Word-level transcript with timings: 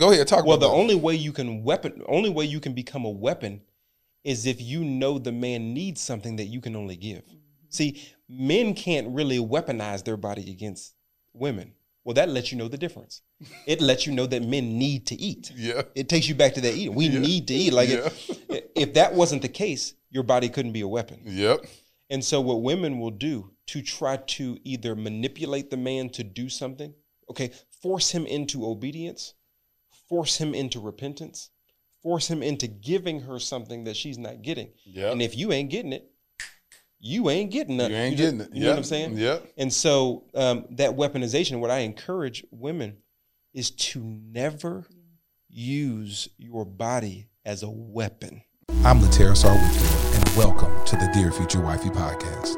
Go 0.00 0.12
ahead, 0.12 0.26
talk 0.28 0.46
Well, 0.46 0.56
the 0.56 0.66
that. 0.66 0.72
only 0.72 0.94
way 0.94 1.14
you 1.14 1.30
can 1.30 1.62
weapon, 1.62 2.02
only 2.08 2.30
way 2.30 2.46
you 2.46 2.58
can 2.58 2.72
become 2.72 3.04
a 3.04 3.10
weapon, 3.10 3.60
is 4.24 4.46
if 4.46 4.58
you 4.58 4.82
know 4.82 5.18
the 5.18 5.30
man 5.30 5.74
needs 5.74 6.00
something 6.00 6.36
that 6.36 6.46
you 6.46 6.62
can 6.62 6.74
only 6.74 6.96
give. 6.96 7.18
Mm-hmm. 7.26 7.36
See, 7.68 8.02
men 8.26 8.72
can't 8.72 9.08
really 9.14 9.38
weaponize 9.38 10.02
their 10.04 10.16
body 10.16 10.50
against 10.50 10.94
women. 11.34 11.74
Well, 12.02 12.14
that 12.14 12.30
lets 12.30 12.50
you 12.50 12.56
know 12.56 12.66
the 12.66 12.78
difference. 12.78 13.20
It 13.66 13.80
lets 13.88 14.06
you 14.06 14.14
know 14.14 14.24
that 14.26 14.42
men 14.42 14.78
need 14.78 15.06
to 15.08 15.14
eat. 15.20 15.52
Yeah. 15.54 15.82
It 15.94 16.08
takes 16.08 16.30
you 16.30 16.34
back 16.34 16.54
to 16.54 16.62
that 16.62 16.74
eating. 16.74 16.94
We 16.94 17.10
need 17.10 17.46
to 17.48 17.54
eat. 17.54 17.74
Like, 17.74 17.90
it- 17.90 18.72
if 18.74 18.94
that 18.94 19.12
wasn't 19.14 19.42
the 19.42 19.48
case, 19.50 19.92
your 20.08 20.22
body 20.22 20.48
couldn't 20.48 20.72
be 20.72 20.80
a 20.80 20.88
weapon. 20.88 21.20
Yep. 21.24 21.66
And 22.08 22.24
so, 22.24 22.40
what 22.40 22.62
women 22.62 22.98
will 23.00 23.10
do 23.10 23.50
to 23.66 23.82
try 23.82 24.16
to 24.16 24.58
either 24.64 24.96
manipulate 24.96 25.68
the 25.68 25.76
man 25.76 26.08
to 26.10 26.24
do 26.24 26.48
something, 26.48 26.94
okay, 27.30 27.50
force 27.82 28.10
him 28.10 28.24
into 28.24 28.66
obedience, 28.66 29.34
force 30.10 30.36
him 30.36 30.54
into 30.54 30.80
repentance, 30.80 31.50
force 32.02 32.28
him 32.28 32.42
into 32.42 32.66
giving 32.66 33.20
her 33.20 33.38
something 33.38 33.84
that 33.84 33.96
she's 33.96 34.18
not 34.18 34.42
getting. 34.42 34.68
Yep. 34.84 35.12
And 35.12 35.22
if 35.22 35.36
you 35.36 35.52
ain't 35.52 35.70
getting 35.70 35.92
it, 35.92 36.10
you 36.98 37.30
ain't 37.30 37.50
getting 37.50 37.78
nothing. 37.78 37.92
You 37.92 37.98
ain't 37.98 38.16
just- 38.18 38.36
getting 38.36 38.40
it. 38.40 38.54
You 38.54 38.64
know 38.64 38.70
what 38.70 38.78
I'm 38.78 38.84
saying? 38.84 39.16
Yep. 39.16 39.52
And 39.56 39.72
so, 39.72 40.24
um, 40.34 40.66
that 40.72 40.90
weaponization, 40.90 41.60
what 41.60 41.70
I 41.70 41.78
encourage 41.78 42.44
women 42.50 42.98
is 43.54 43.70
to 43.70 44.00
never 44.02 44.86
use 45.48 46.28
your 46.36 46.66
body 46.66 47.28
as 47.44 47.62
a 47.62 47.70
weapon. 47.70 48.42
I'm 48.84 49.00
Latera 49.00 49.36
Sar 49.36 49.54
Whitfield, 49.56 50.14
and 50.16 50.36
welcome 50.36 50.84
to 50.86 50.96
the 50.96 51.10
Dear 51.14 51.30
Future 51.32 51.60
Wifey 51.60 51.88
podcast. 51.88 52.56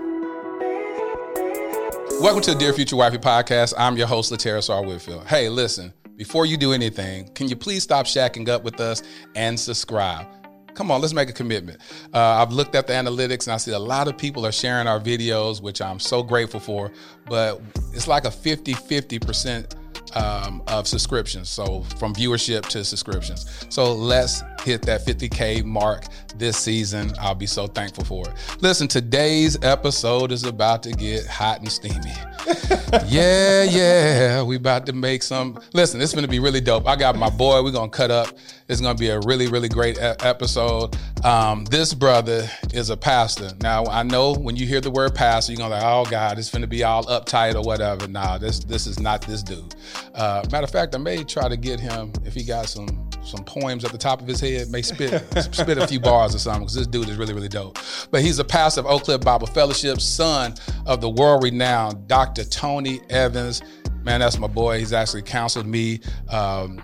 Welcome 2.20 2.42
to 2.42 2.52
the 2.52 2.58
Dear 2.58 2.72
Future 2.72 2.96
Wifey 2.96 3.18
podcast. 3.18 3.74
I'm 3.76 3.96
your 3.96 4.06
host, 4.06 4.32
Latera 4.32 4.62
Sar 4.62 4.84
Whitfield. 4.84 5.26
Hey, 5.26 5.48
listen, 5.48 5.92
before 6.22 6.46
you 6.46 6.56
do 6.56 6.72
anything, 6.72 7.26
can 7.34 7.48
you 7.48 7.56
please 7.56 7.82
stop 7.82 8.06
shacking 8.06 8.48
up 8.48 8.62
with 8.62 8.80
us 8.80 9.02
and 9.34 9.58
subscribe? 9.58 10.24
Come 10.72 10.88
on, 10.92 11.00
let's 11.00 11.12
make 11.12 11.28
a 11.28 11.32
commitment. 11.32 11.80
Uh, 12.14 12.20
I've 12.20 12.52
looked 12.52 12.76
at 12.76 12.86
the 12.86 12.92
analytics 12.92 13.48
and 13.48 13.54
I 13.54 13.56
see 13.56 13.72
a 13.72 13.78
lot 13.78 14.06
of 14.06 14.16
people 14.16 14.46
are 14.46 14.52
sharing 14.52 14.86
our 14.86 15.00
videos, 15.00 15.60
which 15.60 15.82
I'm 15.82 15.98
so 15.98 16.22
grateful 16.22 16.60
for, 16.60 16.92
but 17.26 17.60
it's 17.92 18.06
like 18.06 18.24
a 18.24 18.30
50 18.30 18.72
50% 18.72 19.74
um, 20.16 20.62
of 20.66 20.86
subscriptions. 20.86 21.48
So 21.48 21.82
from 21.98 22.14
viewership 22.14 22.62
to 22.68 22.84
subscriptions. 22.84 23.46
So 23.68 23.92
let's 23.92 24.42
hit 24.64 24.82
that 24.82 25.04
50K 25.04 25.64
mark 25.64 26.04
this 26.36 26.56
season. 26.56 27.12
I'll 27.20 27.34
be 27.34 27.46
so 27.46 27.66
thankful 27.66 28.04
for 28.04 28.28
it. 28.28 28.34
Listen, 28.60 28.88
today's 28.88 29.62
episode 29.62 30.32
is 30.32 30.44
about 30.44 30.82
to 30.84 30.92
get 30.92 31.26
hot 31.26 31.60
and 31.60 31.70
steamy. 31.70 32.12
yeah, 33.06 33.62
yeah, 33.64 34.42
we 34.42 34.56
about 34.56 34.86
to 34.86 34.92
make 34.92 35.22
some. 35.22 35.58
Listen, 35.74 36.00
it's 36.00 36.12
going 36.12 36.24
to 36.24 36.30
be 36.30 36.38
really 36.38 36.60
dope. 36.60 36.86
I 36.86 36.96
got 36.96 37.16
my 37.16 37.30
boy. 37.30 37.62
We're 37.62 37.72
going 37.72 37.90
to 37.90 37.96
cut 37.96 38.10
up. 38.10 38.28
It's 38.68 38.80
going 38.80 38.96
to 38.96 39.00
be 39.00 39.08
a 39.08 39.20
really, 39.20 39.48
really 39.48 39.68
great 39.68 39.96
e- 39.98 40.00
episode. 40.00 40.96
Um, 41.24 41.64
this 41.66 41.94
brother 41.94 42.48
is 42.72 42.90
a 42.90 42.96
pastor. 42.96 43.50
Now, 43.60 43.84
I 43.86 44.02
know 44.02 44.34
when 44.34 44.56
you 44.56 44.66
hear 44.66 44.80
the 44.80 44.90
word 44.90 45.14
pastor, 45.14 45.52
you're 45.52 45.58
going 45.58 45.70
to 45.70 45.76
like, 45.76 45.84
oh 45.84 46.10
God, 46.10 46.38
it's 46.38 46.50
going 46.50 46.62
to 46.62 46.68
be 46.68 46.82
all 46.82 47.04
uptight 47.04 47.54
or 47.54 47.62
whatever. 47.62 48.08
Nah, 48.08 48.38
this 48.38 48.60
this 48.60 48.86
is 48.86 48.98
not 48.98 49.22
this 49.22 49.42
dude. 49.42 49.74
Uh, 50.14 50.44
matter 50.50 50.64
of 50.64 50.70
fact, 50.70 50.94
I 50.94 50.98
may 50.98 51.24
try 51.24 51.48
to 51.48 51.56
get 51.56 51.80
him 51.80 52.12
if 52.24 52.34
he 52.34 52.44
got 52.44 52.68
some 52.68 53.08
some 53.24 53.44
poems 53.44 53.84
at 53.84 53.92
the 53.92 53.98
top 53.98 54.20
of 54.20 54.26
his 54.26 54.40
head, 54.40 54.68
may 54.70 54.82
spit 54.82 55.22
spit 55.54 55.78
a 55.78 55.86
few 55.86 56.00
bars 56.00 56.34
or 56.34 56.38
something 56.38 56.62
because 56.62 56.74
this 56.74 56.86
dude 56.86 57.08
is 57.08 57.16
really 57.16 57.34
really 57.34 57.48
dope. 57.48 57.78
But 58.10 58.22
he's 58.22 58.38
a 58.38 58.44
pastor 58.44 58.80
of 58.80 58.86
Oak 58.86 59.04
Cliff 59.04 59.20
Bible 59.20 59.46
Fellowship, 59.46 60.00
son 60.00 60.54
of 60.86 61.00
the 61.00 61.10
world 61.10 61.42
renowned 61.42 62.08
Dr. 62.08 62.44
Tony 62.44 63.00
Evans. 63.10 63.62
Man, 64.02 64.20
that's 64.20 64.38
my 64.38 64.48
boy. 64.48 64.78
He's 64.80 64.92
actually 64.92 65.22
counseled 65.22 65.66
me. 65.66 66.00
Um, 66.28 66.82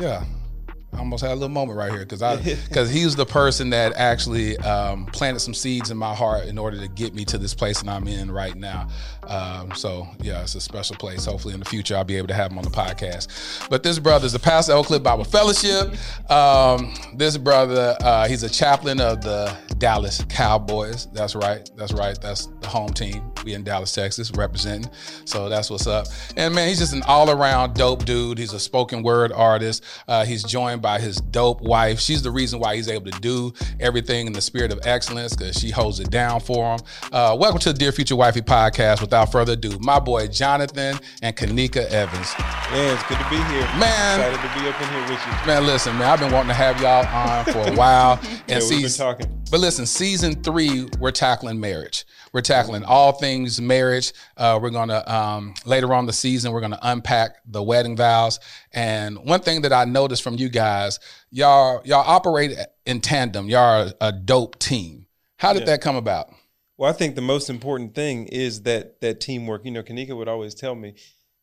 yeah. 0.00 0.24
I 0.96 1.00
almost 1.00 1.22
had 1.22 1.32
a 1.32 1.34
little 1.34 1.50
moment 1.50 1.78
right 1.78 1.90
here 1.90 2.00
because 2.00 2.22
I 2.22 2.36
because 2.68 2.90
he 2.90 3.04
was 3.04 3.16
the 3.16 3.26
person 3.26 3.70
that 3.70 3.92
actually 3.96 4.56
um, 4.58 5.06
planted 5.06 5.40
some 5.40 5.54
seeds 5.54 5.90
in 5.90 5.96
my 5.98 6.14
heart 6.14 6.46
in 6.46 6.58
order 6.58 6.78
to 6.78 6.88
get 6.88 7.14
me 7.14 7.24
to 7.26 7.38
this 7.38 7.54
place 7.54 7.82
that 7.82 7.88
I'm 7.88 8.08
in 8.08 8.30
right 8.30 8.54
now. 8.54 8.88
Um, 9.24 9.74
so 9.74 10.08
yeah, 10.22 10.42
it's 10.42 10.54
a 10.54 10.60
special 10.60 10.96
place. 10.96 11.26
Hopefully 11.26 11.52
in 11.52 11.60
the 11.60 11.66
future 11.66 11.96
I'll 11.96 12.04
be 12.04 12.16
able 12.16 12.28
to 12.28 12.34
have 12.34 12.50
him 12.50 12.58
on 12.58 12.64
the 12.64 12.70
podcast. 12.70 13.68
But 13.68 13.82
this 13.82 13.98
brother 13.98 14.26
is 14.26 14.34
a 14.34 14.38
pastor 14.38 14.72
of 14.72 14.78
Oak 14.78 14.86
Cliff 14.86 15.02
Bible 15.02 15.24
Fellowship. 15.24 15.94
Um, 16.30 16.94
this 17.14 17.36
brother, 17.36 17.96
uh, 18.00 18.26
he's 18.28 18.42
a 18.42 18.50
chaplain 18.50 19.00
of 19.00 19.20
the 19.20 19.54
Dallas 19.78 20.24
Cowboys. 20.28 21.06
That's 21.12 21.34
right. 21.34 21.68
That's 21.76 21.92
right. 21.92 22.18
That's 22.20 22.46
the 22.60 22.68
home 22.68 22.92
team. 22.92 23.32
We 23.44 23.54
in 23.54 23.64
Dallas, 23.64 23.92
Texas, 23.92 24.30
representing. 24.32 24.90
So 25.24 25.48
that's 25.48 25.70
what's 25.70 25.86
up. 25.86 26.06
And 26.36 26.54
man, 26.54 26.68
he's 26.68 26.78
just 26.78 26.92
an 26.92 27.02
all-around 27.02 27.74
dope 27.74 28.04
dude. 28.04 28.38
He's 28.38 28.52
a 28.52 28.60
spoken 28.60 29.02
word 29.02 29.32
artist. 29.32 29.84
Uh, 30.08 30.24
he's 30.24 30.42
joined 30.42 30.82
by 30.82 30.85
his 30.94 31.16
dope 31.16 31.60
wife. 31.60 31.98
She's 31.98 32.22
the 32.22 32.30
reason 32.30 32.60
why 32.60 32.76
he's 32.76 32.88
able 32.88 33.10
to 33.10 33.20
do 33.20 33.52
everything 33.80 34.28
in 34.28 34.32
the 34.32 34.40
spirit 34.40 34.72
of 34.72 34.80
excellence 34.84 35.34
because 35.34 35.58
she 35.58 35.70
holds 35.70 35.98
it 36.00 36.10
down 36.10 36.40
for 36.40 36.74
him. 36.74 36.80
Uh, 37.12 37.36
welcome 37.38 37.58
to 37.60 37.72
the 37.72 37.78
Dear 37.78 37.92
Future 37.92 38.16
Wifey 38.16 38.40
podcast. 38.40 39.00
Without 39.00 39.32
further 39.32 39.54
ado, 39.54 39.76
my 39.80 39.98
boy 39.98 40.28
Jonathan 40.28 40.98
and 41.22 41.36
Kanika 41.36 41.84
Evans. 41.90 42.32
Man, 42.70 42.94
it's 42.94 43.02
good 43.08 43.18
to 43.18 43.28
be 43.28 43.36
here. 43.36 43.66
Man. 43.78 44.20
Excited 44.20 44.48
to 44.48 44.60
be 44.60 44.68
up 44.68 44.80
in 44.80 44.88
here 44.88 45.02
with 45.02 45.26
you. 45.26 45.46
Man, 45.46 45.66
listen, 45.66 45.98
man, 45.98 46.08
I've 46.08 46.20
been 46.20 46.32
wanting 46.32 46.48
to 46.48 46.54
have 46.54 46.80
y'all 46.80 47.04
on 47.06 47.44
for 47.46 47.72
a 47.72 47.76
while. 47.76 48.20
Yeah, 48.46 48.56
and 48.56 48.64
we've 48.68 48.82
been 48.82 48.90
see, 48.90 48.98
talking. 48.98 49.44
but 49.50 49.58
listen, 49.58 49.86
season 49.86 50.40
three, 50.42 50.88
we're 51.00 51.10
tackling 51.10 51.58
marriage. 51.58 52.04
We're 52.32 52.42
tackling 52.42 52.84
all 52.84 53.12
things 53.12 53.60
marriage. 53.60 54.12
Uh, 54.36 54.58
we're 54.62 54.70
gonna 54.70 55.02
um, 55.06 55.54
later 55.64 55.94
on 55.94 56.06
the 56.06 56.12
season, 56.12 56.52
we're 56.52 56.60
gonna 56.60 56.78
unpack 56.82 57.38
the 57.46 57.62
wedding 57.62 57.96
vows. 57.96 58.38
And 58.76 59.18
one 59.24 59.40
thing 59.40 59.62
that 59.62 59.72
I 59.72 59.86
noticed 59.86 60.22
from 60.22 60.34
you 60.34 60.48
guys, 60.50 61.00
y'all 61.30 61.80
y'all 61.84 62.04
operate 62.06 62.52
in 62.84 63.00
tandem. 63.00 63.48
Y'all 63.48 63.88
are 63.88 63.92
a 64.00 64.12
dope 64.12 64.58
team. 64.58 65.06
How 65.38 65.52
did 65.54 65.66
that 65.66 65.80
come 65.80 65.96
about? 65.96 66.28
Well, 66.76 66.90
I 66.90 66.92
think 66.92 67.14
the 67.14 67.22
most 67.22 67.48
important 67.48 67.94
thing 67.94 68.26
is 68.26 68.62
that 68.62 69.00
that 69.00 69.18
teamwork. 69.20 69.64
You 69.64 69.70
know, 69.70 69.82
Kanika 69.82 70.14
would 70.14 70.28
always 70.28 70.54
tell 70.54 70.74
me, 70.74 70.94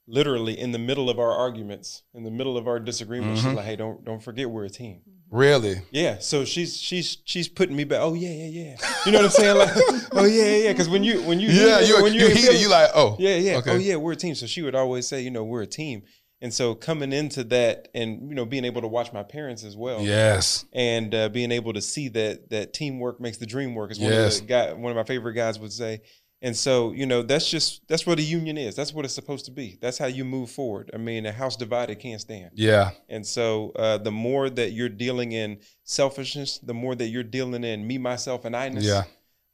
literally 0.07 0.57
in 0.59 0.71
the 0.73 0.77
middle 0.79 1.09
of 1.09 1.17
our 1.17 1.31
arguments, 1.31 2.03
in 2.13 2.23
the 2.23 2.29
middle 2.31 2.55
of 2.55 2.67
our 2.67 2.79
disagreements, 2.79 3.41
Mm-hmm. 3.41 3.49
she's 3.49 3.57
like, 3.57 3.65
"Hey, 3.65 3.75
don't 3.77 4.05
don't 4.05 4.21
forget 4.21 4.47
we're 4.49 4.65
a 4.65 4.69
team." 4.69 5.01
Really? 5.31 5.77
Yeah, 5.89 6.19
so 6.19 6.45
she's 6.45 6.77
she's 6.79 7.17
she's 7.25 7.47
putting 7.49 7.75
me 7.75 7.83
back. 7.83 7.99
Oh 8.01 8.13
yeah, 8.13 8.29
yeah, 8.29 8.45
yeah. 8.45 8.75
You 9.07 9.11
know 9.11 9.17
what 9.17 9.25
I'm 9.25 9.31
saying? 9.31 9.57
Like, 9.57 9.71
oh 10.11 10.25
yeah, 10.25 10.55
yeah. 10.57 10.71
Because 10.71 10.87
when 10.87 11.03
you 11.03 11.23
when 11.23 11.39
you 11.39 11.49
Yeah, 11.49 11.79
you 11.79 12.03
when 12.03 12.13
you 12.13 12.19
you're 12.21 12.29
in 12.29 12.37
hear 12.37 12.51
you 12.51 12.69
like 12.69 12.91
oh 12.93 13.15
yeah, 13.17 13.37
yeah. 13.37 13.57
okay 13.57 13.71
Oh 13.71 13.77
yeah, 13.77 13.95
we're 13.95 14.11
a 14.11 14.15
team. 14.15 14.35
So 14.35 14.45
she 14.45 14.61
would 14.61 14.75
always 14.75 15.07
say, 15.07 15.21
you 15.21 15.31
know, 15.31 15.43
we're 15.43 15.63
a 15.63 15.67
team. 15.67 16.03
And 16.43 16.53
so 16.53 16.75
coming 16.75 17.11
into 17.13 17.43
that, 17.45 17.87
and 17.95 18.29
you 18.29 18.35
know, 18.35 18.45
being 18.45 18.65
able 18.65 18.81
to 18.81 18.87
watch 18.87 19.11
my 19.13 19.23
parents 19.23 19.63
as 19.63 19.75
well, 19.75 20.01
yes 20.01 20.65
and 20.73 21.15
uh, 21.15 21.29
being 21.29 21.51
able 21.51 21.73
to 21.73 21.81
see 21.81 22.09
that 22.09 22.49
that 22.49 22.73
teamwork 22.73 23.19
makes 23.19 23.37
the 23.37 23.45
dream 23.47 23.73
work 23.73 23.89
is 23.91 23.99
one 23.99 24.11
Yes. 24.11 24.35
of 24.35 24.41
the 24.41 24.47
guy, 24.47 24.73
one 24.73 24.91
of 24.91 24.97
my 24.97 25.03
favorite 25.13 25.33
guys 25.33 25.57
would 25.59 25.71
say. 25.73 26.01
And 26.45 26.53
so, 26.57 26.91
you 26.91 27.05
know, 27.05 27.21
that's 27.21 27.49
just 27.49 27.87
that's 27.87 28.05
what 28.05 28.19
a 28.19 28.21
union 28.21 28.57
is. 28.57 28.75
That's 28.75 28.93
what 28.93 29.05
it's 29.05 29.13
supposed 29.13 29.45
to 29.45 29.51
be. 29.51 29.77
That's 29.81 29.97
how 29.97 30.07
you 30.07 30.25
move 30.25 30.51
forward. 30.51 30.91
I 30.93 30.97
mean, 30.97 31.25
a 31.25 31.31
house 31.31 31.55
divided 31.55 31.99
can't 31.99 32.19
stand. 32.19 32.51
yeah 32.55 32.91
And 33.07 33.25
so, 33.25 33.71
uh, 33.77 33.97
the 33.99 34.11
more 34.11 34.49
that 34.49 34.71
you're 34.73 34.89
dealing 35.05 35.31
in 35.31 35.59
selfishness, 35.85 36.59
the 36.59 36.73
more 36.73 36.95
that 36.95 37.07
you're 37.07 37.23
dealing 37.23 37.63
in 37.63 37.87
me, 37.87 37.97
myself, 37.97 38.43
and 38.45 38.55
I-ness, 38.55 38.83
Yeah. 38.83 39.03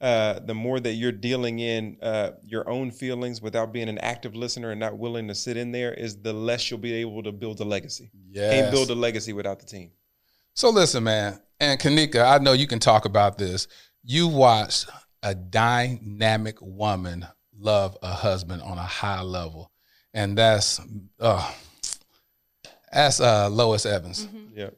Uh, 0.02 0.40
the 0.40 0.54
more 0.54 0.80
that 0.80 0.94
you're 0.94 1.12
dealing 1.12 1.60
in 1.60 1.98
uh, 2.02 2.32
your 2.46 2.70
own 2.70 2.90
feelings 2.92 3.42
without 3.42 3.74
being 3.74 3.90
an 3.90 3.98
active 4.00 4.36
listener 4.36 4.72
and 4.72 4.80
not 4.80 4.98
willing 4.98 5.28
to 5.28 5.36
sit 5.36 5.58
in 5.58 5.72
there, 5.72 5.94
is 5.94 6.22
the 6.22 6.32
less 6.32 6.70
you'll 6.70 6.80
be 6.80 6.94
able 6.94 7.22
to 7.24 7.32
build 7.32 7.60
a 7.60 7.66
legacy. 7.66 8.10
Yeah, 8.32 8.52
Can't 8.52 8.72
build 8.72 8.90
a 8.90 8.96
legacy 8.96 9.34
without 9.34 9.60
the 9.60 9.66
team. 9.66 9.92
So 10.54 10.70
listen, 10.70 11.04
man, 11.04 11.40
and 11.60 11.80
Kanika, 11.80 12.26
I 12.26 12.38
know 12.38 12.54
you 12.54 12.68
can 12.68 12.80
talk 12.80 13.06
about 13.06 13.38
this. 13.38 13.68
You 14.04 14.28
watched 14.28 14.90
a 15.22 15.36
dynamic 15.36 16.58
woman 16.62 17.26
love 17.58 17.98
a 18.02 18.14
husband 18.14 18.62
on 18.62 18.78
a 18.78 18.84
high 18.84 19.22
level, 19.22 19.72
and 20.14 20.38
that's 20.38 20.80
uh, 21.20 21.54
that's 22.92 23.20
uh, 23.20 23.50
Lois 23.50 23.86
Evans. 23.86 24.28
Yeah. 24.56 24.70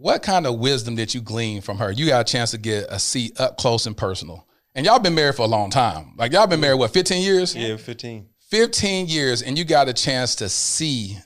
What 0.00 0.22
kind 0.22 0.46
of 0.46 0.58
wisdom 0.58 0.96
did 0.96 1.12
you 1.12 1.20
glean 1.20 1.60
from 1.60 1.76
her? 1.76 1.92
You 1.92 2.06
got 2.06 2.22
a 2.22 2.24
chance 2.32 2.52
to 2.52 2.58
get 2.58 2.86
a 2.88 2.98
seat 2.98 3.38
up 3.38 3.58
close 3.58 3.84
and 3.84 3.94
personal, 3.94 4.48
and 4.74 4.86
y'all 4.86 4.98
been 4.98 5.14
married 5.14 5.34
for 5.34 5.42
a 5.42 5.48
long 5.48 5.68
time. 5.68 6.14
Like 6.16 6.32
y'all 6.32 6.46
been 6.46 6.58
married 6.60 6.78
what, 6.78 6.90
fifteen 6.90 7.22
years? 7.22 7.54
Yeah, 7.54 7.76
15. 7.76 8.26
15 8.48 9.08
years 9.08 9.42
and 9.42 9.58
you 9.58 9.64
got 9.64 9.88
a 9.88 9.92
chance 9.92 10.34
to 10.36 10.48
see 10.48 11.18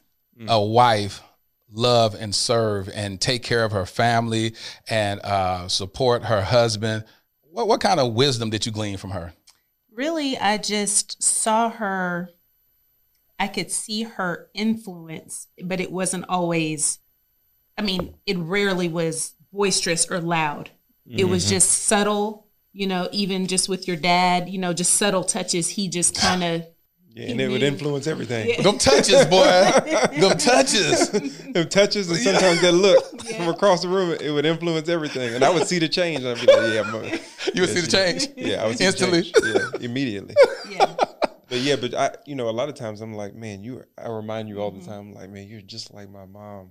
a 0.48 0.60
wife 0.62 1.22
love 1.70 2.14
and 2.14 2.34
serve 2.34 2.88
and 2.92 3.20
take 3.20 3.44
care 3.44 3.64
of 3.64 3.70
her 3.70 3.86
family 3.86 4.54
and 4.90 5.20
uh, 5.20 5.68
support 5.68 6.24
her 6.24 6.42
husband. 6.42 7.04
What, 7.42 7.68
what 7.68 7.80
kind 7.80 8.00
of 8.00 8.12
wisdom 8.12 8.50
did 8.50 8.66
you 8.66 8.72
glean 8.72 8.96
from 8.96 9.10
her? 9.10 9.32
Really, 9.92 10.36
I 10.36 10.58
just 10.58 11.22
saw 11.22 11.70
her. 11.70 12.28
I 13.38 13.46
could 13.46 13.70
see 13.70 14.02
her 14.02 14.50
influence, 14.52 15.46
but 15.62 15.80
it 15.80 15.92
wasn't 15.92 16.24
always. 16.28 16.98
I 17.78 17.82
mean, 17.82 18.14
it 18.26 18.38
rarely 18.38 18.88
was 18.88 19.34
boisterous 19.52 20.10
or 20.10 20.20
loud. 20.20 20.70
It 21.08 21.24
was 21.26 21.48
just 21.48 21.70
subtle, 21.84 22.46
you 22.72 22.86
know, 22.86 23.08
even 23.12 23.46
just 23.46 23.68
with 23.68 23.86
your 23.86 23.96
dad, 23.96 24.48
you 24.48 24.58
know, 24.58 24.72
just 24.72 24.94
subtle 24.94 25.22
touches. 25.24 25.68
He 25.68 25.88
just 25.88 26.16
kind 26.16 26.42
of 26.42 26.66
Yeah, 27.14 27.30
and 27.30 27.40
it 27.40 27.48
would 27.48 27.62
influence 27.62 28.06
everything. 28.06 28.62
Them 28.62 28.78
touches, 28.78 29.24
boy. 29.26 29.44
Them 30.18 30.38
touches. 30.38 31.10
Them 31.10 31.68
touches 31.68 32.10
and 32.10 32.18
sometimes 32.18 32.60
that 32.62 32.72
look 32.72 33.20
from 33.36 33.48
across 33.48 33.82
the 33.82 33.88
room, 33.88 34.16
it 34.20 34.30
would 34.30 34.46
influence 34.46 34.88
everything. 34.88 35.34
And 35.34 35.44
I 35.44 35.50
would 35.50 35.66
see 35.68 35.78
the 35.78 35.88
change. 35.88 36.20
And 36.24 36.28
I'd 36.28 36.40
be 36.46 36.52
like, 36.52 36.72
yeah, 36.72 36.82
I'm 36.82 36.94
a, 36.94 37.06
You 37.54 37.60
would 37.62 37.70
see 37.70 37.80
the 37.82 37.90
change. 37.90 38.28
yeah, 38.36 38.62
I 38.64 38.66
would 38.66 38.78
see 38.78 38.86
Instantly. 38.86 39.20
the 39.20 39.40
change. 39.40 39.74
Yeah, 39.80 39.86
immediately. 39.86 40.34
yeah. 40.70 40.94
But 41.48 41.58
yeah, 41.60 41.76
but 41.76 41.94
I, 41.94 42.10
you 42.26 42.34
know, 42.34 42.48
a 42.48 42.56
lot 42.60 42.68
of 42.70 42.74
times 42.74 43.00
I'm 43.02 43.12
like, 43.14 43.34
man, 43.34 43.62
you. 43.62 43.84
I 44.02 44.08
remind 44.08 44.48
you 44.48 44.60
all 44.62 44.72
Mm-hmm. 44.72 44.80
the 44.80 44.86
time, 44.86 45.12
like, 45.12 45.28
man, 45.30 45.46
you're 45.46 45.60
just 45.60 45.92
like 45.92 46.08
my 46.10 46.24
mom. 46.24 46.70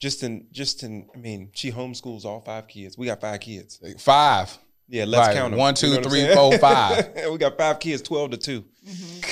Just 0.00 0.22
in, 0.22 0.46
just 0.52 0.82
in. 0.84 1.08
I 1.14 1.18
mean, 1.18 1.50
she 1.54 1.72
homeschools 1.72 2.24
all 2.24 2.40
five 2.40 2.68
kids. 2.68 2.96
We 2.96 3.06
got 3.06 3.20
five 3.20 3.40
kids. 3.40 3.80
Five. 3.98 4.56
Yeah, 4.88 5.04
let's 5.06 5.26
Right. 5.28 5.36
count 5.36 5.50
them. 5.50 5.58
One, 5.58 5.74
two, 5.74 5.90
what 5.90 6.04
I'm 6.04 6.10
three, 6.10 6.34
four, 6.34 6.56
five. 6.58 7.12
we 7.30 7.36
got 7.38 7.58
five 7.58 7.78
kids, 7.80 8.00
twelve 8.02 8.30
to 8.30 8.36
two. 8.36 8.64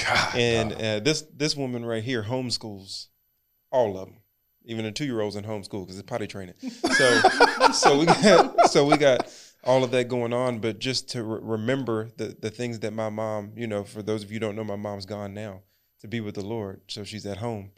God. 0.05 0.35
And 0.35 0.73
uh, 0.73 1.01
this 1.01 1.23
this 1.35 1.57
woman 1.57 1.85
right 1.85 2.03
here 2.03 2.23
homeschools 2.23 3.07
all 3.71 3.97
of 3.99 4.07
them, 4.09 4.17
even 4.65 4.85
the 4.85 4.93
two 4.93 5.05
year 5.05 5.21
olds 5.21 5.37
in 5.37 5.45
homeschool 5.45 5.85
because 5.87 5.99
it's 5.99 6.07
potty 6.09 6.27
training. 6.27 6.55
So 6.61 7.21
so 7.73 7.99
we 7.99 8.07
got 8.07 8.71
so 8.71 8.85
we 8.87 8.97
got 8.97 9.33
all 9.65 9.83
of 9.85 9.91
that 9.93 10.09
going 10.09 10.33
on. 10.33 10.59
But 10.59 10.79
just 10.81 11.09
to 11.11 11.23
re- 11.23 11.39
remember 11.43 12.11
the 12.17 12.37
the 12.39 12.51
things 12.51 12.81
that 12.81 12.93
my 12.93 13.09
mom, 13.09 13.53
you 13.57 13.67
know, 13.69 13.85
for 13.85 14.03
those 14.03 14.23
of 14.25 14.31
you 14.31 14.37
who 14.37 14.41
don't 14.41 14.57
know, 14.57 14.65
my 14.65 14.77
mom's 14.77 15.07
gone 15.07 15.33
now 15.33 15.63
to 16.01 16.09
be 16.09 16.21
with 16.21 16.35
the 16.35 16.45
Lord, 16.45 16.81
so 16.89 17.03
she's 17.05 17.25
at 17.25 17.39
home. 17.39 17.71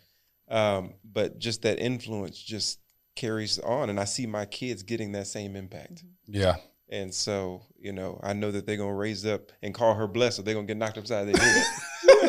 Um, 0.51 0.95
but 1.05 1.39
just 1.39 1.63
that 1.63 1.79
influence 1.79 2.41
just 2.41 2.81
carries 3.17 3.59
on, 3.59 3.91
and 3.91 3.99
I 4.01 4.05
see 4.05 4.27
my 4.27 4.45
kids 4.45 4.83
getting 4.83 5.13
that 5.13 5.27
same 5.27 5.57
impact. 5.57 6.05
Yeah. 6.27 6.57
And 6.91 7.13
so, 7.13 7.63
you 7.79 7.93
know, 7.93 8.19
I 8.23 8.33
know 8.33 8.51
that 8.51 8.67
they're 8.67 8.77
gonna 8.79 8.95
raise 8.95 9.27
up 9.27 9.53
and 9.63 9.75
call 9.75 9.95
her 9.95 10.07
blessed, 10.07 10.39
or 10.39 10.43
they're 10.43 10.55
gonna 10.55 10.67
get 10.67 10.77
knocked 10.79 10.97
upside 10.99 11.29
their 11.29 11.43
head. 11.43 11.65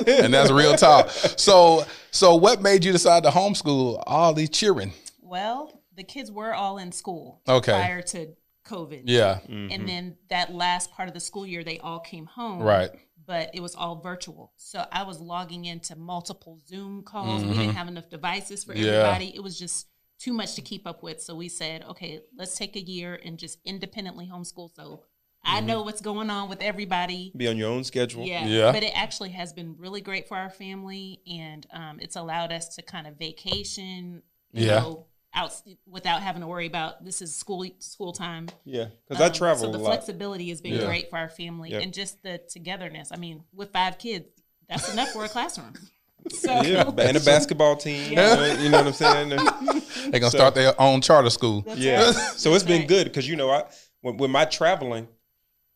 And 0.07 0.33
that's 0.33 0.51
real 0.51 0.75
talk. 0.75 1.09
So, 1.09 1.83
so 2.11 2.35
what 2.35 2.61
made 2.61 2.85
you 2.85 2.91
decide 2.91 3.23
to 3.23 3.29
homeschool 3.29 4.01
all 4.07 4.33
these 4.33 4.49
children? 4.49 4.93
Well, 5.21 5.81
the 5.95 6.03
kids 6.03 6.31
were 6.31 6.53
all 6.53 6.77
in 6.77 6.91
school 6.93 7.41
Okay. 7.47 7.73
prior 7.73 8.01
to 8.03 8.27
COVID. 8.65 9.03
Yeah. 9.05 9.39
And 9.49 9.87
then 9.89 10.15
that 10.29 10.53
last 10.53 10.91
part 10.91 11.07
of 11.09 11.13
the 11.13 11.19
school 11.19 11.45
year, 11.45 11.63
they 11.63 11.79
all 11.79 11.99
came 11.99 12.27
home. 12.27 12.61
Right. 12.61 12.91
But 13.29 13.51
it 13.53 13.61
was 13.61 13.75
all 13.75 14.01
virtual. 14.01 14.53
So 14.57 14.83
I 14.91 15.03
was 15.03 15.19
logging 15.21 15.65
into 15.65 15.95
multiple 15.95 16.59
Zoom 16.67 17.03
calls. 17.03 17.41
Mm-hmm. 17.43 17.51
We 17.51 17.57
didn't 17.59 17.75
have 17.75 17.87
enough 17.87 18.09
devices 18.09 18.63
for 18.63 18.75
Yeah. 18.75 18.89
everybody. 18.91 19.35
It 19.35 19.43
was 19.43 19.59
just 19.59 19.85
too 20.17 20.33
much 20.33 20.55
to 20.55 20.63
keep 20.63 20.87
up 20.87 21.03
with. 21.03 21.21
So 21.21 21.35
we 21.35 21.47
said, 21.47 21.83
okay, 21.91 22.21
let's 22.35 22.57
take 22.57 22.75
a 22.75 22.81
year 22.81 23.19
and 23.23 23.37
just 23.37 23.59
independently 23.63 24.27
homeschool. 24.27 24.73
So 24.75 25.03
I 25.43 25.61
know 25.61 25.83
what's 25.83 26.01
going 26.01 26.31
on 26.31 26.49
with 26.49 26.59
everybody. 26.61 27.31
Be 27.37 27.47
on 27.47 27.55
your 27.57 27.69
own 27.69 27.83
schedule. 27.83 28.25
Yeah. 28.25 28.45
Yeah. 28.47 28.71
But 28.71 28.81
it 28.81 28.93
actually 28.97 29.29
has 29.29 29.53
been 29.53 29.75
really 29.77 30.01
great 30.01 30.27
for 30.27 30.35
our 30.35 30.49
family 30.49 31.21
and 31.31 31.67
um, 31.71 31.99
it's 32.01 32.15
allowed 32.15 32.51
us 32.51 32.75
to 32.77 32.81
kind 32.81 33.05
of 33.05 33.17
vacation, 33.19 34.23
you 34.53 34.65
Yeah. 34.65 34.79
know, 34.79 35.05
out 35.33 35.53
without 35.85 36.21
having 36.21 36.41
to 36.41 36.47
worry 36.47 36.65
about 36.65 37.03
this 37.05 37.21
is 37.21 37.35
school 37.35 37.65
school 37.79 38.13
time. 38.13 38.47
Yeah, 38.65 38.87
because 39.07 39.21
I 39.21 39.27
Um, 39.27 39.33
travel 39.33 39.65
So 39.65 39.71
the 39.71 39.77
a 39.77 39.79
lot. 39.79 39.89
flexibility 39.93 40.49
has 40.49 40.61
been 40.61 40.73
Yeah. 40.73 40.85
great 40.85 41.09
for 41.09 41.17
our 41.17 41.29
family 41.29 41.71
Yep. 41.71 41.83
and 41.83 41.93
just 41.93 42.23
the 42.23 42.39
togetherness. 42.49 43.11
I 43.11 43.17
mean, 43.17 43.43
with 43.53 43.71
five 43.71 43.97
kids, 43.97 44.27
that's 44.67 44.91
enough 44.91 45.09
for 45.09 45.25
a 45.25 45.29
classroom. 45.29 45.73
So 46.31 46.61
Yeah, 46.61 46.83
and 46.97 47.17
a 47.17 47.19
basketball 47.21 47.77
team. 47.77 48.09
You, 48.09 48.15
know, 48.17 48.45
you 48.59 48.69
know 48.69 48.77
what 48.83 48.87
I'm 48.87 48.93
saying? 48.93 49.29
They're 50.11 50.19
gonna 50.19 50.29
start 50.29 50.53
their 50.53 50.79
own 50.79 51.01
charter 51.01 51.29
school. 51.29 51.63
yeah. 51.75 52.05
right. 52.05 52.15
So 52.35 52.53
it's 52.53 52.63
been 52.63 52.79
right. 52.81 52.87
good 52.87 53.05
because 53.05 53.27
you 53.27 53.35
know 53.37 53.49
I 53.49 53.63
when, 54.01 54.17
when 54.17 54.29
my 54.29 54.45
traveling, 54.45 55.07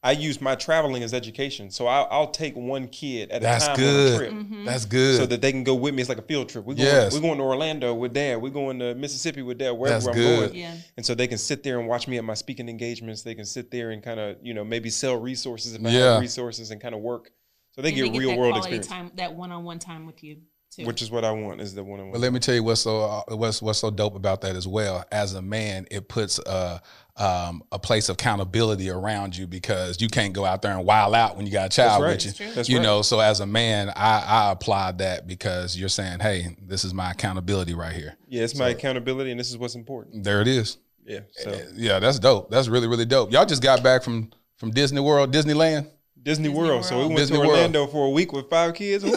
I 0.05 0.11
use 0.11 0.41
my 0.41 0.55
traveling 0.55 1.01
as 1.01 1.13
education. 1.13 1.71
So 1.71 1.87
I'll, 1.87 2.07
I'll 2.11 2.29
take 2.31 2.55
one 2.57 2.89
kid 2.89 3.31
at 3.31 3.41
That's 3.41 3.63
a 3.63 3.67
time 3.67 3.75
good. 3.77 4.07
on 4.09 4.13
a 4.13 4.17
trip. 4.17 4.31
Mm-hmm. 4.33 4.65
That's 4.65 4.83
good. 4.85 5.17
So 5.17 5.25
that 5.27 5.41
they 5.41 5.51
can 5.53 5.63
go 5.63 5.75
with 5.75 5.93
me. 5.95 6.01
It's 6.01 6.09
like 6.09 6.17
a 6.17 6.23
field 6.23 6.49
trip. 6.49 6.65
We're 6.65 6.73
going, 6.75 6.85
Yes. 6.87 7.13
we're 7.13 7.21
going 7.21 7.37
to 7.37 7.43
Orlando 7.43 7.93
with 7.93 8.11
dad. 8.13 8.41
We're 8.41 8.49
going 8.49 8.79
to 8.79 8.95
Mississippi 8.95 9.41
with 9.43 9.59
dad, 9.59 9.71
wherever 9.71 9.95
That's 9.95 10.07
I'm 10.07 10.13
good. 10.13 10.49
going. 10.49 10.59
Yeah. 10.59 10.75
And 10.97 11.05
so 11.05 11.15
they 11.15 11.27
can 11.27 11.37
sit 11.37 11.63
there 11.63 11.79
and 11.79 11.87
watch 11.87 12.07
me 12.09 12.17
at 12.17 12.23
my 12.25 12.33
speaking 12.33 12.67
engagements. 12.67 13.21
They 13.21 13.33
can 13.35 13.45
sit 13.45 13.71
there 13.71 13.91
and 13.91 14.03
kind 14.03 14.19
of, 14.19 14.35
you 14.43 14.53
know, 14.53 14.65
maybe 14.65 14.89
sell 14.89 15.15
resources 15.17 15.73
if 15.73 15.85
I 15.85 15.89
Yeah. 15.89 15.99
have 16.13 16.21
resources 16.21 16.71
and 16.71 16.81
kind 16.81 16.93
of 16.93 17.01
work. 17.01 17.31
So 17.71 17.81
they 17.81 17.89
And 17.89 17.95
get 17.97 18.11
they 18.13 18.19
real 18.19 18.29
that 18.31 18.37
world 18.39 18.57
experience, 18.57 18.87
time, 18.87 19.11
that 19.15 19.33
one-on-one 19.33 19.79
time 19.79 20.05
with 20.05 20.21
you 20.23 20.37
too. 20.75 20.85
which 20.85 21.01
is 21.01 21.11
what 21.11 21.23
I 21.23 21.31
want 21.31 21.61
is 21.61 21.73
the 21.73 21.83
one 21.83 21.99
on 21.99 22.11
But 22.11 22.21
let 22.21 22.33
me 22.33 22.39
tell 22.39 22.55
you 22.55 22.63
what's 22.63 22.81
so 22.81 23.01
uh, 23.01 23.35
what's 23.35 23.61
what's 23.61 23.79
so 23.79 23.91
dope 23.91 24.15
about 24.15 24.41
that 24.41 24.55
as 24.55 24.67
well. 24.67 25.03
As 25.11 25.33
a 25.33 25.41
man, 25.41 25.87
it 25.91 26.07
puts 26.07 26.39
a 26.39 26.81
um, 27.15 27.63
a 27.71 27.77
place 27.77 28.09
of 28.09 28.13
accountability 28.13 28.89
around 28.89 29.37
you 29.37 29.45
because 29.45 30.01
you 30.01 30.09
can't 30.09 30.33
go 30.33 30.45
out 30.45 30.61
there 30.61 30.71
and 30.71 30.85
wild 30.85 31.13
out 31.13 31.37
when 31.37 31.45
you 31.45 31.51
got 31.51 31.67
a 31.67 31.69
child 31.69 32.03
right. 32.03 32.23
with 32.23 32.39
you. 32.39 32.53
That's 32.53 32.69
you 32.69 32.77
right. 32.77 32.83
know, 32.83 33.01
so 33.03 33.19
as 33.19 33.39
a 33.39 33.45
man, 33.45 33.89
I, 33.95 34.23
I 34.25 34.51
applaud 34.51 34.97
that 34.97 35.27
because 35.27 35.77
you're 35.77 35.89
saying, 35.89 36.19
"Hey, 36.19 36.55
this 36.61 36.83
is 36.83 36.93
my 36.93 37.11
accountability 37.11 37.73
right 37.75 37.93
here." 37.93 38.15
Yeah, 38.27 38.43
it's 38.43 38.55
my 38.55 38.69
accountability, 38.69 39.31
and 39.31 39.39
this 39.39 39.49
is 39.49 39.57
what's 39.57 39.75
important. 39.75 40.23
There 40.23 40.41
it 40.41 40.47
is. 40.47 40.77
Yeah. 41.05 41.19
So 41.31 41.59
Yeah, 41.75 41.99
that's 41.99 42.19
dope. 42.19 42.49
That's 42.49 42.67
really 42.67 42.87
really 42.87 43.05
dope. 43.05 43.31
Y'all 43.31 43.45
just 43.45 43.61
got 43.61 43.83
back 43.83 44.03
from 44.03 44.31
from 44.57 44.71
Disney 44.71 45.01
World, 45.01 45.33
Disneyland. 45.33 45.89
Disney, 46.23 46.47
World. 46.47 46.85
So 46.85 46.99
we 46.99 47.07
went 47.07 47.17
Disney 47.17 47.35
to 47.35 47.39
World. 47.41 47.51
Orlando 47.51 47.85
for 47.85 48.05
a 48.05 48.09
week 48.09 48.31
with 48.31 48.49
five 48.49 48.73
kids. 48.75 49.03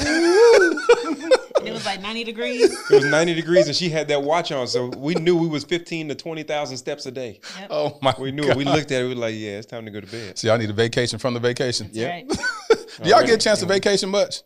Ooh. 1.67 1.69
And 1.69 1.77
it 1.77 1.79
was 1.79 1.87
like 1.87 2.01
90 2.01 2.25
degrees. 2.25 2.73
it 2.91 2.95
was 2.95 3.05
90 3.05 3.35
degrees, 3.35 3.67
and 3.67 3.77
she 3.77 3.89
had 3.89 4.09
that 4.09 4.23
watch 4.23 4.53
on, 4.53 4.67
so 4.69 4.87
we 4.89 5.15
knew 5.15 5.37
we 5.37 5.49
was 5.49 5.65
15 5.65 6.09
to 6.09 6.15
20,000 6.15 6.77
steps 6.77 7.07
a 7.07 7.11
day. 7.11 7.41
Oh 7.71 7.99
my! 8.03 8.15
We 8.19 8.33
knew 8.33 8.45
it. 8.45 8.57
We 8.57 8.65
looked 8.65 8.91
at 8.93 9.03
it. 9.03 9.09
We 9.09 9.15
were 9.15 9.21
like, 9.21 9.35
yeah, 9.35 9.59
it's 9.59 9.67
time 9.67 9.85
to 9.85 9.91
go 9.91 10.01
to 10.01 10.07
bed. 10.07 10.39
So 10.39 10.49
y'all 10.49 10.59
need 10.59 10.71
a 10.71 10.75
vacation 10.75 11.19
from 11.19 11.35
the 11.35 11.41
vacation. 11.41 11.91
That's 11.93 12.07
right. 12.07 12.29
Do 13.03 13.11
y'all 13.11 13.21
get 13.21 13.35
a 13.35 13.39
chance 13.39 13.61
to 13.61 13.67
vacation 13.67 14.09
much? 14.09 14.43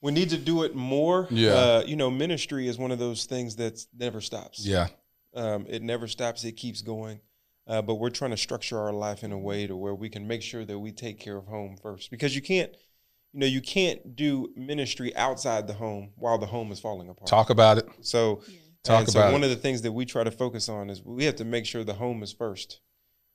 We 0.00 0.12
need 0.12 0.30
to 0.30 0.38
do 0.38 0.62
it 0.62 0.74
more. 0.74 1.26
Yeah. 1.30 1.50
Uh, 1.50 1.82
you 1.86 1.96
know, 1.96 2.10
ministry 2.10 2.68
is 2.68 2.78
one 2.78 2.90
of 2.90 2.98
those 2.98 3.24
things 3.24 3.56
that 3.56 3.84
never 3.96 4.20
stops. 4.20 4.64
Yeah. 4.64 4.88
Um, 5.34 5.66
it 5.68 5.82
never 5.82 6.06
stops. 6.06 6.44
It 6.44 6.52
keeps 6.52 6.82
going. 6.82 7.20
Uh, 7.66 7.82
but 7.82 7.96
we're 7.96 8.10
trying 8.10 8.30
to 8.30 8.36
structure 8.36 8.78
our 8.78 8.92
life 8.92 9.22
in 9.22 9.30
a 9.30 9.38
way 9.38 9.66
to 9.66 9.76
where 9.76 9.94
we 9.94 10.08
can 10.08 10.26
make 10.26 10.40
sure 10.40 10.64
that 10.64 10.78
we 10.78 10.90
take 10.90 11.20
care 11.20 11.36
of 11.36 11.46
home 11.46 11.76
first, 11.82 12.10
because 12.10 12.34
you 12.34 12.40
can't, 12.40 12.72
you 13.32 13.40
know, 13.40 13.46
you 13.46 13.60
can't 13.60 14.16
do 14.16 14.52
ministry 14.56 15.14
outside 15.16 15.66
the 15.66 15.74
home 15.74 16.10
while 16.16 16.38
the 16.38 16.46
home 16.46 16.72
is 16.72 16.80
falling 16.80 17.08
apart. 17.08 17.28
Talk 17.28 17.50
about 17.50 17.78
it. 17.78 17.88
So, 18.00 18.42
Talk 18.84 19.00
and 19.00 19.08
so 19.10 19.20
about 19.20 19.32
one 19.32 19.42
it. 19.42 19.46
of 19.46 19.50
the 19.50 19.56
things 19.56 19.82
that 19.82 19.92
we 19.92 20.06
try 20.06 20.24
to 20.24 20.30
focus 20.30 20.68
on 20.68 20.88
is 20.88 21.02
we 21.04 21.24
have 21.24 21.36
to 21.36 21.44
make 21.44 21.66
sure 21.66 21.84
the 21.84 21.94
home 21.94 22.22
is 22.22 22.32
first 22.32 22.80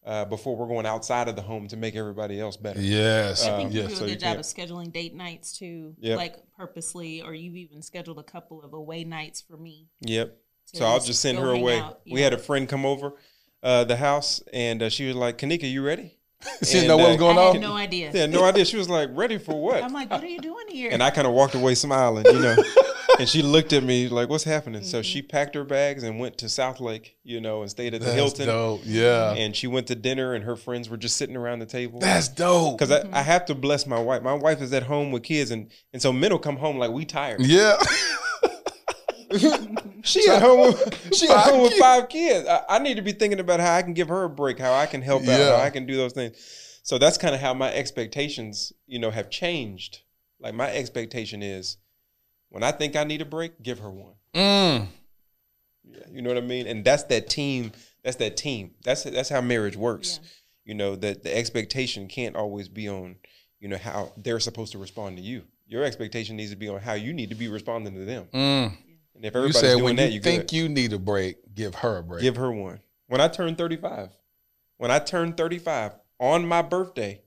uh, 0.06 0.26
before 0.26 0.56
we're 0.58 0.68
going 0.68 0.86
outside 0.86 1.28
of 1.28 1.36
the 1.36 1.42
home 1.42 1.68
to 1.68 1.78
make 1.78 1.96
everybody 1.96 2.40
else 2.40 2.58
better. 2.58 2.82
Yes. 2.82 3.44
I 3.46 3.58
think 3.58 3.68
Um, 3.70 3.72
you 3.76 3.82
yes. 3.82 3.90
do 3.90 3.94
a 3.94 3.98
so 4.00 4.06
good 4.08 4.20
job 4.20 4.38
of 4.38 4.46
scheduling 4.46 4.92
date 4.92 5.14
nights 5.16 5.58
too, 5.58 5.96
Yep. 6.00 6.18
like 6.18 6.36
purposely, 6.58 7.22
or 7.22 7.34
you've 7.34 7.56
even 7.56 7.82
scheduled 7.82 8.18
a 8.20 8.24
couple 8.24 8.64
of 8.64 8.74
away 8.74 9.04
nights 9.04 9.42
for 9.42 9.56
me. 9.58 9.90
Yep. 10.02 10.36
So 10.66 10.86
I'll 10.86 11.00
just 11.00 11.20
send 11.22 11.38
her 11.38 11.52
away. 11.52 11.80
out. 11.80 12.02
We 12.06 12.20
Yeah. 12.20 12.24
had 12.26 12.34
a 12.34 12.38
friend 12.40 12.68
come 12.68 12.86
over 12.86 13.14
uh, 13.62 13.84
the 13.84 13.98
house, 13.98 14.42
and 14.52 14.82
uh, 14.82 14.90
she 14.90 15.06
was 15.08 15.16
like, 15.16 15.38
"Kanika, 15.38 15.70
you 15.72 15.86
ready?" 15.86 16.18
She 16.64 16.74
didn't 16.74 16.80
And, 16.80 16.88
know 16.90 16.98
what 16.98 17.06
uh, 17.06 17.10
was 17.10 17.18
going 17.18 17.38
I 17.38 17.42
on. 17.42 17.54
had 17.54 17.62
no 17.62 17.74
idea. 17.76 18.12
She 18.12 18.18
had 18.18 18.30
no 18.32 18.44
idea. 18.46 18.66
She 18.66 18.78
was 18.78 18.90
like, 18.90 19.10
"Ready 19.14 19.38
for 19.38 19.60
what?" 19.62 19.84
I'm 19.84 19.92
like, 19.94 20.10
what 20.10 20.24
are 20.24 20.28
you 20.28 20.40
doing 20.40 20.66
here? 20.70 20.90
and 20.92 21.02
I 21.04 21.10
kind 21.10 21.28
of 21.28 21.34
walked 21.34 21.56
away 21.56 21.76
smiling, 21.76 22.26
you 22.26 22.40
know. 22.40 22.56
and 23.20 23.28
she 23.28 23.42
looked 23.42 23.74
at 23.74 23.84
me 23.84 24.08
like, 24.08 24.30
"What's 24.30 24.44
happening?" 24.46 24.84
So 24.84 25.02
she 25.02 25.22
packed 25.22 25.56
her 25.56 25.64
bags 25.66 26.04
and 26.04 26.20
went 26.20 26.38
to 26.40 26.46
Southlake, 26.46 27.12
you 27.24 27.42
know, 27.42 27.62
and 27.62 27.70
stayed 27.72 27.94
at 27.94 28.00
the 28.02 28.06
That's 28.08 28.16
Hilton. 28.18 28.46
dope. 28.48 28.82
Yeah. 28.86 29.34
And 29.34 29.56
she 29.56 29.68
went 29.68 29.88
to 29.88 29.96
dinner, 29.96 30.34
and 30.34 30.44
her 30.46 30.56
friends 30.56 30.90
were 30.90 30.98
just 30.98 31.18
sitting 31.18 31.36
around 31.36 31.60
the 31.60 31.66
table. 31.66 32.00
That's 32.00 32.28
dope. 32.30 32.78
because 32.78 32.92
I, 32.92 33.08
I 33.12 33.22
have 33.24 33.46
to 33.48 33.56
bless 33.56 33.86
my 33.86 34.00
wife. 34.00 34.22
My 34.22 34.34
wife 34.34 34.62
is 34.62 34.72
at 34.74 34.84
home 34.84 35.12
with 35.12 35.24
kids, 35.24 35.52
and 35.52 35.70
and 35.92 36.02
so 36.02 36.14
men 36.14 36.32
will 36.32 36.40
come 36.40 36.58
home 36.58 36.78
like 36.78 36.92
we 36.92 37.04
tired. 37.06 37.42
Yeah. 37.42 37.76
She 40.06 40.28
at 40.28 40.42
home. 40.42 40.60
With, 40.74 41.14
she 41.16 41.28
at 41.30 41.36
Five 41.36 41.46
home 41.54 41.62
with 41.62 41.72
kids. 41.72 41.82
five 41.82 42.10
kids. 42.10 42.48
I, 42.48 42.64
I 42.68 42.80
need 42.80 42.96
to 42.96 43.02
be 43.02 43.14
thinking 43.14 43.40
about 43.40 43.62
how 43.62 43.74
I 43.76 43.82
can 43.82 43.94
give 43.94 44.10
her 44.10 44.26
a 44.26 44.30
break, 44.30 44.60
how 44.60 44.74
I 44.74 44.86
can 44.86 45.02
help 45.02 45.24
out, 45.28 45.58
how 45.58 45.64
I 45.64 45.70
can 45.70 45.86
do 45.86 45.96
those 45.96 46.12
things. 46.12 46.36
So 46.84 46.98
that's 46.98 47.18
kind 47.18 47.34
of 47.34 47.40
how 47.40 47.54
my 47.54 47.72
expectations, 47.74 48.74
you 48.86 49.00
know, 49.00 49.12
have 49.12 49.30
changed. 49.30 50.02
Like 50.42 50.54
my 50.56 50.70
expectation 50.70 51.42
is, 51.42 51.78
when 52.50 52.64
I 52.64 52.72
think 52.74 52.98
I 52.98 53.06
need 53.06 53.22
a 53.22 53.26
break, 53.26 53.64
give 53.64 53.80
her 53.80 53.90
one. 53.90 54.14
Mm. 54.36 54.88
Yeah, 55.86 56.00
you 56.12 56.22
know 56.22 56.30
what 56.34 56.38
I 56.38 56.46
mean. 56.46 56.68
And 56.68 56.84
that's 56.84 57.04
that 57.04 57.30
team. 57.30 57.72
That's 58.04 58.18
that 58.18 58.36
team. 58.36 58.72
That's 58.84 59.04
that's 59.04 59.30
how 59.30 59.40
marriage 59.40 59.78
works. 59.78 60.20
You 60.66 60.74
know 60.74 60.96
that 60.98 61.24
the 61.24 61.36
expectation 61.36 62.08
can't 62.10 62.36
always 62.36 62.68
be 62.68 62.90
on, 62.90 63.16
you 63.62 63.70
know, 63.70 63.78
how 63.78 64.12
they're 64.18 64.42
supposed 64.42 64.74
to 64.74 64.78
respond 64.78 65.16
to 65.18 65.24
you. 65.24 65.44
Your 65.66 65.86
expectation 65.86 66.36
needs 66.36 66.52
to 66.52 66.58
be 66.58 66.68
on 66.68 66.82
how 66.82 66.94
you 66.94 67.14
need 67.14 67.30
to 67.30 67.36
be 67.36 67.48
responding 67.48 67.94
to 67.96 68.04
them. 68.06 68.28
Mm. 68.34 68.78
And 69.24 69.34
if 69.34 69.46
You 69.46 69.54
said 69.54 69.72
doing 69.74 69.84
when 69.84 69.96
that, 69.98 70.10
you 70.10 70.16
you 70.16 70.22
think 70.22 70.44
good. 70.44 70.52
you 70.54 70.70
need 70.70 70.92
a 70.94 71.00
break, 71.00 71.54
give 71.56 71.76
her 71.76 71.98
a 71.98 72.04
break. 72.04 72.22
Give 72.22 72.36
her 72.36 72.52
one. 72.52 72.82
When 73.08 73.22
I 73.22 73.28
turned 73.30 73.58
35, 73.58 74.10
when 74.78 74.92
I 74.92 75.00
turned 75.00 75.38
35 75.38 75.94
on 76.20 76.46
my 76.46 76.62
birthday, 76.62 77.22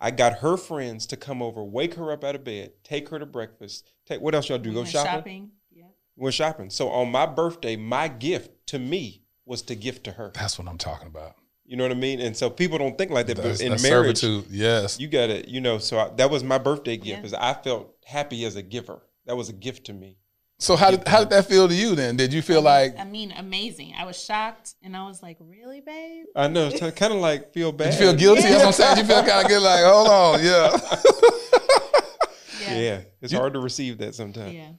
I 0.00 0.10
got 0.10 0.38
her 0.38 0.56
friends 0.56 1.06
to 1.06 1.16
come 1.16 1.40
over, 1.42 1.62
wake 1.62 1.94
her 1.94 2.10
up 2.10 2.24
out 2.24 2.34
of 2.34 2.42
bed, 2.42 2.72
take 2.82 3.10
her 3.10 3.18
to 3.18 3.26
breakfast. 3.26 3.86
Take 4.06 4.20
what 4.20 4.34
else 4.34 4.48
y'all 4.48 4.58
do? 4.58 4.70
We 4.70 4.74
Go 4.74 4.80
went 4.80 4.90
shopping? 4.92 5.50
Yeah. 5.70 5.84
We're 6.16 6.32
shopping. 6.32 6.70
So 6.70 6.88
on 6.88 7.10
my 7.12 7.26
birthday, 7.26 7.76
my 7.76 8.08
gift 8.08 8.50
to 8.68 8.78
me 8.78 9.22
was 9.44 9.62
to 9.62 9.74
gift 9.76 10.04
to 10.04 10.12
her. 10.12 10.32
That's 10.34 10.58
what 10.58 10.66
I'm 10.68 10.78
talking 10.78 11.06
about. 11.08 11.34
You 11.64 11.76
know 11.76 11.84
what 11.84 11.92
I 11.92 11.96
mean? 11.96 12.18
And 12.20 12.36
so 12.36 12.50
people 12.50 12.78
don't 12.78 12.98
think 12.98 13.12
like 13.12 13.26
that, 13.28 13.36
That's, 13.36 13.58
but 13.58 13.64
in 13.64 13.70
that's 13.72 13.82
marriage, 13.84 14.18
servitude. 14.18 14.50
Yes. 14.50 14.98
you 14.98 15.06
got 15.06 15.28
to, 15.28 15.48
you 15.48 15.60
know. 15.60 15.78
So 15.78 15.98
I, 16.00 16.08
that 16.16 16.28
was 16.30 16.42
my 16.42 16.58
birthday 16.58 16.96
gift, 16.96 17.06
Yeah. 17.06 17.16
because 17.16 17.34
I 17.34 17.52
felt 17.54 17.94
happy 18.04 18.44
as 18.44 18.56
a 18.56 18.62
giver. 18.62 19.02
That 19.26 19.36
was 19.36 19.48
a 19.50 19.52
gift 19.52 19.86
to 19.86 19.92
me. 19.92 20.16
So 20.60 20.76
how 20.76 20.90
did 20.90 21.08
how 21.08 21.20
did 21.20 21.30
that 21.30 21.46
feel 21.46 21.66
to 21.66 21.74
you 21.74 21.94
then? 21.94 22.16
Did 22.16 22.32
you 22.34 22.42
feel 22.42 22.60
like 22.60 22.98
I 22.98 23.04
mean, 23.04 23.32
amazing. 23.32 23.94
I 23.98 24.04
was 24.04 24.22
shocked, 24.22 24.74
and 24.82 24.94
I 24.94 25.06
was 25.08 25.22
like, 25.22 25.38
"Really, 25.40 25.80
babe?" 25.80 26.26
I 26.36 26.48
know, 26.48 26.68
it's 26.68 26.78
kind 26.98 27.12
of 27.14 27.18
like 27.18 27.52
feel 27.54 27.72
bad. 27.72 27.92
did 27.92 27.94
you 27.94 28.06
feel 28.06 28.14
guilty? 28.14 28.42
That's 28.42 28.58
what 28.58 28.66
I'm 28.66 28.72
saying. 28.72 28.98
You 28.98 29.04
feel 29.04 29.24
kind 29.24 29.42
of 29.44 29.48
good, 29.48 29.62
like, 29.62 29.84
hold 29.84 30.08
on, 30.08 30.44
yeah. 30.44 30.76
Yeah, 32.70 33.00
it's 33.20 33.32
hard 33.32 33.54
to 33.54 33.60
receive 33.60 33.98
that 33.98 34.14
sometimes. 34.14 34.54
Yeah. 34.54 34.70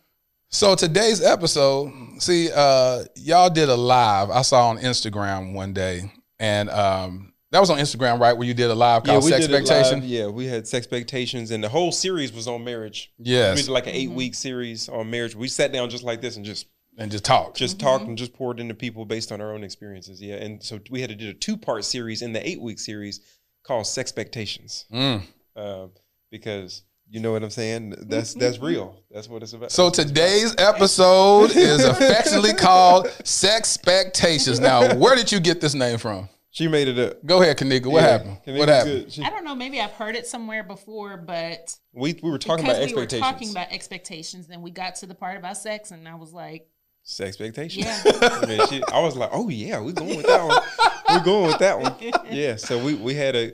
So 0.50 0.76
today's 0.76 1.22
episode, 1.22 1.92
see, 2.20 2.50
uh, 2.54 3.04
y'all 3.16 3.50
did 3.50 3.70
a 3.70 3.76
live. 3.76 4.30
I 4.30 4.44
saw 4.44 4.70
on 4.70 4.78
Instagram 4.78 5.54
one 5.54 5.74
day, 5.74 6.12
and 6.40 6.70
um, 6.70 7.31
that 7.52 7.60
was 7.60 7.70
on 7.70 7.78
Instagram, 7.78 8.20
right? 8.20 8.34
Where 8.34 8.48
you 8.48 8.54
did 8.54 8.70
a 8.72 8.76
live 8.76 9.04
Yeah, 9.06 9.14
called 9.14 9.26
we 9.26 9.32
Sex 9.32 9.48
did 9.48 9.56
Expectation. 9.56 10.02
Yeah, 10.06 10.28
we 10.28 10.46
had 10.48 10.68
sex 10.68 10.86
expectations, 10.86 11.52
and 11.52 11.64
the 11.64 11.70
whole 11.70 11.92
series 11.92 12.32
was 12.34 12.48
on 12.48 12.64
marriage. 12.64 13.12
We 13.18 13.26
Yes, 13.26 13.64
did 13.64 13.70
like 13.70 13.88
an 13.88 13.94
eight 13.94 14.12
week 14.12 14.36
series 14.36 14.88
on 14.90 15.10
marriage. 15.10 15.36
We 15.36 15.48
sat 15.48 15.72
down 15.72 15.90
just 15.90 16.04
like 16.04 16.22
this 16.22 16.36
and 16.38 16.46
just 16.46 16.68
and 16.98 17.10
just 17.12 17.24
talk. 17.26 17.56
just 17.56 17.80
talked 17.80 18.06
and 18.06 18.18
just 18.18 18.34
poured 18.34 18.60
into 18.60 18.74
people 18.74 19.06
based 19.06 19.32
on 19.32 19.42
our 19.42 19.54
own 19.54 19.64
experiences. 19.64 20.22
Yeah, 20.22 20.36
and 20.36 20.62
so 20.64 20.80
we 20.90 21.02
had 21.02 21.10
to 21.10 21.16
do 21.16 21.30
a 21.30 21.34
two 21.34 21.58
part 21.58 21.84
series 21.86 22.22
in 22.22 22.34
the 22.34 22.48
eight 22.48 22.62
week 22.62 22.80
series 22.80 23.22
called 23.64 23.86
Sex 23.88 24.10
Expectations, 24.12 24.86
Mm. 24.92 25.24
um, 25.56 25.92
because 26.32 26.84
you 27.10 27.20
know 27.20 27.34
what 27.34 27.44
I'm 27.44 27.50
saying. 27.50 27.96
That's 28.08 28.34
that's 28.34 28.60
real. 28.60 28.96
That's 29.12 29.28
what 29.28 29.44
it's 29.44 29.52
about. 29.54 29.72
So 29.74 29.90
today's 29.90 30.56
episode 30.58 31.52
is 31.56 31.84
affectionately 31.84 32.54
called 32.54 33.08
Sex 33.26 33.76
Expectations. 33.76 34.60
Now, 34.62 34.96
where 34.96 35.16
did 35.16 35.32
you 35.32 35.40
get 35.42 35.60
this 35.60 35.74
name 35.74 35.98
from? 35.98 36.30
She 36.52 36.68
made 36.68 36.88
it 36.88 37.00
up. 37.00 37.26
Go 37.26 37.42
ahead, 37.42 37.58
Kanika. 37.58 37.88
What 37.88 38.04
Yeah, 38.04 38.10
happened? 38.10 38.38
Kanika's 38.46 38.60
What 38.60 38.70
happened? 38.70 39.12
She- 39.12 39.24
I 39.24 39.30
don't 39.30 39.44
know. 39.44 39.56
Maybe 39.56 39.80
I've 39.82 39.92
heard 39.94 40.16
it 40.16 40.28
somewhere 40.28 40.64
before, 40.64 41.18
but 41.18 41.76
we 41.94 42.20
we 42.22 42.30
were 42.30 42.38
talking 42.38 42.66
because 42.66 42.78
about 42.78 42.88
we 42.90 42.94
were 42.96 43.02
expectations. 43.04 43.32
talking 43.32 43.50
about 43.52 43.72
expectations, 43.72 44.48
then 44.48 44.62
we 44.62 44.70
got 44.72 44.96
to 44.96 45.06
the 45.06 45.16
part 45.16 45.38
about 45.38 45.58
sex, 45.58 45.92
and 45.92 46.08
I 46.08 46.16
was 46.16 46.32
like, 46.34 46.68
Sex 47.04 47.30
expectations. 47.30 47.84
Yeah. 47.86 48.00
I, 48.22 48.46
mean, 48.46 48.68
she, 48.68 48.84
I 48.92 49.00
was 49.02 49.16
like, 49.18 49.32
oh 49.34 49.50
yeah, 49.50 49.80
we're 49.80 49.92
going 49.92 50.18
with 50.18 50.28
that 50.28 50.46
one. 50.48 50.62
We're 51.10 51.24
going 51.24 51.48
with 51.48 51.58
that 51.60 51.80
one. 51.80 51.96
Yeah. 52.30 52.58
So 52.58 52.84
we 52.84 52.94
we 52.94 53.16
had 53.16 53.36
a 53.36 53.54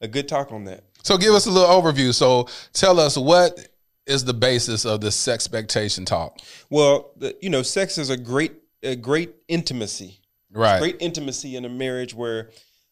a 0.00 0.08
good 0.08 0.26
talk 0.26 0.52
on 0.52 0.64
that. 0.64 0.84
So 1.02 1.18
give 1.18 1.34
us 1.34 1.44
a 1.46 1.50
little 1.50 1.68
overview. 1.68 2.14
So 2.14 2.48
tell 2.72 2.98
us 2.98 3.18
what 3.18 3.68
is 4.06 4.24
the 4.24 4.32
basis 4.32 4.86
of 4.86 5.02
the 5.02 5.10
sex 5.12 5.44
expectation 5.44 6.06
talk? 6.06 6.38
Well, 6.70 7.10
the, 7.16 7.36
you 7.42 7.50
know, 7.50 7.62
sex 7.62 7.98
is 7.98 8.08
a 8.08 8.16
great 8.16 8.52
a 8.82 8.96
great 8.96 9.34
intimacy, 9.48 10.20
Right. 10.52 10.78
great 10.80 10.96
intimacy 11.00 11.56
in 11.56 11.64
a 11.64 11.68
marriage 11.68 12.14
where 12.14 12.50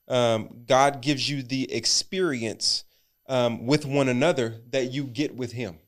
um, 0.08 0.62
God 0.66 1.00
gives 1.00 1.28
you 1.28 1.42
the 1.42 1.72
experience 1.72 2.84
um, 3.28 3.66
with 3.66 3.84
one 3.86 4.08
another 4.08 4.56
that 4.70 4.92
you 4.92 5.04
get 5.04 5.34
with 5.34 5.52
Him. 5.52 5.78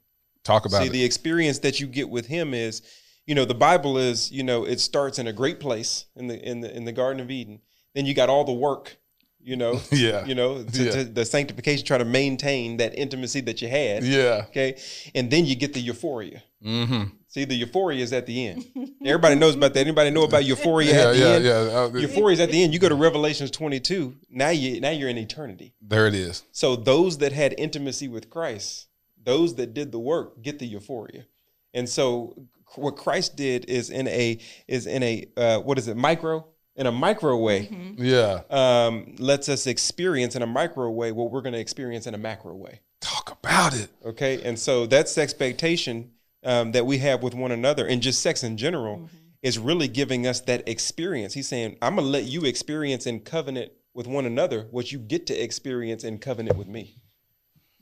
Talk 0.45 0.65
about 0.67 0.81
See, 0.83 0.89
it. 0.89 0.93
the 0.93 1.05
experience 1.05 1.59
that 1.61 1.79
you 1.79 1.87
get 1.87 2.09
with 2.09 2.27
Him 2.27 2.55
is, 2.55 2.83
you 3.27 3.35
know, 3.35 3.45
the 3.45 3.55
Bible 3.55 3.99
is, 3.99 4.33
you 4.33 4.43
know, 4.43 4.65
it 4.65 4.81
starts 4.81 5.19
in 5.19 5.27
a 5.27 5.33
great 5.33 5.61
place 5.61 6.07
in 6.17 6.27
the 6.27 6.41
in 6.43 6.61
the 6.63 6.75
in 6.75 6.85
the 6.85 6.93
Garden 6.93 7.21
of 7.21 7.31
Eden. 7.31 7.61
Then 7.95 8.07
you 8.07 8.15
got 8.15 8.29
all 8.31 8.45
the 8.45 8.53
work, 8.53 8.97
you 9.41 9.57
know, 9.57 9.81
Yeah. 9.93 10.25
you 10.25 10.35
know, 10.35 10.63
to, 10.65 10.83
Yeah. 10.85 10.91
to 10.93 11.05
the 11.05 11.25
sanctification, 11.27 11.85
try 11.87 11.99
to 11.99 12.05
maintain 12.05 12.79
that 12.79 12.99
intimacy 12.99 13.43
that 13.43 13.61
you 13.63 13.69
had. 13.69 14.03
yeah. 14.05 14.45
Okay, 14.49 14.81
and 15.15 15.31
then 15.31 15.45
you 15.45 15.55
get 15.55 15.75
the 15.75 15.81
euphoria. 15.81 16.43
Mm-hmm. 16.65 17.15
See, 17.31 17.45
the 17.45 17.55
euphoria 17.55 18.03
is 18.03 18.13
at 18.15 18.25
the 18.25 18.47
end. 18.49 18.65
Everybody 19.05 19.35
knows 19.35 19.55
about 19.55 19.75
that. 19.75 19.81
Anybody 19.81 20.11
know 20.11 20.25
about 20.25 20.45
euphoria 20.47 20.91
Yeah, 20.93 21.01
at 21.09 21.13
the 21.13 21.19
yeah, 21.19 21.27
end? 21.29 21.45
yeah. 21.45 21.51
Uh, 21.53 21.89
Euphoria 21.99 22.33
is 22.35 22.41
at 22.41 22.51
the 22.51 22.63
end. 22.63 22.73
You 22.73 22.79
go 22.79 22.89
to 22.89 22.95
Revelations 22.95 23.51
22. 23.51 24.17
Now 24.31 24.49
you 24.49 24.81
now 24.81 24.91
you're 24.91 25.11
in 25.11 25.19
eternity. 25.19 25.75
There 25.83 26.07
it 26.07 26.15
is. 26.15 26.43
So 26.53 26.75
those 26.75 27.19
that 27.19 27.33
had 27.33 27.55
intimacy 27.59 28.09
with 28.09 28.31
Christ, 28.31 28.87
those 29.23 29.57
that 29.57 29.75
did 29.75 29.93
the 29.93 29.99
work, 29.99 30.41
get 30.43 30.59
the 30.59 30.67
euphoria. 30.67 31.27
And 31.75 31.87
so 31.87 32.47
what 32.77 32.97
Christ 32.97 33.37
did 33.37 33.67
is 33.67 33.91
in 33.91 34.09
a 34.09 34.39
is 34.67 34.87
in 34.87 35.03
a 35.03 35.27
uh, 35.37 35.59
what 35.61 35.77
is 35.79 35.87
it 35.87 35.99
micro 35.99 36.47
in 36.77 36.87
a 36.87 36.93
micro 36.93 37.37
way 37.37 37.95
Yeah. 37.99 38.41
um, 38.49 39.17
lets 39.19 39.49
us 39.51 39.67
experience 39.67 40.35
in 40.35 40.41
a 40.43 40.47
micro 40.47 40.89
way 40.91 41.13
what 41.13 41.31
we're 41.31 41.43
going 41.43 41.53
to 41.53 41.59
experience 41.61 42.07
in 42.07 42.15
a 42.15 42.19
macro 42.19 42.55
way. 42.55 42.81
Talk 43.01 43.33
about 43.33 43.75
it. 43.75 43.91
Okay, 44.05 44.41
and 44.43 44.59
so 44.59 44.87
that's 44.87 45.19
expectation 45.19 46.13
um, 46.45 46.73
that 46.73 46.87
we 46.87 46.99
have 46.99 47.23
with 47.23 47.35
one 47.35 47.53
another, 47.53 47.87
and 47.87 48.03
just 48.03 48.21
sex 48.21 48.43
in 48.43 48.57
general 48.57 49.09
is 49.43 49.59
really 49.59 49.89
giving 49.89 50.27
us 50.27 50.41
that 50.43 50.69
experience. 50.69 51.35
He's 51.35 51.49
saying, 51.49 51.77
"I'm 51.83 51.97
gonna 51.97 52.07
let 52.07 52.25
you 52.25 52.45
experience 52.45 53.07
in 53.07 53.21
covenant 53.21 53.73
with 53.95 54.07
one 54.07 54.27
another 54.27 54.69
what 54.71 54.93
you 54.93 54.99
get 54.99 55.27
to 55.29 55.35
experience 55.35 56.05
in 56.05 56.19
covenant 56.19 56.57
with 56.57 56.69
me." 56.69 57.03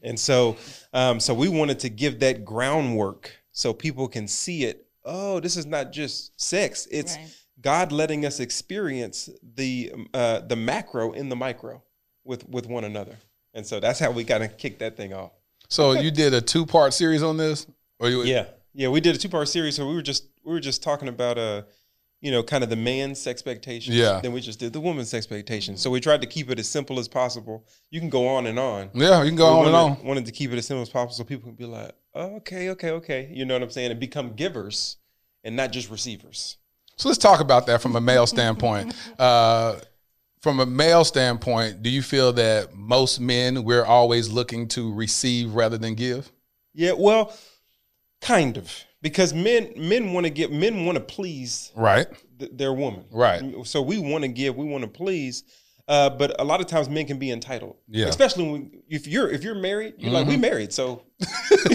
And 0.03 0.19
so, 0.19 0.57
um, 0.93 1.21
so 1.21 1.35
we 1.35 1.49
wanted 1.49 1.79
to 1.81 1.89
give 1.89 2.21
that 2.21 2.45
groundwork 2.45 3.33
so 3.53 3.73
people 3.73 4.09
can 4.09 4.29
see 4.29 4.65
it. 4.65 4.87
Oh, 5.05 5.41
this 5.41 5.57
is 5.57 5.67
not 5.67 5.93
just 5.93 6.39
sex; 6.41 6.87
it's 6.91 7.17
Right. 7.17 7.35
God 7.61 7.93
letting 7.93 8.27
us 8.27 8.41
experience 8.41 9.31
the 9.55 9.93
uh, 10.13 10.41
the 10.41 10.57
macro 10.57 11.13
in 11.13 11.29
the 11.29 11.37
micro 11.37 11.83
with 12.25 12.49
with 12.49 12.67
one 12.67 12.85
another. 12.85 13.17
And 13.55 13.67
so 13.67 13.81
that's 13.81 13.99
how 13.99 14.11
we 14.11 14.25
kind 14.25 14.45
of 14.45 14.59
kick 14.59 14.79
that 14.81 14.97
thing 14.97 15.15
off. 15.15 15.33
So 15.69 15.93
you 15.93 16.11
did 16.11 16.35
a 16.35 16.41
two 16.41 16.67
part 16.67 16.93
series 16.93 17.23
on 17.23 17.39
this? 17.39 17.67
Or 17.99 18.09
you 18.09 18.23
Yeah, 18.25 18.47
yeah, 18.75 18.89
we 18.89 19.01
did 19.01 19.15
a 19.15 19.19
two 19.19 19.29
part 19.29 19.49
series. 19.49 19.77
So 19.77 19.87
we 19.87 19.95
were 19.95 20.03
just 20.03 20.29
we 20.45 20.53
were 20.53 20.61
just 20.61 20.83
talking 20.83 21.09
about 21.09 21.39
uh, 21.39 21.63
you 22.21 22.31
know, 22.31 22.43
kind 22.43 22.65
of 22.65 22.71
the 22.71 22.77
man's 22.77 23.27
expectations. 23.27 23.97
Yeah. 23.97 24.21
Then 24.21 24.33
we 24.33 24.41
just 24.41 24.59
did 24.59 24.73
the 24.73 24.81
woman's 24.81 25.13
expectations. 25.13 25.81
So 25.81 25.91
we 25.91 26.01
tried 26.01 26.23
to 26.23 26.27
keep 26.27 26.51
it 26.51 26.59
as 26.59 26.69
simple 26.69 26.99
as 26.99 27.09
possible. 27.09 27.67
You 27.91 28.01
can 28.01 28.09
go 28.09 28.27
on 28.27 28.47
and 28.47 28.59
on. 28.59 28.91
Yeah, 28.95 29.23
you 29.23 29.29
can 29.29 29.37
go 29.37 29.45
We 29.45 29.61
on 29.61 29.65
and 29.67 29.73
wanted, 29.75 30.01
on. 30.01 30.07
Wanted 30.07 30.27
to 30.27 30.33
keep 30.33 30.51
it 30.51 30.59
as 30.59 30.67
simple 30.67 30.83
as 30.83 30.89
possible 30.89 31.15
so 31.15 31.25
people 31.25 31.49
can 31.49 31.55
be 31.57 31.67
like, 31.67 31.93
oh, 32.15 32.37
okay, 32.37 32.71
okay, 32.71 32.91
okay. 32.93 33.31
You 33.33 33.45
know 33.45 33.55
what 33.55 33.63
I'm 33.63 33.71
saying? 33.71 33.91
And 33.91 34.01
become 34.01 34.33
givers 34.33 34.97
and 35.45 35.55
not 35.55 35.73
just 35.73 35.91
receivers. 35.91 36.57
So 36.97 37.09
let's 37.09 37.19
talk 37.19 37.41
about 37.41 37.67
that 37.67 37.83
from 37.83 37.95
a 37.97 38.01
male 38.01 38.27
standpoint. 38.27 38.95
Uh, 39.19 39.79
from 40.43 40.61
a 40.61 40.67
male 40.67 41.05
standpoint, 41.05 41.83
do 41.83 41.91
you 41.91 42.03
feel 42.03 42.33
that 42.35 42.73
most 42.75 43.19
men 43.19 43.65
we're 43.65 43.85
always 43.85 44.29
looking 44.29 44.69
to 44.69 44.93
receive 44.95 45.55
rather 45.55 45.77
than 45.77 45.95
give? 45.95 46.31
Yeah, 46.73 46.93
well, 46.93 47.37
kind 48.27 48.57
of. 48.57 48.73
Because 49.03 49.33
men 49.35 49.73
men 49.77 50.13
want 50.13 50.25
to 50.25 50.31
get 50.31 50.51
men 50.51 50.85
want 50.85 50.97
to 50.97 51.05
please 51.05 51.71
Right. 51.77 52.07
th- 52.39 52.51
their 52.55 52.73
woman. 52.73 53.05
Right. 53.11 53.43
So 53.65 53.81
we 53.83 53.99
want 53.99 54.23
to 54.25 54.29
give, 54.29 54.57
we 54.57 54.65
want 54.67 54.83
to 54.83 54.89
please. 54.89 55.45
Uh, 55.89 56.11
but 56.11 56.35
a 56.41 56.45
lot 56.45 56.61
of 56.61 56.67
times 56.67 56.89
men 56.89 57.07
can 57.07 57.19
be 57.19 57.31
entitled. 57.31 57.77
Yeah. 57.89 58.07
Especially 58.07 58.45
when 58.51 58.83
if 58.89 59.07
you're 59.07 59.31
if 59.31 59.45
you're 59.45 59.55
married, 59.55 59.95
you're 59.99 60.11
like 60.13 60.27
we 60.27 60.37
married, 60.37 60.73
so 60.73 61.03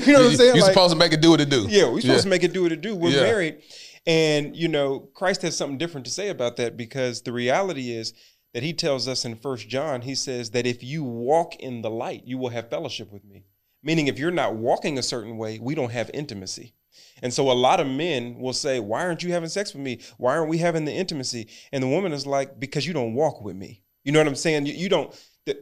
you 0.05 0.11
know 0.13 0.19
what 0.23 0.31
I'm 0.31 0.35
saying. 0.35 0.55
You're 0.55 0.65
Like, 0.65 0.73
supposed 0.73 0.91
to 0.91 0.97
make 0.99 1.13
it 1.13 1.21
do 1.21 1.29
what 1.31 1.39
it 1.39 1.49
do. 1.49 1.65
yeah, 1.69 1.87
we're 1.89 2.01
supposed 2.01 2.23
to 2.23 2.29
make 2.29 2.43
it 2.43 2.51
do 2.51 2.63
what 2.63 2.73
it 2.73 2.81
do. 2.81 2.95
We're 2.95 3.15
Yeah. 3.15 3.21
married, 3.23 3.61
and 4.05 4.53
you 4.55 4.67
know 4.67 4.99
Christ 5.13 5.43
has 5.43 5.55
something 5.55 5.77
different 5.77 6.05
to 6.07 6.11
say 6.11 6.27
about 6.27 6.57
that 6.57 6.75
because 6.75 7.21
the 7.21 7.31
reality 7.31 7.91
is 7.91 8.13
that 8.53 8.63
He 8.63 8.73
tells 8.73 9.07
us 9.07 9.23
in 9.23 9.35
First 9.37 9.69
John, 9.69 10.01
He 10.01 10.15
says 10.15 10.49
that 10.51 10.65
if 10.67 10.83
you 10.83 11.05
walk 11.05 11.55
in 11.55 11.81
the 11.81 11.89
light, 11.89 12.23
you 12.25 12.37
will 12.37 12.49
have 12.49 12.69
fellowship 12.69 13.13
with 13.13 13.23
Me. 13.23 13.45
Meaning, 13.83 14.07
if 14.07 14.19
you're 14.19 14.31
not 14.31 14.55
walking 14.55 14.97
a 14.97 15.03
certain 15.03 15.37
way, 15.37 15.59
we 15.59 15.75
don't 15.75 15.91
have 15.91 16.11
intimacy. 16.13 16.73
And 17.21 17.33
so 17.33 17.51
a 17.51 17.53
lot 17.53 17.79
of 17.79 17.87
men 17.87 18.37
will 18.39 18.53
say, 18.53 18.79
Why 18.79 19.03
aren't 19.03 19.23
you 19.23 19.31
having 19.31 19.49
sex 19.49 19.73
with 19.73 19.83
me? 19.83 19.99
Why 20.17 20.35
aren't 20.35 20.49
we 20.49 20.57
having 20.57 20.85
the 20.85 20.93
intimacy? 20.93 21.47
And 21.71 21.83
the 21.83 21.87
woman 21.87 22.11
is 22.11 22.27
like, 22.27 22.59
Because 22.59 22.85
you 22.85 22.93
don't 22.93 23.13
walk 23.13 23.41
with 23.41 23.55
me. 23.55 23.83
You 24.03 24.11
know 24.11 24.19
what 24.19 24.27
I'm 24.27 24.35
saying? 24.35 24.65
You, 24.65 24.73
you 24.73 24.89
don't. 24.89 25.13
The, 25.45 25.57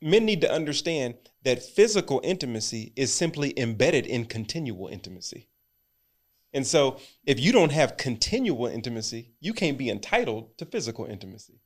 men 0.00 0.24
need 0.24 0.40
to 0.42 0.52
understand 0.52 1.14
that 1.44 1.62
physical 1.62 2.20
intimacy 2.24 2.92
is 2.96 3.12
simply 3.12 3.58
embedded 3.58 4.06
in 4.06 4.26
continual 4.26 4.88
intimacy. 4.88 5.48
And 6.52 6.66
so 6.66 6.98
if 7.26 7.40
you 7.40 7.52
don't 7.52 7.72
have 7.72 7.96
continual 7.96 8.66
intimacy, 8.66 9.32
you 9.40 9.52
can't 9.52 9.76
be 9.76 9.90
entitled 9.90 10.56
to 10.58 10.64
physical 10.64 11.04
intimacy. 11.04 11.60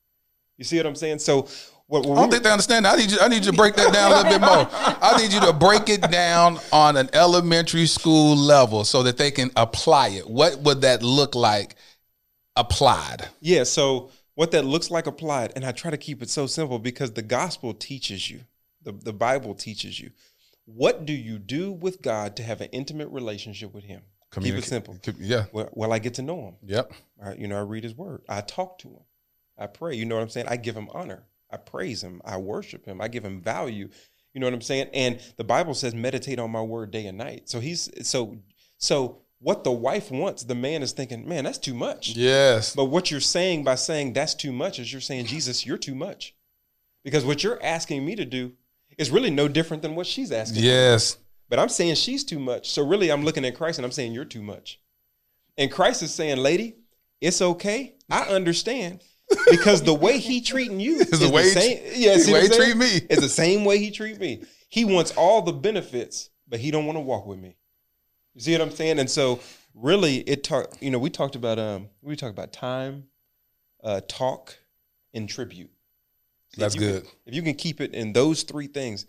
You 0.56 0.64
see 0.64 0.78
what 0.78 0.86
I'm 0.86 0.96
saying? 0.96 1.18
So 1.20 1.46
what, 1.88 2.06
what 2.06 2.18
I 2.18 2.20
don't 2.20 2.30
think 2.30 2.44
they 2.44 2.50
understand 2.50 2.84
that. 2.84 2.94
I 2.94 3.00
need 3.00 3.10
you. 3.10 3.18
I 3.20 3.28
need 3.28 3.44
you 3.44 3.50
to 3.50 3.56
break 3.56 3.74
that 3.76 3.92
down 3.92 4.12
a 4.12 4.16
little 4.16 4.30
bit 4.30 4.40
more. 4.40 4.68
I 4.70 5.16
need 5.20 5.32
you 5.32 5.40
to 5.40 5.52
break 5.52 5.88
it 5.88 6.02
down 6.10 6.58
on 6.72 6.96
an 6.96 7.08
elementary 7.12 7.86
school 7.86 8.36
level 8.36 8.84
so 8.84 9.02
that 9.02 9.16
they 9.16 9.30
can 9.30 9.50
apply 9.56 10.08
it. 10.08 10.28
What 10.28 10.60
would 10.60 10.82
that 10.82 11.02
look 11.02 11.34
like 11.34 11.74
applied? 12.56 13.28
Yeah, 13.40 13.64
so 13.64 14.10
what 14.34 14.52
that 14.52 14.64
looks 14.64 14.90
like 14.90 15.06
applied, 15.06 15.52
and 15.56 15.64
I 15.64 15.72
try 15.72 15.90
to 15.90 15.96
keep 15.96 16.22
it 16.22 16.30
so 16.30 16.46
simple 16.46 16.78
because 16.78 17.12
the 17.12 17.22
gospel 17.22 17.74
teaches 17.74 18.30
you, 18.30 18.42
the, 18.82 18.92
the 18.92 19.12
Bible 19.12 19.54
teaches 19.54 19.98
you. 19.98 20.10
What 20.66 21.06
do 21.06 21.12
you 21.12 21.38
do 21.38 21.72
with 21.72 22.02
God 22.02 22.36
to 22.36 22.42
have 22.42 22.60
an 22.60 22.68
intimate 22.70 23.08
relationship 23.08 23.74
with 23.74 23.84
Him? 23.84 24.02
Keep 24.32 24.54
it 24.54 24.64
simple. 24.64 24.98
Yeah. 25.18 25.46
Well, 25.52 25.70
well, 25.72 25.92
I 25.92 25.98
get 25.98 26.14
to 26.14 26.22
know 26.22 26.48
him. 26.48 26.56
Yep. 26.66 26.92
You 27.38 27.48
know, 27.48 27.56
I 27.56 27.62
read 27.62 27.82
his 27.82 27.94
word. 27.94 28.22
I 28.28 28.42
talk 28.42 28.78
to 28.80 28.88
him. 28.88 29.00
I 29.56 29.66
pray. 29.66 29.94
You 29.94 30.04
know 30.04 30.16
what 30.16 30.22
I'm 30.22 30.28
saying? 30.28 30.48
I 30.48 30.56
give 30.56 30.76
him 30.76 30.88
honor. 30.92 31.22
I 31.50 31.56
praise 31.56 32.02
him. 32.02 32.20
I 32.24 32.36
worship 32.36 32.84
him. 32.84 33.00
I 33.00 33.08
give 33.08 33.24
him 33.24 33.40
value. 33.40 33.88
You 34.34 34.40
know 34.40 34.46
what 34.46 34.54
I'm 34.54 34.60
saying? 34.60 34.88
And 34.92 35.20
the 35.36 35.44
Bible 35.44 35.74
says, 35.74 35.94
meditate 35.94 36.38
on 36.38 36.50
my 36.50 36.62
word 36.62 36.90
day 36.90 37.06
and 37.06 37.18
night. 37.18 37.48
So 37.48 37.60
he's 37.60 37.90
so 38.06 38.36
so 38.76 39.22
what 39.40 39.64
the 39.64 39.72
wife 39.72 40.10
wants, 40.10 40.42
the 40.44 40.54
man 40.54 40.82
is 40.82 40.92
thinking, 40.92 41.28
man, 41.28 41.44
that's 41.44 41.58
too 41.58 41.74
much. 41.74 42.16
Yes. 42.16 42.74
But 42.74 42.86
what 42.86 43.10
you're 43.10 43.20
saying 43.20 43.64
by 43.64 43.76
saying 43.76 44.12
that's 44.12 44.34
too 44.34 44.52
much 44.52 44.78
is 44.78 44.92
you're 44.92 45.00
saying, 45.00 45.26
Jesus, 45.26 45.64
you're 45.64 45.78
too 45.78 45.94
much. 45.94 46.34
Because 47.04 47.24
what 47.24 47.44
you're 47.44 47.62
asking 47.62 48.04
me 48.04 48.16
to 48.16 48.24
do 48.24 48.52
is 48.98 49.10
really 49.10 49.30
no 49.30 49.46
different 49.46 49.82
than 49.82 49.94
what 49.94 50.06
she's 50.06 50.32
asking. 50.32 50.64
Yes. 50.64 51.18
But 51.48 51.58
I'm 51.58 51.68
saying 51.68 51.94
she's 51.94 52.24
too 52.24 52.38
much. 52.38 52.70
So 52.70 52.86
really, 52.86 53.10
I'm 53.10 53.24
looking 53.24 53.44
at 53.44 53.56
Christ 53.56 53.78
and 53.78 53.86
I'm 53.86 53.92
saying 53.92 54.12
you're 54.12 54.24
too 54.24 54.42
much. 54.42 54.80
And 55.56 55.70
Christ 55.70 56.02
is 56.02 56.12
saying, 56.12 56.38
lady, 56.38 56.76
it's 57.20 57.40
okay. 57.40 57.94
I 58.10 58.22
understand. 58.24 59.02
Because 59.50 59.82
the 59.82 59.94
way 59.94 60.18
he 60.18 60.40
treating 60.40 60.80
you 60.80 60.96
is 61.00 61.10
the 61.10 61.16
the, 61.18 61.30
way 61.30 61.44
he- 61.44 61.50
same. 61.50 61.78
Yeah, 61.94 62.16
the 62.16 62.32
way 62.32 62.42
he 62.42 62.48
treat 62.48 62.76
me. 62.76 62.86
is 63.10 63.18
the 63.20 63.28
same 63.28 63.64
way 63.64 63.78
he 63.78 63.90
treat 63.90 64.18
me. 64.18 64.42
He 64.68 64.84
wants 64.84 65.12
all 65.16 65.42
the 65.42 65.52
benefits, 65.52 66.30
but 66.48 66.60
he 66.60 66.70
don't 66.70 66.86
want 66.86 66.96
to 66.96 67.00
walk 67.00 67.26
with 67.26 67.38
me. 67.38 67.56
You 68.34 68.40
see 68.40 68.52
what 68.52 68.60
I'm 68.62 68.70
saying? 68.70 68.98
And 68.98 69.10
so 69.10 69.40
really, 69.74 70.18
it 70.18 70.44
talk. 70.44 70.76
You 70.80 70.90
know, 70.90 70.98
we 70.98 71.10
talked 71.10 71.34
about 71.36 71.58
um, 71.58 71.88
we 72.02 72.16
talked 72.16 72.32
about 72.32 72.52
time, 72.52 73.04
uh, 73.82 74.00
talk, 74.08 74.56
and 75.14 75.28
tribute. 75.28 75.70
That's 76.56 76.74
you 76.74 76.80
can- 76.80 76.90
good. 76.90 77.06
if 77.26 77.34
you 77.34 77.42
can 77.42 77.54
keep 77.54 77.80
it 77.80 77.94
in 77.94 78.12
those 78.12 78.42
three 78.44 78.66
things 78.66 79.06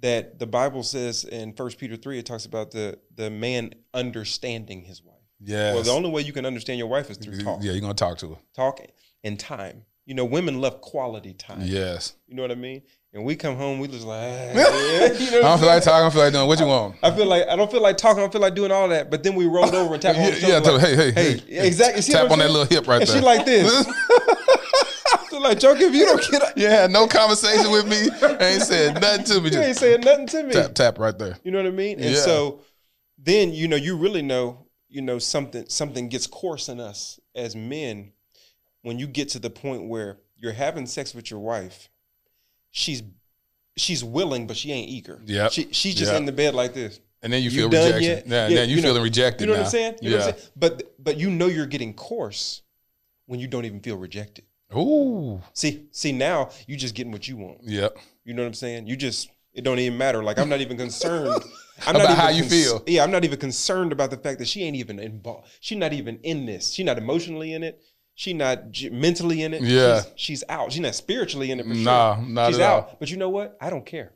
that 0.00 0.38
the 0.38 0.46
Bible 0.46 0.82
says 0.82 1.24
in 1.24 1.52
First 1.52 1.76
Peter 1.78 1.96
three, 1.96 2.18
it 2.18 2.26
talks 2.26 2.46
about 2.46 2.70
the 2.70 2.98
the 3.14 3.28
man 3.30 3.74
understanding 3.92 4.82
his 4.82 5.02
wife. 5.02 5.14
Yeah. 5.40 5.74
Well, 5.74 5.82
the 5.82 5.90
only 5.90 6.10
way 6.10 6.22
you 6.22 6.32
can 6.32 6.46
understand 6.46 6.78
your 6.78 6.88
wife 6.88 7.10
is 7.10 7.16
through 7.18 7.40
talk, 7.42 7.60
Yeah, 7.62 7.72
you're 7.72 7.80
gonna 7.80 7.94
talk 7.94 8.18
to 8.18 8.30
her. 8.30 8.36
talk, 8.54 8.80
and 9.24 9.38
time. 9.38 9.84
You 10.06 10.14
know, 10.14 10.24
women 10.24 10.60
love 10.60 10.80
quality 10.80 11.34
time. 11.34 11.60
Yes. 11.62 12.14
You 12.26 12.34
know 12.36 12.42
what 12.42 12.50
I 12.50 12.54
mean? 12.54 12.80
And 13.12 13.24
we 13.24 13.36
come 13.36 13.56
home, 13.56 13.78
we 13.78 13.88
just 13.88 14.06
like, 14.06 14.18
ah, 14.22 14.52
you 15.18 15.30
know 15.30 15.38
I 15.38 15.42
don't 15.42 15.58
feel 15.58 15.68
like 15.68 15.82
talking. 15.82 15.96
I 15.96 16.00
don't 16.00 16.10
feel 16.12 16.22
like 16.22 16.32
doing. 16.32 16.48
What 16.48 16.60
you 16.60 16.66
want? 16.66 16.96
I 17.02 17.10
feel 17.10 17.26
like 17.26 17.46
I 17.48 17.56
don't 17.56 17.70
feel 17.70 17.82
like 17.82 17.96
talking. 17.98 18.18
I 18.18 18.22
don't 18.22 18.32
feel 18.32 18.40
like 18.40 18.54
doing 18.54 18.72
all 18.72 18.88
that. 18.88 19.10
But 19.10 19.22
then 19.22 19.34
we 19.34 19.46
rolled 19.46 19.74
over 19.74 19.94
and 19.94 20.02
tap 20.02 20.16
on 20.16 20.22
Yeah, 20.22 20.30
the 20.30 20.36
shoulder. 20.40 20.52
yeah, 20.52 20.58
like, 20.72 20.80
her, 20.80 20.96
hey, 20.96 21.10
hey, 21.12 21.38
hey. 21.46 21.66
exactly. 21.66 22.02
See 22.02 22.12
Tap 22.12 22.30
on 22.30 22.38
that 22.38 22.50
little 22.50 22.64
hip 22.66 22.86
right 22.88 23.00
and 23.00 23.08
there. 23.08 23.16
she 23.18 23.22
like 23.22 23.44
this. 23.44 23.86
so 25.30 25.38
like, 25.40 25.58
Joke, 25.60 25.78
if 25.80 25.94
you 25.94 26.04
don't 26.06 26.30
get, 26.30 26.42
up, 26.42 26.56
You 26.56 26.66
had 26.68 26.90
no 26.90 27.06
conversation 27.06 27.70
with 27.70 27.86
me. 27.86 28.08
Ain't 28.40 28.62
said 28.62 29.00
nothing 29.00 29.24
to 29.26 29.40
me. 29.40 29.50
you 29.50 29.60
ain't 29.60 29.76
saying 29.76 30.00
nothing 30.00 30.26
to 30.28 30.42
me. 30.44 30.52
tap, 30.52 30.74
tap 30.74 30.98
right 30.98 31.16
there. 31.18 31.36
You 31.44 31.50
know 31.50 31.58
what 31.58 31.66
I 31.66 31.70
mean? 31.70 32.00
And 32.00 32.10
Yeah. 32.14 32.20
so 32.20 32.60
then 33.18 33.52
you 33.52 33.68
know 33.68 33.76
you 33.76 33.96
really 33.96 34.22
know 34.22 34.66
you 34.88 35.02
know 35.02 35.18
something 35.18 35.64
something 35.68 36.08
gets 36.08 36.26
coarse 36.26 36.68
in 36.68 36.78
us 36.80 37.18
as 37.34 37.54
men 37.56 38.12
when 38.82 38.98
you 38.98 39.06
get 39.06 39.28
to 39.30 39.38
the 39.38 39.50
point 39.50 39.84
where 39.88 40.18
you're 40.36 40.52
having 40.52 40.86
sex 40.86 41.14
with 41.14 41.30
your 41.30 41.40
wife. 41.40 41.88
She's 42.70 43.02
she's 43.76 44.02
willing, 44.04 44.46
but 44.46 44.56
she 44.56 44.72
ain't 44.72 44.88
eager. 44.88 45.20
Yep. 45.24 45.52
She, 45.52 45.68
she's 45.72 45.94
just 45.94 46.12
Yep. 46.12 46.20
in 46.20 46.26
the 46.26 46.32
bed 46.32 46.54
like 46.54 46.74
this. 46.74 47.00
And 47.22 47.32
then 47.32 47.42
you 47.42 47.50
You 47.50 47.68
feel 47.68 47.84
rejection. 47.94 48.30
Yeah, 48.30 48.48
Yeah, 48.48 48.54
then 48.54 48.68
you, 48.68 48.76
you 48.76 48.82
know- 48.82 48.88
feeling 48.88 49.02
rejected. 49.02 49.40
You 49.42 49.46
know 49.48 49.52
now. 49.54 49.58
what 49.60 49.64
I'm 49.66 49.70
saying? 49.70 49.94
You 50.02 50.10
yeah. 50.10 50.16
know 50.18 50.24
what 50.26 50.34
I'm 50.34 50.38
saying? 50.40 50.50
But 50.56 50.94
but 50.98 51.16
you 51.18 51.30
know 51.30 51.46
you're 51.46 51.66
getting 51.66 51.94
coarse 51.94 52.62
when 53.26 53.40
you 53.40 53.48
don't 53.48 53.64
even 53.64 53.80
feel 53.80 53.96
rejected. 53.96 54.44
Ooh. 54.76 55.40
See, 55.54 55.86
see 55.92 56.12
now 56.12 56.50
you 56.66 56.76
just 56.76 56.94
getting 56.94 57.10
what 57.12 57.26
you 57.26 57.36
want. 57.36 57.58
Yep. 57.64 57.96
You 58.24 58.34
know 58.34 58.42
what 58.42 58.48
I'm 58.48 58.54
saying? 58.54 58.86
You 58.86 58.96
just 58.96 59.30
it 59.54 59.62
don't 59.62 59.78
even 59.78 59.98
matter. 59.98 60.22
Like 60.22 60.38
I'm 60.38 60.48
not 60.48 60.60
even 60.60 60.76
concerned. 60.76 61.42
I'm 61.86 61.94
About 61.94 62.04
not 62.08 62.10
even 62.10 62.16
how 62.16 62.28
you 62.30 62.42
feel. 62.44 62.82
Yeah, 62.86 63.04
I'm 63.04 63.10
not 63.12 63.24
even 63.24 63.38
concerned 63.38 63.92
about 63.92 64.10
the 64.10 64.16
fact 64.16 64.40
that 64.40 64.48
she 64.48 64.62
ain't 64.64 64.76
even 64.76 64.98
involved. 64.98 65.48
She's 65.60 65.78
not 65.78 65.92
even 65.92 66.18
in 66.24 66.44
this. 66.44 66.72
She's 66.72 66.84
not 66.84 66.98
emotionally 66.98 67.52
in 67.52 67.62
it. 67.62 67.80
She 68.18 68.32
not 68.32 68.72
j- 68.72 68.88
mentally 68.88 69.44
in 69.44 69.54
it. 69.54 69.62
Yeah. 69.62 70.02
she's, 70.02 70.12
she's 70.16 70.42
out. 70.48 70.72
She's 70.72 70.80
not 70.80 70.96
spiritually 70.96 71.52
in 71.52 71.60
it. 71.60 71.66
For 71.68 71.72
sure. 71.72 71.84
Nah, 71.84 72.20
not 72.20 72.48
she's 72.48 72.58
at 72.58 72.68
out. 72.68 72.84
all. 72.88 72.96
But 72.98 73.12
you 73.12 73.16
know 73.16 73.28
what? 73.28 73.56
I 73.60 73.70
don't 73.70 73.86
care. 73.86 74.10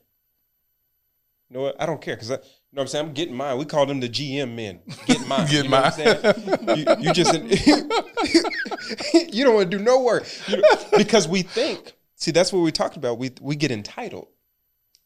You 1.48 1.56
know 1.56 1.62
what? 1.62 1.80
I 1.80 1.86
don't 1.86 2.02
care 2.02 2.16
because 2.16 2.32
I. 2.32 2.34
You 2.34 2.40
know 2.40 2.44
what 2.72 2.80
I'm 2.82 2.88
saying? 2.88 3.06
I'm 3.06 3.12
getting 3.12 3.36
mine. 3.36 3.58
We 3.58 3.64
call 3.64 3.86
them 3.86 4.00
the 4.00 4.08
GM 4.08 4.56
men. 4.56 4.80
Get 5.06 5.24
mine. 5.28 5.46
Get 5.48 5.52
you 5.66 5.70
know 5.70 5.82
what 5.82 5.84
I'm 5.84 5.92
saying? 5.92 6.78
you, 6.78 6.84
you 6.98 7.12
just 7.12 7.32
you 9.32 9.44
don't 9.44 9.54
want 9.54 9.70
to 9.70 9.78
do 9.78 9.84
no 9.84 10.02
work 10.02 10.26
You 10.48 10.60
because 10.98 11.28
we 11.28 11.42
think. 11.42 11.92
See, 12.16 12.32
that's 12.32 12.52
what 12.52 12.58
we 12.58 12.72
talked 12.72 12.96
about. 12.96 13.18
We 13.18 13.30
we 13.40 13.54
get 13.54 13.70
entitled, 13.70 14.26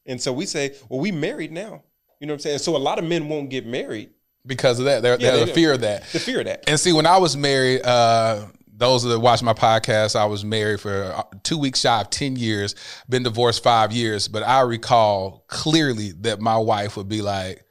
and 0.06 0.18
so 0.18 0.32
we 0.32 0.46
say, 0.46 0.74
"Well, 0.88 1.00
we 1.00 1.12
married 1.12 1.52
now." 1.52 1.82
You 2.18 2.28
know 2.28 2.32
what 2.32 2.36
I'm 2.36 2.40
saying? 2.40 2.58
So 2.60 2.74
a 2.74 2.78
lot 2.78 2.98
of 2.98 3.04
men 3.04 3.28
won't 3.28 3.50
get 3.50 3.66
married. 3.66 4.08
Because 4.46 4.78
of 4.78 4.86
that, 4.86 5.02
they're, 5.02 5.20
Yeah, 5.20 5.32
they 5.32 5.40
have 5.40 5.50
a 5.50 5.52
fear 5.52 5.74
of 5.74 5.82
that. 5.82 6.04
The 6.12 6.18
fear 6.20 6.38
of 6.38 6.46
that. 6.46 6.64
And 6.66 6.80
see, 6.80 6.94
when 6.94 7.04
I 7.04 7.18
was 7.18 7.36
married, 7.36 7.82
uh, 7.84 8.46
those 8.76 9.02
that 9.04 9.18
watch 9.18 9.42
my 9.42 9.54
podcast, 9.54 10.16
I 10.16 10.26
was 10.26 10.44
married 10.44 10.80
for 10.80 11.04
uh, 11.14 11.22
two 11.42 11.58
weeks 11.58 11.80
shy 11.80 12.00
of 12.00 12.10
10 12.10 12.36
years, 12.36 12.74
been 13.08 13.22
divorced 13.22 13.62
five 13.62 13.90
years. 13.92 14.28
But 14.28 14.42
I 14.42 14.60
recall 14.60 15.44
clearly 15.48 16.12
that 16.20 16.40
my 16.40 16.58
wife 16.58 16.96
would 16.96 17.08
be 17.08 17.22
like, 17.22 17.64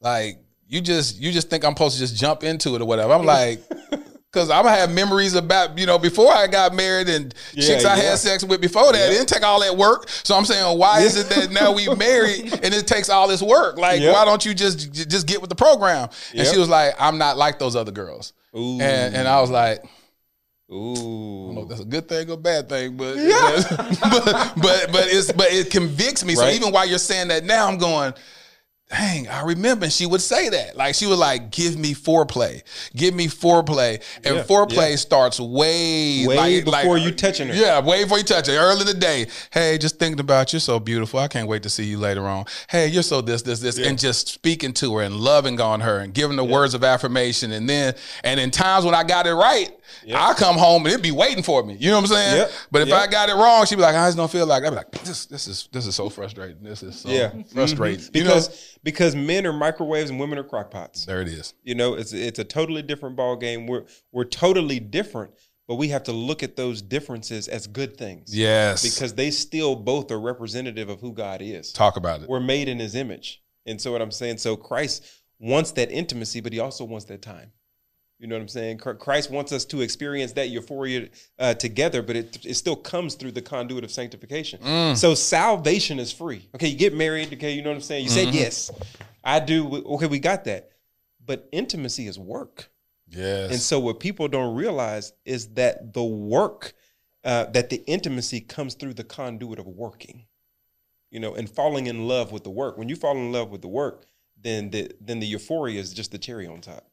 like, 0.00 0.38
you 0.66 0.80
just 0.80 1.18
you 1.20 1.32
just 1.32 1.50
think 1.50 1.64
I'm 1.64 1.72
supposed 1.72 1.94
to 1.96 2.00
just 2.00 2.16
jump 2.16 2.42
into 2.42 2.74
it 2.74 2.82
or 2.82 2.84
whatever. 2.86 3.12
I'm 3.12 3.24
like, 3.24 3.60
because 4.32 4.50
I'm 4.50 4.64
gonna 4.64 4.76
have 4.76 4.92
memories 4.92 5.34
about, 5.34 5.78
you 5.78 5.86
know, 5.86 5.98
before 5.98 6.32
I 6.32 6.46
got 6.46 6.74
married 6.74 7.08
and 7.08 7.32
Yeah, 7.52 7.66
chicks 7.66 7.84
I 7.84 7.96
yeah. 7.96 8.02
had 8.10 8.18
sex 8.18 8.42
with 8.44 8.60
before 8.60 8.92
that. 8.92 9.10
It 9.10 9.14
didn't 9.14 9.28
take 9.28 9.44
all 9.44 9.60
that 9.60 9.76
work. 9.76 10.08
So 10.08 10.34
I'm 10.34 10.44
saying, 10.44 10.78
why 10.78 11.00
is 11.00 11.16
it 11.16 11.28
that 11.28 11.52
now 11.52 11.72
we 11.72 11.88
married 11.96 12.52
and 12.64 12.74
it 12.74 12.86
takes 12.86 13.08
all 13.08 13.28
this 13.28 13.40
work? 13.42 13.78
Like, 13.78 14.00
why 14.02 14.24
don't 14.24 14.44
you 14.44 14.52
just 14.54 14.92
just 14.92 15.26
get 15.26 15.40
with 15.40 15.50
the 15.50 15.56
program? 15.56 16.08
And 16.34 16.46
she 16.46 16.58
was 16.58 16.68
like, 16.68 16.94
I'm 16.98 17.18
not 17.18 17.36
like 17.36 17.58
those 17.58 17.76
other 17.76 17.92
girls. 17.92 18.32
Ooh. 18.56 18.80
And 18.80 19.14
and 19.14 19.28
I 19.28 19.40
was 19.40 19.50
like, 19.50 19.84
I 20.74 20.76
don't 20.76 21.54
know 21.54 21.60
Ooh. 21.60 21.62
if 21.62 21.68
that's 21.68 21.80
a 21.82 21.84
good 21.84 22.08
thing 22.08 22.30
or 22.30 22.36
bad 22.36 22.68
thing, 22.68 22.96
but 22.96 23.14
but, 24.00 24.52
but 24.56 24.92
but 24.92 25.06
it's 25.06 25.30
but 25.32 25.52
it 25.52 25.70
convicts 25.70 26.24
me. 26.24 26.34
So 26.34 26.48
even 26.48 26.72
while 26.72 26.86
you're 26.86 26.98
saying 26.98 27.28
that 27.28 27.44
now, 27.44 27.68
I'm 27.68 27.78
going. 27.78 28.14
Dang, 28.90 29.26
I 29.28 29.42
remember 29.44 29.88
she 29.88 30.04
would 30.04 30.20
say 30.20 30.50
that. 30.50 30.76
Like 30.76 30.94
she 30.94 31.06
was 31.06 31.18
like, 31.18 31.50
"Give 31.50 31.76
me 31.76 31.94
foreplay, 31.94 32.62
give 32.94 33.14
me 33.14 33.28
foreplay," 33.28 34.02
and 34.24 34.36
Yeah, 34.36 34.42
foreplay 34.44 34.98
starts 34.98 35.40
way 35.40 36.26
Way 36.26 36.36
like, 36.36 36.64
before 36.66 36.98
like- 36.98 37.02
you 37.02 37.10
touching 37.12 37.48
her. 37.48 37.54
Yeah, 37.54 37.80
way 37.80 38.04
before 38.04 38.18
you 38.18 38.24
touch 38.24 38.46
her. 38.46 38.52
Early 38.52 38.82
in 38.82 38.86
the 38.86 38.94
day, 38.94 39.26
hey, 39.52 39.78
just 39.78 39.98
thinking 39.98 40.20
about 40.20 40.52
you, 40.52 40.58
so 40.58 40.78
beautiful. 40.78 41.18
I 41.18 41.28
can't 41.28 41.48
wait 41.48 41.62
to 41.62 41.70
see 41.70 41.84
you 41.84 41.98
later 41.98 42.26
on. 42.28 42.44
Hey, 42.68 42.86
you're 42.88 43.02
so 43.02 43.22
this, 43.22 43.40
this, 43.40 43.60
this, 43.60 43.78
and 43.78 43.98
just 43.98 44.28
speaking 44.28 44.74
to 44.74 44.96
her 44.98 45.02
and 45.02 45.16
loving 45.16 45.60
on 45.62 45.80
her 45.80 46.00
and 46.00 46.12
giving 46.12 46.36
the 46.36 46.44
words 46.44 46.74
of 46.74 46.84
affirmation. 46.84 47.52
And 47.52 47.66
then, 47.66 47.94
and 48.22 48.38
in 48.38 48.50
times 48.50 48.84
when 48.84 48.94
I 48.94 49.02
got 49.02 49.26
it 49.26 49.34
right, 49.34 49.70
I 50.14 50.34
come 50.34 50.56
home 50.56 50.82
and 50.84 50.92
it'd 50.92 51.02
be 51.02 51.10
waiting 51.10 51.42
for 51.42 51.62
me. 51.62 51.74
You 51.78 51.90
know 51.90 51.96
what 51.96 52.10
I'm 52.10 52.16
saying? 52.16 52.36
Yep. 52.36 52.50
But 52.70 52.82
if 52.82 52.88
Yep. 52.88 52.98
I 52.98 53.06
got 53.06 53.28
it 53.28 53.34
wrong, 53.34 53.66
she'd 53.66 53.76
be 53.76 53.82
like, 53.82 53.94
I 53.94 54.06
just 54.08 54.16
don't 54.16 54.30
feel 54.30 54.46
like. 54.46 54.64
I'd 54.64 54.70
be 54.70 54.76
like, 54.76 54.90
this, 55.04 55.26
this 55.26 55.46
is 55.48 55.68
this 55.72 55.86
is 55.86 55.94
so 55.94 56.08
frustrating. 56.08 56.62
This 56.62 56.82
is 56.82 57.00
so 57.00 57.08
Yeah. 57.08 57.32
frustrating. 57.52 58.04
Mhm. 58.04 58.16
You 58.16 58.24
know? 58.24 58.30
Because 58.34 58.78
because 58.82 59.16
men 59.16 59.46
are 59.46 59.52
microwaves 59.52 60.10
and 60.10 60.18
women 60.20 60.38
are 60.38 60.44
crockpots. 60.44 61.04
there 61.06 61.20
it 61.22 61.28
is. 61.28 61.54
You 61.62 61.74
know, 61.74 61.94
it's 61.94 62.12
it's 62.12 62.38
a 62.38 62.44
totally 62.44 62.82
different 62.82 63.16
ball 63.16 63.36
game. 63.36 63.66
We're 63.66 63.84
we're 64.12 64.24
totally 64.24 64.80
different, 64.80 65.32
but 65.68 65.76
we 65.76 65.88
have 65.88 66.02
to 66.04 66.12
look 66.12 66.42
at 66.42 66.56
those 66.56 66.82
differences 66.82 67.48
as 67.48 67.66
good 67.66 67.96
things. 67.96 68.34
Yes. 68.36 68.82
Because 68.82 69.14
they 69.14 69.30
still 69.30 69.76
both 69.76 70.10
are 70.10 70.20
representative 70.20 70.88
of 70.88 71.00
who 71.00 71.12
God 71.12 71.40
is. 71.42 71.72
talk 71.72 71.96
about 71.96 72.22
it. 72.22 72.28
We're 72.28 72.40
made 72.40 72.68
in 72.68 72.78
his 72.78 72.94
image. 72.94 73.42
And 73.66 73.80
so 73.80 73.92
what 73.92 74.02
I'm 74.02 74.10
saying, 74.10 74.38
so 74.38 74.56
Christ 74.56 75.02
wants 75.40 75.72
that 75.72 75.90
intimacy, 75.90 76.40
but 76.40 76.52
he 76.52 76.58
also 76.60 76.84
wants 76.84 77.06
that 77.06 77.22
time. 77.22 77.50
You 78.24 78.28
know 78.30 78.36
what 78.36 78.40
I'm 78.40 78.48
saying? 78.48 78.78
Christ 78.78 79.30
wants 79.30 79.52
us 79.52 79.66
to 79.66 79.82
experience 79.82 80.32
that 80.32 80.48
euphoria 80.48 81.10
uh, 81.38 81.52
together, 81.52 82.00
but 82.00 82.16
it, 82.16 82.46
it 82.46 82.54
still 82.54 82.74
comes 82.74 83.16
through 83.16 83.32
the 83.32 83.42
conduit 83.42 83.84
of 83.84 83.90
sanctification. 83.90 84.60
Mm. 84.60 84.96
So 84.96 85.14
salvation 85.14 85.98
is 86.00 86.10
free. 86.10 86.48
Okay, 86.54 86.68
you 86.68 86.78
get 86.78 86.94
married. 86.94 87.34
Okay, 87.34 87.52
you 87.52 87.60
know 87.60 87.68
what 87.68 87.74
I'm 87.74 87.82
saying? 87.82 88.04
You 88.04 88.10
Mm-hmm. 88.10 88.32
said 88.32 88.34
yes, 88.34 88.70
I 89.22 89.40
do. 89.40 89.84
Okay, 89.84 90.06
we 90.06 90.18
got 90.20 90.44
that. 90.44 90.70
But 91.22 91.50
intimacy 91.52 92.06
is 92.06 92.18
work. 92.18 92.70
Yes. 93.10 93.50
And 93.50 93.60
so 93.60 93.78
what 93.78 94.00
people 94.00 94.26
don't 94.28 94.56
realize 94.56 95.12
is 95.26 95.48
that 95.48 95.92
the 95.92 96.02
work, 96.02 96.72
uh, 97.24 97.44
that 97.50 97.68
the 97.68 97.84
intimacy 97.86 98.40
comes 98.40 98.72
through 98.72 98.94
the 98.94 99.04
conduit 99.04 99.58
of 99.58 99.66
working, 99.66 100.24
you 101.10 101.20
know, 101.20 101.34
and 101.34 101.46
falling 101.50 101.88
in 101.88 102.08
love 102.08 102.32
with 102.32 102.44
the 102.44 102.50
work. 102.50 102.78
When 102.78 102.88
you 102.88 102.96
fall 102.96 103.18
in 103.18 103.32
love 103.32 103.50
with 103.50 103.60
the 103.60 103.68
work, 103.68 104.06
then 104.40 104.70
the 104.70 104.90
then 104.98 105.20
the 105.20 105.26
euphoria 105.26 105.78
is 105.78 105.92
just 105.92 106.10
the 106.10 106.18
cherry 106.18 106.46
on 106.46 106.62
top. 106.62 106.88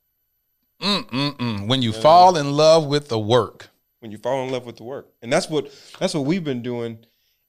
Mm-mm-mm. 0.82 1.68
When 1.68 1.82
you 1.82 1.94
fall 1.94 2.36
in 2.38 2.52
love 2.54 2.86
with 2.88 3.08
the 3.10 3.20
work, 3.20 3.70
When 4.00 4.12
you 4.12 4.18
fall 4.18 4.44
in 4.46 4.52
love 4.52 4.66
with 4.66 4.78
the 4.78 4.84
work, 4.84 5.12
and 5.22 5.32
that's 5.32 5.50
what 5.50 5.72
that's 6.00 6.14
what 6.14 6.26
we've 6.26 6.44
been 6.44 6.62
doing, 6.64 7.00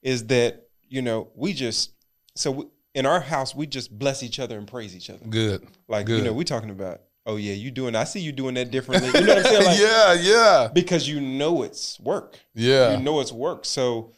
is 0.01 0.27
that 0.27 0.67
you 0.87 1.01
know 1.01 1.29
we 1.35 1.53
just 1.53 1.91
so 2.35 2.51
we, 2.51 2.65
in 2.93 3.05
our 3.05 3.19
house 3.19 3.55
we 3.55 3.65
just 3.65 3.97
bless 3.97 4.21
each 4.23 4.39
other 4.39 4.57
and 4.57 4.67
praise 4.67 4.95
each 4.95 5.09
other. 5.09 5.25
good. 5.27 5.65
Like 5.87 6.05
Good. 6.05 6.19
you 6.19 6.23
know 6.25 6.33
we're 6.33 6.43
talking 6.43 6.69
about 6.69 7.01
oh 7.25 7.37
yeah 7.37 7.53
you 7.53 7.71
doing 7.71 7.95
I 7.95 8.03
see 8.03 8.19
you 8.19 8.31
doing 8.31 8.53
that 8.55 8.69
differently. 8.69 9.07
You 9.19 9.25
know 9.25 9.35
what 9.35 9.45
I'm 9.45 9.51
saying? 9.51 9.65
Like, 9.65 9.79
yeah, 9.79 10.13
yeah, 10.13 10.69
because 10.71 11.07
you 11.09 11.19
know 11.19 11.63
it's 11.63 11.99
work. 11.99 12.37
yeah. 12.53 12.95
You 12.97 13.03
know 13.03 13.19
it's 13.19 13.31
work. 13.31 13.65
So 13.65 14.11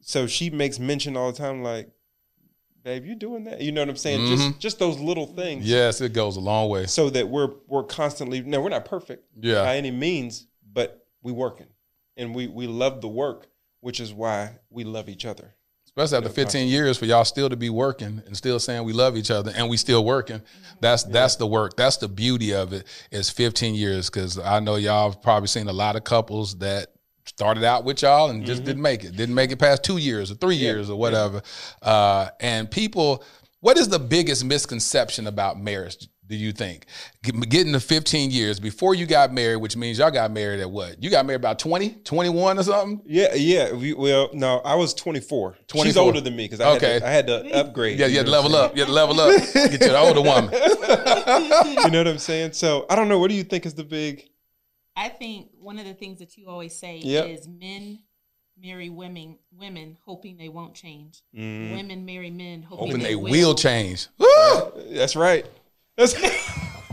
so 0.00 0.26
she 0.26 0.48
makes 0.50 0.78
mention 0.78 1.16
all 1.16 1.30
the 1.30 1.38
time 1.38 1.62
like 1.62 1.90
babe, 2.82 3.04
you 3.04 3.14
doing 3.14 3.44
that? 3.44 3.60
You 3.60 3.72
know 3.72 3.80
what 3.82 3.88
I'm 3.90 3.96
saying? 3.96 4.20
Mhm. 4.20 4.28
Just 4.36 4.58
just 4.60 4.78
those 4.78 4.98
little 4.98 5.26
things. 5.26 5.64
Yes, 5.64 6.00
it 6.00 6.12
goes 6.12 6.36
a 6.36 6.40
long 6.40 6.68
way. 6.68 6.86
So 6.86 7.10
that 7.10 7.28
we're 7.28 7.50
we're 7.68 7.84
constantly 7.84 8.40
no, 8.42 8.60
we're 8.60 8.68
not 8.70 8.84
perfect 8.84 9.24
Yeah. 9.40 9.62
by 9.64 9.76
any 9.76 9.90
means, 9.90 10.46
but 10.72 11.04
we 11.22 11.32
working. 11.32 11.66
And 12.16 12.34
we 12.34 12.46
we 12.46 12.66
love 12.66 13.00
the 13.00 13.08
work, 13.08 13.48
which 13.80 14.00
is 14.00 14.12
why 14.12 14.58
we 14.70 14.84
love 14.84 15.08
each 15.08 15.24
other. 15.24 15.54
Especially 15.86 16.16
after 16.16 16.30
15 16.30 16.68
years, 16.68 16.96
for 16.96 17.04
y'all 17.04 17.22
still 17.24 17.50
to 17.50 17.56
be 17.56 17.68
working 17.68 18.22
and 18.24 18.34
still 18.34 18.58
saying 18.58 18.82
we 18.84 18.94
love 18.94 19.14
each 19.14 19.30
other 19.30 19.52
and 19.54 19.68
we 19.68 19.76
still 19.76 20.02
working. 20.06 20.40
That's 20.80 21.02
that's 21.02 21.36
the 21.36 21.46
work. 21.46 21.76
That's 21.76 21.98
the 21.98 22.08
beauty 22.08 22.54
of 22.54 22.72
it. 22.72 22.86
Is 23.10 23.28
15 23.28 23.74
years 23.74 24.08
because 24.08 24.38
I 24.38 24.60
know 24.60 24.76
y'all 24.76 25.10
have 25.10 25.20
probably 25.20 25.48
seen 25.48 25.68
a 25.68 25.72
lot 25.72 25.94
of 25.96 26.04
couples 26.04 26.56
that 26.58 26.91
started 27.24 27.64
out 27.64 27.84
with 27.84 28.02
y'all 28.02 28.30
and 28.30 28.44
just 28.44 28.64
didn't 28.64 28.82
make 28.82 29.04
it. 29.04 29.16
Didn't 29.16 29.34
make 29.34 29.50
it 29.50 29.58
past 29.58 29.84
two 29.84 29.98
years 29.98 30.30
or 30.30 30.34
three 30.34 30.56
years 30.56 30.90
or 30.90 30.98
whatever. 30.98 31.42
Uh, 31.80 32.28
and 32.40 32.70
people, 32.70 33.24
what 33.60 33.78
is 33.78 33.88
the 33.88 33.98
biggest 33.98 34.44
misconception 34.44 35.26
about 35.26 35.58
marriage? 35.60 36.08
Do 36.28 36.36
you 36.38 36.52
think 36.52 36.86
getting 37.22 37.74
to 37.74 37.80
15 37.80 38.30
years 38.30 38.58
before 38.58 38.94
you 38.94 39.04
got 39.04 39.34
married, 39.34 39.56
which 39.56 39.76
means 39.76 39.98
y'all 39.98 40.10
got 40.10 40.30
married 40.30 40.60
at 40.60 40.70
what? 40.70 41.02
You 41.02 41.10
got 41.10 41.26
married 41.26 41.40
about 41.40 41.58
20, 41.58 41.90
21 42.04 42.58
or 42.58 42.62
something? 42.62 43.02
Yeah, 43.04 43.34
yeah. 43.34 43.72
We, 43.74 43.92
well, 43.92 44.30
no, 44.32 44.60
I 44.60 44.74
was 44.76 44.94
24. 44.94 45.58
24. 45.66 45.84
She's 45.84 45.96
older 45.98 46.22
than 46.22 46.34
me 46.34 46.44
because 46.44 46.60
I, 46.60 46.70
Okay. 46.76 46.92
had 46.92 47.00
to- 47.02 47.06
I 47.06 47.10
had 47.10 47.26
to 47.26 47.54
upgrade. 47.54 47.98
Yeah, 47.98 48.06
you 48.06 48.16
had 48.16 48.26
to 48.26 48.32
level 48.32 48.56
up. 48.56 48.74
You 48.74 48.80
had 48.82 48.86
to 48.86 48.92
level 48.94 49.20
up. 49.20 49.34
Get 49.52 49.80
you 49.82 49.88
an 49.88 49.96
older 49.96 50.22
woman. 50.22 50.54
You 51.84 51.90
know 51.90 51.98
what 51.98 52.08
I'm 52.08 52.18
saying? 52.18 52.52
So 52.52 52.86
I 52.88 52.96
don't 52.96 53.08
know. 53.08 53.18
What 53.18 53.28
do 53.30 53.34
you 53.36 53.44
think 53.44 53.66
is 53.66 53.74
the 53.74 53.84
big? 53.84 54.28
I 54.96 55.08
think 55.08 55.48
one 55.58 55.78
of 55.78 55.86
the 55.86 55.94
things 55.94 56.18
that 56.18 56.36
you 56.36 56.48
always 56.48 56.74
say 56.74 56.98
Yep. 56.98 57.26
is 57.28 57.48
men 57.48 58.00
marry 58.60 58.90
women, 58.90 59.38
women 59.50 59.96
hoping 60.04 60.36
they 60.36 60.48
won't 60.48 60.74
change. 60.74 61.22
Mm. 61.34 61.74
Women 61.76 62.04
marry 62.04 62.30
men 62.30 62.62
hoping, 62.62 62.86
Hoping 62.86 63.02
they, 63.02 63.08
they 63.10 63.16
will. 63.16 63.30
will 63.30 63.54
change. 63.54 64.08
Woo! 64.18 64.72
That's 64.90 65.16
right. 65.16 65.46
That's 65.96 66.14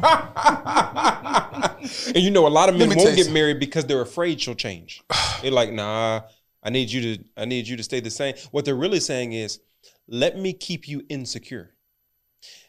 and 2.08 2.16
you 2.16 2.32
know, 2.32 2.48
a 2.48 2.50
lot 2.50 2.70
of 2.70 2.76
men 2.76 2.90
me 2.90 2.96
won't 2.96 3.18
you 3.18 3.24
get 3.24 3.32
married 3.34 3.60
because 3.60 3.86
they're 3.86 4.02
afraid 4.02 4.42
she'll 4.42 4.56
change. 4.56 5.04
they're 5.42 5.52
like, 5.52 5.72
nah, 5.72 6.22
I 6.64 6.70
need 6.70 6.92
you 6.92 7.18
to, 7.18 7.24
I 7.38 7.46
need 7.46 7.68
you 7.68 7.78
to 7.78 7.84
stay 7.84 8.00
the 8.00 8.10
same. 8.10 8.36
What 8.52 8.66
they're 8.66 8.76
really 8.76 9.00
saying 9.00 9.34
is, 9.34 9.60
let 10.08 10.38
me 10.38 10.54
keep 10.54 10.88
you 10.88 11.04
insecure. 11.10 11.76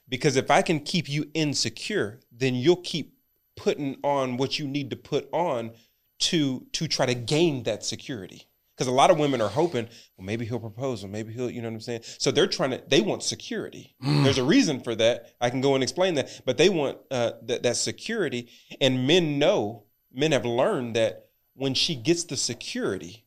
Because 0.09 0.37
if 0.37 0.51
I 0.51 0.63
can 0.63 0.81
keep 0.81 1.09
you 1.09 1.31
insecure, 1.35 2.21
then 2.33 2.55
you'll 2.57 2.83
keep 2.83 3.15
putting 3.61 3.97
on 4.03 4.39
what 4.39 4.59
you 4.59 4.67
need 4.67 4.89
to 4.89 4.97
put 4.97 5.29
on 5.33 5.73
to 6.19 6.67
to 6.73 6.89
try 6.89 7.05
to 7.05 7.15
gain 7.15 7.65
that 7.65 7.85
security. 7.85 8.47
Because 8.75 8.89
a 8.89 8.95
lot 8.95 9.11
of 9.11 9.19
women 9.19 9.43
are 9.43 9.49
hoping, 9.51 9.87
well, 10.17 10.25
maybe 10.25 10.47
he'll 10.47 10.59
propose, 10.59 11.05
or 11.05 11.09
maybe 11.09 11.35
he'll, 11.35 11.51
you 11.51 11.61
know 11.61 11.69
what 11.69 11.75
I'm 11.75 11.81
saying? 11.83 12.01
So 12.17 12.31
they're 12.31 12.47
trying 12.47 12.71
to, 12.71 12.83
they 12.89 13.03
want 13.03 13.23
security. 13.23 13.95
There's 14.01 14.39
a 14.39 14.43
reason 14.43 14.81
for 14.81 14.95
that. 14.95 15.35
I 15.39 15.51
can 15.51 15.61
go 15.61 15.75
and 15.75 15.83
explain 15.83 16.15
that, 16.15 16.41
but 16.47 16.57
they 16.57 16.71
want 16.71 16.97
uh, 17.11 17.33
that 17.43 17.63
that 17.63 17.77
security. 17.77 18.49
And 18.81 19.07
men 19.07 19.39
know, 19.39 19.85
men 20.11 20.33
have 20.33 20.47
learned 20.47 20.97
that 20.97 21.27
when 21.53 21.75
she 21.75 21.95
gets 21.95 22.25
the 22.25 22.39
security, 22.39 23.27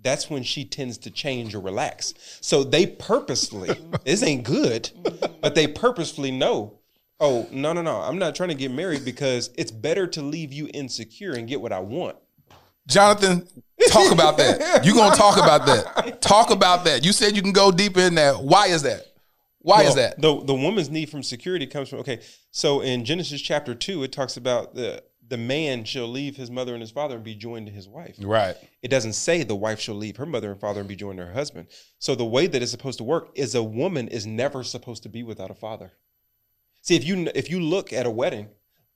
that's 0.00 0.30
when 0.30 0.42
she 0.42 0.64
tends 0.64 0.96
to 0.98 1.10
change 1.10 1.54
or 1.54 1.60
relax. 1.60 2.14
So 2.40 2.64
they 2.64 2.86
purposely, 2.86 3.78
this 4.04 4.22
ain't 4.22 4.44
good, 4.44 4.90
but 5.42 5.54
they 5.54 5.66
purposefully 5.66 6.30
know, 6.30 6.79
oh, 7.20 7.46
no, 7.50 7.72
no, 7.72 7.82
no, 7.82 8.00
I'm 8.00 8.18
not 8.18 8.34
trying 8.34 8.48
to 8.48 8.54
get 8.54 8.70
married 8.70 9.04
because 9.04 9.50
it's 9.56 9.70
better 9.70 10.06
to 10.08 10.22
leave 10.22 10.52
you 10.52 10.68
insecure 10.72 11.32
and 11.32 11.46
get 11.46 11.60
what 11.60 11.72
I 11.72 11.80
want. 11.80 12.16
Jonathan, 12.86 13.46
talk 13.88 14.12
about 14.12 14.36
that. 14.38 14.84
You 14.84 14.94
gonna 14.94 15.14
talk 15.14 15.36
about 15.36 15.66
that? 15.66 16.20
Talk 16.20 16.50
about 16.50 16.84
that. 16.86 17.04
You 17.04 17.12
said 17.12 17.36
you 17.36 17.42
can 17.42 17.52
go 17.52 17.70
deeper 17.70 18.00
in 18.00 18.14
that. 18.16 18.42
Why 18.42 18.66
is 18.66 18.82
that? 18.82 19.06
Why 19.60 19.82
is 19.82 19.94
that? 19.94 20.20
The 20.20 20.42
the 20.42 20.54
woman's 20.54 20.90
need 20.90 21.10
from 21.10 21.22
security 21.22 21.66
comes 21.66 21.90
from 21.90 22.00
okay. 22.00 22.20
So 22.50 22.80
in 22.80 23.04
Genesis 23.04 23.40
chapter 23.42 23.74
two, 23.74 24.02
it 24.02 24.10
talks 24.10 24.36
about 24.36 24.74
the 24.74 25.02
the 25.28 25.36
man 25.36 25.84
shall 25.84 26.08
leave 26.08 26.36
his 26.36 26.50
mother 26.50 26.72
and 26.72 26.80
his 26.80 26.90
father 26.90 27.14
and 27.14 27.24
be 27.24 27.36
joined 27.36 27.66
to 27.66 27.72
his 27.72 27.88
wife. 27.88 28.16
Right. 28.20 28.56
It 28.82 28.88
doesn't 28.88 29.12
say 29.12 29.44
the 29.44 29.54
wife 29.54 29.78
shall 29.78 29.94
leave 29.94 30.16
her 30.16 30.26
mother 30.26 30.50
and 30.50 30.60
father 30.60 30.80
and 30.80 30.88
be 30.88 30.96
joined 30.96 31.18
to 31.18 31.26
her 31.26 31.32
husband. 31.32 31.68
So 32.00 32.16
the 32.16 32.24
way 32.24 32.48
that 32.48 32.60
it's 32.60 32.72
supposed 32.72 32.98
to 32.98 33.04
work 33.04 33.30
is 33.36 33.54
a 33.54 33.62
woman 33.62 34.08
is 34.08 34.26
never 34.26 34.64
supposed 34.64 35.04
to 35.04 35.08
be 35.08 35.22
without 35.22 35.50
a 35.50 35.54
father. 35.54 35.92
See, 36.82 36.96
if 36.96 37.04
you 37.04 37.30
if 37.34 37.50
you 37.50 37.60
look 37.60 37.92
at 37.92 38.06
a 38.06 38.10
wedding, 38.10 38.48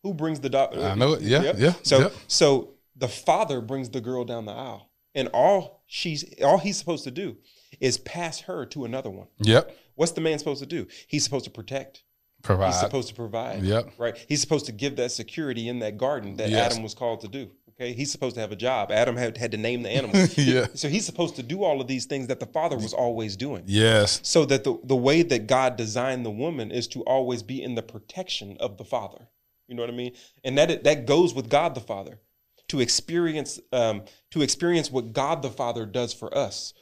who 0.03 0.15
brings 0.15 0.41
the 0.41 0.49
daughter? 0.51 0.81
I 0.83 0.95
know 0.95 1.13
it. 1.15 1.23
Yeah, 1.23 1.53
yeah, 1.57 1.73
So 1.83 1.99
yeah. 2.01 2.09
so 2.27 2.71
the 2.97 3.09
father 3.09 3.61
brings 3.61 3.91
the 3.91 4.01
girl 4.01 4.25
down 4.25 4.45
the 4.47 4.53
aisle, 4.53 4.91
and 5.15 5.29
all 5.29 5.83
she's 5.87 6.25
all 6.43 6.59
he's 6.59 6.77
supposed 6.79 7.05
to 7.05 7.11
do 7.11 7.37
is 7.81 7.99
pass 7.99 8.41
her 8.41 8.65
to 8.67 8.85
another 8.85 9.11
one. 9.11 9.27
Yep. 9.41 9.77
What's 9.97 10.13
the 10.13 10.21
man 10.21 10.39
supposed 10.39 10.61
to 10.61 10.67
do? 10.67 10.87
He's 11.09 11.25
supposed 11.25 11.45
to 11.45 11.51
protect. 11.51 12.03
Provide. 12.43 12.67
He's 12.73 12.81
supposed 12.81 13.09
to 13.09 13.15
provide. 13.15 13.63
Yep. 13.63 13.93
Right. 13.99 14.17
He's 14.29 14.41
supposed 14.41 14.67
to 14.67 14.73
give 14.73 14.97
that 14.97 15.11
security 15.13 15.69
in 15.69 15.79
that 15.81 15.97
garden 15.97 16.37
that 16.37 16.51
Yes. 16.51 16.73
Adam 16.73 16.83
was 16.83 16.95
called 16.95 17.21
to 17.23 17.29
do. 17.29 17.51
Okay. 17.75 17.93
He's 17.93 18.13
supposed 18.13 18.35
to 18.37 18.41
have 18.41 18.53
a 18.53 18.57
job. 18.57 18.93
Adam 18.93 19.17
had, 19.17 19.37
had 19.37 19.51
to 19.51 19.57
name 19.57 19.83
the 19.83 19.91
animal. 19.91 20.15
Yeah. 20.37 20.67
So 20.75 20.89
he's 20.89 21.05
supposed 21.07 21.37
to 21.37 21.43
do 21.43 21.65
all 21.65 21.81
of 21.81 21.87
these 21.87 22.07
things 22.07 22.29
that 22.29 22.41
the 22.41 22.47
father 22.47 22.77
was 22.77 22.93
always 22.93 23.37
doing. 23.37 23.65
yes. 23.67 24.21
So 24.23 24.45
that 24.47 24.65
the, 24.65 24.79
the 24.85 24.97
way 24.97 25.23
that 25.23 25.47
God 25.47 25.77
designed 25.77 26.25
the 26.25 26.31
woman 26.31 26.71
is 26.71 26.87
to 26.89 27.01
always 27.03 27.43
be 27.43 27.63
in 27.63 27.75
the 27.75 27.83
protection 27.83 28.57
of 28.61 28.79
the 28.79 28.85
father. 28.85 29.29
You 29.69 29.75
know 29.75 29.83
what 29.83 29.91
I 29.91 29.95
mean? 29.95 30.13
And 30.45 30.59
that 30.59 30.85
that 30.85 31.07
goes 31.07 31.35
with 31.35 31.49
God 31.49 31.75
the 31.75 31.81
Father 31.81 32.21
to 32.69 32.81
experience 32.81 33.61
um, 33.73 34.03
to 34.31 34.43
experience 34.43 34.91
what 34.91 35.13
God 35.13 35.43
the 35.43 35.51
Father 35.51 35.87
does 35.87 36.13
for 36.13 36.37
us 36.37 36.75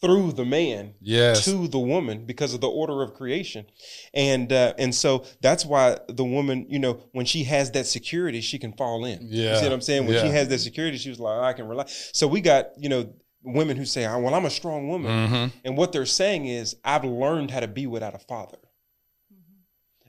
through 0.00 0.32
the 0.32 0.44
man 0.44 0.94
Yes. 1.00 1.44
to 1.46 1.68
the 1.68 1.78
woman 1.78 2.26
because 2.26 2.52
of 2.54 2.60
the 2.60 2.68
order 2.68 3.02
of 3.02 3.14
creation, 3.14 3.66
and 4.12 4.52
uh, 4.52 4.74
and 4.78 4.94
so 4.94 5.24
that's 5.40 5.64
why 5.64 5.98
the 6.08 6.24
woman, 6.24 6.66
you 6.68 6.78
know, 6.78 7.00
when 7.12 7.24
she 7.26 7.44
has 7.44 7.70
that 7.72 7.86
security, 7.86 8.40
she 8.40 8.58
can 8.58 8.72
fall 8.74 9.04
in. 9.04 9.22
you 9.22 9.42
Yeah. 9.44 9.56
see 9.58 9.64
what 9.64 9.72
I'm 9.72 9.80
saying? 9.80 10.06
When 10.06 10.20
she 10.20 10.28
has 10.28 10.48
that 10.48 10.58
security, 10.58 10.98
she 10.98 11.08
was 11.08 11.18
like, 11.20 11.40
I 11.40 11.52
can 11.54 11.66
rely. 11.66 11.86
So 12.12 12.26
we 12.28 12.40
got 12.40 12.70
you 12.78 12.88
know 12.88 13.08
women 13.42 13.76
who 13.76 13.84
say, 13.84 14.04
"Oh, 14.06 14.18
"Well, 14.18 14.34
I'm 14.34 14.44
a 14.44 14.50
strong 14.50 14.88
woman," 14.88 15.10
Mm-hmm. 15.10 15.58
and 15.64 15.76
what 15.76 15.92
they're 15.92 16.04
saying 16.06 16.46
is, 16.46 16.76
"I've 16.84 17.04
learned 17.04 17.50
how 17.52 17.60
to 17.60 17.68
be 17.68 17.86
without 17.86 18.14
a 18.14 18.18
father." 18.18 18.58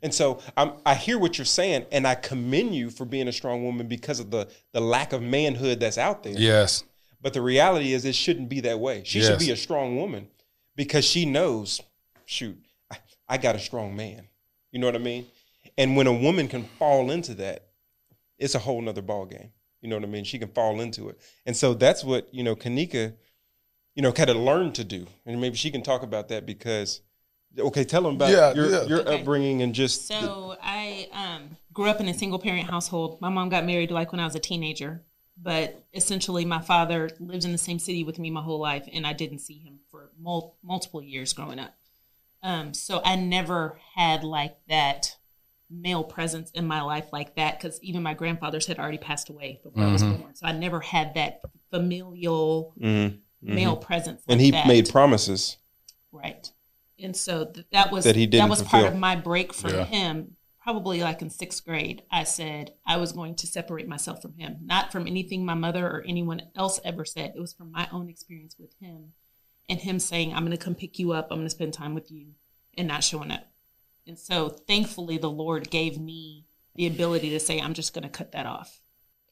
And 0.03 0.13
so 0.13 0.39
I'm, 0.55 0.73
I 0.85 0.93
hear 0.93 1.17
what 1.17 1.37
you're 1.39 1.45
saying, 1.45 1.87
and 1.91 2.05
I 2.07 2.13
commend 2.13 2.75
you 2.75 2.91
for 2.91 3.03
being 3.05 3.27
a 3.27 3.31
strong 3.31 3.63
woman 3.63 3.87
because 3.87 4.19
of 4.19 4.29
the 4.31 4.47
the 4.73 4.79
lack 4.81 5.11
of 5.13 5.21
manhood 5.23 5.79
that's 5.79 5.97
out 5.97 6.23
there. 6.23 6.33
Yes. 6.37 6.83
But 7.21 7.33
the 7.33 7.41
reality 7.41 7.93
is, 7.93 8.05
it 8.05 8.15
shouldn't 8.15 8.49
be 8.49 8.59
that 8.61 8.79
way. 8.79 9.03
She 9.05 9.21
should 9.21 9.39
be 9.39 9.51
a 9.51 9.55
strong 9.57 9.97
woman 9.97 10.27
because 10.75 11.03
she 11.03 11.25
knows, 11.25 11.81
shoot, 12.25 12.57
I, 12.91 12.97
I 13.27 13.37
got 13.37 13.55
a 13.55 13.59
strong 13.59 13.95
man. 13.95 14.27
You 14.71 14.79
know 14.79 14.87
what 14.87 14.95
I 14.95 14.99
mean? 14.99 15.25
And 15.77 15.97
when 15.97 16.07
a 16.07 16.13
woman 16.13 16.47
can 16.47 16.63
fall 16.79 17.09
into 17.11 17.33
that, 17.35 17.67
it's 18.37 18.53
a 18.55 18.59
whole 18.59 18.81
nother 18.81 19.01
ball 19.01 19.25
game. 19.25 19.51
You 19.81 19.89
know 19.89 19.95
what 19.95 20.03
I 20.03 20.07
mean? 20.07 20.23
She 20.23 20.37
can 20.39 20.49
fall 20.49 20.79
into 20.81 21.09
it, 21.09 21.19
and 21.45 21.55
so 21.55 21.73
that's 21.73 22.03
what 22.03 22.33
you 22.33 22.43
know, 22.43 22.55
Kanika, 22.55 23.13
you 23.95 24.01
know, 24.01 24.11
kind 24.11 24.29
of 24.29 24.35
learned 24.37 24.75
to 24.75 24.83
do, 24.83 25.07
and 25.25 25.39
maybe 25.39 25.55
she 25.55 25.71
can 25.71 25.81
talk 25.83 26.03
about 26.03 26.29
that 26.29 26.45
because. 26.45 27.01
Okay, 27.57 27.85
tell 27.85 28.03
them 28.03 28.15
about 28.15 28.29
Yeah, 28.29 28.53
your 28.53 28.69
yeah. 28.69 28.83
your 28.83 28.99
Okay. 28.99 29.19
upbringing 29.21 29.63
and 29.63 29.73
just 29.73 30.07
So 30.07 30.55
I 30.61 31.07
um, 31.11 31.57
grew 31.73 31.85
up 31.89 31.99
in 31.99 32.07
a 32.07 32.13
single 32.13 32.37
parent 32.37 32.69
household. 32.69 33.19
My 33.19 33.29
mom 33.29 33.49
got 33.49 33.65
married 33.65 33.89
like 33.89 34.11
when 34.11 34.19
I 34.19 34.25
was 34.25 34.35
a 34.35 34.39
teenager, 34.39 35.01
but 35.41 35.83
essentially 35.93 36.45
my 36.45 36.61
father 36.61 37.09
lived 37.19 37.45
in 37.45 37.51
the 37.51 37.57
same 37.57 37.79
city 37.79 38.03
with 38.03 38.17
me 38.19 38.29
my 38.29 38.41
whole 38.41 38.59
life, 38.59 38.87
and 38.91 39.05
I 39.05 39.13
didn't 39.13 39.39
see 39.39 39.57
him 39.59 39.79
for 39.91 40.09
mul- 40.19 40.57
multiple 40.63 41.01
years 41.01 41.33
growing 41.33 41.59
up. 41.59 41.75
Um, 42.43 42.73
so 42.73 43.01
I 43.03 43.15
never 43.15 43.79
had 43.95 44.23
like 44.23 44.57
that 44.69 45.17
male 45.69 46.03
presence 46.03 46.49
in 46.51 46.65
my 46.65 46.81
life 46.81 47.07
like 47.11 47.35
that 47.35 47.59
because 47.59 47.77
even 47.81 48.01
my 48.01 48.13
grandfathers 48.13 48.67
had 48.67 48.79
already 48.79 48.97
passed 48.99 49.29
away 49.29 49.59
before 49.63 49.83
I 49.83 49.91
was 49.91 50.01
Mm-hmm. 50.03 50.21
born. 50.21 50.35
So 50.35 50.45
I 50.45 50.53
never 50.53 50.79
had 50.79 51.15
that 51.15 51.41
familial 51.71 52.73
Mhm. 52.79 53.19
male 53.41 53.75
presence. 53.75 54.21
and 54.29 54.37
like 54.39 54.45
he 54.45 54.51
that. 54.51 54.65
made 54.67 54.89
promises. 54.89 55.57
Right. 56.11 56.49
And 56.99 57.15
so 57.15 57.45
th- 57.45 57.65
that 57.73 57.91
was 57.91 58.05
That 58.05 58.15
he 58.15 58.25
didn't 58.27 58.49
was 58.49 58.63
part 58.63 58.85
of 58.87 58.95
my 58.95 59.15
break 59.17 59.53
from 59.53 59.71
Yeah. 59.73 59.83
him. 59.85 60.36
Probably 60.67 60.99
like 60.99 61.21
in 61.21 61.29
sixth 61.29 61.63
grade, 61.63 62.03
I 62.11 62.25
said 62.25 62.73
I 62.85 62.97
was 62.97 63.13
going 63.13 63.35
to 63.35 63.47
separate 63.47 63.87
myself 63.87 64.21
from 64.21 64.33
him, 64.33 64.57
not 64.65 64.91
from 64.91 65.07
anything 65.07 65.45
my 65.45 65.53
mother 65.53 65.87
or 65.87 66.03
anyone 66.05 66.41
else 66.57 66.77
ever 66.83 67.05
said. 67.05 67.31
It 67.33 67.39
was 67.39 67.53
from 67.53 67.71
my 67.71 67.87
own 67.89 68.09
experience 68.09 68.57
with 68.59 68.73
him, 68.81 69.13
and 69.69 69.79
him 69.79 69.97
saying, 69.97 70.33
"I'm 70.33 70.43
going 70.43 70.51
to 70.51 70.61
come 70.61 70.75
pick 70.75 70.99
you 70.99 71.13
up. 71.13 71.29
I'm 71.31 71.37
going 71.37 71.45
to 71.45 71.51
spend 71.51 71.73
time 71.73 71.95
with 71.95 72.11
you," 72.11 72.33
and 72.77 72.85
not 72.85 73.05
showing 73.05 73.31
up. 73.31 73.47
And 74.05 74.19
so, 74.19 74.49
thankfully, 74.49 75.17
the 75.17 75.29
Lord 75.29 75.69
gave 75.69 75.97
me 76.01 76.43
the 76.75 76.87
ability 76.87 77.29
to 77.29 77.39
say, 77.39 77.61
"I'm 77.61 77.73
just 77.73 77.93
going 77.93 78.03
to 78.03 78.09
cut 78.09 78.33
that 78.33 78.45
off." 78.45 78.81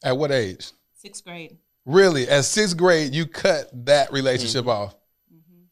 At 0.05 0.15
what 0.15 0.31
age? 0.31 0.71
Sixth 0.93 1.25
grade. 1.25 1.57
Really? 1.85 2.29
At 2.29 2.45
sixth 2.45 2.77
grade, 2.77 3.13
you 3.13 3.25
cut 3.25 3.69
that 3.87 4.09
relationship 4.13 4.67
off. 4.67 4.95
Mm-hmm. 5.29 5.63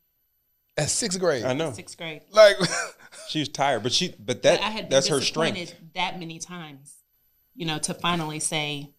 At 0.78 0.90
sixth 0.90 1.22
grade. 1.22 1.46
I 1.46 1.54
know 1.54 1.72
Sixth 1.72 1.98
grade. 1.98 2.24
Like, 2.32 2.58
she 3.34 3.40
was 3.40 3.50
tired, 3.50 3.82
but 3.84 3.92
she 3.92 4.14
but 4.20 4.44
that 4.44 4.60
But 4.60 4.66
I 4.66 4.70
had 4.70 4.84
been 4.86 4.90
that's 4.92 5.08
her 5.08 5.20
strength. 5.22 5.74
that 5.96 6.20
many 6.20 6.38
times, 6.40 6.96
you 7.56 7.66
know, 7.66 7.80
to 7.80 7.94
finally 7.96 8.40
say, 8.40 8.92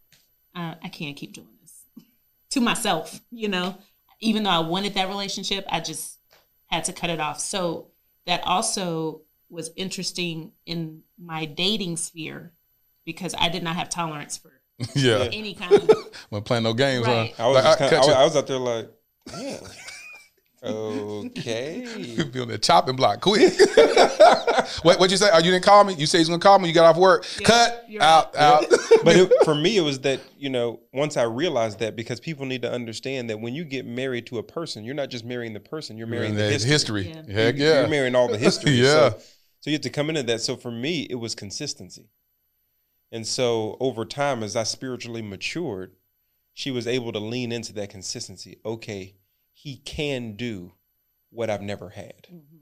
uh, 0.57 0.75
I 0.83 0.89
can't 0.89 1.17
keep 1.17 1.33
doing 1.35 1.47
this 1.63 1.83
to 2.51 2.61
myself, 2.61 3.21
you 3.31 3.49
know, 3.49 3.77
even 4.21 4.43
though 4.43 4.51
I 4.51 4.59
wanted 4.59 4.95
that 4.95 5.09
relationship, 5.09 5.65
I 5.71 5.81
just 5.81 6.19
had 6.67 6.85
to 6.85 6.93
cut 6.93 7.11
it 7.11 7.21
off. 7.21 7.39
So 7.41 7.89
that 8.27 8.43
also 8.45 9.21
was 9.51 9.71
interesting 9.77 10.51
in 10.67 11.03
my 11.17 11.45
dating 11.45 11.97
sphere 11.97 12.53
because 13.05 13.35
I 13.39 13.49
did 13.51 13.63
not 13.63 13.77
have 13.77 13.89
tolerance 13.89 14.37
for 14.37 14.51
yeah. 14.97 15.29
any 15.33 15.55
kind 15.55 15.73
of 15.75 15.91
When 16.31 16.43
playing 16.43 16.65
no 16.65 16.73
games, 16.75 17.07
Right. 17.07 17.33
huh? 17.37 17.45
I 17.45 17.47
was, 17.49 17.55
Like, 17.55 17.65
just 17.65 17.83
I- 17.83 17.89
kinda, 17.91 18.05
I, 18.05 18.09
you- 18.09 18.15
I 18.15 18.25
was 18.25 18.37
out 18.37 18.47
there 18.49 18.59
like, 18.59 18.89
man, 19.33 19.59
okay. 20.65 21.87
You 21.97 22.25
be 22.33 22.41
on 22.41 22.49
the 22.49 22.59
chopping 22.59 22.97
block 22.97 23.21
quick. 23.21 23.53
what 24.83 24.99
what 24.99 25.11
you 25.11 25.17
say? 25.17 25.29
Oh, 25.33 25.39
you 25.39 25.51
didn't 25.51 25.65
call 25.65 25.85
me? 25.85 25.95
You 25.95 26.07
say 26.07 26.19
he's 26.19 26.29
gonna 26.29 26.41
call 26.41 26.59
me, 26.59 26.69
you 26.69 26.75
got 26.75 26.85
off 26.87 26.97
work. 26.97 27.27
Yeah, 27.41 27.47
Cut 27.47 27.85
you're 27.89 28.03
out, 28.03 28.35
out. 28.37 28.65
but 29.05 29.17
it, 29.17 29.33
for 29.45 29.55
me, 29.55 29.77
it 29.77 29.83
was 29.83 30.01
that 30.01 30.21
you 30.39 30.51
know 30.51 30.81
once 30.93 31.17
I 31.17 31.23
realized 31.25 31.79
that 31.81 31.97
because 31.97 32.21
people 32.21 32.47
need 32.47 32.63
to 32.63 32.71
understand 32.73 33.31
that 33.31 33.41
when 33.41 33.55
you 33.55 33.65
get 33.65 33.87
married 33.87 34.27
to 34.29 34.39
a 34.39 34.43
person, 34.43 34.85
you're 34.85 34.95
not 34.95 35.11
just 35.11 35.25
marrying 35.25 35.53
the 35.53 35.61
person, 35.61 35.97
you're 35.97 36.07
marrying 36.07 36.35
the 36.35 36.43
That 36.43 36.53
history. 36.63 37.05
history. 37.05 37.23
Yeah. 37.29 37.35
Heck 37.45 37.57
You- 37.57 37.65
yeah. 37.65 37.81
You're 37.81 37.89
marrying 37.89 38.15
all 38.15 38.29
the 38.29 38.39
history. 38.39 38.73
Yeah. 38.73 39.11
So, 39.11 39.19
so 39.61 39.71
you 39.71 39.75
have 39.75 39.83
to 39.83 39.91
come 39.91 40.09
into 40.11 40.23
that. 40.25 40.41
So 40.41 40.57
for 40.57 40.71
me, 40.71 41.03
it 41.11 41.17
was 41.17 41.35
consistency. 41.35 42.09
And 43.13 43.27
so 43.27 43.77
over 43.81 44.05
time, 44.05 44.43
as 44.43 44.57
I 44.57 44.65
spiritually 44.65 45.23
matured, 45.23 45.93
she 46.53 46.71
was 46.71 46.87
able 46.87 47.13
to 47.13 47.19
lean 47.19 47.53
into 47.53 47.73
that 47.75 47.91
consistency. 47.91 48.59
Okay, 48.67 49.15
he 49.55 49.77
can 49.79 50.37
do 50.37 50.75
what 51.31 51.49
I've 51.49 51.63
never 51.63 51.89
had. 51.91 52.27
Mm-hmm. 52.33 52.57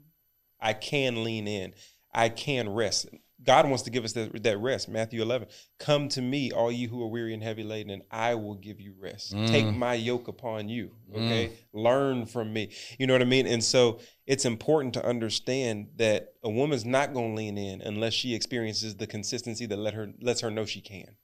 I 0.61 0.73
can 0.73 1.23
lean 1.23 1.47
in. 1.47 1.73
I 2.13 2.29
can 2.29 2.69
rest. 2.69 3.07
God 3.43 3.67
wants 3.67 3.83
to 3.83 3.89
give 3.89 4.05
us 4.05 4.13
that, 4.13 4.43
that 4.43 4.57
rest. 4.57 4.87
Matthew 4.87 5.21
11. 5.21 5.49
Come 5.79 6.07
to 6.09 6.21
me, 6.21 6.51
all 6.51 6.71
you 6.71 6.87
who 6.87 7.03
are 7.03 7.07
weary 7.07 7.33
and 7.33 7.43
heavy 7.43 7.63
laden, 7.63 7.91
and 7.91 8.03
I 8.09 8.35
will 8.35 8.55
give 8.55 8.79
you 8.79 8.93
rest. 8.97 9.33
Mm. 9.33 9.47
Take 9.49 9.65
my 9.75 9.95
yoke 9.95 10.29
upon 10.29 10.69
you. 10.69 10.91
Mm. 11.11 11.15
Okay. 11.15 11.51
Learn 11.73 12.25
from 12.25 12.53
me. 12.53 12.71
You 12.97 13.07
know 13.07 13.13
what 13.13 13.21
I 13.21 13.25
mean? 13.25 13.47
And 13.47 13.61
so 13.61 13.99
it's 14.25 14.45
important 14.45 14.93
to 14.93 15.05
understand 15.05 15.89
that 15.97 16.35
a 16.43 16.49
woman's 16.49 16.85
not 16.85 17.13
going 17.13 17.31
to 17.31 17.37
lean 17.37 17.57
in 17.57 17.81
unless 17.81 18.13
she 18.13 18.33
experiences 18.33 18.95
the 18.95 19.07
consistency 19.07 19.65
that 19.65 19.77
let 19.77 19.93
her 19.93 20.13
lets 20.21 20.41
her 20.41 20.51
know 20.51 20.65
she 20.65 20.79
can. 20.79 21.17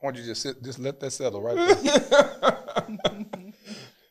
I 0.00 0.06
want 0.06 0.16
you 0.16 0.22
to 0.22 0.28
just 0.28 0.42
sit, 0.42 0.62
just 0.62 0.78
let 0.78 1.00
that 1.00 1.10
settle 1.10 1.42
right 1.42 1.56
there. 1.82 3.06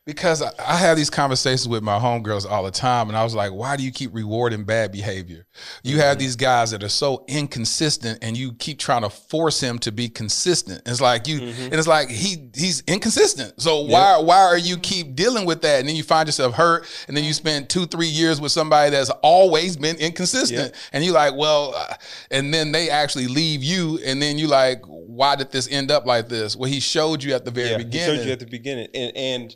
because 0.05 0.43
I, 0.43 0.51
I 0.59 0.75
have 0.77 0.97
these 0.97 1.09
conversations 1.09 1.67
with 1.67 1.81
my 1.81 1.97
homegirls 1.97 2.49
all 2.49 2.63
the 2.63 2.71
time, 2.71 3.09
and 3.09 3.17
I 3.17 3.23
was 3.23 3.33
like, 3.33 3.51
why 3.51 3.75
do 3.75 3.83
you 3.83 3.91
keep 3.91 4.13
rewarding 4.13 4.63
bad 4.63 4.91
behavior? 4.91 5.47
You 5.83 5.97
have 5.97 6.13
mm-hmm. 6.13 6.19
these 6.19 6.35
guys 6.35 6.71
that 6.71 6.83
are 6.83 6.89
so 6.89 7.25
inconsistent, 7.27 8.19
and 8.21 8.37
you 8.37 8.53
keep 8.53 8.77
trying 8.77 9.01
to 9.01 9.09
force 9.09 9.59
him 9.59 9.79
to 9.79 9.91
be 9.91 10.07
consistent. 10.07 10.83
It's 10.85 11.01
like 11.01 11.27
you, 11.27 11.41
mm-hmm. 11.41 11.63
and 11.63 11.73
it's 11.73 11.87
like 11.87 12.09
he 12.09 12.49
he's 12.55 12.81
inconsistent. 12.81 13.59
So 13.59 13.81
why 13.81 14.19
why 14.19 14.37
are 14.37 14.57
you 14.57 14.77
keep 14.77 15.15
dealing 15.15 15.45
with 15.45 15.61
that? 15.63 15.79
And 15.79 15.89
then 15.89 15.95
you 15.95 16.03
find 16.03 16.27
yourself 16.27 16.53
hurt, 16.53 16.85
and 17.07 17.17
then 17.17 17.23
you 17.23 17.31
mm-hmm. 17.31 17.35
spend 17.47 17.69
two 17.69 17.87
three 17.87 18.07
years 18.07 18.39
with 18.39 18.51
somebody 18.51 18.91
that's 18.91 19.09
always 19.09 19.75
been 19.75 19.95
inconsistent, 19.97 20.75
and 20.93 21.03
you're 21.03 21.15
like, 21.15 21.35
well, 21.35 21.73
uh, 21.75 21.95
and 22.29 22.53
then 22.53 22.71
they 22.71 22.91
actually 22.91 23.27
leave 23.27 23.63
you, 23.63 23.99
and 24.05 24.21
then 24.21 24.37
you 24.37 24.47
like, 24.47 24.81
why 24.85 25.35
did 25.35 25.51
this 25.51 25.67
end 25.71 25.89
up 25.89 26.05
like 26.05 26.29
this? 26.29 26.55
Well, 26.55 26.69
he 26.69 26.79
showed 26.79 27.23
you 27.23 27.33
at 27.33 27.43
the 27.43 27.51
very 27.51 27.71
yeah, 27.71 27.77
beginning. 27.77 28.15
He 28.15 28.17
showed 28.17 28.27
you 28.27 28.33
at 28.33 28.39
the 28.39 28.45
beginning, 28.45 28.87
and 28.93 29.17
and 29.17 29.55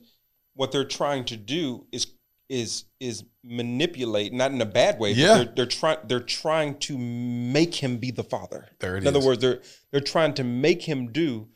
what 0.60 0.74
they're 0.74 0.84
trying 0.84 1.24
to 1.24 1.38
do 1.38 1.86
is 1.94 2.08
is 2.50 2.84
is 3.00 3.24
manipulate, 3.46 4.34
not 4.34 4.52
in 4.52 4.60
a 4.60 4.66
bad 4.66 5.00
way. 5.00 5.14
but 5.14 5.18
Yeah. 5.18 5.36
they're, 5.36 5.54
they're 5.56 5.66
trying 5.66 5.98
they're 6.06 6.20
trying 6.20 6.78
to 6.80 6.98
make 6.98 7.76
him 7.76 7.96
be 7.96 8.12
the 8.12 8.26
father. 8.26 8.68
There 8.80 8.98
it 8.98 9.04
in 9.04 9.08
other 9.08 9.22
words, 9.26 9.40
they're 9.40 9.62
they're 9.92 10.02
trying 10.02 10.34
to 10.34 10.44
make 10.44 10.82
him 10.82 11.14
do 11.14 11.48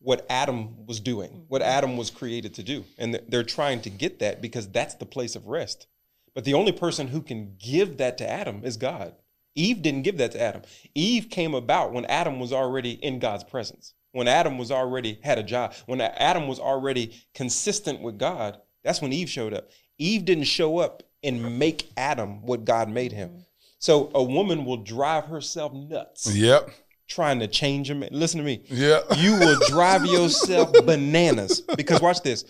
what 0.00 0.26
Adam 0.28 0.84
was 0.86 1.00
doing, 1.00 1.30
mm-hmm. 1.30 1.48
what 1.48 1.62
Adam 1.62 1.96
was 1.96 2.10
created 2.10 2.52
to 2.54 2.62
do, 2.62 2.84
and 2.98 3.14
they're- 3.14 3.24
they're 3.28 3.42
trying 3.58 3.80
to 3.80 3.90
get 3.90 4.18
that 4.18 4.42
because 4.42 4.68
that's 4.68 4.94
the 4.96 5.06
place 5.06 5.36
of 5.36 5.46
rest. 5.48 5.86
But 6.34 6.44
the 6.44 6.54
only 6.54 6.72
person 6.72 7.08
who 7.08 7.22
can 7.22 7.56
give 7.58 7.96
that 7.96 8.18
to 8.18 8.28
Adam 8.28 8.60
is 8.62 8.76
God. 8.76 9.14
Eve 9.54 9.80
didn't 9.80 10.02
give 10.02 10.18
that 10.18 10.32
to 10.32 10.40
Adam. 10.40 10.62
Eve 10.94 11.30
came 11.30 11.54
about 11.54 11.92
when 11.94 12.04
Adam 12.04 12.38
was 12.38 12.52
already 12.52 12.92
in 12.92 13.20
God's 13.20 13.44
presence. 13.44 13.94
When 14.12 14.26
Adam 14.28 14.58
was 14.58 14.70
already 14.70 15.18
had 15.22 15.38
a 15.38 15.42
job. 15.42 15.74
When 15.86 16.00
Adam 16.00 16.48
was 16.48 16.58
already 16.58 17.14
consistent 17.34 18.00
with 18.00 18.18
God, 18.18 18.58
that's 18.82 19.00
when 19.00 19.12
Eve 19.12 19.30
showed 19.30 19.54
up. 19.54 19.70
Eve 19.98 20.24
didn't 20.24 20.44
show 20.44 20.78
up 20.78 21.02
and 21.22 21.58
make 21.58 21.90
Adam 21.96 22.42
what 22.42 22.64
God 22.64 22.88
made 22.88 23.12
him. 23.12 23.28
Mm-hmm. 23.30 23.40
So 23.78 24.10
a 24.14 24.22
woman 24.22 24.64
will 24.64 24.78
drive 24.78 25.24
herself 25.26 25.72
nuts 25.72 26.34
Yep. 26.34 26.70
trying 27.08 27.38
to 27.40 27.46
change 27.46 27.90
him. 27.90 28.04
Listen 28.10 28.38
to 28.38 28.44
me. 28.44 28.62
Yep. 28.68 29.04
You 29.18 29.38
will 29.38 29.58
drive 29.68 30.04
yourself 30.16 30.72
bananas 30.84 31.60
because 31.76 32.00
watch 32.00 32.22
this. 32.22 32.44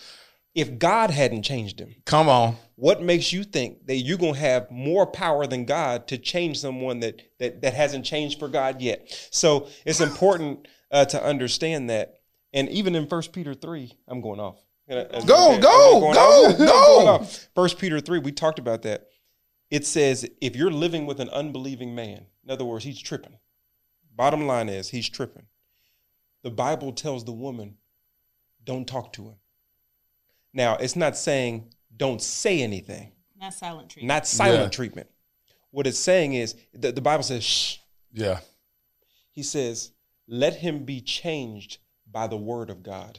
If 0.55 0.79
God 0.79 1.11
hadn't 1.11 1.42
changed 1.42 1.79
him, 1.79 1.94
Come 2.07 2.29
on. 2.29 2.57
what 2.75 3.03
makes 3.03 3.33
you 3.33 3.44
think 3.44 3.87
that 3.87 3.96
you're 3.96 4.18
gonna 4.18 4.37
have 4.37 4.68
more 4.70 5.07
power 5.07 5.46
than 5.46 5.64
God 5.64 6.09
to 6.09 6.18
change 6.18 6.59
someone 6.59 6.99
that 7.01 7.23
that 7.38 7.62
that 7.62 7.75
hasn't 7.75 8.05
changed 8.05 8.40
for 8.40 8.49
God 8.49 8.81
yet? 8.83 9.09
So 9.31 9.68
it's 9.87 10.01
important 10.01 10.66
uh, 10.90 11.05
to 11.07 11.22
understand 11.22 11.90
that. 11.90 12.20
And 12.53 12.68
even 12.68 12.94
in 12.94 13.07
First 13.07 13.33
Peter 13.33 13.55
three, 13.55 13.92
I'm 14.09 14.20
going 14.20 14.40
off. 14.40 14.59
Go, 14.88 15.07
I'm 15.14 15.26
go, 15.26 15.59
go, 15.61 15.68
off. 16.09 16.59
Go. 16.59 17.07
off. 17.09 17.48
First 17.55 17.79
Peter 17.79 18.00
three, 18.00 18.18
we 18.18 18.33
talked 18.33 18.59
about 18.59 18.83
that. 18.83 19.07
It 19.70 19.87
says 19.87 20.29
if 20.40 20.57
you're 20.57 20.70
living 20.72 21.07
with 21.07 21.20
an 21.20 21.29
unbelieving 21.31 21.94
man, 21.94 22.26
in 22.44 22.50
other 22.50 22.64
words, 22.64 22.85
he's 22.85 23.00
tripping. 23.00 23.38
Bottom 24.14 24.46
line 24.46 24.68
is 24.68 24.88
he's 24.90 25.09
tripping. 25.09 25.46
The 26.42 26.50
Bible 26.50 26.92
tells 26.92 27.24
the 27.24 27.33
woman, 27.33 27.76
don't 28.64 28.87
talk 28.87 29.12
to 29.14 29.22
him. 29.24 29.35
Now, 30.53 30.76
it's 30.76 30.96
not 30.96 31.16
saying 31.16 31.72
don't 31.96 32.20
say 32.20 32.62
anything 32.62 33.12
not 33.40 33.55
silent 33.55 33.90
treatment. 33.90 34.09
not 34.09 34.26
silent 34.26 34.62
Yeah. 34.64 34.68
treatment. 34.68 35.09
What 35.70 35.87
it's 35.87 35.98
saying 35.98 36.35
is 36.35 36.57
the, 36.74 36.92
the 36.92 37.00
Bible 37.00 37.22
says, 37.22 37.44
shh. 37.44 37.76
Yeah. 38.12 38.40
He 39.31 39.42
says, 39.42 39.92
let 40.33 40.55
him 40.55 40.85
be 40.85 41.01
changed 41.01 41.79
by 42.11 42.29
the 42.29 42.37
word 42.37 42.71
of 42.71 42.83
God 42.83 43.19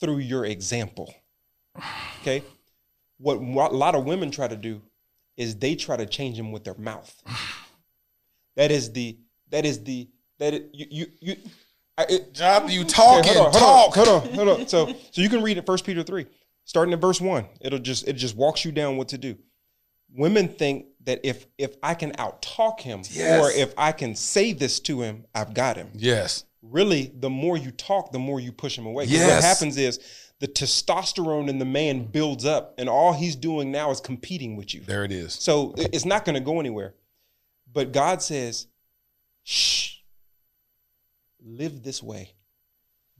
through 0.00 0.18
your 0.18 0.44
example. 0.44 1.14
Okay? 2.22 2.42
What 3.18 3.36
a 3.36 3.76
lot 3.76 3.94
of 3.94 4.04
women 4.04 4.30
try 4.30 4.48
to 4.48 4.56
do 4.56 4.80
is 5.36 5.56
they 5.56 5.74
try 5.74 5.96
to 5.98 6.06
change 6.06 6.38
him 6.38 6.50
with 6.50 6.64
their 6.64 6.74
mouth. 6.74 7.14
That 8.56 8.70
is 8.70 8.92
the, 8.92 9.18
that 9.50 9.66
is 9.66 9.84
the, 9.84 10.08
that 10.38 10.54
you, 10.74 10.86
you, 10.90 11.06
you, 11.20 11.36
I, 11.98 12.06
it, 12.08 12.32
Job, 12.32 12.70
you 12.70 12.80
Okay, 12.80 12.88
talking, 12.88 13.34
hold 13.34 13.46
on, 13.46 13.52
talk. 13.52 13.94
Hold 13.94 14.08
on, 14.08 14.20
hold 14.20 14.38
on, 14.38 14.46
hold 14.46 14.60
on. 14.60 14.68
So, 14.68 14.86
so 15.10 15.20
you 15.20 15.28
can 15.28 15.42
read 15.42 15.58
it, 15.58 15.66
First 15.66 15.84
Peter 15.84 16.02
three, 16.02 16.24
starting 16.64 16.94
at 16.94 17.00
verse 17.00 17.20
one. 17.20 17.44
It'll 17.60 17.78
just 17.78 18.08
it 18.08 18.14
just 18.14 18.34
walks 18.34 18.64
you 18.64 18.72
down 18.72 18.96
what 18.96 19.08
to 19.08 19.18
do. 19.18 19.36
Women 20.14 20.48
think 20.48 20.86
that 21.04 21.20
if 21.22 21.46
if 21.56 21.76
I 21.82 21.94
can 21.94 22.12
outtalk 22.12 22.80
him 22.80 23.02
Yes. 23.10 23.40
or 23.42 23.50
if 23.50 23.72
I 23.78 23.92
can 23.92 24.14
say 24.14 24.52
this 24.52 24.80
to 24.80 25.02
him, 25.02 25.24
I've 25.34 25.54
got 25.54 25.76
him. 25.76 25.90
Yes. 25.94 26.44
Really, 26.62 27.12
the 27.18 27.30
more 27.30 27.56
you 27.56 27.70
talk, 27.70 28.12
the 28.12 28.18
more 28.18 28.38
you 28.40 28.52
push 28.52 28.76
him 28.76 28.86
away. 28.86 29.06
'Cause 29.06 29.14
What 29.18 29.42
happens 29.44 29.76
is 29.76 29.98
the 30.40 30.48
testosterone 30.48 31.48
in 31.48 31.58
the 31.58 31.64
man 31.64 32.04
builds 32.04 32.44
up, 32.44 32.74
and 32.78 32.88
all 32.88 33.12
he's 33.12 33.36
doing 33.36 33.70
now 33.70 33.90
is 33.90 34.00
competing 34.00 34.56
with 34.56 34.74
you. 34.74 34.80
There 34.80 35.04
it 35.04 35.12
is. 35.12 35.34
So 35.34 35.74
it's 35.76 36.04
not 36.04 36.24
going 36.24 36.34
to 36.34 36.40
go 36.40 36.60
anywhere. 36.60 36.94
But 37.72 37.92
God 37.92 38.20
says, 38.22 38.66
shh, 39.42 39.98
live 41.42 41.82
this 41.82 42.02
way. 42.02 42.34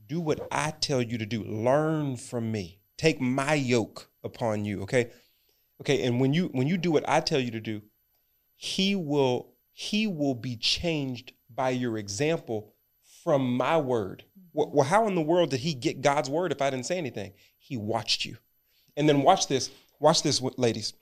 Do 0.07 0.19
what 0.19 0.47
I 0.51 0.71
tell 0.71 1.01
you 1.01 1.17
to 1.17 1.25
do. 1.25 1.43
Learn 1.43 2.17
from 2.17 2.51
me. 2.51 2.79
Take 2.97 3.21
my 3.21 3.53
yoke 3.53 4.09
upon 4.23 4.65
you. 4.65 4.81
Okay. 4.83 5.09
Okay. 5.81 6.03
And 6.03 6.21
when 6.21 6.33
you 6.33 6.49
when 6.53 6.67
you 6.67 6.77
do 6.77 6.91
what 6.91 7.07
I 7.07 7.19
tell 7.19 7.39
you 7.39 7.51
to 7.51 7.59
do, 7.59 7.81
he 8.55 8.95
will 8.95 9.53
he 9.73 10.07
will 10.07 10.35
be 10.35 10.55
changed 10.55 11.33
by 11.53 11.71
your 11.71 11.97
example 11.97 12.73
from 13.23 13.57
my 13.57 13.77
word. 13.77 14.23
Mm-hmm. 14.31 14.47
Well, 14.53 14.71
well, 14.73 14.85
how 14.85 15.07
in 15.07 15.15
the 15.15 15.21
world 15.21 15.51
did 15.51 15.61
he 15.61 15.73
get 15.73 16.01
God's 16.01 16.29
word 16.29 16.51
if 16.51 16.61
I 16.61 16.69
didn't 16.69 16.85
say 16.85 16.97
anything? 16.97 17.33
He 17.57 17.77
watched 17.77 18.25
you. 18.25 18.37
And 18.95 19.07
then 19.07 19.21
watch 19.21 19.47
this. 19.47 19.69
Watch 19.99 20.23
this, 20.23 20.41
ladies. 20.57 20.93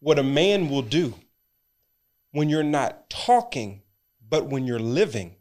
What 0.00 0.18
a 0.18 0.22
man 0.22 0.68
will 0.68 0.82
do 0.82 1.14
when 2.32 2.48
you're 2.48 2.62
not 2.62 3.08
talking, 3.08 3.82
but 4.28 4.46
when 4.46 4.66
you're 4.66 4.78
living, 4.78 5.36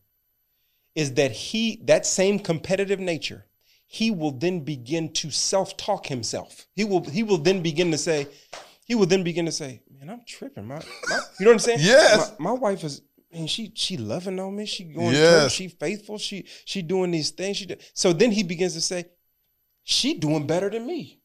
is 0.96 1.14
that 1.16 1.32
he, 1.32 1.82
that 1.84 2.06
same 2.06 2.40
competitive 2.40 3.00
nature, 3.00 3.46
he 3.86 4.10
will 4.12 4.32
then 4.32 4.62
begin 4.62 5.12
to 5.14 5.30
self-talk 5.30 6.08
himself. 6.08 6.68
He 6.74 6.84
will, 6.84 7.04
he 7.04 7.24
will 7.24 7.38
then 7.38 7.62
begin 7.62 7.92
to 7.92 7.98
say, 7.98 8.28
he 8.88 8.96
would 8.96 9.10
then 9.10 9.24
begin 9.24 9.46
to 9.46 9.52
say, 9.52 9.82
Man, 9.92 10.10
I'm 10.10 10.22
tripping. 10.26 10.66
My, 10.66 10.76
my 11.10 11.20
you 11.40 11.46
know 11.46 11.52
what 11.52 11.54
I'm 11.54 11.60
saying? 11.60 11.80
Yes. 11.82 12.34
My, 12.40 12.52
my 12.52 12.60
wife 12.60 12.84
is 12.84 13.02
and 13.32 13.50
she 13.50 13.72
she 13.76 13.98
loving 13.98 14.40
on 14.40 14.56
me. 14.56 14.66
She 14.66 14.86
going 14.86 15.12
to 15.12 15.18
church. 15.18 15.52
She 15.52 15.68
faithful. 15.68 16.18
She 16.18 16.46
she 16.66 16.82
doing 16.82 17.12
these 17.12 17.32
things. 17.32 17.58
She 17.58 17.66
do. 17.66 17.76
So 17.94 18.14
then 18.14 18.32
he 18.32 18.44
begins 18.44 18.74
to 18.74 18.82
say, 18.82 19.06
she 19.84 20.14
doing 20.16 20.48
better 20.48 20.70
than 20.70 20.88
me. 20.88 21.20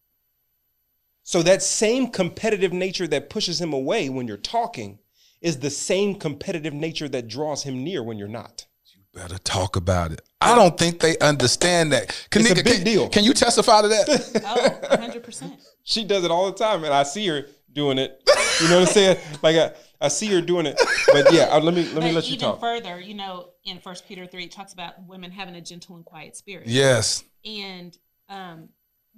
So 1.22 1.42
that 1.42 1.62
same 1.62 2.08
competitive 2.08 2.72
nature 2.72 3.06
that 3.06 3.30
pushes 3.30 3.60
him 3.60 3.72
away 3.72 4.08
when 4.08 4.26
you're 4.26 4.36
talking 4.36 4.98
is 5.40 5.58
the 5.58 5.70
same 5.70 6.16
competitive 6.16 6.74
nature 6.74 7.08
that 7.08 7.28
draws 7.28 7.62
him 7.62 7.84
near 7.84 8.02
when 8.02 8.18
you're 8.18 8.28
not. 8.28 8.66
You 8.92 9.02
better 9.12 9.38
talk 9.38 9.76
about 9.76 10.12
it. 10.12 10.22
I 10.40 10.54
don't 10.56 10.76
think 10.76 11.00
they 11.00 11.16
understand 11.18 11.92
that. 11.92 12.08
Can, 12.30 12.42
It's 12.42 12.50
a 12.50 12.54
big 12.56 12.66
can, 12.66 12.84
deal. 12.84 13.08
Can 13.08 13.24
you 13.24 13.34
testify 13.34 13.82
to 13.82 13.88
that? 13.88 14.08
oh, 14.44 14.96
100%. 14.96 15.52
She 15.84 16.04
does 16.04 16.24
it 16.24 16.30
all 16.30 16.50
the 16.50 16.56
time, 16.58 16.84
and 16.84 16.92
I 16.94 17.02
see 17.02 17.26
her 17.28 17.46
doing 17.72 17.98
it. 17.98 18.22
You 18.60 18.68
know 18.68 18.80
what 18.80 18.88
I'm 18.88 18.94
saying? 18.94 19.16
Like 19.42 19.56
I, 19.56 19.72
I 20.00 20.08
see 20.08 20.26
her 20.28 20.40
doing 20.40 20.66
it. 20.66 20.80
But 21.12 21.32
yeah, 21.32 21.44
uh, 21.44 21.60
let 21.60 21.74
me 21.74 21.84
let 21.92 21.94
me 22.04 22.10
But 22.10 22.14
let 22.14 22.24
you 22.28 22.34
even 22.34 22.38
talk. 22.50 22.60
further, 22.60 23.00
you 23.00 23.14
know, 23.14 23.50
in 23.64 23.78
First 23.80 24.06
Peter 24.06 24.26
three, 24.26 24.44
it 24.44 24.52
talks 24.52 24.72
about 24.72 25.04
women 25.06 25.30
having 25.30 25.56
a 25.56 25.60
gentle 25.60 25.96
and 25.96 26.04
quiet 26.04 26.36
spirit. 26.36 26.66
Yes. 26.68 27.24
And 27.44 27.96
um, 28.28 28.68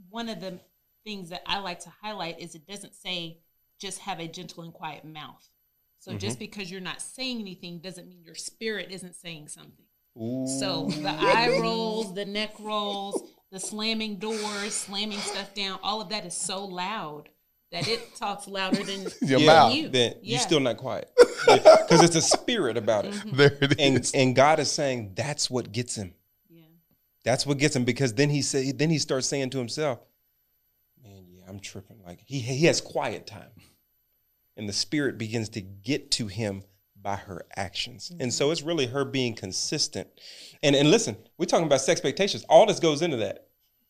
one 0.09 0.29
of 0.29 0.41
the 0.41 0.59
things 1.05 1.29
that 1.31 1.43
I 1.47 1.59
like 1.59 1.81
to 1.81 1.91
highlight 2.03 2.41
is 2.41 2.55
it 2.55 2.67
doesn't 2.67 2.95
say 2.95 3.39
just 3.81 3.99
have 3.99 4.19
a 4.21 4.27
gentle 4.29 4.63
and 4.63 4.73
quiet 4.73 5.05
mouth. 5.05 5.47
So 5.99 6.11
Mm-hmm. 6.13 6.19
just 6.19 6.39
because 6.39 6.71
you're 6.71 6.81
not 6.81 7.01
saying 7.03 7.41
anything 7.41 7.79
doesn't 7.81 8.07
mean 8.09 8.23
your 8.23 8.35
spirit 8.35 8.89
isn't 8.91 9.15
saying 9.15 9.49
something. 9.49 9.85
Ooh. 10.21 10.47
So 10.47 10.87
the 11.03 11.11
eye 11.11 11.59
rolls, 11.61 12.15
the 12.15 12.25
neck 12.25 12.55
rolls, 12.61 13.23
the 13.55 13.61
slamming 13.61 14.17
doors, 14.17 14.75
slamming 14.75 15.19
stuff 15.21 15.55
down, 15.55 15.79
all 15.81 16.01
of 16.01 16.09
that 16.09 16.27
is 16.27 16.35
so 16.35 16.65
loud 16.65 17.29
that 17.71 17.87
it 17.87 18.17
talks 18.17 18.49
louder 18.49 18.83
than 18.83 19.07
Your 19.23 19.39
yeah, 19.39 19.47
mouth. 19.47 19.75
you. 19.75 19.89
then 19.89 20.15
Yeah. 20.23 20.33
you're 20.33 20.41
still 20.41 20.59
not 20.59 20.77
quiet 20.77 21.09
because 21.47 22.03
it's 22.03 22.17
a 22.17 22.21
spirit 22.21 22.77
about 22.77 23.05
it. 23.05 23.15
Mm-hmm. 23.15 23.37
There 23.37 23.57
it 23.61 23.81
And 23.81 23.99
is. 24.01 24.13
and 24.13 24.35
God 24.35 24.59
is 24.59 24.73
saying 24.73 25.13
that's 25.15 25.49
what 25.49 25.71
gets 25.71 25.95
him. 25.95 26.15
Yeah. 26.51 26.63
That's 27.23 27.47
what 27.47 27.59
gets 27.59 27.77
him 27.77 27.85
because 27.85 28.13
then 28.15 28.29
he 28.29 28.43
say 28.43 28.73
then 28.73 28.91
he 28.91 28.99
starts 28.99 29.29
saying 29.29 29.51
to 29.51 29.59
himself, 29.59 30.01
"Man, 31.01 31.27
yeah, 31.29 31.45
I'm 31.49 31.61
tripping." 31.61 32.01
Like 32.05 32.21
he 32.27 32.41
he 32.41 32.67
has 32.67 32.81
quiet 32.81 33.25
time, 33.25 33.51
and 34.57 34.69
the 34.69 34.73
spirit 34.73 35.17
begins 35.17 35.49
to 35.51 35.61
get 35.61 36.11
to 36.13 36.27
him 36.27 36.65
by 37.01 37.17
her 37.17 37.45
actions, 37.57 38.11
and 38.11 38.21
mm-hmm. 38.21 38.31
so 38.31 38.51
it's 38.51 38.63
really 38.63 38.87
her 38.87 39.05
being 39.05 39.35
consistent. 39.35 40.09
And 40.63 40.75
and 40.75 40.91
listen, 40.91 41.17
we're 41.39 41.47
talking 41.47 41.67
about 41.67 41.81
sex 41.81 41.99
expectations. 41.99 42.45
All 42.49 42.67
this 42.67 42.81
goes 42.81 43.01
into 43.03 43.19
that. 43.19 43.44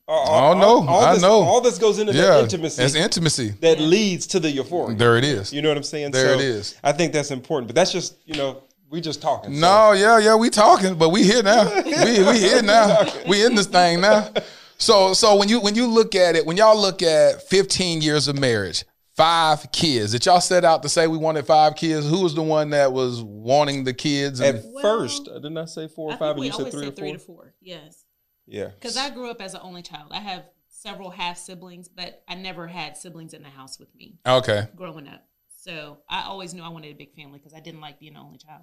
All, 0.06 0.52
Oh, 0.54 0.58
no, 0.84 0.88
I 0.88 1.14
this, 1.14 1.22
know. 1.22 1.40
All 1.42 1.60
this 1.62 1.78
goes 1.78 1.98
into 1.98 2.12
yeah. 2.12 2.22
that 2.26 2.42
intimacy 2.44 2.82
It's 2.82 2.94
intimacy. 2.94 3.50
that 3.60 3.80
leads 3.80 4.26
to 4.28 4.40
the 4.40 4.50
euphoria. 4.50 4.96
There 4.96 5.16
it 5.16 5.24
is. 5.24 5.52
You 5.52 5.62
know 5.62 5.68
what 5.70 5.78
I'm 5.78 5.82
saying? 5.82 6.10
There 6.10 6.34
it 6.34 6.40
is. 6.40 6.76
I 6.84 6.92
think 6.92 7.12
that's 7.12 7.30
important, 7.30 7.68
but 7.68 7.74
that's 7.74 7.90
just 7.92 8.16
you 8.26 8.34
know 8.34 8.62
we 8.90 9.00
just 9.00 9.22
talking. 9.22 9.54
so- 9.54 9.60
No, 9.60 9.92
yeah, 9.92 10.18
yeah, 10.18 10.36
we 10.36 10.50
talking, 10.50 10.96
but 10.96 11.08
we 11.08 11.22
here 11.24 11.42
now. 11.42 11.72
we 11.84 12.22
we 12.22 12.38
here 12.38 12.62
now. 12.62 13.04
We 13.26 13.44
in 13.46 13.54
this 13.54 13.66
thing 13.66 14.00
now. 14.02 14.28
So 14.76 15.14
so 15.14 15.36
when 15.36 15.48
you 15.48 15.60
when 15.60 15.74
you 15.74 15.86
look 15.86 16.14
at 16.14 16.36
it, 16.36 16.44
when 16.44 16.56
y'all 16.58 16.78
look 16.78 17.02
at 17.02 17.42
15 17.48 18.02
years 18.02 18.28
of 18.28 18.38
marriage, 18.38 18.84
five 19.16 19.70
kids, 19.72 20.12
did 20.12 20.26
y'all 20.26 20.40
set 20.40 20.66
out 20.66 20.82
to 20.82 20.88
say 20.90 21.06
we 21.06 21.16
wanted 21.16 21.46
five 21.46 21.76
kids? 21.76 22.06
Who 22.10 22.20
was 22.22 22.34
the 22.34 22.42
one 22.42 22.70
that 22.70 22.92
was 22.92 23.22
wanting 23.22 23.84
the 23.84 23.94
kids? 23.94 24.40
At 24.42 24.56
And, 24.56 24.74
Well, 24.74 24.82
first, 24.82 25.24
didn't 25.24 25.56
I 25.56 25.64
say 25.64 25.88
four 25.88 26.10
or 26.10 26.14
I 26.14 26.18
five? 26.18 26.20
think 26.20 26.30
And 26.36 26.40
we 26.40 26.46
you 26.46 26.52
said 26.52 26.58
always 26.60 26.74
three 26.74 26.86
or 26.88 26.90
three 26.90 27.08
four. 27.10 27.16
to 27.16 27.24
four. 27.24 27.54
Yes. 27.62 28.03
Yeah, 28.46 28.68
Because 28.68 28.96
I 28.96 29.10
grew 29.10 29.30
up 29.30 29.40
as 29.40 29.54
an 29.54 29.60
only 29.62 29.82
child. 29.82 30.08
I 30.12 30.20
have 30.20 30.44
several 30.68 31.10
half 31.10 31.38
siblings, 31.38 31.88
but 31.88 32.22
I 32.28 32.34
never 32.34 32.66
had 32.66 32.96
siblings 32.96 33.32
in 33.32 33.42
the 33.42 33.48
house 33.48 33.78
with 33.78 33.94
me 33.94 34.18
okay. 34.26 34.68
growing 34.76 35.08
up. 35.08 35.26
So 35.60 35.98
I 36.10 36.24
always 36.24 36.52
knew 36.52 36.62
I 36.62 36.68
wanted 36.68 36.90
a 36.90 36.94
big 36.98 37.14
family 37.14 37.38
because 37.38 37.54
I 37.54 37.60
didn't 37.60 37.80
like 37.80 37.98
being 37.98 38.16
an 38.16 38.20
only 38.22 38.36
child. 38.38 38.62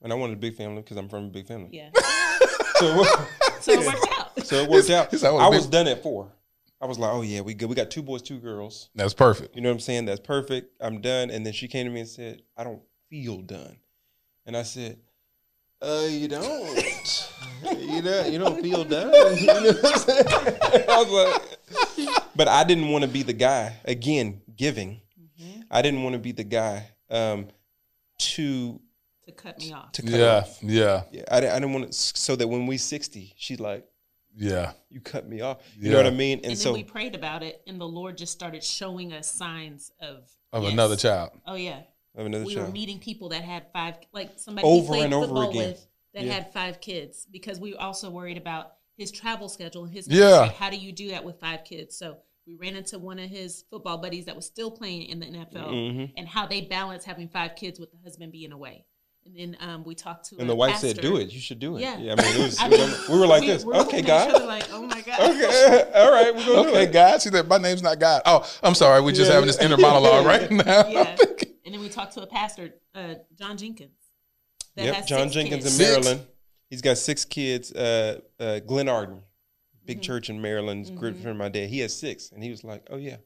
and 0.00 0.12
I 0.12 0.16
wanted 0.16 0.34
a 0.34 0.40
big 0.40 0.54
family 0.56 0.82
because 0.82 0.96
I'm 0.96 1.08
from 1.08 1.24
a 1.24 1.28
big 1.28 1.46
family. 1.48 1.70
Yeah. 1.72 1.90
So, 2.78 3.04
So 3.60 3.72
it 3.72 3.86
worked 3.86 4.06
out. 4.18 4.46
so 4.46 4.56
it 4.62 4.70
worked 4.70 4.90
out. 4.90 5.10
He's 5.10 5.22
like, 5.22 5.32
I 5.32 5.36
I 5.36 5.48
was 5.48 5.58
was 5.58 5.66
big- 5.66 5.72
done 5.72 5.88
at 5.88 6.02
four. 6.02 6.32
I 6.80 6.86
was 6.86 6.98
like, 6.98 7.12
oh 7.12 7.20
yeah, 7.22 7.40
we 7.42 7.52
good. 7.52 7.68
We 7.68 7.74
got 7.74 7.90
two 7.90 8.02
boys, 8.02 8.22
two 8.22 8.38
girls. 8.38 8.88
That's 8.94 9.12
perfect. 9.12 9.54
You 9.54 9.60
know 9.60 9.68
what 9.68 9.74
I'm 9.74 9.80
saying? 9.80 10.06
That's 10.06 10.20
perfect. 10.20 10.72
I'm 10.80 11.00
done. 11.02 11.30
And 11.30 11.44
then 11.44 11.52
she 11.52 11.68
came 11.68 11.84
to 11.86 11.92
me 11.92 12.00
and 12.00 12.08
said, 12.08 12.40
I 12.56 12.64
don't 12.64 12.80
feel 13.10 13.42
done. 13.42 13.76
And 14.46 14.56
I 14.56 14.62
said, 14.62 14.98
uh, 15.82 16.06
you 16.08 16.28
don't. 16.28 17.32
you 17.78 18.02
don't. 18.02 18.32
You 18.32 18.38
don't 18.38 18.60
feel 18.62 18.84
done. 18.84 19.12
You 19.38 19.46
know 19.46 19.62
what 19.72 19.84
I'm 19.84 19.98
saying? 19.98 20.84
I 20.88 21.02
was 21.02 21.32
like, 21.98 22.08
but 22.36 22.48
I 22.48 22.64
didn't 22.64 22.88
want 22.90 23.02
to 23.04 23.08
be 23.08 23.22
the 23.22 23.32
guy 23.32 23.76
again 23.84 24.40
giving. 24.56 25.00
I 25.70 25.82
didn't 25.82 26.02
want 26.02 26.14
to 26.14 26.18
be 26.18 26.32
the 26.32 26.44
guy 26.44 26.88
um, 27.10 27.46
to 28.18 28.80
to 29.26 29.32
cut 29.32 29.58
me 29.58 29.72
off. 29.72 29.92
to 29.92 30.02
cut 30.02 30.10
Yeah, 30.10 30.26
off. 30.38 30.58
yeah, 30.62 31.02
Yeah, 31.12 31.22
I, 31.30 31.40
didn't- 31.40 31.52
I 31.52 31.58
didn't 31.60 31.72
want 31.74 31.86
to. 31.86 31.92
So 31.92 32.34
that 32.36 32.48
when 32.48 32.66
we 32.66 32.76
sixty, 32.76 33.32
she's 33.36 33.60
like, 33.60 33.86
yeah. 34.36 34.72
"You 34.88 35.00
cut 35.00 35.28
me 35.28 35.40
off." 35.42 35.58
You 35.78 35.86
Yeah. 35.86 35.90
know 35.92 35.96
what 35.98 36.06
I 36.06 36.16
mean? 36.16 36.38
And, 36.38 36.46
And, 36.48 36.58
so 36.58 36.64
then 36.70 36.74
we 36.74 36.84
prayed 36.84 37.14
about 37.14 37.42
it, 37.42 37.62
and 37.68 37.80
the 37.80 37.86
Lord 37.86 38.16
just 38.18 38.32
started 38.32 38.64
showing 38.64 39.12
us 39.12 39.30
signs 39.30 39.92
of 40.00 40.28
Of 40.52 40.64
yes. 40.64 40.72
another 40.72 40.96
child. 40.96 41.30
Oh 41.46 41.54
yeah, 41.54 41.80
I 42.14 42.18
have 42.18 42.26
another 42.26 42.44
we 42.44 42.56
were 42.56 42.62
child. 42.62 42.72
meeting 42.74 42.98
people 42.98 43.28
that 43.30 43.42
had 43.42 43.66
five, 43.72 43.96
like 44.12 44.30
somebody 44.36 44.66
Over 44.66 44.86
played 44.88 45.04
and 45.04 45.14
over 45.14 45.26
football 45.26 45.50
again. 45.50 45.68
with 45.70 45.86
that 46.14 46.24
Yeah. 46.24 46.32
had 46.32 46.52
five 46.52 46.80
kids 46.80 47.26
because 47.30 47.60
we 47.60 47.72
were 47.74 47.80
also 47.80 48.10
worried 48.10 48.36
about 48.36 48.72
his 48.96 49.10
travel 49.12 49.48
schedule 49.48 49.84
and 49.84 49.92
his 49.92 50.08
Yeah. 50.08 50.30
ministry. 50.42 50.56
How 50.58 50.70
do 50.70 50.76
you 50.76 50.92
do 50.92 51.10
that 51.10 51.24
with 51.24 51.38
five 51.40 51.64
kids? 51.64 51.96
So 51.96 52.16
we 52.46 52.54
ran 52.56 52.74
into 52.74 52.98
one 52.98 53.18
of 53.20 53.30
his 53.30 53.64
football 53.70 53.98
buddies 53.98 54.24
that 54.24 54.34
was 54.34 54.44
still 54.44 54.70
playing 54.72 55.04
in 55.04 55.20
the 55.20 55.26
NFL 55.26 55.68
Mhm. 55.70 56.12
and 56.16 56.26
how 56.28 56.46
they 56.46 56.62
balance 56.62 57.04
having 57.04 57.28
five 57.28 57.54
kids 57.54 57.78
with 57.78 57.92
the 57.92 57.98
husband 58.02 58.32
being 58.32 58.50
away. 58.52 58.84
And 59.24 59.36
then 59.36 59.56
um, 59.60 59.84
we 59.84 59.94
talked 59.94 60.24
to 60.30 60.38
And 60.38 60.48
the 60.50 60.54
wife 60.56 60.78
said, 60.78 61.00
"Do 61.00 61.18
it. 61.18 61.30
You 61.30 61.38
should 61.40 61.58
do 61.60 61.76
it." 61.76 61.82
Yeah. 61.82 61.92
I 61.92 61.98
mean, 61.98 62.16
it 62.18 62.38
was, 62.38 62.56
I 62.60 62.68
mean, 62.68 62.90
we 63.08 63.18
were 63.20 63.26
like 63.26 63.42
we- 63.42 63.48
this. 63.48 63.64
we're 63.64 63.74
Okay, 63.74 63.98
looking 63.98 64.10
at 64.10 64.28
each 64.28 64.34
other 64.34 64.38
God. 64.40 64.48
like, 64.48 64.72
oh 64.72 64.82
my 64.82 65.00
god. 65.06 65.20
Okay, 65.20 65.90
all 65.94 66.10
right, 66.10 66.34
we're 66.34 66.40
gonna 66.46 66.62
do 66.62 66.68
Okay, 66.70 66.82
it. 66.84 66.92
God. 66.92 67.22
See 67.22 67.30
that 67.30 67.46
my 67.46 67.58
name's 67.58 67.82
not 67.82 67.98
God. 68.00 68.22
Oh, 68.24 68.44
I'm 68.62 68.74
sorry. 68.74 69.00
We're 69.02 69.12
just 69.12 69.28
Yeah. 69.28 69.34
having 69.34 69.46
this 69.46 69.58
inner 69.58 69.76
monologue 69.76 70.24
right 70.26 70.50
now. 70.50 70.88
Yeah. 70.88 71.16
Talked 71.90 72.14
to 72.14 72.22
a 72.22 72.26
pastor, 72.26 72.74
uh, 72.94 73.14
John 73.38 73.56
Jenkins. 73.56 73.92
Yep, 74.76 75.06
John 75.06 75.30
Jenkins 75.30 75.64
kids. 75.64 75.78
in 75.80 75.84
Six? 75.86 75.90
Maryland. 76.06 76.26
He's 76.68 76.80
got 76.80 76.96
six 76.98 77.24
kids. 77.24 77.72
Uh, 77.72 78.20
uh, 78.38 78.60
Glenarden, 78.66 79.22
big 79.84 79.96
Mm-hmm. 79.98 80.02
church 80.02 80.30
in 80.30 80.40
Maryland. 80.40 80.88
A 80.88 80.92
Great 80.92 81.14
friend 81.16 81.30
of 81.30 81.36
my 81.36 81.48
dad. 81.48 81.68
He 81.68 81.80
has 81.80 81.96
six, 81.96 82.30
and 82.32 82.42
he 82.42 82.50
was 82.50 82.62
like, 82.64 82.86
"Oh 82.90 82.96
yeah, 82.96 83.16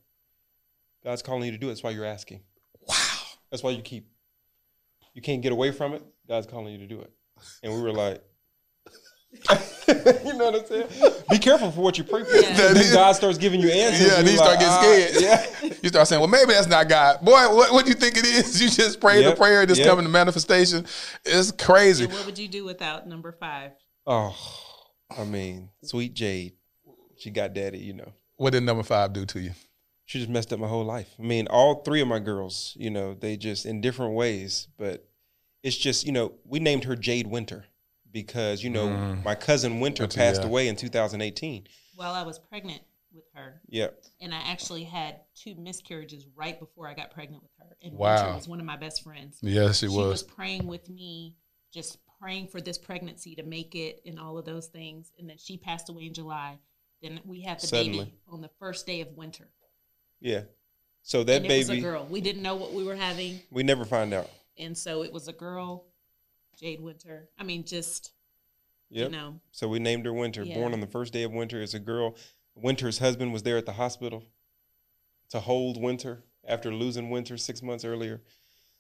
God's 1.05 1.23
calling 1.23 1.45
you 1.45 1.53
to 1.53 1.59
do 1.59 1.67
it. 1.67 1.71
That's 1.71 1.83
why 1.83 1.91
you're 1.91 2.05
asking. 2.07 2.41
Wow. 2.89 2.95
That's 3.51 3.63
why 3.63 3.71
you 3.71 3.83
keep. 3.83 4.09
You 5.13 5.21
can't 5.23 5.43
get 5.43 5.53
away 5.53 5.71
from 5.71 5.93
it. 5.95 6.03
God's 6.27 6.47
calling 6.47 6.73
you 6.73 6.79
to 6.79 6.87
do 6.87 7.01
it." 7.01 7.13
And 7.63 7.73
we 7.75 7.81
were 7.83 7.93
like. 7.93 8.23
you 10.25 10.33
know 10.35 10.51
what 10.51 10.61
I'm 10.61 10.67
saying? 10.67 11.15
Be 11.31 11.39
careful 11.39 11.71
for 11.71 11.81
what 11.81 11.99
you 11.99 12.05
pray 12.05 12.25
for. 12.25 12.35
Yeah. 12.37 12.73
Then 12.73 12.93
God 12.93 13.13
starts 13.13 13.39
giving 13.39 13.61
you 13.61 13.71
answers. 13.71 14.07
Yeah, 14.07 14.19
and 14.19 14.21
and 14.21 14.29
you 14.29 14.37
start 14.37 14.51
like, 14.51 14.61
getting 14.61 14.75
"Ah, 14.75 14.83
scared. 14.83 15.23
Yeah. 15.23 15.71
You 15.83 15.89
start 15.89 16.09
saying, 16.09 16.21
well, 16.21 16.29
maybe 16.29 16.53
that's 16.53 16.67
not 16.67 16.89
God. 16.89 17.21
Boy, 17.21 17.33
what, 17.55 17.73
what 17.73 17.85
do 17.85 17.91
you 17.91 17.95
think 17.95 18.17
it 18.17 18.25
is? 18.25 18.61
You 18.63 18.71
just 18.71 19.01
prayed 19.01 19.23
Yep, 19.23 19.35
the 19.35 19.39
prayer 19.39 19.63
and 19.63 19.71
it's 19.71 19.79
yep. 19.79 19.89
coming 19.89 20.05
to 20.05 20.11
manifestation. 20.11 20.87
It's 21.25 21.53
crazy. 21.53 22.05
And 22.05 22.13
what 22.13 22.27
would 22.27 22.39
you 22.39 22.49
do 22.49 22.65
without 22.65 23.07
number 23.07 23.33
five? 23.33 23.73
Oh, 24.07 24.37
I 25.17 25.25
mean, 25.25 25.71
sweet 25.83 26.15
Jade. 26.15 26.55
She 27.17 27.31
got 27.31 27.55
daddy, 27.55 27.79
you 27.79 27.95
know. 27.95 28.13
What 28.37 28.53
did 28.53 28.63
number 28.63 28.83
five 28.83 29.13
do 29.13 29.25
to 29.27 29.41
you? 29.41 29.53
She 30.07 30.19
just 30.19 30.31
messed 30.31 30.53
up 30.53 30.59
my 30.59 30.69
whole 30.69 30.85
life. 30.85 31.09
I 31.19 31.23
mean, 31.23 31.47
all 31.49 31.83
three 31.83 32.01
of 32.01 32.09
my 32.09 32.19
girls, 32.19 32.75
you 32.79 32.91
know, 32.91 33.15
they 33.15 33.37
just 33.37 33.65
in 33.65 33.81
different 33.81 34.15
ways, 34.15 34.69
but 34.77 35.07
it's 35.63 35.77
just, 35.77 36.05
you 36.05 36.13
know, 36.13 36.35
we 36.45 36.59
named 36.59 36.85
her 36.85 36.97
Jade 36.97 37.27
Winter 37.27 37.65
because, 38.15 38.63
you 38.63 38.71
know, 38.71 38.87
mm. 38.87 39.23
my 39.25 39.35
cousin 39.35 39.81
Winter 39.81 40.05
Winter, 40.05 40.17
passed 40.17 40.41
yeah. 40.41 40.47
away 40.47 40.69
in 40.69 40.77
2018. 40.77 41.67
While 41.97 42.15
I 42.15 42.23
was 42.23 42.39
pregnant 42.39 42.81
with 43.13 43.25
her, 43.35 43.61
Yeah. 43.69 43.89
and 44.21 44.33
I 44.33 44.39
actually 44.39 44.85
had 44.85 45.17
two 45.35 45.55
miscarriages 45.57 46.25
right 46.35 46.59
before 46.59 46.89
I 46.89 46.95
got 46.95 47.11
pregnant 47.11 47.43
with 47.43 47.53
her. 47.59 47.77
And 47.83 47.93
Wow. 47.99 48.15
Winter 48.23 48.37
was 48.37 48.49
one 48.49 48.61
of 48.61 48.67
my 48.67 48.77
best 48.77 49.03
friends. 49.03 49.39
Yes, 49.43 49.83
it 49.83 49.91
she 49.91 49.97
was. 49.97 50.05
She 50.05 50.11
was 50.11 50.23
praying 50.23 50.67
with 50.67 50.89
me, 50.89 51.35
just 51.73 51.99
praying 52.21 52.49
for 52.49 52.61
this 52.61 52.79
pregnancy 52.79 53.35
to 53.35 53.43
make 53.43 53.75
it 53.75 54.01
and 54.07 54.19
all 54.19 54.39
of 54.39 54.45
those 54.45 54.69
things. 54.69 55.13
And 55.19 55.29
then 55.29 55.37
she 55.37 55.59
passed 55.59 55.89
away 55.89 56.07
in 56.07 56.15
July. 56.15 56.59
Then 57.03 57.21
we 57.25 57.43
had 57.43 57.61
the 57.61 57.67
Suddenly. 57.67 57.99
baby 57.99 58.15
on 58.29 58.41
the 58.41 58.51
first 58.61 58.87
day 58.87 59.01
of 59.01 59.09
winter. 59.17 59.49
Yeah. 60.21 60.43
So 61.03 61.25
that 61.25 61.43
and 61.43 61.47
it 61.47 61.59
was 61.59 61.69
a 61.69 61.73
baby, 61.73 61.83
girl. 61.83 62.07
We 62.09 62.21
didn't 62.21 62.43
know 62.43 62.55
what 62.55 62.73
we 62.73 62.85
were 62.85 62.95
having. 62.95 63.41
we 63.51 63.65
never 63.65 63.85
find 63.85 64.15
out. 64.15 64.31
And 64.57 64.79
so 64.79 65.03
it 65.03 65.13
was 65.13 65.27
a 65.27 65.33
girl, 65.33 65.85
Jade 66.59 66.81
Winter. 66.81 67.29
I 67.39 67.43
mean, 67.45 67.65
just, 67.65 68.13
Yep. 68.91 69.11
you 69.11 69.17
know, 69.17 69.41
So 69.51 69.69
we 69.69 69.79
named 69.79 70.05
her 70.07 70.13
Winter. 70.13 70.43
Yeah. 70.45 70.55
Born 70.55 70.73
on 70.73 70.81
the 70.81 70.87
first 70.87 71.13
day 71.13 71.23
of 71.23 71.33
winter. 71.33 71.63
as 71.63 71.75
a 71.75 71.79
girl. 71.79 72.15
Winter's 72.55 72.99
husband 72.99 73.33
was 73.33 73.43
there 73.43 73.57
at 73.57 73.67
the 73.67 73.73
hospital 73.73 74.25
to 75.31 75.41
hold 75.41 75.81
Winter 75.81 76.23
after 76.47 76.73
losing 76.73 77.11
Winter 77.11 77.37
six 77.37 77.63
months 77.63 77.85
earlier. 77.85 78.23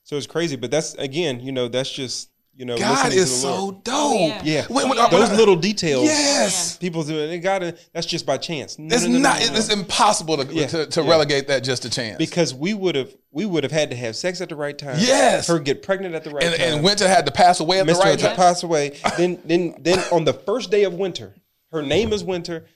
So 0.04 0.16
it's 0.16 0.26
crazy, 0.26 0.56
but 0.56 0.70
that's 0.70 0.94
again, 0.94 1.40
you 1.40 1.50
know, 1.50 1.66
that's 1.68 1.90
just 1.90 2.30
you 2.56 2.64
know, 2.64 2.76
God 2.78 2.90
listening 3.06 3.10
to 3.12 3.18
is 3.18 3.30
the 3.30 3.36
so 3.36 3.56
Lord. 3.64 3.84
dope. 3.84 3.94
Oh, 3.96 4.14
yeah. 4.26 4.40
Yeah, 4.44 4.66
When- 4.68 4.88
when- 4.88 4.98
Yeah. 4.98 5.08
those 5.08 5.30
little 5.32 5.56
details. 5.56 6.04
Yes. 6.04 6.76
people 6.76 7.02
do 7.02 7.18
it. 7.18 7.26
They 7.26 7.38
gotta. 7.38 7.74
That's 7.92 8.06
just 8.06 8.24
by 8.26 8.36
chance. 8.38 8.78
No, 8.78 8.94
It's 8.94 9.04
no, 9.04 9.10
no, 9.10 9.14
no, 9.18 9.22
not. 9.22 9.40
no, 9.40 9.46
no. 9.48 9.54
It's 9.58 9.68
impossible 9.72 10.36
to, 10.44 10.54
Yeah, 10.54 10.66
to, 10.68 10.86
to 10.86 11.02
yeah. 11.02 11.10
relegate 11.10 11.48
that 11.48 11.64
just 11.64 11.82
to 11.82 11.90
chance. 11.90 12.16
because 12.18 12.54
we 12.54 12.72
would 12.74 12.94
have 12.94 13.14
we 13.32 13.44
would 13.44 13.64
have 13.64 13.72
had 13.72 13.90
to 13.90 13.96
have 13.96 14.14
sex 14.14 14.40
at 14.40 14.48
the 14.48 14.56
right 14.56 14.76
time. 14.78 14.96
Yes. 15.00 15.48
her 15.48 15.58
get 15.58 15.82
pregnant 15.82 16.14
at 16.14 16.22
the 16.24 16.30
right 16.30 16.44
and, 16.44 16.54
time. 16.54 16.74
and 16.74 16.84
Winter 16.84 17.08
had 17.08 17.26
to 17.26 17.32
pass 17.32 17.58
away 17.60 17.80
at 17.80 17.86
the 17.86 17.94
right 17.94 18.18
to 18.18 18.24
time. 18.26 18.36
pass 18.36 18.62
away. 18.62 18.92
then 19.18 19.38
then 19.44 19.74
then 19.80 19.98
on 20.12 20.24
the 20.24 20.32
first 20.34 20.70
day 20.70 20.84
of 20.84 20.94
winter, 20.94 21.34
her 21.72 21.82
name 21.82 22.12
is 22.12 22.22
Winter. 22.22 22.66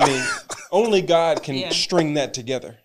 I 0.00 0.06
mean, 0.06 0.24
only 0.72 1.02
God 1.02 1.42
can 1.42 1.56
Yeah. 1.56 1.70
string 1.70 2.14
that 2.14 2.32
together 2.32 2.78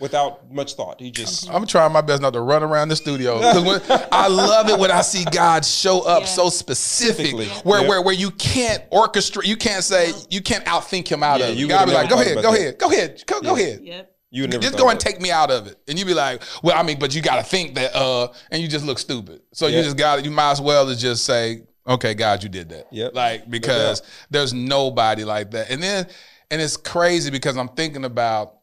without 0.00 0.50
much 0.52 0.74
thought. 0.74 1.00
He 1.00 1.10
just 1.10 1.48
I'm 1.50 1.66
trying 1.66 1.92
my 1.92 2.00
best 2.00 2.22
not 2.22 2.32
to 2.32 2.40
run 2.40 2.62
around 2.62 2.88
the 2.88 2.96
studio 2.96 3.36
because 3.54 4.08
I 4.10 4.28
love 4.28 4.68
it 4.68 4.78
when 4.78 4.90
I 4.90 5.02
see 5.02 5.24
God 5.30 5.64
show 5.64 6.00
up 6.00 6.20
Yeah. 6.22 6.26
so 6.26 6.48
Specifically. 6.50 7.46
where 7.64 7.80
Yep. 7.80 7.88
where 7.88 8.02
where 8.02 8.14
you 8.14 8.30
can't 8.32 8.88
orchestrate, 8.90 9.46
you 9.46 9.56
can't 9.56 9.84
say, 9.84 10.12
you 10.30 10.40
can't 10.40 10.64
outthink 10.64 11.06
him 11.08 11.22
out 11.22 11.40
Yeah, 11.40 11.46
of. 11.46 11.54
you 11.56 11.62
You 11.62 11.68
gotta 11.68 11.86
be 11.86 11.92
would've 11.92 12.10
like, 12.10 12.10
go 12.10 12.20
ahead, 12.20 12.34
go 12.34 12.40
about 12.40 12.54
ahead, 12.58 12.78
go 12.78 12.86
ahead, 12.90 13.22
go, 13.26 13.40
go 13.40 13.54
ahead. 13.56 13.80
yep. 13.82 14.16
You 14.32 14.42
would 14.44 14.50
never 14.52 14.62
just 14.62 14.78
go 14.78 14.88
and 14.88 14.98
take 15.00 15.20
me 15.20 15.32
out 15.32 15.50
of 15.50 15.66
it. 15.66 15.76
And 15.88 15.98
you 15.98 16.04
be 16.04 16.14
like, 16.14 16.40
well, 16.62 16.78
I 16.78 16.84
mean, 16.84 17.00
but 17.00 17.12
you 17.14 17.20
got 17.20 17.36
to 17.36 17.42
think 17.42 17.74
that, 17.74 17.92
uh, 17.96 18.28
and 18.52 18.62
you 18.62 18.68
just 18.68 18.84
look 18.86 19.00
stupid. 19.00 19.42
So 19.52 19.66
you 19.66 19.82
just 19.82 19.96
got, 19.96 20.24
you 20.24 20.30
might 20.30 20.52
as 20.52 20.60
well 20.60 20.88
as 20.88 21.00
just 21.02 21.24
say, 21.24 21.62
okay, 21.84 22.14
God, 22.14 22.40
you 22.44 22.48
did 22.48 22.68
that. 22.68 22.86
Yep. 22.92 23.12
Like 23.14 23.50
because 23.50 24.02
there's 24.30 24.54
nobody 24.54 25.24
like 25.24 25.50
that. 25.50 25.68
And 25.70 25.82
then, 25.82 26.06
and 26.48 26.62
it's 26.62 26.76
crazy 26.76 27.30
because 27.32 27.56
I'm 27.56 27.70
thinking 27.70 28.04
about 28.04 28.59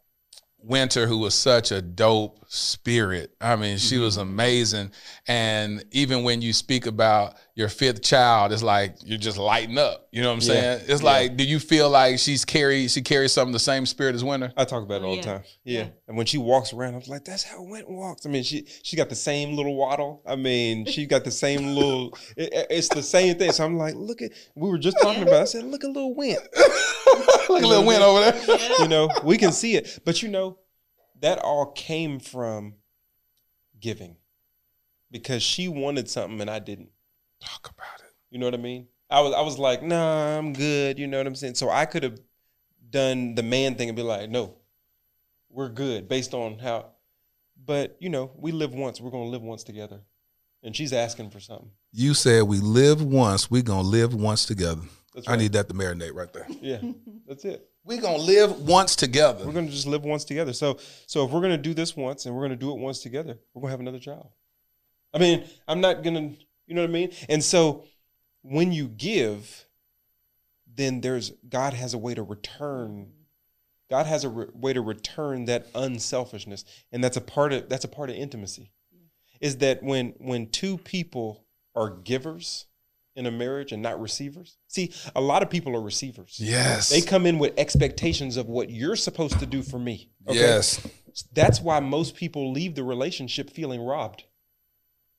Winter, 0.60 1.08
who 1.08 1.20
was 1.20 1.34
such 1.36 1.72
a 1.72 1.82
dope 1.82 2.40
spirit. 2.50 3.32
I 3.40 3.56
mean, 3.56 3.78
she 3.78 3.98
was 4.00 4.18
Mm-hmm. 4.18 4.30
amazing. 4.30 4.92
And 5.28 5.84
even 5.92 6.24
when 6.24 6.42
you 6.42 6.52
speak 6.54 6.86
about 6.88 7.36
your 7.56 7.70
fifth 7.70 8.02
child, 8.02 8.52
it's 8.52 8.64
like 8.64 8.96
you're 9.04 9.18
just 9.18 9.38
lighting 9.38 9.78
up. 9.78 10.08
You 10.12 10.22
know 10.22 10.30
what 10.34 10.44
I'm 10.44 10.50
Yeah. 10.50 10.62
saying? 10.78 10.86
It's 10.88 11.02
Yeah. 11.02 11.06
like, 11.06 11.38
do 11.38 11.44
you 11.44 11.60
feel 11.60 11.90
like 11.90 12.20
she's 12.20 12.44
carry 12.44 12.88
she 12.88 13.02
carries 13.02 13.32
some 13.34 13.48
of 13.50 13.54
the 13.54 13.60
same 13.60 13.86
spirit 13.86 14.16
as 14.16 14.24
Winter? 14.24 14.52
I 14.58 14.66
talk 14.66 14.84
about 14.84 15.02
it 15.02 15.06
Oh, 15.06 15.10
all 15.10 15.16
yeah. 15.16 15.22
the 15.22 15.28
time. 15.28 15.44
Yeah. 15.64 15.80
Yeah. 15.80 15.88
And 16.08 16.18
when 16.18 16.26
she 16.26 16.38
walks 16.38 16.74
around, 16.74 16.96
I'm 16.96 17.02
like, 17.08 17.24
that's 17.26 17.44
how 17.44 17.62
Went 17.62 17.90
walks. 17.90 18.26
I 18.26 18.30
mean, 18.30 18.44
she 18.44 18.66
she 18.84 18.96
got 18.96 19.10
the 19.10 19.16
same 19.16 19.56
little 19.56 19.76
waddle. 19.76 20.22
I 20.26 20.36
mean, 20.36 20.86
she 20.86 21.06
got 21.06 21.24
the 21.24 21.32
same 21.32 21.76
little 21.76 22.18
it- 22.36 22.52
it- 22.54 22.68
it's 22.70 22.90
the 22.90 23.04
same 23.04 23.38
thing. 23.38 23.52
So 23.52 23.64
I'm 23.64 23.78
like, 23.78 23.96
look 23.96 24.22
at 24.22 24.32
we 24.56 24.70
were 24.70 24.78
just 24.80 24.98
talking 25.02 25.24
about. 25.24 25.36
it. 25.36 25.42
I 25.42 25.46
said, 25.46 25.64
look 25.66 25.84
at 25.84 25.90
little 25.92 26.14
Went. 26.16 26.40
Look 27.50 27.64
at 27.64 27.68
little 27.68 27.86
Win 27.86 28.02
over 28.02 28.32
there. 28.32 28.60
You 28.80 28.88
know, 28.88 29.10
we 29.24 29.38
can 29.38 29.52
see 29.52 29.76
it. 29.76 30.00
But 30.06 30.22
you 30.22 30.30
know, 30.30 30.58
that 31.22 31.40
all 31.40 31.68
came 31.68 32.20
from 32.20 32.76
giving. 33.80 34.18
Because 35.10 35.42
she 35.42 35.68
wanted 35.68 36.10
something 36.10 36.42
and 36.42 36.50
I 36.50 36.60
didn't. 36.60 36.90
Talk 37.40 37.72
about 37.74 38.00
it. 38.00 38.14
You 38.30 38.40
know 38.40 38.48
what 38.48 38.54
I 38.54 38.58
mean? 38.58 38.88
I 39.10 39.22
was 39.22 39.34
I 39.34 39.42
was 39.42 39.58
like, 39.58 39.82
nah, 39.84 40.38
I'm 40.38 40.54
good. 40.54 41.00
You 41.00 41.08
know 41.08 41.18
what 41.18 41.28
I'm 41.28 41.36
saying? 41.36 41.56
So 41.56 41.70
I 41.70 41.86
could 41.86 42.04
have 42.04 42.20
done 42.90 43.36
the 43.36 43.44
man 43.44 43.76
thing 43.76 43.90
and 43.90 43.96
be 43.96 44.04
like, 44.04 44.30
no, 44.30 44.56
we're 45.50 45.70
good 45.70 46.08
based 46.08 46.34
on 46.34 46.60
how. 46.60 46.92
But 47.64 47.96
you 48.00 48.10
know, 48.10 48.32
we 48.36 48.52
live 48.52 48.74
once. 48.74 49.00
We're 49.00 49.12
gonna 49.12 49.30
live 49.30 49.42
once 49.42 49.64
together, 49.64 50.02
and 50.62 50.76
she's 50.76 50.94
asking 50.94 51.32
for 51.32 51.40
something. 51.40 51.72
You 51.92 52.14
said 52.14 52.44
we 52.44 52.60
live 52.60 53.02
once, 53.02 53.50
We're 53.50 53.64
gonna 53.64 53.88
live 53.88 54.14
once 54.14 54.46
together. 54.46 54.82
That's 55.18 55.28
I 55.30 55.36
need 55.36 55.54
that 55.54 55.68
to 55.68 55.74
marinate 55.74 56.14
right 56.14 56.32
there. 56.32 56.46
Yeah, 56.62 56.78
that's 57.28 57.44
it. 57.44 57.68
We're 57.84 58.00
gonna 58.00 58.20
live 58.20 58.62
once 58.62 58.96
together. 58.96 59.48
We're 59.48 59.52
gonna 59.54 59.68
just 59.68 59.88
live 59.88 60.04
once 60.04 60.24
together. 60.24 60.54
So 60.54 60.78
so 61.08 61.26
if 61.26 61.32
we're 61.32 61.42
gonna 61.42 61.58
do 61.58 61.74
this 61.74 61.98
once 61.98 62.28
and 62.28 62.36
we're 62.36 62.44
gonna 62.44 62.56
do 62.56 62.70
it 62.70 62.78
once 62.78 63.00
together, 63.00 63.40
we're 63.54 63.62
gonna 63.62 63.72
have 63.72 63.80
another 63.80 63.98
child. 63.98 64.30
I 65.16 65.18
mean, 65.18 65.44
I'm 65.68 65.82
not 65.82 66.04
gonna, 66.04 66.34
you 66.68 66.76
know 66.76 66.82
what 66.82 66.92
I 66.92 66.94
mean? 66.94 67.12
And 67.30 67.44
so 67.44 67.86
when 68.44 68.72
you 68.72 68.88
give, 68.90 69.66
then 70.72 71.02
there's 71.02 71.32
God 71.50 71.74
has 71.74 71.96
a 71.96 71.98
way 71.98 72.14
to 72.14 72.22
return. 72.22 73.12
God 73.90 74.06
has 74.06 74.24
a 74.24 74.30
re- 74.30 74.48
way 74.54 74.74
to 74.74 74.82
return 74.82 75.46
that 75.46 75.66
unselfishness, 75.74 76.64
and 76.92 77.04
that's 77.04 77.18
a 77.18 77.22
part 77.22 77.54
of 77.54 77.70
that's 77.70 77.86
a 77.86 77.90
part 77.90 78.12
of 78.12 78.16
intimacy. 78.18 78.72
Is 79.42 79.58
that 79.58 79.82
when 79.82 80.14
when 80.20 80.50
two 80.50 80.78
people 80.78 81.44
are 81.74 81.90
givers 81.90 82.67
in 83.18 83.26
a 83.26 83.32
marriage 83.32 83.72
and 83.74 83.82
not 83.82 84.00
receivers? 84.00 84.58
See, 84.68 84.94
a 85.16 85.22
lot 85.22 85.44
of 85.44 85.50
people 85.50 85.76
are 85.76 85.82
receivers. 85.82 86.38
Yes. 86.40 86.90
They 86.90 87.02
come 87.02 87.26
in 87.26 87.40
with 87.40 87.54
expectations 87.58 88.38
of 88.38 88.48
what 88.48 88.70
you're 88.70 88.96
supposed 88.96 89.40
to 89.40 89.46
do 89.46 89.62
for 89.64 89.80
me. 89.80 90.10
okay? 90.28 90.40
Yes. 90.40 90.88
That's 91.34 91.60
why 91.60 91.80
most 91.80 92.16
people 92.16 92.52
leave 92.52 92.76
the 92.76 92.84
relationship 92.84 93.50
feeling 93.50 93.82
robbed. 93.82 94.24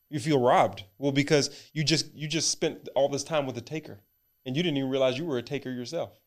You 0.09 0.21
feel 0.21 0.41
robbed. 0.41 0.85
Well, 0.97 1.13
because 1.13 1.51
you 1.75 1.85
just 1.85 2.15
you 2.15 2.29
just 2.29 2.51
spent 2.51 2.89
all 2.95 3.11
this 3.11 3.25
time 3.25 3.45
with 3.47 3.59
a 3.59 3.61
taker 3.61 4.01
and 4.47 4.57
you 4.57 4.63
didn't 4.63 4.79
even 4.79 4.89
realize 4.89 5.19
you 5.19 5.27
were 5.27 5.37
a 5.37 5.43
taker 5.43 5.71
yourself. 5.71 6.19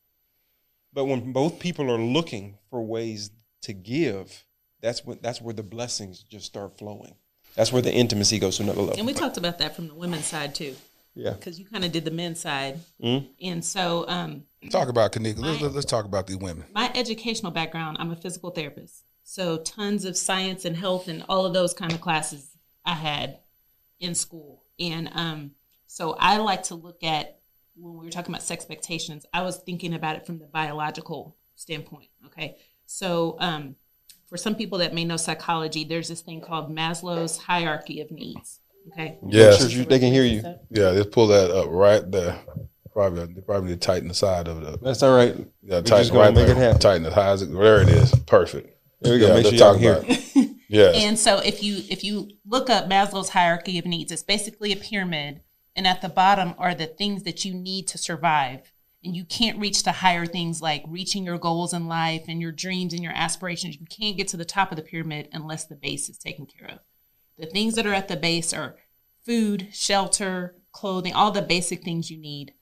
But 0.94 1.06
when 1.06 1.32
both 1.32 1.58
people 1.58 1.90
are 1.90 1.98
looking 1.98 2.58
for 2.70 2.84
ways 2.84 3.32
to 3.62 3.74
give, 3.74 4.44
that's 4.82 5.06
when 5.06 5.20
that's 5.22 5.42
where 5.42 5.54
the 5.54 5.64
blessings 5.64 6.22
just 6.24 6.46
start 6.46 6.78
flowing. 6.78 7.16
That's 7.56 7.72
where 7.74 7.82
the 7.82 7.94
intimacy 7.94 8.40
goes 8.40 8.58
to 8.58 8.64
another 8.64 8.82
level. 8.82 8.98
And 8.98 9.08
we 9.08 9.14
talked 9.14 9.38
about 9.38 9.58
that 9.60 9.76
from 9.76 9.88
the 9.88 9.96
women's 9.96 10.26
side 10.26 10.54
too, 10.54 10.76
yeah. 11.16 11.32
because 11.32 11.60
you 11.60 11.66
kind 11.66 11.84
of 11.84 11.92
did 11.92 12.06
the 12.06 12.12
men's 12.12 12.40
side. 12.40 12.80
Mhm. 13.04 13.30
And 13.42 13.64
so, 13.66 14.06
um, 14.08 14.44
Talk 14.70 14.90
about 14.90 15.12
Kanika. 15.12 15.40
Let's, 15.40 15.62
let's, 15.62 15.74
let's 15.74 15.86
talk 15.86 16.06
about 16.06 16.28
these 16.28 16.38
women. 16.38 16.66
my 16.74 16.92
educational 16.94 17.52
background, 17.52 17.98
I'm 18.00 18.12
a 18.12 18.16
physical 18.16 18.52
therapist. 18.52 19.04
So 19.24 19.58
tons 19.58 20.06
of 20.06 20.16
science 20.18 20.66
and 20.66 20.76
health 20.76 21.08
and 21.08 21.24
all 21.30 21.46
of 21.46 21.54
those 21.54 21.74
kind 21.74 21.94
of 21.94 22.02
classes 22.02 22.50
I 22.86 22.94
had 22.94 23.40
in 24.00 24.14
school. 24.14 24.64
And 24.80 25.10
um, 25.14 25.52
so 25.88 26.16
I 26.20 26.38
like 26.38 26.64
to 26.64 26.76
look 26.76 27.04
at 27.04 27.40
when 27.76 27.98
we 27.98 28.06
were 28.06 28.12
talking 28.12 28.34
about 28.34 28.44
sex 28.44 28.64
expectations, 28.64 29.26
I 29.34 29.42
was 29.42 29.58
thinking 29.58 29.94
about 29.94 30.16
it 30.16 30.26
from 30.26 30.40
the 30.40 30.46
biological 30.46 31.36
standpoint. 31.56 32.10
Okay. 32.28 32.58
So 32.86 33.38
um, 33.40 33.76
for 34.28 34.38
some 34.38 34.56
people 34.56 34.80
that 34.80 34.94
may 34.94 35.06
know 35.06 35.18
psychology, 35.18 35.84
there's 35.86 36.10
this 36.10 36.22
thing 36.22 36.42
called 36.42 36.76
Maslow's 36.76 37.38
hierarchy 37.38 38.02
of 38.02 38.12
needs. 38.12 38.60
Okay. 38.94 39.18
Yes. 39.28 39.60
Sure 39.60 39.80
you- 39.80 39.86
they 39.86 40.00
can 40.00 40.12
hear 40.12 40.24
you. 40.24 40.42
Yeah, 40.70 40.94
just 40.94 41.12
pull 41.12 41.28
that 41.28 41.52
up 41.52 41.68
right 41.70 42.10
there. 42.12 42.40
Probably 42.94 43.42
probably 43.44 43.78
tighten 43.78 44.10
the 44.10 44.14
side 44.14 44.48
of 44.50 44.62
the 44.62 44.78
That's 44.82 45.02
all 45.02 45.16
right. 45.16 45.34
yeah, 45.64 45.76
We're 45.78 45.82
tighten 45.82 45.98
just 46.00 46.12
gonna 46.12 46.24
right 46.26 46.34
make 46.34 46.48
there. 46.48 46.56
it 46.58 46.60
happen. 46.60 46.80
Tighten 46.82 47.06
it 47.06 47.14
high 47.14 47.30
as 47.30 47.42
it 47.42 47.52
there 47.54 47.82
it 47.82 47.88
is. 47.90 48.14
Perfect. 48.28 48.76
There 49.02 49.14
we 49.14 49.20
go. 49.20 49.28
Yeah, 49.28 49.34
Make 49.36 49.44
sure 49.46 49.54
y'all 49.54 49.72
talk 49.74 49.80
hear. 49.82 49.94
about 49.98 50.06
it. 50.10 50.48
Yes. 50.74 50.96
And 51.04 51.20
so 51.20 51.40
if 51.40 51.62
you 51.62 51.84
if 51.90 52.02
you 52.02 52.30
look 52.46 52.70
up 52.70 52.86
Maslow's 52.90 53.28
hierarchy 53.30 53.78
of 53.78 53.86
needs, 53.86 54.10
it's 54.10 54.24
basically 54.24 54.72
a 54.72 54.78
pyramid, 54.78 55.42
and 55.76 55.86
at 55.86 56.02
the 56.02 56.08
bottom 56.08 56.54
are 56.58 56.74
the 56.74 56.86
things 56.86 57.24
that 57.24 57.44
you 57.44 57.54
need 57.54 57.88
to 57.90 57.98
survive. 57.98 58.72
And 59.04 59.14
you 59.14 59.26
can't 59.26 59.60
reach 59.60 59.84
the 59.84 59.92
higher 59.92 60.26
things 60.26 60.62
like 60.62 60.84
reaching 60.88 61.26
your 61.26 61.38
goals 61.38 61.74
in 61.74 61.88
life 61.90 62.24
and 62.30 62.40
your 62.40 62.54
dreams 62.54 62.94
and 62.94 63.04
your 63.04 63.12
aspirations. 63.14 63.76
You 63.82 63.86
can't 63.88 64.16
get 64.16 64.30
to 64.30 64.38
the 64.38 64.46
top 64.46 64.72
of 64.72 64.78
the 64.78 64.82
pyramid 64.84 65.28
unless 65.34 65.66
the 65.66 65.76
base 65.76 66.08
is 66.08 66.18
taken 66.18 66.46
care 66.46 66.70
of. 66.70 66.80
The 67.42 67.48
things 67.48 67.74
that 67.74 67.88
are 67.88 67.94
at 67.94 68.08
the 68.08 68.16
base 68.16 68.54
are 68.54 68.76
food, 69.26 69.70
shelter, 69.72 70.54
clothing, 70.72 71.14
all 71.14 71.32
the 71.32 71.42
basic 71.42 71.84
things 71.84 72.12
you 72.12 72.20
need. 72.20 72.54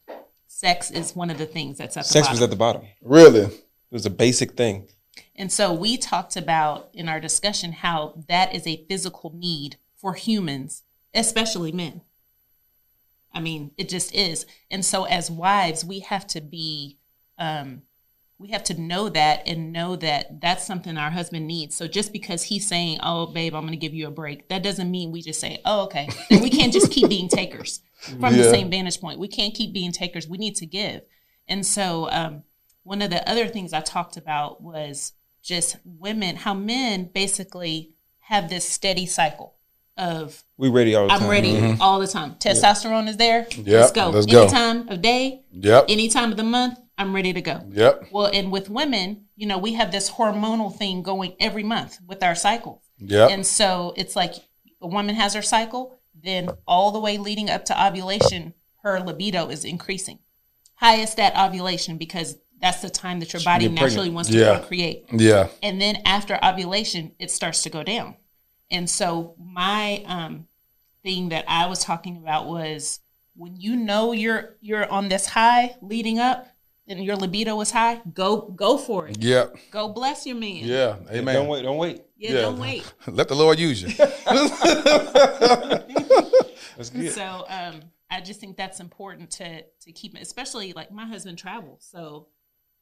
Sex 0.47 0.89
is 0.89 1.13
one 1.13 1.29
of 1.29 1.37
the 1.37 1.45
things 1.45 1.77
that's 1.77 1.97
at 1.97 2.05
the 2.05 2.07
bottom. 2.07 2.13
Sex 2.13 2.27
bottom. 2.27 2.33
was 2.33 2.41
at 2.41 2.49
the 2.49 2.55
bottom. 2.55 2.81
Really? 3.01 3.41
It 3.41 3.91
was 3.91 4.05
a 4.05 4.09
basic 4.09 4.53
thing. 4.53 4.87
And 5.35 5.51
so 5.51 5.73
we 5.73 5.97
talked 5.97 6.37
about 6.37 6.91
in 6.93 7.09
our 7.09 7.19
discussion 7.19 7.73
how 7.73 8.23
that 8.29 8.55
is 8.55 8.65
a 8.65 8.85
physical 8.87 9.33
need 9.35 9.75
for 9.97 10.13
humans, 10.13 10.83
especially 11.13 11.73
men. 11.73 11.99
I 13.33 13.41
mean, 13.41 13.71
it 13.77 13.89
just 13.89 14.15
is. 14.15 14.45
And 14.71 14.85
so 14.85 15.03
as 15.03 15.29
wives, 15.29 15.83
we 15.83 15.99
have 15.99 16.25
to 16.27 16.39
be, 16.39 16.99
um, 17.37 17.81
we 18.39 18.47
have 18.49 18.63
to 18.63 18.81
know 18.81 19.09
that 19.09 19.43
and 19.45 19.73
know 19.73 19.97
that 19.97 20.39
that's 20.39 20.65
something 20.65 20.97
our 20.97 21.11
husband 21.11 21.45
needs. 21.45 21.75
So 21.75 21.87
just 21.87 22.13
because 22.13 22.43
he's 22.43 22.67
saying, 22.67 22.99
"Oh, 23.03 23.27
babe, 23.27 23.53
I'm 23.53 23.63
going 23.63 23.73
to 23.73 23.77
give 23.77 23.93
you 23.93 24.07
a 24.07 24.11
break," 24.11 24.47
that 24.47 24.63
doesn't 24.63 24.89
mean 24.89 25.11
we 25.11 25.21
just 25.21 25.41
say, 25.41 25.59
"Oh, 25.65 25.83
okay." 25.83 26.09
And 26.31 26.41
we 26.41 26.49
can't 26.49 26.71
just 26.71 26.91
keep 26.91 27.09
being 27.09 27.27
takers 27.41 27.81
from 28.19 28.37
the 28.37 28.45
same 28.45 28.71
vantage 28.71 28.99
point. 29.01 29.19
We 29.19 29.27
can't 29.27 29.53
keep 29.53 29.73
being 29.73 29.91
takers. 29.91 30.27
We 30.27 30.37
need 30.37 30.55
to 30.55 30.65
give. 30.65 31.01
And 31.49 31.65
so, 31.65 32.09
um, 32.11 32.43
one 32.83 33.01
of 33.01 33.09
the 33.09 33.27
other 33.29 33.47
things 33.47 33.73
I 33.73 33.81
talked 33.81 34.15
about 34.15 34.61
was 34.61 35.13
just 35.43 35.75
women, 35.83 36.37
how 36.37 36.53
men 36.53 37.09
basically 37.13 37.91
have 38.19 38.49
this 38.49 38.67
steady 38.67 39.05
cycle 39.05 39.55
of 39.97 40.43
We 40.57 40.69
ready 40.69 40.95
all 40.95 41.07
the. 41.07 41.13
I'm 41.13 41.27
ready 41.27 41.75
all 41.81 41.99
the 41.99 42.07
time. 42.07 42.35
Testosterone 42.35 43.09
is 43.09 43.17
there. 43.17 43.47
Yep, 43.51 43.67
let's 43.67 43.91
go. 43.91 44.09
let's 44.11 44.25
go. 44.25 44.43
Any 44.43 44.49
time 44.49 44.87
of 44.87 45.01
day, 45.01 45.43
Yep. 45.51 45.85
any 45.89 46.07
time 46.07 46.31
of 46.31 46.37
the 46.37 46.43
month, 46.43 46.79
I'm 46.99 47.15
ready 47.15 47.31
to 47.31 47.41
go. 47.41 47.61
Yep. 47.71 48.09
Well, 48.11 48.29
and 48.31 48.51
with 48.51 48.69
women, 48.69 49.25
you 49.37 49.47
know, 49.47 49.57
we 49.57 49.73
have 49.73 49.91
this 49.91 50.11
hormonal 50.11 50.75
thing 50.75 51.01
going 51.01 51.33
every 51.39 51.63
month 51.63 51.97
with 52.05 52.21
our 52.21 52.35
cycles. 52.35 52.81
Yeah. 52.99 53.27
And 53.29 53.45
so 53.45 53.93
it's 53.95 54.17
like 54.17 54.33
a 54.81 54.87
woman 54.87 55.15
has 55.15 55.33
her 55.33 55.41
cycle, 55.41 55.97
then 56.21 56.49
all 56.67 56.91
the 56.91 56.99
way 56.99 57.17
leading 57.17 57.49
up 57.49 57.63
to 57.65 57.87
ovulation, 57.87 58.53
her 58.83 58.99
libido 58.99 59.49
is 59.49 59.63
increasing. 59.63 60.19
Highest 60.75 61.19
at 61.19 61.37
ovulation 61.37 61.97
because 61.97 62.37
that's 62.61 62.81
the 62.81 62.89
time 62.89 63.21
that 63.21 63.31
your 63.31 63.41
body 63.43 63.69
naturally 63.69 64.09
wants 64.09 64.29
to 64.29 64.37
Yeah. 64.37 64.57
procreate. 64.59 65.05
Yeah. 65.13 65.47
And 65.63 65.81
then 65.81 66.01
after 66.05 66.37
ovulation, 66.43 67.13
it 67.17 67.31
starts 67.31 67.63
to 67.63 67.69
go 67.69 67.81
down. 67.83 68.15
And 68.69 68.89
so 68.89 69.35
my 69.39 70.03
um, 70.05 70.47
thing 71.01 71.29
that 71.29 71.45
I 71.47 71.67
was 71.67 71.79
talking 71.79 72.17
about 72.17 72.47
was 72.47 72.99
when 73.35 73.55
you 73.55 73.77
know 73.77 74.11
you're 74.11 74.57
you're 74.59 74.89
on 74.91 75.07
this 75.07 75.27
high 75.27 75.75
leading 75.81 76.19
up 76.19 76.47
and 76.89 77.03
your 77.03 77.15
libido 77.15 77.59
is 77.61 77.71
high, 77.71 78.01
go 78.13 78.41
go 78.55 78.77
for 78.77 79.07
it. 79.07 79.21
Yep. 79.23 79.55
Go 79.71 79.89
bless 79.89 80.25
your 80.25 80.35
man. 80.35 80.57
Yeah. 80.63 80.95
Amen. 81.11 81.35
Don't 81.35 81.47
wait. 81.47 81.61
Don't 81.61 81.77
wait. 81.77 82.01
Yeah, 82.17 82.31
Yeah. 82.33 82.41
don't 82.41 82.59
wait. 82.59 82.83
Let 83.07 83.27
the 83.29 83.35
Lord 83.35 83.59
use 83.59 83.81
you. 83.81 83.89
That's 86.77 86.89
good. 86.89 87.11
So 87.13 87.45
um, 87.49 87.81
I 88.09 88.21
just 88.21 88.39
think 88.39 88.57
that's 88.57 88.79
important 88.79 89.31
to 89.31 89.61
to 89.63 89.91
keep, 89.91 90.15
especially 90.17 90.73
like 90.73 90.91
my 90.91 91.05
husband 91.05 91.37
travels, 91.37 91.87
so 91.89 92.27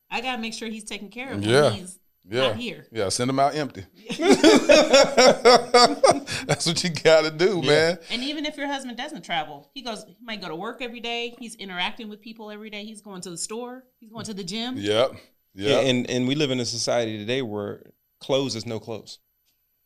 I 0.10 0.22
gotta 0.22 0.42
make 0.42 0.54
sure 0.54 0.68
he's 0.70 0.84
taken 0.86 1.10
care 1.10 1.32
of 1.34 1.44
Yeah. 1.44 1.64
when 1.64 1.74
he's 1.74 2.00
Yeah. 2.30 2.48
not 2.48 2.58
here. 2.58 2.86
Yeah, 2.92 3.10
send 3.10 3.30
them 3.30 3.40
out 3.40 3.56
empty. 3.56 3.86
That's 6.46 6.66
what 6.66 6.84
you 6.84 6.90
got 6.90 7.24
to 7.24 7.32
do, 7.32 7.62
man. 7.62 8.00
And 8.12 8.24
even 8.24 8.46
if 8.46 8.58
your 8.58 8.68
husband 8.68 8.98
doesn't 8.98 9.24
travel, 9.24 9.70
he 9.74 9.82
goes. 9.82 10.04
He 10.06 10.18
might 10.22 10.42
go 10.42 10.50
to 10.50 10.56
work 10.56 10.82
every 10.82 11.00
day. 11.00 11.36
He's 11.40 11.56
interacting 11.56 12.10
with 12.10 12.22
people 12.22 12.52
every 12.52 12.70
day. 12.70 12.84
He's 12.84 13.02
going 13.02 13.22
to 13.22 13.30
the 13.30 13.38
store. 13.38 13.86
He's 14.00 14.12
going 14.12 14.26
to 14.26 14.34
the 14.34 14.44
gym. 14.44 14.76
Yep. 14.78 15.12
Yeah, 15.54 15.80
and 15.80 16.10
and 16.10 16.28
we 16.28 16.36
live 16.36 16.52
in 16.52 16.60
a 16.60 16.66
society 16.66 17.18
today 17.18 17.42
where 17.42 17.92
clothes 18.20 18.56
is 18.56 18.66
no 18.66 18.80
clothes. 18.80 19.20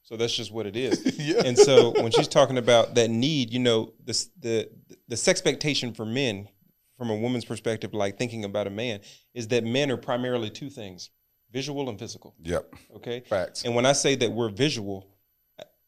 So 0.04 0.18
that's 0.18 0.36
just 0.36 0.52
what 0.52 0.66
it 0.66 0.76
is. 0.76 1.00
Yeah. 1.22 1.44
And 1.46 1.58
so 1.58 1.92
when 1.92 2.12
she's 2.12 2.28
talking 2.28 2.58
about 2.58 2.96
that 2.96 3.10
need, 3.10 3.54
you 3.54 3.60
know, 3.60 3.94
the 4.04 4.26
the 4.40 4.70
the 5.08 5.16
sexpectation 5.16 5.94
for 5.94 6.06
men 6.06 6.50
from 6.98 7.10
a 7.10 7.16
woman's 7.16 7.46
perspective, 7.46 7.94
like 7.94 8.18
thinking 8.18 8.44
about 8.44 8.68
a 8.68 8.72
man, 8.72 9.00
is 9.34 9.48
that 9.50 9.64
men 9.64 9.92
are 9.92 9.98
primarily 9.98 10.50
two 10.50 10.70
things: 10.70 11.10
visual 11.52 11.90
and 11.90 12.00
physical. 12.00 12.36
Yep. 12.44 12.74
Okay. 12.98 13.22
Facts. 13.22 13.64
And 13.64 13.76
when 13.76 13.86
I 13.86 13.94
say 13.94 14.16
that 14.16 14.32
we're 14.32 14.50
visual, 14.50 15.08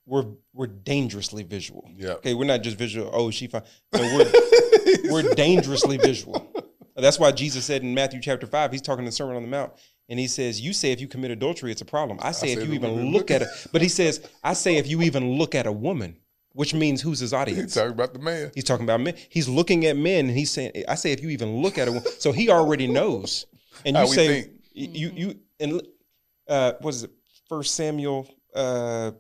we're 0.05 0.25
we're 0.53 0.67
dangerously 0.67 1.43
visual. 1.43 1.89
Yep. 1.95 2.17
Okay, 2.17 2.33
we're 2.33 2.45
not 2.45 2.61
just 2.61 2.77
visual. 2.77 3.09
Oh, 3.13 3.31
she 3.31 3.47
fine. 3.47 3.63
No, 3.93 4.01
we're 4.01 5.11
we're 5.11 5.33
dangerously 5.33 5.97
visual. 5.97 6.51
That's 6.95 7.19
why 7.19 7.31
Jesus 7.31 7.65
said 7.65 7.81
in 7.81 7.93
Matthew 7.93 8.19
chapter 8.21 8.45
five, 8.45 8.71
he's 8.71 8.81
talking 8.81 8.99
in 8.99 9.05
the 9.05 9.11
Sermon 9.11 9.35
on 9.35 9.41
the 9.41 9.47
Mount, 9.47 9.73
and 10.09 10.19
he 10.19 10.27
says, 10.27 10.61
"You 10.61 10.73
say 10.73 10.91
if 10.91 10.99
you 11.01 11.07
commit 11.07 11.31
adultery, 11.31 11.71
it's 11.71 11.81
a 11.81 11.85
problem. 11.85 12.19
I 12.21 12.31
say 12.31 12.47
say 12.53 12.61
if 12.61 12.67
you 12.67 12.73
even 12.73 13.11
look 13.11 13.31
at 13.31 13.41
it, 13.41 13.47
but 13.71 13.81
he 13.81 13.87
says, 13.87 14.27
I 14.43 14.53
say 14.53 14.77
if 14.77 14.87
you 14.87 15.01
even 15.01 15.37
look 15.37 15.55
at 15.55 15.65
a 15.65 15.71
woman, 15.71 16.17
which 16.51 16.73
means 16.73 17.01
who's 17.01 17.19
his 17.19 17.33
audience? 17.33 17.61
He's 17.61 17.73
talking 17.73 17.91
about 17.91 18.13
the 18.13 18.19
man. 18.19 18.51
He's 18.53 18.63
talking 18.65 18.83
about 18.83 19.01
men. 19.01 19.15
He's 19.29 19.47
looking 19.47 19.85
at 19.85 19.97
men, 19.97 20.27
and 20.27 20.37
he's 20.37 20.51
saying, 20.51 20.83
I 20.87 20.95
say 20.95 21.11
if 21.13 21.21
you 21.23 21.29
even 21.29 21.61
look 21.61 21.77
at 21.77 21.87
a 21.87 21.91
woman, 21.91 22.07
so 22.19 22.31
he 22.31 22.49
already 22.49 22.87
knows. 22.87 23.45
And 23.85 23.95
you 23.95 24.01
How 24.01 24.05
say 24.05 24.49
you 24.73 25.11
you 25.15 25.39
and 25.63 25.81
uh, 26.47 26.73
what 26.81 26.93
is 26.93 27.03
it? 27.03 27.11
First 27.49 27.75
Samuel, 27.75 28.27
uh, 28.53 29.11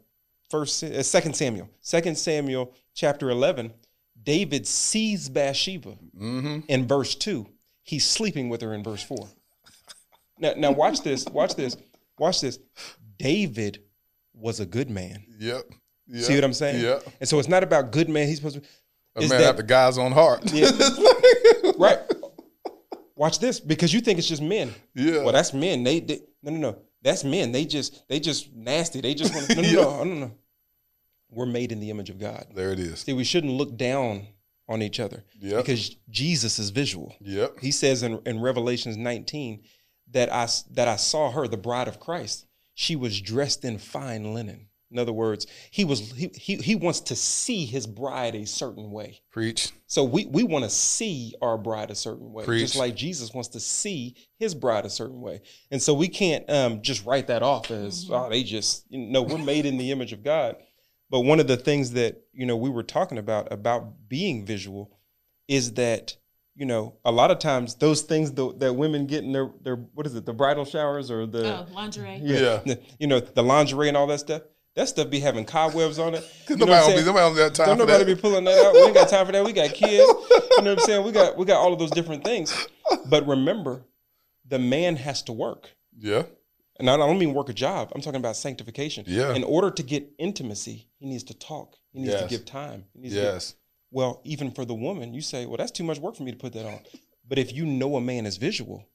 first 0.49 0.83
uh, 0.83 1.01
Second 1.03 1.35
Samuel, 1.35 1.69
Second 1.81 2.17
Samuel, 2.17 2.73
chapter 2.93 3.29
eleven. 3.29 3.73
David 4.21 4.65
sees 4.67 5.27
Bathsheba 5.29 5.97
Mm-hmm. 6.17 6.59
in 6.69 6.87
verse 6.87 7.15
two. 7.15 7.47
He's 7.83 8.05
sleeping 8.09 8.47
with 8.49 8.61
her 8.61 8.73
in 8.73 8.83
verse 8.83 9.03
four. 9.03 9.27
Now, 10.39 10.53
now 10.55 10.71
watch 10.71 11.01
this. 11.01 11.25
Watch 11.25 11.55
this. 11.55 11.75
Watch 12.17 12.39
this. 12.41 12.59
David 13.17 13.79
was 14.33 14.59
a 14.59 14.65
good 14.65 14.89
man. 14.89 15.23
Yep. 15.39 15.63
yep. 16.07 16.23
See 16.23 16.35
what 16.35 16.43
I'm 16.43 16.53
saying? 16.53 16.81
Yep. 16.81 17.03
And 17.19 17.27
so 17.29 17.39
it's 17.39 17.49
not 17.49 17.63
about 17.63 17.91
good 17.91 18.09
man. 18.09 18.27
He's 18.27 18.37
supposed 18.37 18.55
to. 18.55 18.61
Be, 18.61 18.67
a 19.25 19.29
man 19.29 19.41
that- 19.41 19.49
after 19.49 19.63
God's 19.63 19.97
own 19.97 20.11
heart. 20.11 20.51
Yeah. 20.53 20.69
right. 21.77 21.99
Watch 23.15 23.39
this 23.39 23.59
because 23.59 23.93
you 23.93 24.01
think 24.01 24.17
it's 24.19 24.27
just 24.27 24.41
men. 24.41 24.73
Yeah. 24.95 25.23
Well, 25.23 25.33
that's 25.33 25.53
men. 25.53 25.83
They, 25.83 25.99
they 25.99 26.21
no 26.41 26.51
no 26.51 26.57
no. 26.57 26.77
That's 27.01 27.23
men. 27.23 27.51
They 27.51 27.65
just 27.65 28.07
they 28.07 28.19
just 28.19 28.53
nasty. 28.53 29.01
They 29.01 29.13
just 29.13 29.33
want 29.33 29.49
no 29.55 29.61
no 29.61 29.71
no 29.73 30.03
no 30.03 30.13
no. 30.15 30.31
We're 31.29 31.45
made 31.45 31.71
in 31.71 31.79
the 31.79 31.89
image 31.89 32.09
of 32.09 32.19
God. 32.19 32.45
there 32.53 32.71
it 32.71 32.79
is. 32.79 32.99
See, 33.01 33.13
we 33.13 33.23
shouldn't 33.23 33.53
look 33.53 33.75
down 33.77 34.27
on 34.69 34.81
each 34.81 34.99
other 34.99 35.23
Yep. 35.41 35.65
because 35.65 35.95
Jesus 36.09 36.57
is 36.59 36.69
visual. 36.69 37.15
Yep. 37.21 37.59
He 37.59 37.71
says 37.71 38.01
in, 38.03 38.21
in 38.25 38.39
Revelations 38.39 38.97
19 38.97 39.63
that 40.11 40.31
I 40.31 40.47
that 40.71 40.87
I 40.87 40.95
saw 40.95 41.31
her, 41.31 41.47
the 41.47 41.57
bride 41.57 41.87
of 41.87 41.99
Christ. 41.99 42.45
She 42.75 42.95
was 42.95 43.21
dressed 43.21 43.63
in 43.65 43.77
fine 43.77 44.33
linen. 44.33 44.67
In 44.93 44.99
other 44.99 45.11
words, 45.11 45.47
he 45.71 45.83
was 45.83 46.11
he 46.11 46.29
he, 46.35 46.55
he 46.57 46.75
wants 46.75 47.01
to 47.01 47.15
see 47.15 47.65
his 47.65 47.85
bride 47.87 48.35
a 48.35 48.45
certain 48.45 48.91
way. 48.91 49.21
Preach. 49.31 49.71
So 49.87 50.03
we, 50.03 50.25
we 50.27 50.43
want 50.43 50.63
to 50.63 50.69
see 50.69 51.33
our 51.41 51.57
bride 51.57 51.91
a 51.91 51.95
certain 51.95 52.31
way, 52.31 52.45
Preach. 52.45 52.61
just 52.61 52.75
like 52.77 52.95
Jesus 52.95 53.33
wants 53.33 53.49
to 53.49 53.59
see 53.59 54.15
his 54.37 54.53
bride 54.55 54.85
a 54.85 54.89
certain 54.89 55.19
way. 55.19 55.41
And 55.71 55.81
so 55.81 55.93
we 55.93 56.07
can't 56.07 56.47
um, 56.49 56.81
just 56.81 57.05
write 57.05 57.27
that 57.27 57.41
off 57.43 57.69
as 57.71 58.07
oh 58.11 58.29
they 58.29 58.43
just 58.43 58.85
you 58.89 58.99
know 59.07 59.23
we're 59.23 59.37
made 59.39 59.65
in 59.65 59.77
the 59.77 59.91
image 59.91 60.13
of 60.13 60.23
God. 60.23 60.55
But 61.09 61.21
one 61.21 61.39
of 61.39 61.47
the 61.47 61.57
things 61.57 61.91
that 61.93 62.21
you 62.31 62.45
know 62.45 62.55
we 62.55 62.69
were 62.69 62.83
talking 62.83 63.17
about 63.17 63.51
about 63.51 64.07
being 64.07 64.45
visual 64.45 64.97
is 65.47 65.73
that 65.73 66.15
you 66.55 66.65
know 66.65 66.95
a 67.03 67.11
lot 67.11 67.31
of 67.31 67.39
times 67.39 67.75
those 67.75 68.01
things 68.03 68.31
tho- 68.31 68.53
that 68.53 68.73
women 68.73 69.05
get 69.07 69.23
in 69.23 69.31
their 69.31 69.49
their 69.63 69.75
what 69.75 70.05
is 70.05 70.15
it 70.15 70.25
the 70.25 70.33
bridal 70.33 70.65
showers 70.65 71.09
or 71.11 71.25
the 71.25 71.57
Oh, 71.59 71.65
lingerie. 71.73 72.19
Yeah. 72.23 72.61
the- 72.65 72.79
you 72.99 73.07
know 73.07 73.19
the 73.19 73.43
lingerie 73.43 73.87
and 73.87 73.97
all 73.97 74.07
that 74.07 74.19
stuff 74.19 74.43
that 74.75 74.87
stuff 74.89 75.09
be 75.09 75.19
having 75.19 75.45
cobwebs 75.45 75.99
on 75.99 76.15
it. 76.15 76.23
You 76.49 76.55
know 76.57 76.65
Nobody 76.65 76.99
be, 76.99 77.05
nobody 77.05 77.35
don't 77.37 77.55
time 77.55 77.67
Don't 77.67 77.77
for 77.77 77.85
nobody 77.85 78.03
that. 78.05 78.15
be 78.15 78.21
pulling 78.21 78.43
that 78.45 78.65
out. 78.65 78.73
We 78.73 78.79
ain't 78.81 78.93
got 78.93 79.09
time 79.09 79.25
for 79.25 79.31
that. 79.31 79.43
We 79.45 79.53
got 79.53 79.69
kids. 79.73 79.91
You 79.91 80.63
know 80.63 80.73
what 80.73 80.79
I'm 80.79 80.79
saying? 80.79 81.05
We 81.05 81.11
got 81.11 81.37
we 81.37 81.45
got 81.45 81.57
all 81.57 81.73
of 81.73 81.79
those 81.79 81.91
different 81.91 82.23
things. 82.23 82.67
But 83.07 83.27
remember, 83.27 83.83
the 84.47 84.59
man 84.59 84.95
has 84.97 85.21
to 85.23 85.33
work. 85.33 85.69
yeah. 85.97 86.23
And 86.79 86.89
I 86.89 86.97
don't 86.97 87.19
mean 87.19 87.35
work 87.35 87.49
a 87.49 87.53
job. 87.53 87.91
I'm 87.93 88.01
talking 88.01 88.19
about 88.19 88.35
sanctification. 88.35 89.05
Yeah. 89.07 89.35
In 89.35 89.43
order 89.43 89.69
to 89.69 89.83
get 89.83 90.09
intimacy, 90.17 90.87
he 90.97 91.05
needs 91.05 91.23
to 91.25 91.35
talk. 91.35 91.75
He 91.91 91.99
needs 91.99 92.19
to 92.19 92.27
give 92.27 92.45
time. 92.45 92.85
He 92.95 93.01
needs 93.01 93.13
to 93.13 93.21
give- 93.21 93.33
Yes. 93.35 93.53
well, 93.91 94.21
even 94.23 94.49
for 94.49 94.65
the 94.65 94.73
woman, 94.73 95.13
you 95.13 95.21
say, 95.21 95.45
well, 95.45 95.57
that's 95.57 95.69
too 95.71 95.83
much 95.83 95.99
work 95.99 96.15
for 96.15 96.23
me 96.23 96.31
to 96.31 96.37
put 96.37 96.51
that 96.53 96.65
on. 96.65 96.79
But 97.29 97.37
if 97.37 97.53
you 97.53 97.67
know 97.67 97.95
a 97.95 98.01
man 98.01 98.25
is 98.25 98.37
visual, 98.37 98.87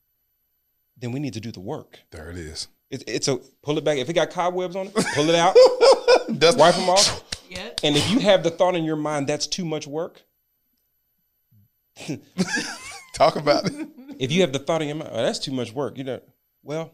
then 0.96 1.12
we 1.12 1.20
need 1.20 1.34
to 1.34 1.40
do 1.40 1.52
the 1.52 1.60
work. 1.60 2.00
There 2.10 2.28
it 2.30 2.36
is. 2.36 2.66
It, 2.90 3.04
it's 3.06 3.28
a 3.28 3.36
pull 3.62 3.78
it 3.78 3.84
back. 3.84 3.98
If 3.98 4.08
it 4.08 4.14
got 4.14 4.30
cobwebs 4.30 4.76
on 4.76 4.86
it, 4.86 4.94
pull 4.94 5.28
it 5.28 5.34
out, 5.34 5.54
That's 6.28 6.56
wipe 6.56 6.74
them 6.74 6.88
off. 6.88 7.24
Yep. 7.50 7.80
And 7.82 7.96
if 7.96 8.10
you 8.10 8.18
have 8.20 8.42
the 8.42 8.50
thought 8.50 8.74
in 8.74 8.84
your 8.84 8.96
mind 8.96 9.26
that's 9.26 9.46
too 9.46 9.64
much 9.64 9.86
work, 9.86 10.22
Talk 13.14 13.36
about 13.36 13.66
it. 13.66 13.88
if 14.18 14.30
you 14.30 14.42
have 14.42 14.52
the 14.52 14.58
thought 14.58 14.82
in 14.82 14.88
your 14.88 14.96
mind, 14.96 15.10
oh, 15.12 15.22
that's 15.22 15.38
too 15.38 15.52
much 15.52 15.72
work, 15.72 15.98
you 15.98 16.04
know, 16.04 16.20
well, 16.62 16.92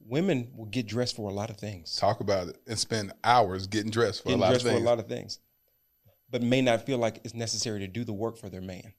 women 0.00 0.50
will 0.56 0.66
get 0.66 0.86
dressed 0.86 1.16
for 1.16 1.28
a 1.28 1.32
lot 1.32 1.50
of 1.50 1.56
things. 1.56 1.96
Talk 1.96 2.20
about 2.20 2.48
it 2.48 2.56
and 2.66 2.78
spend 2.78 3.12
hours 3.22 3.66
getting 3.66 3.90
dressed 3.90 4.22
for 4.22 4.28
Getting 4.28 4.40
a 4.40 4.42
lot 4.42 4.50
dressed 4.50 4.66
of 4.66 4.72
for 4.72 4.78
a 4.78 4.80
lot 4.80 4.98
of 4.98 5.06
things, 5.06 5.38
but 6.30 6.42
may 6.42 6.62
not 6.62 6.86
feel 6.86 6.98
like 6.98 7.20
it's 7.24 7.34
necessary 7.34 7.80
to 7.80 7.86
do 7.86 8.04
the 8.04 8.12
work 8.12 8.36
for 8.36 8.48
their 8.48 8.62
man. 8.62 8.94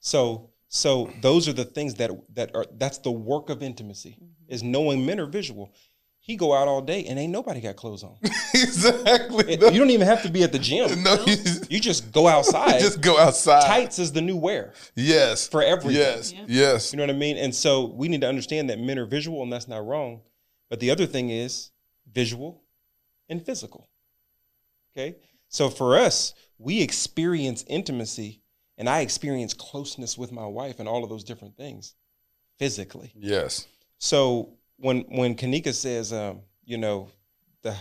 So, 0.00 0.50
so 0.72 1.12
those 1.20 1.48
are 1.48 1.52
the 1.52 1.64
things 1.64 1.94
that 1.96 2.12
that 2.34 2.54
are 2.54 2.64
that's 2.78 2.98
the 2.98 3.10
work 3.10 3.50
of 3.50 3.60
intimacy 3.60 4.10
mm-hmm. 4.10 4.26
is 4.46 4.62
knowing 4.62 5.04
men 5.04 5.18
are 5.18 5.26
visual. 5.26 5.74
He 6.20 6.36
go 6.36 6.54
out 6.54 6.68
all 6.68 6.80
day 6.80 7.06
and 7.06 7.18
ain't 7.18 7.32
nobody 7.32 7.60
got 7.60 7.74
clothes 7.74 8.04
on. 8.04 8.16
exactly. 8.54 9.54
It- 9.54 9.72
you 9.72 9.80
don't 9.80 9.90
even 9.90 10.06
have 10.06 10.22
to 10.22 10.30
be 10.30 10.44
at 10.44 10.52
the 10.52 10.60
gym. 10.60 11.02
no, 11.02 11.24
you 11.26 11.36
You 11.68 11.80
just 11.80 12.12
go 12.12 12.28
outside. 12.28 12.78
just 12.80 13.00
go 13.00 13.18
outside. 13.18 13.66
Tights 13.66 13.98
is 13.98 14.12
the 14.12 14.20
new 14.20 14.36
wear. 14.36 14.72
Yes. 14.94 15.48
for 15.48 15.60
everything. 15.60 16.00
Yes. 16.00 16.32
Yeah. 16.32 16.44
Yes. 16.46 16.92
You 16.92 16.98
know 16.98 17.02
what 17.02 17.10
I 17.10 17.18
mean? 17.18 17.36
And 17.36 17.52
so 17.52 17.86
we 17.86 18.06
need 18.06 18.20
to 18.20 18.28
understand 18.28 18.70
that 18.70 18.78
men 18.78 18.96
are 18.98 19.06
visual, 19.06 19.42
and 19.42 19.52
that's 19.52 19.66
not 19.66 19.84
wrong. 19.84 20.20
But 20.68 20.78
the 20.78 20.92
other 20.92 21.06
thing 21.06 21.30
is 21.30 21.72
visual 22.12 22.62
and 23.28 23.44
physical. 23.44 23.88
Okay? 24.92 25.16
So 25.48 25.68
for 25.68 25.98
us, 25.98 26.34
we 26.58 26.80
experience 26.80 27.64
intimacy, 27.66 28.39
and 28.80 28.88
I 28.88 29.00
experience 29.02 29.52
closeness 29.54 30.16
with 30.18 30.32
my 30.32 30.46
wife 30.46 30.80
and 30.80 30.88
all 30.88 31.04
of 31.04 31.10
those 31.10 31.22
different 31.22 31.54
things 31.56 31.94
physically. 32.58 33.12
Yes. 33.14 33.66
So 33.98 34.54
when 34.78 35.02
when 35.08 35.34
Kanika 35.36 35.72
says, 35.74 36.12
um, 36.12 36.40
you 36.64 36.78
know, 36.78 37.08
the 37.62 37.76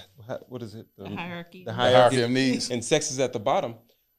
what 0.50 0.62
is 0.62 0.76
it? 0.76 0.86
The 0.98 1.10
hierarchy. 1.10 1.60
The 1.64 1.72
The 1.72 1.74
hierarchy, 1.74 1.96
hierarchy 2.18 2.22
of 2.24 2.32
needs. 2.32 2.70
and 2.70 2.84
sex 2.84 3.12
is 3.12 3.20
at 3.20 3.32
the 3.34 3.40
bottom. 3.40 3.76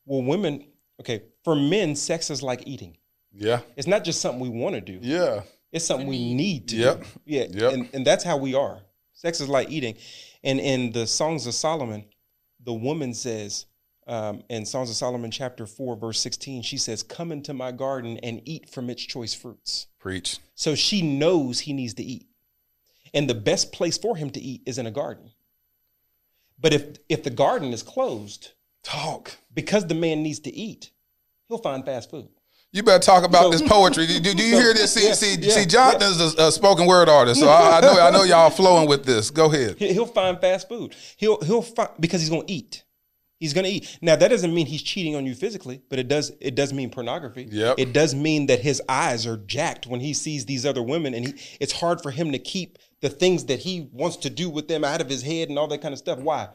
Well, 0.07 0.23
women, 0.23 0.65
okay, 1.01 1.23
for 1.45 1.55
men, 1.55 1.95
sex 1.95 2.31
is 2.31 2.43
like 2.43 2.63
eating. 2.67 2.97
Yeah. 3.33 3.61
It's 3.77 3.87
not 3.87 4.03
just 4.03 4.21
something 4.23 4.41
we 4.41 4.49
want 4.49 4.75
to 4.75 4.81
do. 4.81 4.99
Yeah. 5.03 5.43
It's 5.71 5.85
something 5.85 6.09
we 6.09 6.35
need 6.35 6.67
to 6.69 6.77
Yep. 6.77 7.01
do. 7.01 7.07
Yeah. 7.27 7.45
Yep. 7.51 7.73
And, 7.75 7.89
and 7.93 8.07
that's 8.07 8.25
how 8.25 8.37
we 8.39 8.55
are. 8.55 8.81
Sex 9.13 9.41
is 9.41 9.49
like 9.49 9.71
eating. 9.71 9.95
And 10.43 10.59
in 10.59 10.91
the 10.93 11.07
Songs 11.07 11.47
of 11.47 11.55
Solomon, 11.55 12.07
the 12.65 12.73
woman 12.73 13.15
says, 13.15 13.67
um, 14.11 14.43
in 14.51 14.67
Songs 14.67 14.91
of 14.91 14.97
Solomon, 14.97 15.31
chapter 15.31 15.67
4, 15.67 15.97
verse 15.97 16.21
16, 16.21 16.63
she 16.63 16.77
says, 16.77 17.03
Come 17.03 17.33
into 17.33 17.55
my 17.55 17.73
garden 17.73 18.19
and 18.23 18.43
eat 18.45 18.69
from 18.69 18.91
its 18.91 19.03
choice 19.03 19.33
fruits. 19.33 19.87
Preach. 19.99 20.39
So 20.55 20.75
she 20.75 21.01
knows 21.03 21.61
he 21.61 21.73
needs 21.73 21.95
to 21.95 22.03
eat. 22.03 22.27
And 23.15 23.29
the 23.31 23.35
best 23.35 23.73
place 23.73 23.97
for 23.97 24.17
him 24.17 24.31
to 24.31 24.41
eat 24.41 24.63
is 24.67 24.79
in 24.79 24.87
a 24.87 24.91
garden. 24.91 25.31
But 26.61 26.73
if 26.75 26.99
if 27.09 27.23
the 27.23 27.31
garden 27.31 27.73
is 27.73 27.83
closed, 27.83 28.53
Talk. 28.83 29.33
because 29.55 29.87
the 29.87 29.95
man 29.95 30.23
needs 30.23 30.41
to 30.41 30.51
eat, 30.55 30.91
he'll 31.49 31.59
find 31.59 31.85
fast 31.85 32.11
food. 32.11 32.29
You 32.73 32.83
better 32.85 33.03
talk 33.03 33.25
about 33.25 33.45
So- 33.45 33.51
this 33.51 33.63
poetry. 33.63 34.07
Do, 34.07 34.21
do, 34.21 34.31
you 34.31 34.37
So- 34.57 34.61
hear 34.61 34.75
this? 34.75 34.93
See, 34.93 35.07
yeah, 35.07 35.15
see, 35.15 35.37
yeah, 35.41 35.55
see. 35.55 35.67
Jonathan's 35.67 36.35
a, 36.35 36.49
a 36.49 36.53
spoken 36.53 36.87
word 36.87 37.09
artist, 37.09 37.41
so 37.41 37.49
I, 37.49 37.79
I 37.79 37.81
know, 37.81 38.01
I 38.01 38.11
know 38.11 38.23
y'all 38.25 38.51
flowing 38.51 38.89
with 38.89 39.05
this. 39.05 39.31
Go 39.31 39.47
ahead. 39.47 39.77
He- 39.79 39.93
He'll 39.93 40.07
find 40.07 40.41
fast 40.41 40.69
food. 40.69 40.95
He'll 41.17 41.41
he'll 41.43 41.63
find 41.63 41.91
because 41.99 42.21
he's 42.21 42.31
gonna 42.31 42.45
eat. 42.47 42.85
He's 43.41 43.55
gonna 43.55 43.69
eat. 43.69 43.99
Now 44.03 44.17
that 44.17 44.29
doesn't 44.29 44.55
mean 44.55 44.67
he's 44.67 44.83
cheating 44.83 45.17
on 45.17 45.25
you 45.25 45.35
physically, 45.35 45.81
but 45.89 45.99
it 45.99 46.09
does 46.09 46.31
it 46.41 46.55
does 46.55 46.75
mean 46.75 46.91
pornography. 46.91 47.49
Yep. 47.51 47.77
It 47.79 47.95
does 47.95 48.15
mean 48.15 48.47
that 48.47 48.61
his 48.61 48.83
eyes 48.87 49.27
are 49.27 49.39
jacked 49.39 49.87
when 49.87 50.01
he 50.01 50.13
sees 50.13 50.45
these 50.45 50.67
other 50.67 50.83
women, 50.83 51.15
and 51.15 51.27
he 51.27 51.35
it's 51.59 51.73
hard 51.73 52.03
for 52.03 52.11
him 52.11 52.33
to 52.33 52.39
keep 52.39 52.79
the 53.01 53.09
things 53.09 53.47
that 53.47 53.61
he 53.61 53.89
wants 53.93 54.19
to 54.19 54.31
do 54.31 54.51
with 54.51 54.69
them 54.69 54.85
out 54.85 55.01
of 55.01 55.09
his 55.09 55.23
head 55.23 55.49
and 55.49 55.59
all 55.59 55.67
that 55.69 55.81
kind 55.81 55.93
of 55.93 55.99
stuff. 55.99 56.19
Why? 56.19 56.51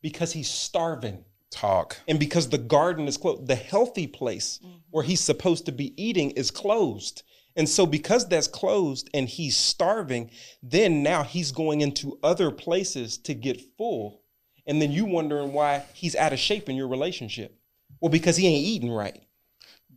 Because 0.00 0.32
he's 0.32 0.48
starving. 0.48 1.24
Talk. 1.50 1.96
And 2.06 2.20
because 2.20 2.50
the 2.50 2.58
garden 2.58 3.08
is 3.08 3.16
closed, 3.16 3.46
the 3.46 3.56
healthy 3.56 4.06
place 4.06 4.60
mm-hmm. 4.62 4.76
where 4.90 5.02
he's 5.02 5.20
supposed 5.20 5.66
to 5.66 5.72
be 5.72 6.00
eating 6.00 6.30
is 6.32 6.50
closed. 6.50 7.22
And 7.56 7.68
so, 7.68 7.84
because 7.86 8.28
that's 8.28 8.46
closed 8.46 9.10
and 9.12 9.28
he's 9.28 9.56
starving, 9.56 10.30
then 10.62 11.02
now 11.02 11.24
he's 11.24 11.50
going 11.50 11.80
into 11.80 12.18
other 12.22 12.52
places 12.52 13.18
to 13.18 13.34
get 13.34 13.60
full. 13.76 14.22
And 14.68 14.80
then 14.80 14.92
you 14.92 15.06
wondering 15.06 15.52
why 15.52 15.82
he's 15.94 16.14
out 16.14 16.32
of 16.32 16.38
shape 16.38 16.68
in 16.68 16.76
your 16.76 16.88
relationship. 16.88 17.58
Well, 18.00 18.10
because 18.10 18.36
he 18.36 18.46
ain't 18.46 18.66
eating 18.66 18.92
right. 18.92 19.20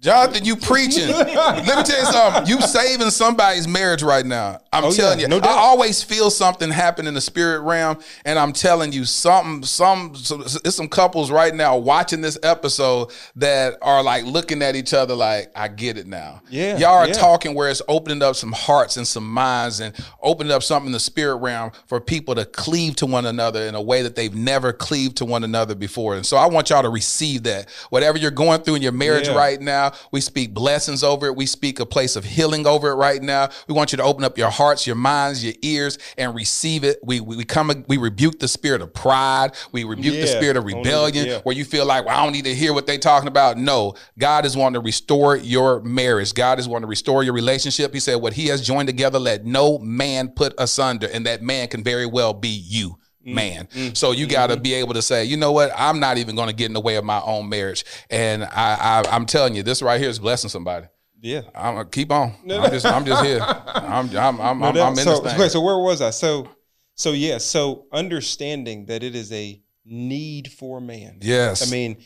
Jonathan, 0.02 0.44
you 0.44 0.56
preaching. 0.56 1.08
Let 1.10 1.28
me 1.66 1.84
tell 1.84 2.00
you 2.00 2.06
something. 2.12 2.48
You 2.48 2.60
saving 2.62 3.12
somebody's 3.12 3.68
marriage 3.68 4.02
right 4.02 4.26
now. 4.26 4.60
I'm 4.74 4.86
Oh, 4.86 4.92
telling 4.92 5.20
yeah, 5.20 5.26
you. 5.28 5.40
no 5.40 5.48
I 5.48 5.52
always 5.52 6.02
feel 6.02 6.32
something 6.32 6.72
happen 6.72 7.06
in 7.06 7.14
the 7.14 7.22
spirit 7.22 7.60
realm, 7.62 8.00
and 8.26 8.40
I'm 8.40 8.52
telling 8.52 8.94
you, 8.94 9.06
something, 9.06 9.64
some, 9.64 10.16
some, 10.16 10.42
it's 10.42 10.76
some 10.76 10.88
couples 10.88 11.30
right 11.30 11.54
now 11.54 11.78
watching 11.78 12.22
this 12.22 12.38
episode 12.42 13.12
that 13.36 13.78
are 13.84 14.02
like 14.02 14.26
looking 14.26 14.64
at 14.64 14.76
each 14.76 14.94
other 14.96 15.14
like, 15.14 15.52
I 15.56 15.68
get 15.68 15.98
it 16.00 16.08
now. 16.08 16.42
Yeah, 16.50 16.78
Y'all 16.78 16.90
are 16.98 17.08
yeah. 17.08 17.14
talking 17.14 17.54
where 17.54 17.70
it's 17.70 17.82
opening 17.88 18.24
up 18.24 18.36
some 18.36 18.54
hearts 18.54 18.98
and 18.98 19.06
some 19.08 19.32
minds 19.32 19.82
and 19.82 19.94
opening 20.24 20.52
up 20.52 20.64
something 20.64 20.88
in 20.88 20.94
the 20.94 21.00
spirit 21.00 21.36
realm 21.36 21.72
for 21.86 22.02
people 22.02 22.34
to 22.36 22.46
cleave 22.46 22.96
to 22.98 23.06
one 23.06 23.28
another 23.28 23.62
in 23.68 23.76
a 23.76 23.82
way 23.82 24.02
that 24.02 24.16
they've 24.16 24.34
never 24.36 24.74
cleaved 24.74 25.18
to 25.18 25.26
one 25.26 25.44
another 25.44 25.76
before. 25.76 26.16
And 26.16 26.26
so 26.26 26.38
I 26.38 26.48
want 26.48 26.72
y'all 26.72 26.82
to 26.82 26.90
receive 26.90 27.44
that. 27.44 27.70
Whatever 27.92 28.18
you're 28.18 28.32
going 28.32 28.62
through 28.64 28.76
in 28.76 28.82
your 28.82 28.94
marriage 28.94 29.28
Yeah. 29.28 29.36
right 29.36 29.62
now, 29.62 29.91
we 30.12 30.22
speak 30.22 30.54
blessings 30.54 31.04
over 31.04 31.28
it. 31.28 31.36
We 31.36 31.46
speak 31.46 31.80
a 31.80 31.86
place 31.86 32.16
of 32.16 32.26
healing 32.26 32.68
over 32.68 32.90
it 32.90 32.96
right 32.96 33.22
now. 33.22 33.50
We 33.68 33.74
want 33.74 33.92
you 33.92 33.98
to 33.98 34.04
open 34.04 34.24
up 34.24 34.38
your 34.38 34.50
hearts, 34.50 34.86
your 34.86 34.96
minds, 34.96 35.44
your 35.44 35.56
ears, 35.62 35.98
and 36.18 36.36
receive 36.36 36.84
it. 36.84 37.00
We 37.04 37.20
we, 37.20 37.38
we 37.38 37.46
come 37.46 37.86
we 37.88 37.98
rebuke 37.98 38.40
the 38.40 38.48
spirit 38.48 38.82
of 38.82 38.94
pride. 38.94 39.56
We 39.72 39.84
rebuke 39.84 40.16
the 40.16 40.28
spirit 40.28 40.58
of 40.58 40.66
rebellion 40.66 41.28
yeah. 41.28 41.40
where 41.40 41.56
you 41.56 41.66
feel 41.66 41.86
like, 41.86 42.06
well, 42.06 42.18
I 42.18 42.24
don't 42.24 42.34
need 42.34 42.46
to 42.46 42.56
hear 42.56 42.74
what 42.74 42.88
they're 42.88 42.98
talking 42.98 43.28
about. 43.28 43.58
No, 43.58 43.96
God 44.18 44.46
is 44.46 44.58
wanting 44.58 44.82
to 44.82 44.86
restore 44.86 45.36
your 45.36 45.82
marriage. 45.82 46.34
God 46.34 46.60
is 46.60 46.68
wanting 46.68 46.84
to 46.84 46.90
restore 46.90 47.24
your 47.24 47.34
relationship. 47.34 47.94
He 47.94 48.00
said, 48.00 48.16
what 48.16 48.34
he 48.34 48.48
has 48.48 48.66
joined 48.66 48.88
together, 48.88 49.20
let 49.20 49.46
no 49.46 49.78
man 49.80 50.30
put 50.30 50.54
asunder. 50.58 51.08
And 51.12 51.26
that 51.26 51.42
man 51.42 51.68
can 51.68 51.84
very 51.84 52.06
well 52.06 52.34
be 52.34 52.50
you. 52.50 52.98
Mm, 53.26 53.34
Man, 53.34 53.96
so 53.96 54.12
you 54.14 54.26
got 54.26 54.48
to 54.48 54.58
be 54.58 54.74
able 54.74 54.96
to 54.96 55.02
say, 55.02 55.26
you 55.26 55.38
know 55.38 55.52
what? 55.52 55.72
I'm 55.78 56.00
not 56.00 56.18
even 56.18 56.36
going 56.36 56.50
to 56.50 56.56
get 56.56 56.66
in 56.66 56.74
the 56.74 56.82
way 56.82 56.96
of 56.96 57.04
my 57.04 57.22
own 57.22 57.50
marriage, 57.50 57.86
and 58.10 58.44
I, 58.44 59.04
I, 59.06 59.16
I'm 59.16 59.26
telling 59.28 59.54
you, 59.54 59.62
this 59.62 59.82
right 59.84 60.00
here 60.02 60.10
is 60.10 60.18
blessing 60.18 60.50
somebody. 60.50 60.88
Yeah. 61.22 61.42
I'm 61.54 61.78
uh, 61.78 61.84
keep 61.84 62.12
on. 62.12 62.34
I'm 62.50 62.72
just, 62.72 62.86
I'm 62.86 63.06
just 63.06 63.24
here. 63.24 63.40
I'm, 63.68 64.10
I'm, 64.18 64.42
I'm, 64.42 64.60
No 64.60 64.68
I'm. 64.70 64.78
I'm 64.78 64.92
in 64.94 64.98
so, 64.98 65.20
this 65.20 65.32
thing. 65.34 65.40
wait, 65.40 65.52
so 65.52 65.62
where 65.62 65.78
was 65.78 66.02
I? 66.02 66.10
So, 66.10 66.50
so 66.96 67.12
yeah. 67.12 67.38
So 67.38 67.86
understanding 67.92 68.88
that 68.88 69.04
it 69.04 69.14
is 69.14 69.32
a 69.32 69.62
need 69.86 70.52
for 70.52 70.82
man. 70.82 71.20
yes, 71.22 71.68
I 71.68 71.72
mean, 71.72 71.98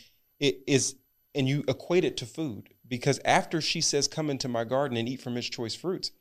it 0.42 0.60
is, 0.68 0.96
and 1.34 1.48
you 1.48 1.64
equate 1.70 2.04
it 2.04 2.18
to 2.18 2.26
food 2.26 2.68
because 2.88 3.22
after 3.24 3.62
she 3.62 3.80
says, 3.80 4.08
"Come 4.10 4.30
into 4.30 4.50
my 4.50 4.66
garden 4.66 4.98
and 4.98 5.08
eat 5.08 5.22
from 5.22 5.38
its 5.38 5.48
choice 5.48 5.76
fruits," 5.76 6.12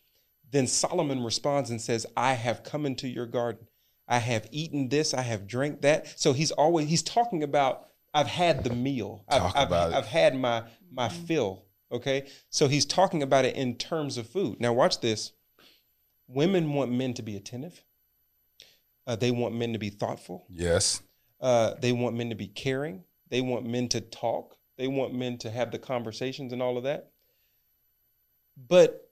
then 0.52 0.68
Solomon 0.68 1.24
responds 1.24 1.70
and 1.70 1.80
says, 1.82 2.06
"I 2.16 2.34
have 2.34 2.62
come 2.62 2.86
into 2.86 3.08
your 3.08 3.26
garden. 3.26 3.66
I 4.06 4.18
have 4.18 4.48
eaten 4.50 4.88
this. 4.88 5.14
I 5.14 5.22
have 5.22 5.46
drank 5.46 5.82
that." 5.82 6.18
So 6.18 6.32
he's 6.32 6.50
always 6.50 6.88
he's 6.88 7.02
talking 7.02 7.42
about, 7.42 7.88
"I've 8.12 8.26
had 8.26 8.64
the 8.64 8.74
meal. 8.74 9.24
I've, 9.28 9.42
Talk 9.42 9.56
I've. 9.56 9.72
I've 9.72 10.06
had 10.06 10.36
my 10.36 10.64
my 10.90 11.08
fill." 11.08 11.64
Okay, 11.92 12.26
so 12.50 12.66
he's 12.66 12.84
talking 12.84 13.22
about 13.22 13.44
it 13.44 13.54
in 13.54 13.76
terms 13.76 14.16
of 14.18 14.26
food. 14.28 14.60
Now, 14.60 14.72
watch 14.72 15.00
this. 15.00 15.32
Women 16.26 16.72
want 16.72 16.90
men 16.90 17.14
to 17.14 17.22
be 17.22 17.36
attentive. 17.36 17.84
Uh, 19.06 19.14
they 19.16 19.30
want 19.30 19.54
men 19.54 19.74
to 19.74 19.78
be 19.78 19.90
thoughtful. 19.90 20.46
yes, 20.48 21.02
Uh, 21.40 21.74
they 21.80 21.92
want 21.92 22.16
men 22.16 22.30
to 22.30 22.34
be 22.34 22.48
caring. 22.48 23.04
They 23.28 23.42
want 23.42 23.66
men 23.66 23.88
to 23.90 24.00
talk. 24.00 24.56
They 24.78 24.88
want 24.88 25.14
men 25.14 25.36
to 25.38 25.50
have 25.50 25.70
the 25.70 25.78
conversations 25.78 26.52
and 26.52 26.62
all 26.62 26.78
of 26.78 26.84
that. 26.84 27.10
But 28.56 29.10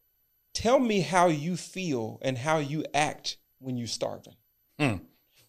tell 0.55 0.78
me 0.78 1.01
how 1.01 1.26
you 1.26 1.57
feel 1.57 2.18
and 2.22 2.38
how 2.38 2.59
you 2.59 2.84
act 2.95 3.36
when 3.59 3.76
you're 3.76 3.86
starving. 3.86 4.34
Hmm. 4.91 4.97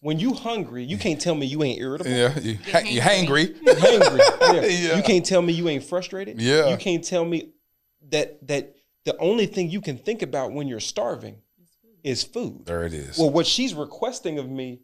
When 0.00 0.18
you 0.18 0.34
hungry, 0.34 0.84
you 0.84 0.98
can't 0.98 1.20
tell 1.20 1.34
me 1.34 1.46
you 1.46 1.62
ain't 1.62 1.80
irritable. 1.80 2.10
yeah. 2.10 2.38
You, 2.38 2.58
ha- 2.70 2.80
you 2.84 3.00
hangry. 3.00 3.56
You 3.62 3.74
hungry. 3.76 4.20
Yeah. 4.40 4.60
Yeah. 4.90 4.96
You 4.96 5.02
can't 5.02 5.24
tell 5.24 5.40
me 5.42 5.52
you 5.54 5.68
ain't 5.68 5.84
frustrated. 5.84 6.40
Yeah. 6.40 6.68
You 6.68 6.76
can't 6.76 7.02
tell 7.02 7.24
me 7.24 7.50
that 8.10 8.46
that 8.46 8.76
the 9.04 9.16
only 9.18 9.46
thing 9.46 9.70
you 9.70 9.80
can 9.80 9.96
think 9.98 10.20
about 10.22 10.52
when 10.52 10.68
you're 10.68 10.80
starving 10.80 11.38
is 12.02 12.22
food. 12.22 12.66
There 12.66 12.84
it 12.84 12.92
is. 12.92 13.16
Well, 13.18 13.30
what 13.30 13.46
she's 13.46 13.72
requesting 13.74 14.38
of 14.38 14.48
me 14.50 14.80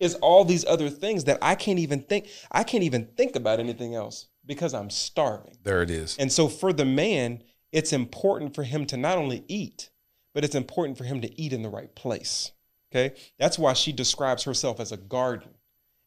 is 0.00 0.14
all 0.16 0.44
these 0.44 0.64
other 0.66 0.90
things 0.90 1.24
that 1.24 1.38
I 1.40 1.54
can't 1.54 1.78
even 1.78 2.02
think. 2.02 2.28
I 2.52 2.62
can't 2.62 2.84
even 2.84 3.06
think 3.16 3.36
about 3.36 3.58
anything 3.60 3.94
else 3.94 4.26
because 4.44 4.74
I'm 4.74 4.90
starving. 4.90 5.56
there 5.64 5.82
it 5.82 5.90
is. 5.90 6.16
And 6.18 6.30
so 6.30 6.46
for 6.48 6.72
the 6.74 6.84
man, 6.84 7.42
it's 7.72 7.92
important 7.94 8.54
for 8.54 8.64
him 8.64 8.84
to 8.86 8.96
not 8.98 9.16
only 9.18 9.44
eat, 9.48 9.90
but 10.34 10.44
it's 10.44 10.54
important 10.54 10.98
for 10.98 11.04
him 11.04 11.20
to 11.22 11.40
eat 11.40 11.52
in 11.54 11.62
the 11.62 11.68
right 11.70 11.94
place. 11.94 12.52
Okay? 12.90 13.14
That's 13.38 13.58
why 13.58 13.72
she 13.74 13.92
describes 13.92 14.44
herself 14.44 14.80
as 14.80 14.92
a 14.92 14.96
garden 14.96 15.50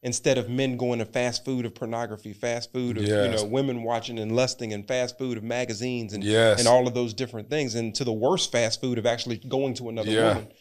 instead 0.04 0.40
of 0.40 0.50
men 0.50 0.78
going 0.78 0.98
to 0.98 1.06
fast 1.06 1.46
food 1.46 1.64
of 1.64 1.76
pornography, 1.76 2.34
fast 2.34 2.74
food 2.74 2.98
of 2.98 3.04
you 3.04 3.30
know 3.30 3.46
women 3.46 3.84
watching 3.84 4.18
and 4.18 4.36
lusting 4.36 4.74
and 4.74 4.88
fast 4.88 5.18
food 5.18 5.38
of 5.38 5.44
magazines 5.44 6.14
and 6.14 6.24
Yes. 6.24 6.58
and 6.60 6.68
all 6.68 6.88
of 6.88 6.94
those 6.96 7.14
different 7.14 7.50
things 7.52 7.76
and 7.76 7.94
to 7.96 8.04
the 8.04 8.12
worst 8.14 8.52
fast 8.52 8.82
food 8.82 8.98
of 8.98 9.06
actually 9.06 9.38
going 9.38 9.76
to 9.76 9.90
another 9.90 10.12
Yeah. 10.12 10.28
woman. 10.30 10.52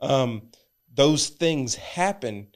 Um, 0.00 0.42
those 0.94 1.28
things 1.28 1.74
happen 1.74 2.48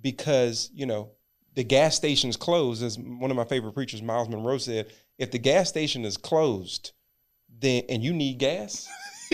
because 0.00 0.70
you 0.72 0.86
know 0.86 1.10
the 1.54 1.64
gas 1.64 1.96
station's 1.96 2.36
closed. 2.36 2.82
As 2.84 2.96
one 2.96 3.30
of 3.32 3.36
my 3.36 3.44
favorite 3.44 3.72
preachers, 3.72 4.00
Myles 4.00 4.28
Munroe, 4.28 4.58
said, 4.58 4.86
if 5.18 5.32
the 5.32 5.38
gas 5.38 5.68
station 5.68 6.04
is 6.04 6.16
closed, 6.16 6.92
then 7.58 7.82
and 7.88 8.02
you 8.04 8.12
need 8.12 8.38
gas, 8.38 8.88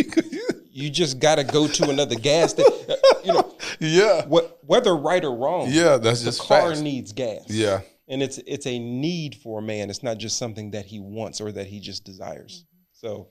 you 0.76 0.90
just 0.90 1.18
got 1.18 1.36
to 1.36 1.44
go 1.44 1.66
to 1.66 1.88
another 1.90 2.14
gas 2.16 2.50
station. 2.50 2.72
Uh, 2.88 2.94
you 3.24 3.32
know, 3.32 3.54
yeah. 3.80 4.24
what, 4.26 4.58
whether 4.62 4.94
right 4.94 5.24
or 5.24 5.34
wrong, 5.34 5.68
Yeah, 5.70 5.96
that's 5.96 6.20
the 6.20 6.26
just 6.26 6.42
car 6.42 6.68
facts. 6.68 6.80
needs 6.80 7.12
gas. 7.12 7.44
Yeah. 7.48 7.80
and 8.08 8.22
it's 8.22 8.38
it's 8.46 8.66
a 8.66 8.78
need 8.78 9.34
for 9.36 9.58
a 9.60 9.62
man. 9.62 9.88
It's 9.90 10.02
not 10.02 10.18
just 10.18 10.36
something 10.38 10.72
that 10.72 10.84
he 10.86 11.00
wants 11.00 11.40
or 11.40 11.50
that 11.52 11.66
he 11.66 11.80
just 11.80 12.04
desires. 12.04 12.64
Mm-hmm. 12.66 13.06
So 13.06 13.28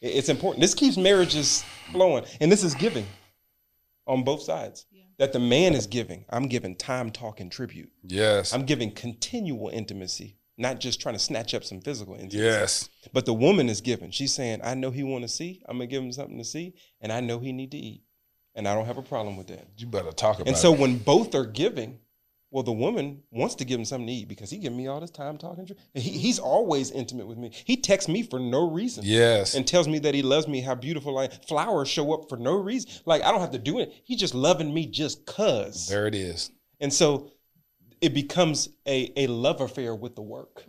it- 0.00 0.14
it's 0.16 0.28
important. 0.28 0.62
This 0.62 0.74
keeps 0.74 0.96
marriages 0.96 1.62
flowing, 1.92 2.24
and 2.40 2.50
this 2.50 2.64
is 2.64 2.74
giving 2.74 3.06
on 4.06 4.24
both 4.24 4.42
sides. 4.42 4.86
That 5.18 5.32
the 5.32 5.40
man 5.40 5.74
is 5.74 5.88
giving. 5.88 6.24
I'm 6.30 6.46
giving 6.46 6.76
time, 6.76 7.10
talk, 7.10 7.40
and 7.40 7.50
tribute. 7.50 7.90
Yes. 8.04 8.54
I'm 8.54 8.64
giving 8.64 8.92
continual 8.92 9.68
intimacy, 9.68 10.37
not 10.58 10.80
just 10.80 11.00
trying 11.00 11.14
to 11.14 11.20
snatch 11.20 11.54
up 11.54 11.64
some 11.64 11.80
physical 11.80 12.14
intimacy. 12.14 12.38
yes. 12.38 12.88
But 13.12 13.24
the 13.24 13.32
woman 13.32 13.68
is 13.68 13.80
giving. 13.80 14.10
She's 14.10 14.34
saying, 14.34 14.60
"I 14.62 14.74
know 14.74 14.90
he 14.90 15.02
want 15.04 15.22
to 15.22 15.28
see. 15.28 15.62
I'm 15.66 15.78
gonna 15.78 15.86
give 15.86 16.02
him 16.02 16.12
something 16.12 16.36
to 16.36 16.44
see, 16.44 16.74
and 17.00 17.12
I 17.12 17.20
know 17.20 17.38
he 17.38 17.52
need 17.52 17.70
to 17.70 17.78
eat, 17.78 18.02
and 18.54 18.68
I 18.68 18.74
don't 18.74 18.86
have 18.86 18.98
a 18.98 19.02
problem 19.02 19.36
with 19.36 19.46
that." 19.46 19.66
You 19.78 19.86
better 19.86 20.12
talk 20.12 20.36
about 20.36 20.46
it. 20.46 20.50
And 20.50 20.58
so 20.58 20.74
it. 20.74 20.80
when 20.80 20.98
both 20.98 21.34
are 21.34 21.46
giving, 21.46 22.00
well, 22.50 22.62
the 22.62 22.72
woman 22.72 23.22
wants 23.30 23.54
to 23.56 23.64
give 23.64 23.78
him 23.78 23.84
something 23.84 24.06
to 24.06 24.12
eat 24.12 24.28
because 24.28 24.50
he 24.50 24.58
giving 24.58 24.78
me 24.78 24.86
all 24.86 25.00
this 25.00 25.10
time 25.10 25.38
talking. 25.38 25.66
To, 25.66 25.76
he, 25.94 26.10
he's 26.10 26.38
always 26.38 26.90
intimate 26.90 27.26
with 27.26 27.38
me. 27.38 27.52
He 27.64 27.76
texts 27.76 28.08
me 28.08 28.22
for 28.22 28.40
no 28.40 28.70
reason. 28.70 29.04
Yes. 29.06 29.54
And 29.54 29.66
tells 29.66 29.86
me 29.86 29.98
that 30.00 30.14
he 30.14 30.22
loves 30.22 30.48
me, 30.48 30.60
how 30.60 30.74
beautiful 30.74 31.18
I 31.18 31.24
am. 31.24 31.30
Flowers 31.46 31.88
show 31.88 32.12
up 32.14 32.28
for 32.28 32.36
no 32.36 32.54
reason. 32.54 32.90
Like 33.04 33.22
I 33.22 33.30
don't 33.30 33.40
have 33.40 33.52
to 33.52 33.58
do 33.58 33.78
it. 33.78 33.92
He's 34.04 34.18
just 34.18 34.34
loving 34.34 34.72
me 34.72 34.86
just 34.86 35.24
cause. 35.26 35.88
there 35.88 36.06
it 36.06 36.14
is. 36.14 36.50
And 36.80 36.92
so 36.92 37.30
it 38.00 38.14
becomes 38.14 38.68
a, 38.86 39.12
a 39.16 39.26
love 39.26 39.60
affair 39.60 39.94
with 39.94 40.14
the 40.16 40.22
work. 40.22 40.64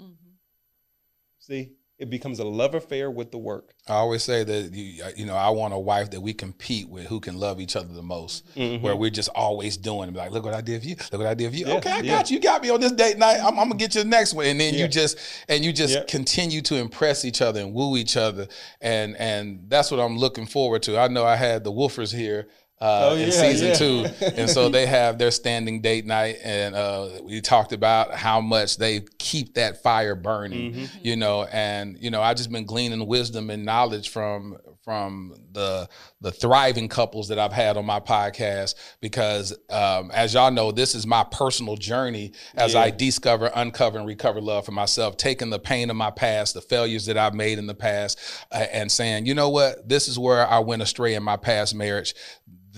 See? 1.40 1.72
It 1.98 2.10
becomes 2.10 2.40
a 2.40 2.46
love 2.46 2.76
affair 2.76 3.12
with 3.12 3.30
the 3.30 3.38
work. 3.38 3.74
I 3.86 3.96
always 3.96 4.24
say 4.24 4.46
that 4.46 4.74
you, 4.74 5.04
you 5.18 5.26
know 5.26 5.36
I 5.36 5.50
want 5.50 5.74
a 5.74 5.78
wife 5.78 6.12
that 6.12 6.22
we 6.22 6.32
compete 6.34 6.88
with, 6.88 7.08
who 7.08 7.20
can 7.20 7.36
love 7.38 7.60
each 7.60 7.76
other 7.76 7.94
the 7.94 8.02
most. 8.02 8.46
Where 8.56 8.96
we're 8.96 9.10
just 9.10 9.28
always 9.36 9.76
doing 9.76 10.14
like, 10.14 10.32
look 10.32 10.46
what 10.46 10.54
I 10.54 10.62
did 10.62 10.82
for 10.82 10.88
you, 10.88 10.96
look 11.12 11.20
what 11.20 11.28
I 11.28 11.34
did 11.34 11.52
for 11.52 11.58
you. 11.58 11.66
Mm-hmm. 11.66 11.72
Yeah, 11.72 11.78
okay, 11.80 11.92
I 11.92 12.00
yeah. 12.00 12.16
got 12.16 12.32
you. 12.32 12.38
You 12.38 12.42
got 12.42 12.62
me 12.62 12.70
on 12.70 12.80
this 12.80 12.94
date 12.94 13.18
night. 13.18 13.40
I'm, 13.40 13.60
I'm 13.60 13.68
gonna 13.68 13.76
get 13.76 13.96
you 13.96 14.04
the 14.04 14.08
next 14.08 14.34
one, 14.34 14.46
and 14.46 14.58
then 14.58 14.76
Yeah. 14.76 14.84
you 14.84 14.88
just 14.88 15.18
and 15.50 15.66
you 15.66 15.74
just 15.74 15.94
Yeah. 15.94 16.04
continue 16.08 16.62
to 16.62 16.76
impress 16.76 17.26
each 17.26 17.42
other 17.42 17.60
and 17.60 17.74
woo 17.74 17.98
each 17.98 18.16
other, 18.16 18.48
and 18.80 19.18
and 19.18 19.66
that's 19.68 19.92
what 19.92 20.00
I'm 20.00 20.18
looking 20.18 20.46
forward 20.46 20.84
to. 20.84 20.98
I 20.98 21.10
know 21.10 21.26
I 21.26 21.36
had 21.36 21.66
the 21.66 21.72
Woofers 21.74 22.16
here. 22.16 22.48
Uh, 22.82 23.10
Oh, 23.12 23.16
in 23.16 23.32
season 23.32 23.68
yeah. 23.70 23.74
two, 23.74 24.06
and 24.38 24.50
so 24.50 24.70
they 24.70 24.86
have 25.00 25.18
their 25.18 25.32
standing 25.32 25.82
date 25.82 26.06
night, 26.06 26.38
and 26.44 26.76
uh, 26.76 27.10
we 27.24 27.42
talked 27.42 27.74
about 27.74 28.14
how 28.16 28.40
much 28.40 28.78
they 28.78 29.02
keep 29.18 29.56
that 29.56 29.84
fire 29.84 30.16
burning, 30.16 30.74
Mm-hmm. 30.74 30.98
you 31.02 31.16
know, 31.18 31.44
and 31.46 31.98
you 32.00 32.10
know 32.10 32.22
I've 32.22 32.38
just 32.38 32.52
been 32.52 32.66
gleaning 32.66 33.06
wisdom 33.06 33.50
and 33.50 33.66
knowledge 33.66 34.10
from 34.10 34.58
from 34.86 35.36
the 35.52 35.90
the 36.22 36.32
thriving 36.32 36.88
couples 36.88 37.28
that 37.28 37.38
I've 37.38 37.52
had 37.52 37.76
on 37.76 37.86
my 37.86 38.00
podcast 38.00 38.76
because 39.02 39.52
um, 39.70 40.10
as 40.14 40.34
y'all 40.34 40.50
know, 40.50 40.72
this 40.72 40.96
is 40.96 41.06
my 41.06 41.26
personal 41.30 41.76
journey 41.76 42.32
as 42.56 42.76
I 42.76 42.90
discover, 42.92 43.52
uncover, 43.54 43.98
and 44.00 44.08
recover 44.08 44.40
love 44.42 44.66
for 44.66 44.72
myself, 44.72 45.18
taking 45.18 45.50
the 45.50 45.60
pain 45.60 45.90
of 45.90 45.96
my 45.98 46.12
past, 46.12 46.54
the 46.54 46.62
failures 46.62 47.06
that 47.08 47.18
I've 47.18 47.34
made 47.36 47.60
in 47.60 47.68
the 47.68 47.76
past, 47.76 48.18
uh, 48.52 48.66
and 48.72 48.90
saying, 48.92 49.26
you 49.26 49.34
know 49.36 49.50
what, 49.50 49.88
this 49.88 50.08
is 50.08 50.18
where 50.18 50.48
I 50.48 50.60
went 50.60 50.82
astray 50.82 51.14
in 51.14 51.24
my 51.24 51.38
past 51.38 51.76
marriage. 51.76 52.16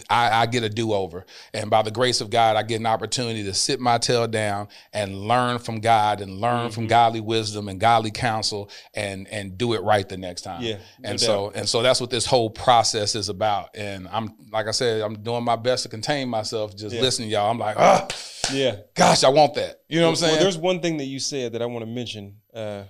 I, 0.10 0.44
I 0.44 0.46
get 0.46 0.64
a 0.64 0.70
do 0.70 0.94
over. 0.94 1.26
And 1.54 1.70
by 1.70 1.82
the 1.82 1.92
grace 1.92 2.22
of 2.22 2.30
God, 2.30 2.56
I 2.56 2.64
get 2.64 2.80
an 2.80 2.86
opportunity 2.86 3.44
to 3.44 3.54
sit 3.54 3.80
my 3.80 3.98
tail 3.98 4.26
down 4.28 4.70
and 4.94 5.16
learn 5.28 5.60
from 5.60 5.80
God 5.82 6.22
and 6.22 6.40
learn 6.40 6.52
Mm-hmm. 6.68 6.70
from 6.74 6.88
godly 6.88 7.20
wisdom 7.22 7.68
and 7.70 7.80
godly 7.80 8.12
counsel 8.12 8.70
and 8.94 9.28
and 9.30 9.58
do 9.58 9.74
it 9.74 9.82
right 9.84 10.08
the 10.08 10.18
next 10.18 10.42
time. 10.44 10.62
Yeah, 10.62 10.78
no 11.00 11.10
and 11.10 11.20
so 11.20 11.52
and 11.56 11.68
so 11.68 11.82
that's 11.82 12.00
what 12.00 12.10
this 12.10 12.26
whole 12.26 12.50
process 12.50 13.16
is 13.16 13.30
about. 13.30 13.70
And 13.76 14.08
I'm 14.10 14.36
like 14.52 14.68
I 14.68 14.72
said, 14.72 15.02
I'm 15.02 15.22
doing 15.24 15.44
my 15.44 15.56
best 15.56 15.84
to 15.84 15.90
contain 15.90 16.30
myself. 16.30 16.76
Just 16.76 16.96
Yeah. 16.96 17.02
listening, 17.02 17.30
y'all. 17.30 17.50
I'm 17.50 17.58
like, 17.58 17.78
ah, 17.78 18.08
Yeah. 18.54 18.78
gosh, 18.96 19.24
I 19.24 19.30
want 19.30 19.56
that. 19.56 19.82
You 19.90 20.00
know 20.00 20.10
what 20.10 20.18
I'm 20.20 20.22
Well, 20.22 20.30
saying? 20.32 20.40
there's 20.44 20.58
one 20.58 20.80
thing 20.82 20.98
that 20.98 21.06
you 21.06 21.20
said 21.20 21.54
that 21.54 21.62
I 21.62 21.66
want 21.66 21.84
to 21.86 21.92
mention 21.92 22.38
uh, 22.54 22.84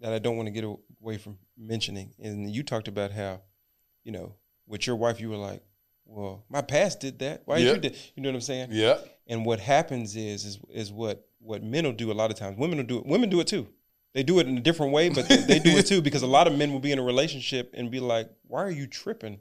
that 0.00 0.12
I 0.12 0.18
don't 0.18 0.36
want 0.36 0.46
to 0.46 0.52
get 0.52 0.64
away 0.64 1.18
from 1.18 1.38
mentioning. 1.58 2.14
And 2.18 2.50
you 2.50 2.62
talked 2.62 2.88
about 2.88 3.10
how, 3.12 3.40
you 4.04 4.12
know, 4.12 4.34
with 4.66 4.86
your 4.86 4.96
wife, 4.96 5.20
you 5.20 5.28
were 5.30 5.36
like, 5.36 5.62
"Well, 6.10 6.44
my 6.48 6.60
past 6.62 7.00
did 7.00 7.18
that. 7.20 7.42
Why 7.44 7.58
Yeah. 7.58 7.72
you 7.72 7.78
did?" 7.78 7.96
You 8.14 8.22
know 8.22 8.28
what 8.30 8.34
I'm 8.36 8.40
saying? 8.40 8.68
Yeah. 8.72 8.98
And 9.26 9.44
what 9.46 9.60
happens 9.60 10.16
is 10.16 10.44
is 10.44 10.58
is 10.72 10.92
what 10.92 11.26
what 11.40 11.62
men 11.62 11.84
will 11.84 11.92
do 11.92 12.10
a 12.10 12.14
lot 12.14 12.30
of 12.30 12.36
times. 12.36 12.58
Women 12.58 12.78
will 12.78 12.84
do 12.86 12.98
it. 12.98 13.06
Women 13.06 13.30
do 13.30 13.40
it 13.40 13.46
too. 13.46 13.68
They 14.12 14.24
do 14.24 14.40
it 14.40 14.48
in 14.48 14.58
a 14.58 14.60
different 14.60 14.92
way, 14.92 15.08
but 15.08 15.28
they, 15.28 15.36
they 15.36 15.58
do 15.60 15.70
it 15.70 15.86
too 15.92 16.02
because 16.02 16.22
a 16.22 16.26
lot 16.26 16.46
of 16.48 16.56
men 16.58 16.72
will 16.72 16.80
be 16.80 16.90
in 16.90 16.98
a 16.98 17.02
relationship 17.02 17.72
and 17.76 17.90
be 17.90 18.00
like, 18.00 18.28
"Why 18.48 18.62
are 18.64 18.70
you 18.70 18.86
tripping?" 18.86 19.38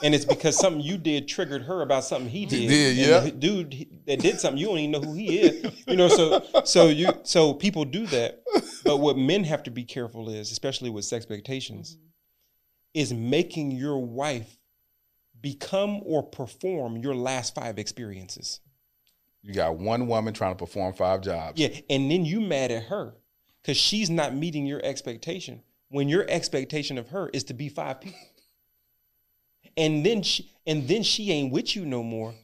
And 0.00 0.14
it's 0.14 0.24
because 0.24 0.56
something 0.56 0.80
you 0.80 0.96
did 0.96 1.26
triggered 1.26 1.62
her 1.62 1.82
about 1.82 2.04
something 2.04 2.30
he 2.30 2.46
did. 2.46 2.68
did, 2.68 2.96
yeah. 2.96 3.28
dude 3.36 3.74
he- 3.74 3.88
that 4.06 4.20
did 4.20 4.38
something 4.38 4.56
you 4.56 4.68
don't 4.68 4.78
even 4.78 4.92
know 4.92 5.00
who 5.00 5.14
he 5.14 5.40
is. 5.40 5.72
You 5.88 5.96
know, 5.96 6.06
so 6.06 6.44
so 6.64 6.86
you 6.86 7.08
so 7.24 7.52
people 7.52 7.84
do 7.84 8.06
that. 8.06 8.42
But 8.84 8.98
what 8.98 9.18
men 9.18 9.42
have 9.44 9.64
to 9.64 9.72
be 9.72 9.82
careful 9.82 10.28
is, 10.30 10.52
especially 10.52 10.88
with 10.90 11.04
sex 11.04 11.24
expectations, 11.24 11.98
is 12.94 13.12
making 13.12 13.72
your 13.72 13.98
wife 13.98 14.57
become 15.40 16.00
or 16.04 16.22
perform 16.22 16.96
your 16.96 17.14
last 17.14 17.54
five 17.54 17.78
experiences. 17.78 18.60
You 19.42 19.54
got 19.54 19.76
one 19.76 20.06
woman 20.06 20.34
trying 20.34 20.52
to 20.52 20.58
perform 20.58 20.94
five 20.94 21.20
jobs. 21.20 21.60
Yeah, 21.60 21.68
and 21.88 22.10
then 22.10 22.24
you 22.24 22.40
mad 22.40 22.70
at 22.70 22.84
her 22.84 23.14
because 23.62 23.76
she's 23.76 24.10
not 24.10 24.34
meeting 24.34 24.66
your 24.66 24.84
expectation 24.84 25.62
when 25.88 26.08
your 26.08 26.26
expectation 26.28 26.98
of 26.98 27.08
her 27.08 27.30
is 27.32 27.44
to 27.44 27.54
be 27.54 27.68
five 27.68 28.00
people. 28.00 28.18
And 29.76 30.04
then 30.04 30.22
she 30.22 30.50
and 30.66 30.88
then 30.88 31.02
she 31.02 31.30
ain't 31.30 31.52
with 31.52 31.76
you 31.76 31.86
no 31.86 32.02
more 32.02 32.34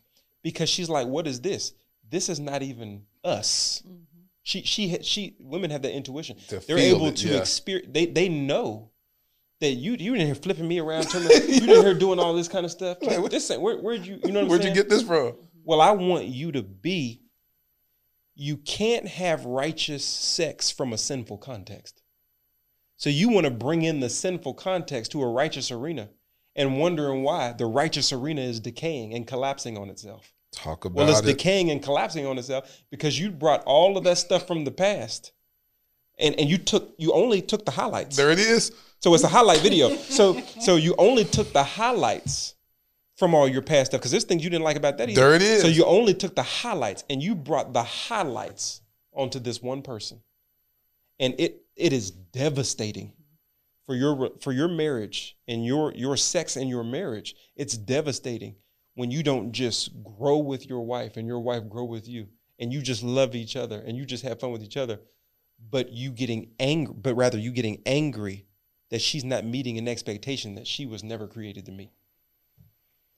because 0.43 0.69
she's 0.69 0.89
like, 0.89 1.07
what 1.07 1.27
is 1.27 1.41
this? 1.41 1.73
This 2.09 2.29
is 2.29 2.39
not 2.39 2.63
even 2.63 3.03
us. 3.25 3.83
Mm-hmm. 3.87 3.99
She 4.43 4.63
she 4.63 5.03
she 5.03 5.37
women 5.41 5.71
have 5.71 5.83
that 5.83 5.95
intuition. 5.95 6.37
To 6.49 6.61
They're 6.61 6.79
able 6.79 7.07
it, 7.07 7.17
to 7.17 7.29
yeah. 7.29 7.39
experience. 7.39 7.89
They 7.93 8.07
they 8.07 8.29
know 8.29 8.91
that 9.61 9.73
you 9.73 9.95
you 9.99 10.15
in 10.15 10.21
here 10.21 10.35
flipping 10.35 10.69
me 10.69 10.79
around, 10.81 11.05
turning, 11.05 11.31
you 11.49 11.75
in 11.75 11.83
here 11.83 11.95
doing 11.95 12.19
all 12.19 12.35
this 12.35 12.49
kind 12.49 12.65
of 12.65 12.71
stuff. 12.73 12.99
this 13.31 13.51
ain't, 13.51 13.61
where 13.61 13.77
where'd 13.79 14.07
you 14.07 14.21
you 14.25 14.33
know 14.33 14.41
what 14.41 14.45
I'm 14.45 14.49
Where'd 14.49 14.65
you 14.65 14.75
get 14.75 14.89
this 14.89 15.03
from? 15.03 15.35
Well, 15.65 15.81
I 15.81 15.93
want 15.93 16.27
you 16.27 16.53
to 16.53 16.63
be, 16.63 17.23
you 18.35 18.59
can't 18.59 19.09
have 19.09 19.47
righteous 19.47 20.05
sex 20.05 20.71
from 20.71 20.93
a 20.93 20.99
sinful 20.99 21.39
context. 21.39 22.03
So 22.97 23.11
you 23.11 23.29
want 23.29 23.45
to 23.45 23.51
bring 23.51 23.83
in 23.83 24.01
the 24.01 24.11
sinful 24.11 24.55
context 24.55 25.13
to 25.13 25.23
a 25.23 25.27
righteous 25.27 25.71
arena 25.71 26.11
and 26.55 26.79
wondering 26.79 27.23
why 27.23 27.53
the 27.53 27.67
righteous 27.67 28.13
arena 28.13 28.43
is 28.43 28.61
decaying 28.61 29.15
and 29.15 29.27
collapsing 29.27 29.77
on 29.79 29.89
itself. 29.89 30.33
Talk 30.53 30.85
about 30.85 30.97
Well, 30.97 31.11
it's 31.11 31.21
it. 31.21 31.25
decaying 31.27 31.71
and 31.71 31.83
collapsing 31.83 32.27
on 32.27 32.39
itself 32.39 32.83
because 32.91 33.19
you 33.19 33.31
brought 33.31 33.65
all 33.65 33.97
of 33.97 34.05
that 34.05 34.19
stuff 34.19 34.47
from 34.47 34.65
the 34.65 34.71
past. 34.71 35.33
And, 36.19 36.39
and 36.39 36.49
you 36.49 36.59
took 36.59 36.95
you 36.99 37.13
only 37.13 37.43
took 37.43 37.65
the 37.65 37.73
highlights. 37.73 38.17
There 38.17 38.31
it 38.31 38.39
is. 38.39 38.73
So 39.01 39.15
it's 39.15 39.25
a 39.25 39.29
highlight 39.29 39.61
video. 39.61 39.95
So 39.97 40.41
so 40.61 40.77
you 40.77 40.95
only 40.97 41.25
took 41.25 41.53
the 41.53 41.65
highlights 41.65 42.55
from 43.17 43.35
all 43.35 43.49
your 43.49 43.63
past 43.63 43.91
stuff 43.91 44.01
because 44.01 44.11
there's 44.11 44.25
things 44.25 44.43
you 44.45 44.51
didn't 44.51 44.65
like 44.65 44.77
about 44.77 44.99
that 44.99 45.09
either. 45.09 45.21
There 45.21 45.35
it 45.35 45.43
is. 45.43 45.63
So 45.63 45.69
you 45.69 45.85
only 45.85 46.15
took 46.15 46.35
the 46.35 46.43
highlights 46.43 47.05
and 47.11 47.23
you 47.23 47.35
brought 47.35 47.73
the 47.73 47.83
highlights 47.83 48.81
onto 49.13 49.39
this 49.39 49.63
one 49.63 49.83
person, 49.83 50.21
and 51.19 51.35
it 51.39 51.63
it 51.77 51.93
is 51.93 52.11
devastating 52.11 53.13
for 53.87 53.95
your 53.95 54.31
for 54.41 54.53
your 54.53 54.69
marriage 54.69 55.37
and 55.49 55.65
your 55.65 55.93
your 55.95 56.17
sex 56.17 56.57
and 56.57 56.69
your 56.69 56.85
marriage. 56.85 57.35
It's 57.57 57.77
devastating 57.77 58.57
when 58.95 59.11
you 59.11 59.23
don't 59.23 59.53
just 59.53 59.91
grow 60.03 60.39
with 60.39 60.69
your 60.69 60.83
wife 60.83 61.17
and 61.17 61.27
your 61.27 61.41
wife 61.41 61.69
grow 61.69 61.85
with 61.85 62.09
you 62.09 62.29
and 62.59 62.73
you 62.73 62.81
just 62.81 63.03
love 63.03 63.35
each 63.35 63.57
other 63.57 63.83
and 63.87 63.97
you 63.97 64.05
just 64.05 64.23
have 64.23 64.41
fun 64.41 64.53
with 64.53 64.63
each 64.63 64.77
other 64.77 65.01
but 65.71 65.93
you 65.93 66.11
getting 66.11 66.51
angry 66.59 66.95
but 66.97 67.15
rather 67.15 67.39
you 67.39 67.51
getting 67.51 67.81
angry 67.87 68.47
that 68.91 69.01
she's 69.01 69.25
not 69.25 69.45
meeting 69.45 69.79
an 69.79 69.89
expectation 69.89 70.55
that 70.55 70.67
she 70.67 70.87
was 70.87 71.03
never 71.03 71.27
created 71.27 71.67
to 71.67 71.73
meet 71.73 71.91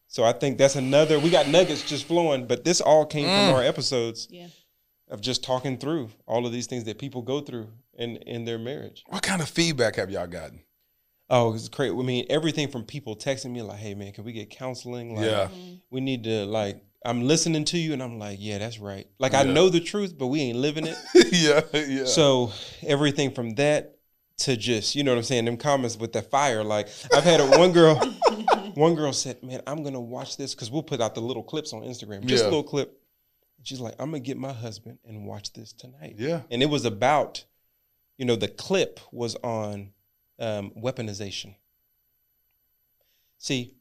so 0.08 0.24
i 0.24 0.32
think 0.32 0.58
that's 0.58 0.76
another 0.76 1.18
we 1.18 1.30
got 1.30 1.48
nuggets 1.48 1.82
just 1.88 2.06
flowing 2.06 2.46
but 2.46 2.64
this 2.64 2.80
all 2.80 3.04
came 3.06 3.24
from 3.24 3.32
mm. 3.32 3.54
our 3.54 3.62
episodes 3.62 4.28
Yeah. 4.30 4.48
of 5.08 5.20
just 5.20 5.42
talking 5.44 5.78
through 5.78 6.10
all 6.26 6.46
of 6.46 6.52
these 6.52 6.66
things 6.66 6.84
that 6.84 6.98
people 6.98 7.22
go 7.22 7.40
through 7.40 7.68
in 7.94 8.16
in 8.18 8.44
their 8.44 8.58
marriage 8.58 9.04
What 9.08 9.22
kind 9.22 9.42
of 9.42 9.48
feedback 9.48 9.96
have 9.96 10.10
y'all 10.10 10.26
gotten? 10.26 10.60
Oh, 11.28 11.54
it's 11.54 11.68
great. 11.68 11.90
I 11.90 12.02
mean, 12.02 12.24
everything 12.30 12.68
from 12.68 12.84
people 12.84 13.16
texting 13.16 13.50
me 13.50 13.60
like, 13.60 13.78
"Hey, 13.78 13.94
man, 13.94 14.12
can 14.12 14.22
we 14.22 14.30
get 14.32 14.48
counseling? 14.48 15.16
Like, 15.16 15.26
Yeah. 15.26 15.48
Mm-hmm. 15.48 15.74
we 15.90 16.00
need 16.00 16.22
to 16.22 16.44
like." 16.46 16.80
I'm 17.06 17.22
listening 17.26 17.64
to 17.66 17.78
you, 17.78 17.92
and 17.92 18.02
I'm 18.02 18.18
like, 18.18 18.38
"Yeah, 18.40 18.58
that's 18.58 18.78
right." 18.78 19.06
Like, 19.18 19.32
I 19.32 19.44
know 19.44 19.68
the 19.68 19.80
truth, 19.80 20.18
but 20.18 20.26
we 20.26 20.40
ain't 20.40 20.58
living 20.58 20.86
it. 20.86 20.96
yeah, 21.32 21.62
yeah. 21.72 22.04
So 22.04 22.52
everything 22.84 23.30
from 23.30 23.54
that 23.54 23.96
to 24.38 24.56
just, 24.56 24.94
you 24.94 25.04
know 25.04 25.12
what 25.12 25.18
I'm 25.18 25.24
saying, 25.24 25.44
them 25.46 25.56
comments 25.56 25.96
with 25.96 26.12
the 26.12 26.20
fire. 26.20 26.62
Like, 26.64 26.88
I've 27.14 27.24
had 27.24 27.40
a, 27.40 27.46
one 27.58 27.72
girl, 27.72 27.94
one 28.74 28.94
girl 28.94 29.12
said, 29.12 29.42
"Man, 29.42 29.62
I'm 29.66 29.82
gonna 29.84 30.00
watch 30.00 30.36
this 30.36 30.54
because 30.54 30.70
we'll 30.70 30.82
put 30.82 31.00
out 31.00 31.14
the 31.14 31.20
little 31.20 31.44
clips 31.44 31.72
on 31.72 31.82
Instagram, 31.82 32.24
just 32.26 32.42
Yeah. 32.42 32.48
a 32.48 32.50
little 32.50 32.64
clip." 32.64 33.00
She's 33.62 33.80
like, 33.80 33.94
"I'm 33.98 34.10
gonna 34.10 34.20
get 34.20 34.36
my 34.36 34.52
husband 34.52 34.98
and 35.06 35.26
watch 35.26 35.52
this 35.52 35.72
tonight." 35.72 36.16
yeah. 36.18 36.42
and 36.50 36.62
it 36.62 36.66
was 36.66 36.84
about, 36.84 37.44
you 38.18 38.24
know, 38.24 38.36
the 38.36 38.48
clip 38.48 39.00
was 39.12 39.36
on 39.36 39.92
um, 40.38 40.72
weaponization. 40.76 41.54
See, 43.38 43.74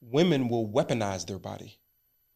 women 0.00 0.48
will 0.48 0.68
weaponize 0.68 1.26
their 1.26 1.38
body 1.38 1.78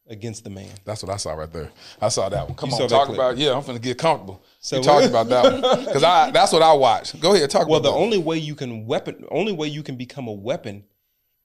against 0.09 0.43
the 0.43 0.49
man. 0.49 0.69
That's 0.85 1.03
what 1.03 1.11
I 1.11 1.17
saw 1.17 1.33
right 1.33 1.51
there. 1.51 1.69
I 2.01 2.09
saw 2.09 2.29
that 2.29 2.47
one. 2.47 2.55
Come 2.55 2.69
You 2.69 2.77
on, 2.77 2.87
talk 2.89 3.05
clip. 3.07 3.17
about. 3.17 3.37
Yeah, 3.37 3.53
I'm 3.53 3.61
finna 3.61 3.81
get 3.81 3.97
comfortable. 3.97 4.41
So- 4.59 4.77
you 4.77 4.83
talked 4.83 5.05
about 5.07 5.27
that 5.29 5.43
one 5.61 5.61
because 5.85 6.03
I. 6.03 6.31
That's 6.31 6.51
what 6.51 6.61
I 6.61 6.73
watched. 6.73 7.19
Go 7.19 7.33
ahead, 7.35 7.49
talk 7.49 7.63
about. 7.63 7.69
Well, 7.71 7.79
the 7.81 7.91
that. 7.91 7.97
only 7.97 8.17
way 8.17 8.37
you 8.37 8.55
can 8.55 8.85
weapon, 8.85 9.25
only 9.31 9.51
way 9.53 9.67
you 9.67 9.83
can 9.83 9.95
become 9.95 10.27
a 10.27 10.33
weapon, 10.33 10.83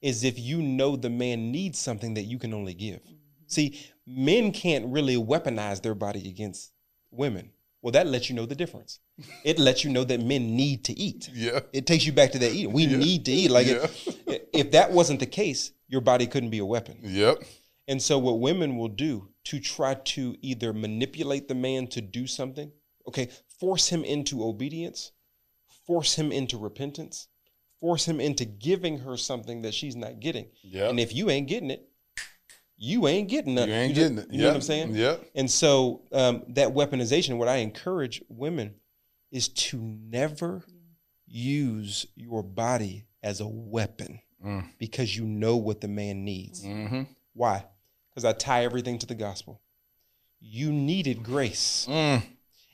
is 0.00 0.24
if 0.24 0.38
you 0.38 0.62
know 0.62 0.96
the 0.96 1.10
man 1.10 1.50
needs 1.52 1.78
something 1.78 2.14
that 2.14 2.22
you 2.24 2.38
can 2.38 2.52
only 2.54 2.74
give. 2.74 3.00
See, 3.46 3.78
men 4.06 4.50
can't 4.52 4.86
really 4.86 5.16
weaponize 5.16 5.82
their 5.82 5.94
body 5.94 6.28
against 6.28 6.72
women. 7.10 7.50
Well, 7.82 7.92
that 7.92 8.06
lets 8.06 8.30
you 8.30 8.36
know 8.36 8.46
the 8.46 8.54
difference. 8.54 8.98
It 9.44 9.58
lets 9.58 9.84
you 9.84 9.90
know 9.90 10.04
that 10.04 10.20
men 10.20 10.56
need 10.56 10.84
to 10.84 10.92
eat. 10.98 11.28
Yeah. 11.34 11.60
It 11.72 11.86
takes 11.86 12.06
you 12.06 12.12
back 12.12 12.32
to 12.32 12.38
that 12.38 12.52
eating. 12.52 12.72
We 12.72 12.86
need 12.86 13.24
to 13.26 13.32
eat. 13.32 13.50
Like 13.50 13.66
if, 13.66 14.08
if 14.54 14.70
that 14.72 14.90
wasn't 14.92 15.20
the 15.20 15.26
case, 15.26 15.72
your 15.88 16.00
body 16.00 16.26
couldn't 16.26 16.50
be 16.50 16.58
a 16.58 16.64
weapon. 16.64 16.98
Yep. 17.02 17.42
And 17.88 18.00
so 18.00 18.18
what 18.18 18.40
women 18.40 18.76
will 18.76 18.88
do 18.88 19.28
to 19.44 19.58
try 19.60 19.94
to 19.94 20.36
either 20.40 20.72
manipulate 20.72 21.48
the 21.48 21.54
man 21.54 21.86
to 21.88 22.00
do 22.00 22.26
something, 22.26 22.70
okay, 23.08 23.28
force 23.58 23.88
him 23.88 24.04
into 24.04 24.44
obedience, 24.44 25.12
force 25.86 26.14
him 26.14 26.30
into 26.30 26.56
repentance, 26.58 27.28
force 27.80 28.06
him 28.06 28.20
into 28.20 28.44
giving 28.44 28.98
her 29.00 29.16
something 29.16 29.62
that 29.62 29.74
she's 29.74 29.96
not 29.96 30.20
getting. 30.20 30.46
Yep. 30.62 30.90
And 30.90 31.00
if 31.00 31.12
you 31.14 31.28
ain't 31.30 31.48
getting 31.48 31.70
it, 31.70 31.88
you 32.76 33.06
ain't 33.08 33.28
getting 33.28 33.54
nothing. 33.56 33.70
You 33.70 33.76
ain't 33.76 33.94
just- 33.94 34.14
getting 34.14 34.18
it. 34.30 34.32
You 34.34 34.42
know 34.42 34.48
what 34.48 34.54
I'm 34.56 34.62
saying? 34.62 34.94
Yep. 34.94 35.30
And 35.34 35.50
so 35.50 36.02
um, 36.12 36.44
that 36.50 36.68
weaponization, 36.68 37.36
what 37.36 37.48
I 37.48 37.56
encourage 37.56 38.22
women 38.28 38.74
is 39.32 39.48
to 39.48 39.78
never 39.80 40.64
use 41.26 42.06
your 42.14 42.42
body 42.42 43.06
as 43.22 43.40
a 43.40 43.46
weapon 43.48 44.20
Mm. 44.44 44.68
because 44.78 45.16
you 45.16 45.24
know 45.24 45.56
what 45.56 45.80
the 45.80 45.86
man 45.86 46.24
needs. 46.24 46.64
Mm-hmm. 46.64 47.02
Why? 47.34 47.64
Because 48.10 48.24
I 48.24 48.32
tie 48.32 48.64
everything 48.64 48.98
to 48.98 49.06
the 49.06 49.14
gospel. 49.14 49.60
You 50.40 50.72
needed 50.72 51.22
grace. 51.22 51.86
Mm. 51.88 52.22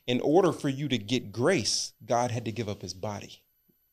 In 0.06 0.20
order 0.22 0.52
for 0.52 0.68
you 0.68 0.88
to 0.88 0.98
get 0.98 1.32
grace, 1.32 1.92
God 2.04 2.30
had 2.30 2.46
to 2.46 2.52
give 2.52 2.68
up 2.68 2.82
his 2.82 2.94
body. 2.94 3.42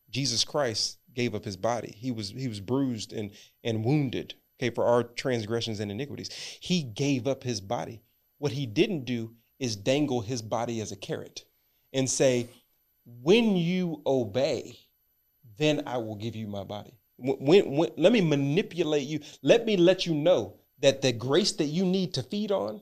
Jesus 0.10 0.46
Christ 0.46 0.98
gave 1.14 1.36
up 1.36 1.44
his 1.44 1.58
body. 1.58 1.94
He 1.98 2.10
was 2.12 2.30
he 2.30 2.48
was 2.48 2.62
bruised 2.62 3.12
and 3.12 3.32
and 3.64 3.84
wounded, 3.84 4.36
okay, 4.58 4.74
for 4.74 4.86
our 4.86 5.04
transgressions 5.04 5.80
and 5.82 5.92
iniquities. 5.92 6.30
He 6.62 6.84
gave 6.84 7.28
up 7.28 7.44
his 7.44 7.60
body. 7.60 8.02
What 8.38 8.54
he 8.54 8.66
didn't 8.66 9.06
do 9.06 9.36
is 9.60 9.76
dangle 9.76 10.22
his 10.22 10.42
body 10.42 10.80
as 10.80 10.92
a 10.92 10.96
carrot 10.96 11.44
and 11.94 12.10
say, 12.10 12.48
"When 13.06 13.58
you 13.58 14.02
obey, 14.06 14.80
then 15.58 15.84
I 15.86 15.98
will 15.98 16.16
give 16.16 16.36
you 16.36 16.48
my 16.48 16.64
body." 16.64 16.98
When, 17.18 17.76
when, 17.76 17.90
let 17.98 18.12
me 18.12 18.22
manipulate 18.22 19.08
you. 19.08 19.20
Let 19.42 19.66
me 19.66 19.78
let 19.78 20.06
you 20.06 20.14
know 20.14 20.56
that 20.80 21.02
the 21.02 21.12
grace 21.12 21.54
that 21.54 21.66
you 21.66 21.86
need 21.86 22.14
to 22.16 22.24
feed 22.24 22.52
on, 22.52 22.82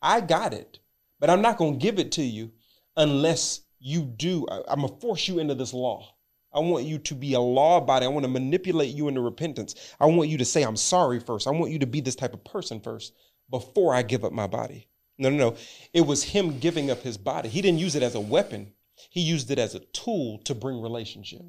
I 0.00 0.20
got 0.20 0.54
it, 0.54 0.78
but 1.20 1.30
I'm 1.30 1.42
not 1.42 1.58
going 1.58 1.78
to 1.78 1.82
give 1.82 1.98
it 1.98 2.12
to 2.12 2.22
you 2.22 2.52
unless 2.96 3.60
you 3.78 4.02
do. 4.02 4.46
I, 4.50 4.62
I'm 4.68 4.80
gonna 4.80 4.96
force 5.00 5.28
you 5.28 5.38
into 5.38 5.54
this 5.54 5.74
law. 5.74 6.14
I 6.52 6.60
want 6.60 6.84
you 6.84 6.98
to 6.98 7.14
be 7.14 7.34
a 7.34 7.40
law 7.40 7.80
body. 7.80 8.06
I 8.06 8.08
want 8.08 8.24
to 8.24 8.30
manipulate 8.30 8.94
you 8.94 9.08
into 9.08 9.20
repentance. 9.20 9.74
I 10.00 10.06
want 10.06 10.30
you 10.30 10.38
to 10.38 10.44
say 10.44 10.62
I'm 10.62 10.76
sorry 10.76 11.18
first. 11.20 11.46
I 11.46 11.50
want 11.50 11.72
you 11.72 11.80
to 11.80 11.86
be 11.86 12.00
this 12.00 12.14
type 12.14 12.32
of 12.32 12.44
person 12.44 12.80
first 12.80 13.12
before 13.50 13.94
I 13.94 14.02
give 14.02 14.24
up 14.24 14.32
my 14.32 14.46
body. 14.46 14.88
No, 15.18 15.30
no, 15.30 15.36
no. 15.36 15.56
It 15.92 16.02
was 16.02 16.22
him 16.22 16.58
giving 16.60 16.90
up 16.90 17.02
his 17.02 17.18
body. 17.18 17.48
He 17.48 17.60
didn't 17.60 17.80
use 17.80 17.96
it 17.96 18.02
as 18.02 18.14
a 18.14 18.20
weapon. 18.20 18.72
He 19.10 19.20
used 19.20 19.50
it 19.50 19.58
as 19.58 19.74
a 19.74 19.80
tool 19.80 20.38
to 20.44 20.54
bring 20.54 20.80
relationship. 20.80 21.42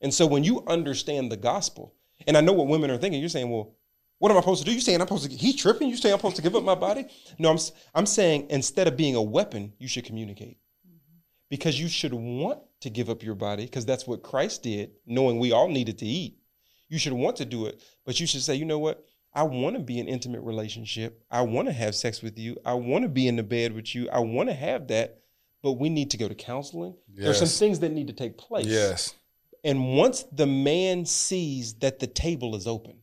And 0.00 0.12
so 0.12 0.26
when 0.26 0.44
you 0.44 0.64
understand 0.66 1.32
the 1.32 1.36
gospel, 1.36 1.94
and 2.26 2.36
I 2.36 2.40
know 2.40 2.52
what 2.52 2.68
women 2.68 2.90
are 2.90 2.98
thinking, 2.98 3.20
you're 3.20 3.28
saying, 3.28 3.50
well, 3.50 3.74
what 4.18 4.30
am 4.30 4.36
I 4.38 4.40
supposed 4.40 4.64
to 4.64 4.70
do? 4.70 4.74
You 4.74 4.80
saying 4.80 5.00
I'm 5.00 5.06
supposed 5.06 5.30
to? 5.30 5.36
He 5.36 5.52
tripping? 5.52 5.88
You 5.88 5.96
saying 5.96 6.14
I'm 6.14 6.18
supposed 6.18 6.36
to 6.36 6.42
give 6.42 6.56
up 6.56 6.64
my 6.64 6.74
body? 6.74 7.06
No, 7.38 7.50
I'm. 7.50 7.58
I'm 7.94 8.06
saying 8.06 8.46
instead 8.48 8.88
of 8.88 8.96
being 8.96 9.14
a 9.14 9.22
weapon, 9.22 9.74
you 9.78 9.88
should 9.88 10.04
communicate, 10.04 10.56
because 11.50 11.78
you 11.78 11.88
should 11.88 12.14
want 12.14 12.60
to 12.80 12.90
give 12.90 13.10
up 13.10 13.22
your 13.22 13.34
body 13.34 13.64
because 13.64 13.84
that's 13.84 14.06
what 14.06 14.22
Christ 14.22 14.62
did, 14.62 14.92
knowing 15.06 15.38
we 15.38 15.52
all 15.52 15.68
needed 15.68 15.98
to 15.98 16.06
eat. 16.06 16.38
You 16.88 16.98
should 16.98 17.12
want 17.12 17.36
to 17.36 17.44
do 17.44 17.66
it, 17.66 17.82
but 18.04 18.18
you 18.20 18.26
should 18.26 18.42
say, 18.42 18.54
you 18.54 18.64
know 18.64 18.78
what? 18.78 19.04
I 19.34 19.42
want 19.42 19.76
to 19.76 19.82
be 19.82 19.98
in 19.98 20.08
intimate 20.08 20.40
relationship. 20.40 21.22
I 21.30 21.42
want 21.42 21.68
to 21.68 21.72
have 21.74 21.94
sex 21.94 22.22
with 22.22 22.38
you. 22.38 22.56
I 22.64 22.72
want 22.72 23.02
to 23.02 23.08
be 23.10 23.28
in 23.28 23.36
the 23.36 23.42
bed 23.42 23.74
with 23.74 23.94
you. 23.94 24.08
I 24.08 24.20
want 24.20 24.48
to 24.48 24.54
have 24.54 24.88
that, 24.88 25.20
but 25.62 25.72
we 25.72 25.90
need 25.90 26.10
to 26.12 26.16
go 26.16 26.26
to 26.26 26.34
counseling. 26.34 26.94
There's 27.14 27.38
some 27.38 27.48
things 27.48 27.80
that 27.80 27.92
need 27.92 28.06
to 28.06 28.14
take 28.14 28.38
place. 28.38 28.64
Yes. 28.66 29.14
And 29.66 29.96
once 29.96 30.22
the 30.30 30.46
man 30.46 31.04
sees 31.04 31.74
that 31.80 31.98
the 31.98 32.06
table 32.06 32.54
is 32.54 32.66
open, 32.68 32.98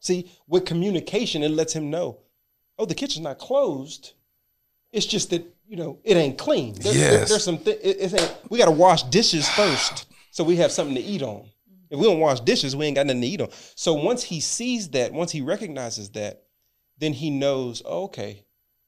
see, 0.00 0.30
with 0.48 0.64
communication, 0.64 1.42
it 1.42 1.50
lets 1.50 1.74
him 1.74 1.90
know, 1.90 2.20
oh, 2.78 2.86
the 2.86 2.94
kitchen's 2.94 3.22
not 3.24 3.38
closed. 3.38 4.14
It's 4.92 5.04
just 5.04 5.28
that, 5.30 5.44
you 5.68 5.76
know, 5.76 5.98
it 6.02 6.16
ain't 6.16 6.38
clean. 6.38 6.72
There- 6.74 6.92
there- 6.94 7.12
Yes. 7.20 7.28
there's 7.28 7.44
some, 7.44 7.56
it, 7.66 7.78
it 7.84 8.14
ain't, 8.14 8.34
we 8.48 8.56
got 8.58 8.64
to 8.64 8.70
wash 8.70 9.02
dishes 9.04 9.46
first 9.50 10.06
so 10.30 10.42
we 10.42 10.56
have 10.56 10.72
something 10.72 10.94
to 10.94 11.02
eat 11.02 11.20
on. 11.22 11.44
If 11.90 11.98
we 11.98 12.06
don't 12.06 12.18
wash 12.20 12.40
dishes, 12.40 12.74
we 12.74 12.86
ain't 12.86 12.96
got 12.96 13.06
nothing 13.06 13.20
to 13.20 13.26
eat 13.26 13.40
on. 13.42 13.50
So 13.74 13.92
once 13.94 14.22
he 14.22 14.40
sees 14.40 14.88
that, 14.90 15.12
once 15.12 15.32
he 15.32 15.42
recognizes 15.42 16.08
that, 16.10 16.44
then 16.98 17.12
he 17.12 17.28
knows, 17.30 17.82
oh, 17.84 18.04
okay, 18.04 18.44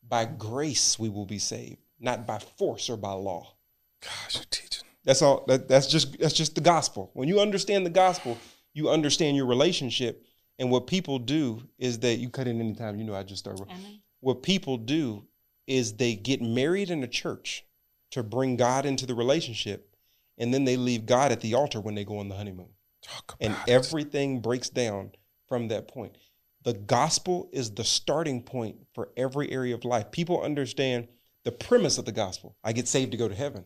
by 0.09 0.25
grace 0.25 0.99
we 0.99 1.11
will 1.11 1.27
be 1.27 1.39
saved, 1.39 1.79
not 2.01 2.27
by 2.27 2.39
force 2.39 2.89
or 2.89 2.97
by 2.97 3.13
law. 3.13 3.55
Gosh, 4.01 4.37
you're 4.37 4.45
teaching. 4.51 4.85
That's 5.05 5.23
all. 5.23 5.45
That, 5.49 5.69
that's 5.69 5.87
just 5.87 6.19
that's 6.19 6.35
just 6.35 6.55
the 6.55 6.61
gospel. 6.61 7.11
When 7.15 7.29
you 7.29 7.41
understand 7.41 7.85
the 7.85 7.91
gospel, 7.91 8.39
you 8.75 8.89
understand 8.89 9.37
your 9.37 9.47
relationship. 9.47 10.25
And 10.59 10.71
what 10.71 10.87
people 10.87 11.19
do 11.19 11.63
is 11.79 11.99
that 12.01 12.17
you 12.17 12.29
cut 12.29 12.47
in 12.47 12.61
anytime. 12.61 12.97
You 12.99 13.05
know, 13.05 13.15
I 13.15 13.23
just 13.23 13.41
start. 13.41 13.61
Amen. 13.61 14.01
What 14.21 14.43
people 14.43 14.77
do 14.77 15.25
is 15.67 15.95
they 15.95 16.15
get 16.15 16.41
married 16.41 16.91
in 16.91 17.03
a 17.03 17.09
church 17.09 17.65
to 18.11 18.23
bring 18.23 18.57
God 18.57 18.85
into 18.87 19.07
the 19.07 19.15
relationship, 19.15 19.97
and 20.39 20.53
then 20.53 20.65
they 20.65 20.77
leave 20.77 21.07
God 21.07 21.33
at 21.33 21.41
the 21.41 21.55
altar 21.55 21.81
when 21.81 21.95
they 21.95 22.05
go 22.05 22.19
on 22.19 22.29
the 22.29 22.37
honeymoon, 22.37 22.69
Talk 23.03 23.35
about 23.35 23.39
and 23.41 23.55
it. 23.67 23.73
everything 23.73 24.41
breaks 24.41 24.69
down 24.69 25.13
from 25.49 25.69
that 25.69 25.89
point. 25.89 26.17
The 26.63 26.75
gospel 26.75 27.49
is 27.53 27.73
the 27.75 27.85
starting 27.85 28.43
point 28.43 28.77
for 28.95 29.11
every 29.17 29.51
area 29.51 29.75
of 29.75 29.85
life. 29.85 30.13
People 30.13 30.43
understand 30.43 31.09
the 31.45 31.53
premise 31.53 31.99
of 31.99 32.05
the 32.05 32.13
gospel. 32.13 32.57
I 32.63 32.73
get 32.73 32.87
saved 32.87 33.11
to 33.13 33.17
go 33.19 33.29
to 33.29 33.35
heaven 33.35 33.65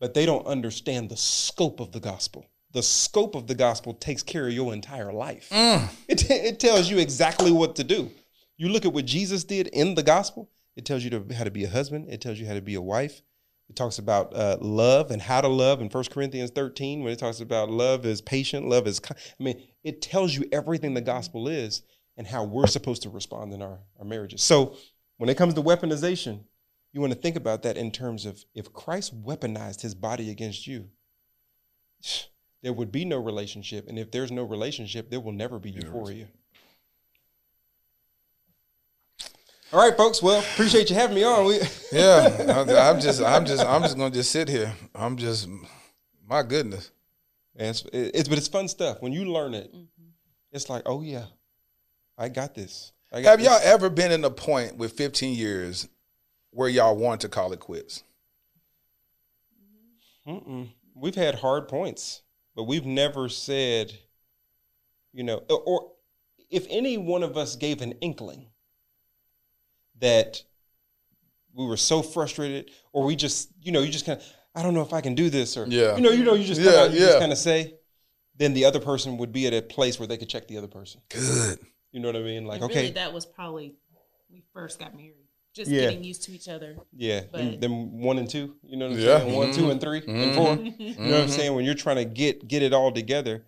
but 0.00 0.14
they 0.14 0.26
don't 0.26 0.46
understand 0.46 1.08
the 1.10 1.16
scope 1.16 1.80
of 1.80 1.92
the 1.92 2.00
gospel. 2.00 2.46
The 2.72 2.82
scope 2.82 3.34
of 3.34 3.46
the 3.46 3.54
gospel 3.54 3.94
takes 3.94 4.22
care 4.22 4.46
of 4.46 4.52
your 4.52 4.72
entire 4.74 5.12
life. 5.12 5.48
It, 6.08 6.30
it 6.30 6.60
tells 6.60 6.90
you 6.90 6.98
exactly 6.98 7.50
what 7.50 7.76
to 7.76 7.84
do. 7.84 8.10
You 8.58 8.68
look 8.68 8.84
at 8.84 8.92
what 8.92 9.06
Jesus 9.06 9.44
did 9.44 9.68
in 9.68 9.94
the 9.94 10.02
gospel, 10.02 10.50
it 10.76 10.84
tells 10.84 11.02
you 11.04 11.10
to, 11.10 11.34
how 11.34 11.44
to 11.44 11.50
be 11.50 11.64
a 11.64 11.68
husband, 11.70 12.08
it 12.10 12.20
tells 12.20 12.38
you 12.38 12.46
how 12.46 12.54
to 12.54 12.60
be 12.60 12.74
a 12.74 12.80
wife. 12.82 13.22
It 13.68 13.76
talks 13.76 13.98
about 13.98 14.34
uh, 14.34 14.58
love 14.60 15.10
and 15.10 15.20
how 15.20 15.40
to 15.40 15.48
love 15.48 15.80
in 15.80 15.88
1 15.88 16.04
Corinthians 16.12 16.50
13, 16.50 17.02
when 17.02 17.12
it 17.12 17.18
talks 17.18 17.40
about 17.40 17.70
love 17.70 18.06
is 18.06 18.20
patient, 18.20 18.68
love 18.68 18.86
is, 18.86 19.00
ki- 19.00 19.14
I 19.40 19.42
mean, 19.42 19.62
it 19.82 20.00
tells 20.02 20.34
you 20.34 20.44
everything 20.52 20.94
the 20.94 21.00
gospel 21.00 21.48
is 21.48 21.82
and 22.16 22.26
how 22.26 22.44
we're 22.44 22.66
supposed 22.68 23.02
to 23.02 23.10
respond 23.10 23.52
in 23.52 23.62
our, 23.62 23.78
our 23.98 24.04
marriages. 24.04 24.42
So 24.42 24.76
when 25.16 25.28
it 25.28 25.36
comes 25.36 25.54
to 25.54 25.62
weaponization, 25.62 26.40
you 26.96 27.02
want 27.02 27.12
to 27.12 27.18
think 27.18 27.36
about 27.36 27.62
that 27.64 27.76
in 27.76 27.90
terms 27.90 28.24
of 28.24 28.42
if 28.54 28.72
Christ 28.72 29.22
weaponized 29.22 29.82
his 29.82 29.94
body 29.94 30.30
against 30.30 30.66
you, 30.66 30.88
there 32.62 32.72
would 32.72 32.90
be 32.90 33.04
no 33.04 33.18
relationship. 33.18 33.86
And 33.86 33.98
if 33.98 34.10
there's 34.10 34.32
no 34.32 34.42
relationship, 34.42 35.10
there 35.10 35.20
will 35.20 35.32
never 35.32 35.58
be 35.58 35.70
euphoria. 35.70 36.26
All 39.74 39.86
right, 39.86 39.94
folks. 39.94 40.22
Well, 40.22 40.40
appreciate 40.40 40.88
you 40.88 40.96
having 40.96 41.16
me 41.16 41.22
on. 41.22 41.44
We, 41.44 41.58
Yeah, 41.92 42.64
I- 42.66 42.88
I'm 42.88 42.98
just, 42.98 43.20
I'm 43.20 43.44
just, 43.44 43.62
I'm 43.62 43.82
just 43.82 43.98
gonna 43.98 44.14
just 44.14 44.32
sit 44.32 44.48
here. 44.48 44.72
I'm 44.94 45.18
just, 45.18 45.50
my 46.26 46.42
goodness. 46.42 46.92
it's, 47.56 47.84
it's 47.92 48.26
but 48.26 48.38
it's 48.38 48.48
fun 48.48 48.68
stuff. 48.68 49.02
When 49.02 49.12
you 49.12 49.30
learn 49.30 49.52
it, 49.52 49.70
mm-hmm. 49.70 50.04
it's 50.50 50.70
like, 50.70 50.84
oh 50.86 51.02
yeah, 51.02 51.26
I 52.16 52.30
got 52.30 52.54
this. 52.54 52.92
I 53.12 53.20
got 53.20 53.38
Have 53.38 53.40
y'all 53.42 53.60
ever 53.62 53.90
been 53.90 54.12
in 54.12 54.24
a 54.24 54.30
point 54.30 54.78
with 54.78 54.92
15 54.92 55.36
years 55.36 55.88
where 56.56 56.70
y'all 56.70 56.96
want 56.96 57.20
to 57.20 57.28
call 57.28 57.52
it 57.52 57.60
quits? 57.60 58.02
Mm-mm. 60.26 60.70
We've 60.94 61.14
had 61.14 61.34
hard 61.34 61.68
points, 61.68 62.22
but 62.54 62.64
we've 62.64 62.86
never 62.86 63.28
said, 63.28 63.92
you 65.12 65.22
know, 65.22 65.42
or, 65.50 65.60
or 65.66 65.92
if 66.50 66.66
any 66.70 66.96
one 66.96 67.22
of 67.22 67.36
us 67.36 67.56
gave 67.56 67.82
an 67.82 67.92
inkling 68.00 68.46
that 70.00 70.42
we 71.54 71.66
were 71.66 71.76
so 71.76 72.00
frustrated, 72.00 72.70
or 72.92 73.04
we 73.04 73.16
just, 73.16 73.50
you 73.60 73.70
know, 73.70 73.80
you 73.80 73.92
just 73.92 74.06
kind 74.06 74.18
of, 74.18 74.26
I 74.54 74.62
don't 74.62 74.72
know 74.72 74.82
if 74.82 74.94
I 74.94 75.02
can 75.02 75.14
do 75.14 75.28
this, 75.28 75.58
or 75.58 75.66
Yeah. 75.68 75.96
you 75.96 76.00
know, 76.02 76.10
you 76.10 76.24
know, 76.24 76.32
you 76.34 76.44
just, 76.44 76.62
come 76.62 76.72
Yeah, 76.72 76.80
out, 76.80 76.90
you 76.90 76.98
just 76.98 77.18
kind 77.18 77.32
of 77.32 77.38
say, 77.38 77.74
then 78.34 78.54
the 78.54 78.64
other 78.64 78.80
person 78.80 79.18
would 79.18 79.32
be 79.32 79.46
at 79.46 79.52
a 79.52 79.60
place 79.60 79.98
where 79.98 80.06
they 80.06 80.16
could 80.16 80.30
check 80.30 80.48
the 80.48 80.56
other 80.56 80.68
person. 80.68 81.02
Good. 81.10 81.58
You 81.92 82.00
know 82.00 82.08
what 82.08 82.16
I 82.16 82.22
mean? 82.22 82.46
Like, 82.46 82.62
And 82.62 82.70
okay, 82.70 82.80
really, 82.80 82.92
that 82.92 83.12
was 83.12 83.26
probably 83.26 83.74
we 84.30 84.42
first 84.54 84.78
got 84.78 84.94
married. 84.94 85.25
Just 85.56 85.70
Yeah. 85.70 85.80
getting 85.80 86.04
used 86.04 86.22
to 86.24 86.32
each 86.32 86.48
other. 86.48 86.76
Yeah, 86.94 87.20
them, 87.20 87.30
But- 87.32 87.60
them 87.62 88.00
one 88.02 88.18
and 88.18 88.28
two. 88.28 88.56
You 88.62 88.76
know 88.76 88.88
what 88.88 88.98
I'm 88.98 89.00
Yeah. 89.00 89.18
saying? 89.20 89.34
One, 89.34 89.52
two, 89.52 89.62
mm-hmm. 89.62 89.70
and 89.70 89.80
3 89.80 89.98
and 89.98 90.06
mm-hmm. 90.06 90.34
four. 90.34 90.50
You 90.50 90.54
know 90.54 90.62
what 90.62 90.98
I'm 90.98 91.20
mm-hmm. 91.22 91.30
saying? 91.30 91.54
When 91.54 91.64
you're 91.64 91.74
trying 91.74 91.96
to 91.96 92.04
get 92.04 92.46
get 92.46 92.62
it 92.62 92.74
all 92.74 92.92
together, 92.92 93.46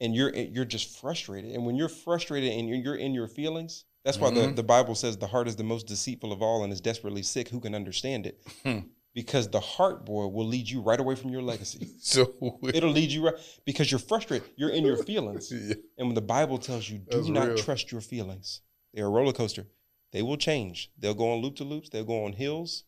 and 0.00 0.14
you're 0.14 0.34
you're 0.34 0.64
just 0.64 0.98
frustrated, 0.98 1.52
and 1.52 1.66
when 1.66 1.76
you're 1.76 1.90
frustrated 1.90 2.50
and 2.52 2.66
you're, 2.66 2.78
you're 2.78 2.96
in 2.96 3.12
your 3.12 3.28
feelings, 3.28 3.84
that's 4.04 4.18
why 4.18 4.30
the, 4.30 4.46
the 4.46 4.62
Bible 4.62 4.94
says 4.94 5.18
the 5.18 5.26
heart 5.26 5.48
is 5.48 5.56
the 5.56 5.64
most 5.64 5.86
deceitful 5.86 6.32
of 6.32 6.40
all 6.40 6.64
and 6.64 6.72
is 6.72 6.80
desperately 6.80 7.22
sick. 7.22 7.50
Who 7.50 7.60
can 7.60 7.74
understand 7.74 8.24
it? 8.24 8.40
Hmm. 8.62 8.78
Because 9.12 9.50
the 9.50 9.60
heart 9.60 10.06
boy 10.06 10.28
will 10.28 10.46
lead 10.46 10.66
you 10.70 10.80
right 10.80 10.98
away 10.98 11.14
from 11.14 11.30
your 11.30 11.42
legacy. 11.42 11.88
So 12.00 12.58
It'll 12.72 12.90
lead 12.90 13.10
you 13.10 13.26
right 13.26 13.34
because 13.66 13.90
you're 13.90 13.98
frustrated. 13.98 14.48
You're 14.56 14.70
in 14.70 14.86
your 14.86 14.96
feelings. 14.96 15.52
Yeah. 15.52 15.74
And 15.98 16.08
when 16.08 16.14
the 16.14 16.22
Bible 16.22 16.56
tells 16.56 16.88
you, 16.88 16.98
do 16.98 17.18
That's 17.18 17.28
not 17.28 17.48
real. 17.48 17.58
trust 17.58 17.92
your 17.92 18.00
feelings, 18.00 18.62
they're 18.94 19.06
a 19.06 19.10
roller 19.10 19.32
coaster. 19.32 19.66
They 20.12 20.22
will 20.22 20.36
change. 20.36 20.90
They'll 20.98 21.14
go 21.14 21.32
on 21.32 21.40
loop 21.42 21.56
to 21.56 21.64
loops. 21.64 21.88
They'll 21.90 22.04
go 22.04 22.24
on 22.24 22.32
hills. 22.32 22.84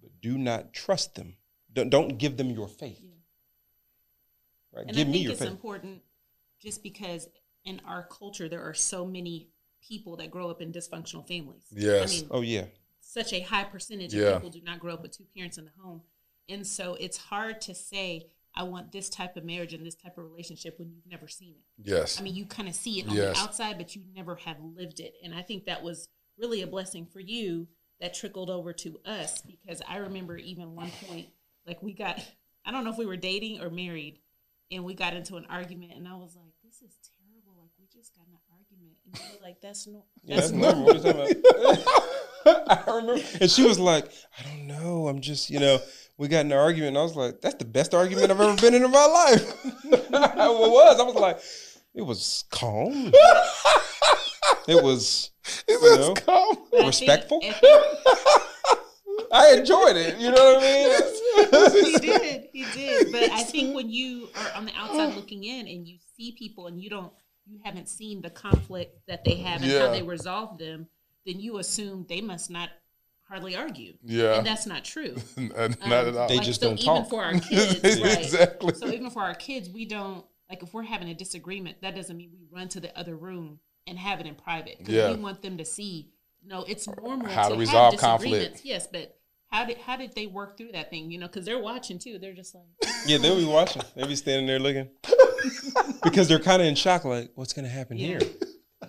But 0.00 0.10
do 0.20 0.38
not 0.38 0.72
trust 0.72 1.14
them. 1.14 1.36
Don't, 1.72 1.90
don't 1.90 2.18
give 2.18 2.36
them 2.36 2.50
your 2.50 2.68
faith. 2.68 3.02
Right? 4.72 4.86
And 4.86 4.96
give 4.96 5.06
I 5.06 5.10
me 5.10 5.12
think 5.14 5.22
your 5.24 5.32
it's 5.32 5.40
faith. 5.42 5.50
important 5.50 6.02
just 6.60 6.82
because 6.82 7.28
in 7.64 7.80
our 7.86 8.04
culture 8.10 8.48
there 8.48 8.62
are 8.62 8.74
so 8.74 9.04
many 9.06 9.48
people 9.86 10.16
that 10.16 10.30
grow 10.30 10.48
up 10.50 10.60
in 10.62 10.72
dysfunctional 10.72 11.26
families. 11.26 11.64
Yes. 11.70 12.10
I 12.12 12.16
mean, 12.20 12.28
Oh 12.30 12.40
yeah. 12.40 12.64
such 13.00 13.32
a 13.32 13.40
high 13.40 13.64
percentage 13.64 14.14
Yeah. 14.14 14.28
of 14.28 14.34
people 14.42 14.50
do 14.50 14.62
not 14.64 14.78
grow 14.80 14.94
up 14.94 15.02
with 15.02 15.16
two 15.16 15.26
parents 15.36 15.58
in 15.58 15.64
the 15.64 15.70
home. 15.82 16.02
And 16.48 16.66
so 16.66 16.94
it's 16.98 17.16
hard 17.16 17.60
to 17.62 17.74
say, 17.74 18.28
I 18.54 18.64
want 18.64 18.92
this 18.92 19.08
type 19.08 19.36
of 19.36 19.44
marriage 19.44 19.72
and 19.74 19.84
this 19.84 19.94
type 19.94 20.18
of 20.18 20.24
relationship 20.24 20.78
when 20.78 20.90
you've 20.92 21.06
never 21.06 21.26
seen 21.28 21.54
it. 21.54 21.88
yes, 21.90 22.20
I 22.20 22.22
mean, 22.22 22.34
you 22.34 22.44
kind 22.46 22.68
of 22.68 22.74
see 22.74 23.00
it 23.00 23.08
on 23.08 23.14
Yes. 23.16 23.36
the 23.36 23.42
outside, 23.42 23.78
but 23.78 23.94
you 23.96 24.02
never 24.14 24.36
have 24.36 24.56
lived 24.60 25.00
it. 25.00 25.14
And 25.24 25.34
I 25.34 25.42
think 25.42 25.64
that 25.66 25.82
was 25.82 26.08
really 26.38 26.62
a 26.62 26.66
blessing 26.66 27.06
for 27.06 27.20
you 27.20 27.68
that 28.00 28.14
trickled 28.14 28.50
over 28.50 28.72
to 28.72 28.98
us 29.04 29.40
because 29.42 29.80
I 29.88 29.98
remember 29.98 30.36
even 30.36 30.74
one 30.74 30.90
point, 31.06 31.28
like 31.66 31.82
we 31.82 31.92
got, 31.94 32.18
I 32.64 32.72
don't 32.72 32.84
know 32.84 32.90
if 32.90 32.98
we 32.98 33.06
were 33.06 33.16
dating 33.16 33.60
or 33.60 33.70
married, 33.70 34.18
and 34.70 34.84
we 34.84 34.94
got 34.94 35.14
into 35.14 35.36
an 35.36 35.46
argument, 35.50 35.92
and 35.94 36.08
I 36.08 36.14
was 36.14 36.34
like, 36.34 36.52
this 36.64 36.76
is 36.82 36.96
terrible. 37.18 37.60
Like, 37.60 37.70
we 37.78 37.86
just 37.92 38.16
got 38.16 38.26
in 38.26 38.32
an 38.32 38.40
argument. 38.50 38.96
And 39.04 39.14
you 39.16 39.38
were 39.38 39.46
like, 39.46 39.60
that's 39.60 39.86
no, 39.86 40.04
Yeah, 40.22 40.36
that's 40.36 40.50
that's 40.50 40.60
normal. 40.60 40.86
normal. 40.92 40.94
What 40.94 41.04
you 41.04 41.12
talking 41.12 41.76
about? 42.44 42.78
I 42.88 42.96
remember, 42.96 43.22
and 43.40 43.48
she 43.48 43.64
was 43.64 43.78
like, 43.78 44.10
"I 44.36 44.42
don't 44.42 44.66
know. 44.66 45.06
I'm 45.06 45.20
just, 45.20 45.48
you 45.48 45.60
know, 45.60 45.78
we 46.18 46.26
got 46.26 46.40
in 46.40 46.50
an 46.50 46.58
argument." 46.58 46.88
And 46.88 46.98
I 46.98 47.02
was 47.02 47.14
like, 47.14 47.40
"That's 47.40 47.54
the 47.54 47.64
best 47.64 47.94
argument 47.94 48.32
I've 48.32 48.40
ever 48.40 48.56
been 48.60 48.74
in 48.74 48.84
in 48.84 48.90
my 48.90 49.06
life." 49.06 49.64
it 49.84 50.10
was. 50.10 50.98
I 50.98 51.02
was 51.04 51.14
like, 51.14 51.38
it 51.94 52.02
was 52.02 52.44
calm. 52.50 53.12
it 54.68 54.82
was, 54.82 55.30
It 55.68 55.72
you 55.72 55.80
was 55.80 55.98
know, 56.08 56.14
calm. 56.14 56.56
But 56.70 56.80
I 56.80 56.82
think- 56.82 56.86
respectful. 56.86 57.40
I 57.42 58.38
I 59.34 59.54
enjoyed 59.54 59.96
it. 59.96 60.18
You 60.18 60.30
know 60.30 60.54
what 60.54 60.62
I 60.62 61.70
mean? 61.72 61.84
he 61.92 61.98
did. 61.98 62.48
He 62.52 62.64
did. 62.74 63.12
But 63.12 63.30
I 63.30 63.42
think 63.44 63.74
when 63.74 63.88
you 63.90 64.28
are 64.36 64.56
on 64.56 64.66
the 64.66 64.72
outside 64.76 65.14
looking 65.16 65.44
in 65.44 65.66
and 65.66 65.86
you 65.88 65.96
see 66.16 66.32
people 66.38 66.66
and 66.66 66.80
you 66.80 66.90
don't, 66.90 67.12
you 67.46 67.58
haven't 67.64 67.88
seen 67.88 68.20
the 68.20 68.30
conflict 68.30 68.98
that 69.08 69.24
they 69.24 69.36
have 69.36 69.62
and 69.62 69.70
Yeah. 69.70 69.86
how 69.86 69.90
they 69.92 70.02
resolve 70.02 70.58
them, 70.58 70.86
then 71.26 71.40
you 71.40 71.58
assume 71.58 72.04
they 72.08 72.20
must 72.20 72.50
not 72.50 72.70
hardly 73.26 73.56
argue. 73.56 73.94
Yeah. 74.04 74.34
And 74.36 74.46
that's 74.46 74.66
not 74.66 74.84
true. 74.84 75.16
Not 75.38 75.82
Um, 75.82 75.92
at 75.92 76.14
all. 76.14 76.28
They 76.28 76.36
like, 76.36 76.44
just 76.46 76.60
so 76.60 76.68
don't 76.68 76.80
even 76.82 76.94
talk. 77.02 77.08
for 77.08 77.24
our 77.24 77.32
kids, 77.32 78.00
right? 78.00 78.18
Exactly. 78.18 78.74
So 78.74 78.88
even 78.88 79.08
for 79.10 79.22
our 79.22 79.34
kids, 79.34 79.70
we 79.70 79.86
don't 79.86 80.24
like 80.50 80.62
if 80.62 80.74
we're 80.74 80.82
having 80.82 81.08
a 81.08 81.14
disagreement. 81.14 81.78
That 81.80 81.94
doesn't 81.96 82.14
mean 82.16 82.30
we 82.32 82.44
run 82.50 82.68
to 82.68 82.80
the 82.80 82.96
other 82.98 83.16
room 83.16 83.60
and 83.86 83.98
have 83.98 84.20
it 84.20 84.26
in 84.26 84.34
private. 84.34 84.78
'Cause 84.78 84.88
Yeah. 84.94 85.10
we 85.12 85.16
want 85.18 85.42
them 85.42 85.58
to 85.58 85.64
see. 85.64 86.10
No, 86.44 86.64
it's 86.64 86.86
normal 86.88 87.28
How 87.28 87.44
to 87.48 87.50
have 87.50 87.58
resolve 87.58 87.96
conflict. 87.98 88.62
Yes, 88.64 88.86
but 88.90 89.16
how 89.48 89.64
did 89.64 89.76
how 89.78 89.96
did 89.96 90.14
they 90.14 90.26
work 90.26 90.56
through 90.56 90.72
that 90.72 90.90
thing? 90.90 91.10
You 91.10 91.18
know, 91.18 91.26
because 91.26 91.44
they're 91.44 91.58
watching 91.60 91.98
too. 91.98 92.18
They're 92.18 92.32
just 92.34 92.54
like, 92.54 92.64
Yeah, 93.06 93.18
they'll 93.18 93.36
be 93.36 93.44
watching. 93.44 93.82
They'll 93.94 94.08
be 94.08 94.16
standing 94.16 94.46
there 94.46 94.58
looking 94.58 94.88
because 96.02 96.28
they're 96.28 96.38
kind 96.40 96.60
of 96.62 96.68
in 96.68 96.74
shock. 96.74 97.04
Like, 97.04 97.30
what's 97.34 97.52
going 97.52 97.64
to 97.64 97.70
happen 97.70 97.96
Yeah. 97.98 98.06
here? 98.18 98.20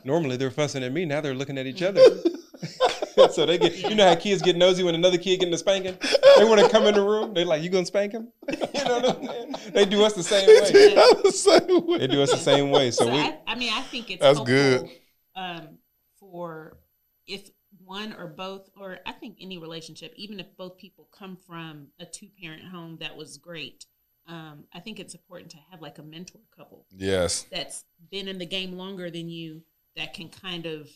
Normally 0.04 0.38
they're 0.38 0.52
fussing 0.52 0.84
at 0.84 0.91
me. 0.91 1.06
Now 1.06 1.22
they're 1.22 1.36
looking 1.36 1.58
at 1.58 1.66
each 1.68 1.82
other. 1.82 2.02
Mm-hmm. 2.02 3.32
so 3.32 3.46
they 3.46 3.58
get, 3.58 3.78
you 3.78 3.96
know 3.96 4.08
how 4.08 4.16
kids 4.16 4.41
get 4.41 4.56
nosy 4.58 4.84
when 4.84 4.96
another 4.96 5.18
kid 5.18 5.39
getting 5.39 5.54
a 5.54 5.58
spanking? 5.58 5.98
They 6.38 6.44
want 6.46 6.62
to 6.62 6.70
come 6.70 6.86
in 6.88 6.96
the 6.96 7.04
room. 7.04 7.34
They're 7.34 7.46
like, 7.46 7.62
you 7.62 7.70
gonna 7.70 7.86
spank 7.86 8.12
him? 8.14 8.30
You 8.84 8.90
know 8.90 9.00
what 9.00 9.18
I'm 9.18 9.26
saying? 9.26 9.56
They 9.74 9.86
do 9.86 10.04
us 10.04 10.14
the 10.14 10.24
same 10.24 10.48
way. 10.48 10.94
the 11.24 11.32
same 11.32 11.88
way. 11.88 11.98
They 12.00 12.08
do 12.08 12.22
us 12.22 12.32
the 12.32 12.38
same 12.38 12.70
way. 12.72 12.92
So 12.92 13.06
So 13.06 13.12
we, 13.12 13.20
I, 13.20 13.38
I 13.48 13.56
mean, 13.56 13.72
I 13.74 13.82
think 13.82 14.10
it's 14.12 14.22
That's 14.22 14.38
helpful, 14.38 14.46
good. 14.56 14.90
Um, 15.36 15.78
for 16.20 16.78
if 17.28 17.50
one 17.84 18.14
or 18.14 18.28
both, 18.28 18.70
or 18.80 19.00
I 19.06 19.12
think 19.14 19.38
any 19.42 19.58
relationship, 19.58 20.14
even 20.16 20.40
if 20.40 20.46
both 20.58 20.78
people 20.78 21.08
come 21.18 21.36
from 21.48 21.88
a 22.00 22.06
two 22.06 22.28
parent 22.42 22.64
home 22.64 22.98
that 23.00 23.16
was 23.16 23.38
great, 23.38 23.86
um, 24.28 24.66
I 24.74 24.80
think 24.80 25.00
it's 25.00 25.14
important 25.16 25.52
to 25.52 25.58
have 25.72 25.82
like 25.82 25.98
a 25.98 26.04
mentor 26.04 26.40
couple 26.56 26.86
Yes. 26.96 27.46
that's 27.52 27.84
been 28.12 28.28
in 28.28 28.38
the 28.38 28.46
game 28.46 28.74
longer 28.78 29.10
than 29.10 29.28
you 29.30 29.64
that 29.98 30.14
can 30.14 30.30
kind 30.30 30.66
of 30.66 30.90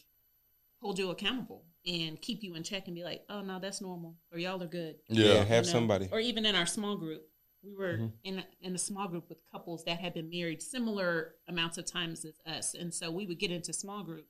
hold 0.81 0.97
you 0.99 1.09
accountable 1.09 1.65
and 1.85 2.21
keep 2.21 2.43
you 2.43 2.55
in 2.55 2.63
check 2.63 2.87
and 2.87 2.95
be 2.95 3.03
like, 3.03 3.23
oh 3.29 3.41
no, 3.41 3.59
that's 3.59 3.81
normal, 3.81 4.15
or 4.31 4.37
y'all 4.39 4.61
are 4.61 4.67
good. 4.67 4.95
yeah, 5.09 5.25
Yeah. 5.25 5.43
have 5.43 5.65
you 5.65 5.71
know? 5.71 5.77
somebody. 5.79 6.09
Or 6.11 6.19
even 6.19 6.45
in 6.45 6.55
our 6.55 6.65
small 6.65 6.95
group, 6.95 7.23
we 7.63 7.73
were 7.73 7.93
Mm-hmm. 7.93 8.05
in 8.23 8.43
in 8.61 8.75
a 8.75 8.77
small 8.77 9.07
group 9.07 9.27
with 9.29 9.39
couples 9.51 9.83
that 9.85 9.99
had 9.99 10.13
been 10.13 10.29
married 10.29 10.61
similar 10.61 11.35
amounts 11.47 11.77
of 11.77 11.85
times 11.85 12.25
as 12.25 12.39
us, 12.51 12.73
and 12.73 12.93
so 12.93 13.09
we 13.11 13.25
would 13.25 13.39
get 13.39 13.51
into 13.51 13.73
small 13.73 14.03
group, 14.03 14.27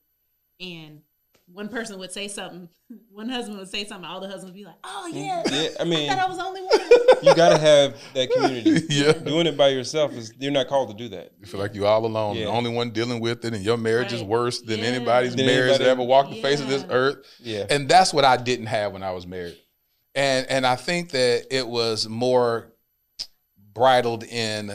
and 0.60 1.00
one 1.50 1.68
person 1.70 1.98
would 1.98 2.12
say 2.12 2.28
something, 2.28 2.68
one 3.10 3.28
husband 3.28 3.58
would 3.58 3.68
say 3.70 3.84
something, 3.84 4.04
all 4.08 4.20
the 4.20 4.26
husbands 4.26 4.46
would 4.46 4.54
be 4.54 4.64
like, 4.64 4.74
"Oh 4.84 5.06
yeah, 5.12 5.42
Yeah, 5.50 5.68
I 5.80 5.84
mean, 5.84 6.10
I 6.10 6.14
thought 6.14 6.24
I 6.24 6.28
was 6.28 6.36
the 6.38 6.44
only 6.44 6.60
one." 6.62 6.80
you 7.22 7.34
gotta 7.34 7.58
have 7.58 7.96
that 8.14 8.30
community. 8.34 8.86
Yeah. 8.88 9.12
Doing 9.12 9.46
it 9.46 9.56
by 9.56 9.68
yourself 9.68 10.12
is 10.12 10.32
you're 10.38 10.52
not 10.52 10.68
called 10.68 10.90
to 10.90 10.94
do 10.96 11.08
that. 11.10 11.32
You 11.40 11.46
feel 11.46 11.60
like 11.60 11.74
you're 11.74 11.86
all 11.86 12.04
alone, 12.04 12.36
Yeah. 12.36 12.44
the 12.44 12.50
only 12.50 12.70
one 12.70 12.90
dealing 12.90 13.20
with 13.20 13.44
it, 13.44 13.54
and 13.54 13.64
your 13.64 13.76
marriage 13.76 14.12
is 14.12 14.22
worse 14.22 14.60
than 14.60 14.80
Yeah. 14.80 14.86
anybody's 14.86 15.34
Than 15.36 15.46
marriage 15.46 15.78
that 15.78 15.86
ever 15.86 16.02
walked 16.02 16.30
the 16.30 16.42
face 16.42 16.60
of 16.60 16.68
this 16.68 16.84
earth. 16.90 17.18
Yeah. 17.40 17.66
And 17.70 17.88
that's 17.88 18.12
what 18.12 18.24
I 18.24 18.36
didn't 18.36 18.66
have 18.66 18.92
when 18.92 19.02
I 19.02 19.12
was 19.12 19.26
married. 19.26 19.56
And 20.14 20.46
and 20.48 20.66
I 20.66 20.76
think 20.76 21.10
that 21.12 21.46
it 21.50 21.66
was 21.66 22.08
more 22.08 22.72
bridled 23.74 24.24
in 24.24 24.72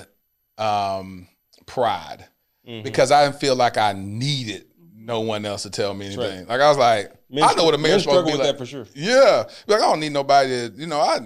um, 0.57 1.27
pride 1.65 2.25
Mhm. 2.67 2.83
because 2.83 3.11
I 3.11 3.25
didn't 3.25 3.39
feel 3.39 3.55
like 3.55 3.77
I 3.77 3.93
needed 3.93 4.65
no 4.95 5.19
one 5.21 5.45
else 5.45 5.63
to 5.63 5.69
tell 5.69 5.93
me 5.93 6.05
anything. 6.05 6.39
right. 6.39 6.47
Like 6.47 6.61
I 6.61 6.69
was 6.69 6.77
like, 6.77 7.11
Men 7.29 7.43
I 7.43 7.53
know 7.55 7.65
what 7.65 7.73
a 7.73 7.77
marriage 7.77 8.01
struggle 8.03 8.25
with 8.25 8.35
like. 8.35 8.43
that 8.43 8.57
for 8.57 8.65
sure. 8.65 8.85
Yeah, 8.95 9.43
like 9.67 9.79
I 9.79 9.81
don't 9.81 9.99
need 9.99 10.13
nobody. 10.13 10.69
To, 10.69 10.73
you 10.77 10.85
know, 10.87 11.01
I 11.01 11.19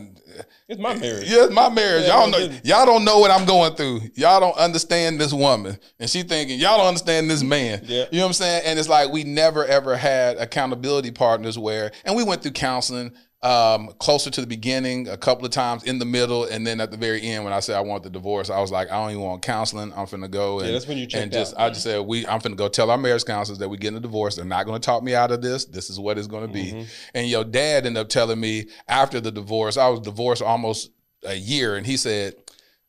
It's 0.67 0.79
my 0.79 0.95
marriage. 0.95 1.29
yeah, 1.29 1.43
it's 1.43 1.53
my 1.53 1.69
marriage. 1.69 2.05
Yeah, 2.07 2.17
y'all 2.19 2.29
no, 2.29 2.37
know, 2.39 2.43
it- 2.45 2.65
y'all 2.65 2.85
don't 2.87 3.03
know 3.05 3.19
what 3.19 3.29
I'm 3.29 3.45
going 3.45 3.75
through. 3.75 4.01
Y'all 4.15 4.39
don't 4.39 4.57
understand 4.57 5.19
this 5.21 5.31
woman, 5.33 5.77
and 5.99 6.09
she 6.09 6.23
thinking 6.23 6.57
y'all 6.59 6.77
don't 6.77 6.87
understand 6.87 7.29
this 7.29 7.43
man. 7.43 7.81
Yeah. 7.85 8.05
you 8.09 8.17
know 8.19 8.23
what 8.23 8.27
I'm 8.29 8.33
saying? 8.33 8.61
And 8.65 8.79
it's 8.79 8.89
like 8.89 9.11
we 9.11 9.23
never 9.25 9.63
ever 9.65 9.95
had 9.97 10.37
accountability 10.37 11.11
partners 11.11 11.59
where, 11.59 11.91
and 12.05 12.15
we 12.15 12.23
went 12.23 12.41
through 12.41 12.53
counseling 12.53 13.11
um, 13.43 13.89
closer 13.99 14.31
to 14.31 14.41
the 14.41 14.47
beginning, 14.47 15.07
a 15.07 15.17
couple 15.17 15.45
of 15.45 15.51
times 15.51 15.83
in 15.83 15.99
the 15.99 16.05
middle, 16.05 16.45
and 16.45 16.65
then 16.65 16.81
at 16.81 16.89
the 16.89 16.97
very 16.97 17.21
end 17.21 17.43
when 17.43 17.53
I 17.53 17.59
said 17.59 17.75
I 17.75 17.81
want 17.81 18.03
the 18.03 18.09
divorce, 18.09 18.49
I 18.49 18.59
was 18.59 18.71
like, 18.71 18.89
I 18.89 18.95
don't 18.95 19.11
even 19.11 19.21
want 19.21 19.41
counseling. 19.43 19.93
I'm 19.93 20.07
finna 20.07 20.29
go. 20.29 20.59
And, 20.59 20.67
Yeah, 20.67 20.73
that's 20.73 20.87
when 20.87 20.97
you 20.97 21.03
and 21.03 21.11
checked 21.11 21.33
just 21.33 21.53
out. 21.55 21.59
I 21.59 21.69
just 21.69 21.83
said 21.83 21.99
we. 22.01 22.25
I'm 22.25 22.39
finna 22.39 22.55
go 22.55 22.67
tell 22.67 22.89
our 22.89 22.97
marriage 22.97 23.25
counselors 23.25 23.59
that 23.59 23.69
we're 23.69 23.77
getting 23.77 23.97
a 23.97 24.01
divorce. 24.01 24.35
They're 24.35 24.45
not 24.45 24.65
to 24.65 24.79
talk 24.79 25.03
me 25.03 25.13
out 25.13 25.31
of 25.31 25.41
this. 25.41 25.65
This 25.65 25.89
is 25.89 25.99
what 25.99 26.17
it's 26.17 26.27
going 26.27 26.47
to 26.47 26.53
be. 26.53 26.71
Mm-hmm. 26.71 26.89
And 27.13 27.27
your 27.27 27.43
dad 27.43 27.85
ended 27.85 28.01
up 28.01 28.09
telling 28.09 28.39
me 28.39 28.67
after 28.87 29.21
the 29.21 29.31
divorce, 29.31 29.77
I 29.77 29.87
was 29.89 29.99
divorced 29.99 30.41
almost 30.41 30.89
a 31.23 31.35
year, 31.35 31.75
and 31.75 31.85
he 31.85 31.95
said, 31.95 32.33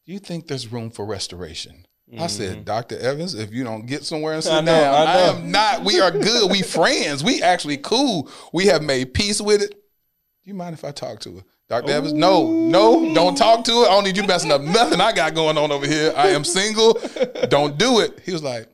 "Do 0.06 0.12
you 0.12 0.18
think 0.18 0.46
there's 0.46 0.72
room 0.72 0.90
for 0.90 1.04
restoration?" 1.04 1.84
I 2.18 2.26
said, 2.26 2.64
Dr. 2.64 2.98
Evans, 2.98 3.34
if 3.34 3.52
you 3.52 3.64
don't 3.64 3.84
get 3.84 4.02
somewhere 4.02 4.32
and 4.32 4.42
sit 4.44 4.50
Mm-hmm. 4.50 4.68
I 4.68 4.72
know, 4.72 4.80
down, 4.80 4.94
I 4.94 5.12
I, 5.12 5.18
am 5.28 5.50
not. 5.50 5.84
We 5.84 6.00
are 6.00 6.10
good. 6.10 6.50
we 6.50 6.62
friends. 6.78 7.22
We 7.22 7.42
actually 7.42 7.76
cool. 7.76 8.30
We 8.52 8.66
have 8.66 8.82
made 8.82 9.12
peace 9.12 9.40
with 9.40 9.62
it. 9.62 9.74
You 10.48 10.54
mind 10.54 10.72
if 10.72 10.82
I 10.82 10.92
talk 10.92 11.20
to 11.20 11.36
her? 11.36 11.42
Dr. 11.68 11.92
Evans, 11.92 12.14
no, 12.14 12.50
no, 12.50 13.12
don't 13.14 13.36
talk 13.36 13.64
to 13.64 13.70
her. 13.82 13.86
I 13.86 13.90
don't 13.90 14.04
need 14.04 14.16
you 14.16 14.22
messing 14.22 14.50
up 14.50 14.62
nothing 14.62 14.98
I 14.98 15.12
got 15.12 15.34
going 15.34 15.58
on 15.58 15.70
over 15.70 15.86
here. 15.86 16.14
I 16.16 16.28
am 16.28 16.42
single. 16.42 16.98
Don't 17.50 17.76
do 17.76 18.00
it. 18.00 18.20
He 18.24 18.32
was 18.32 18.42
like, 18.42 18.66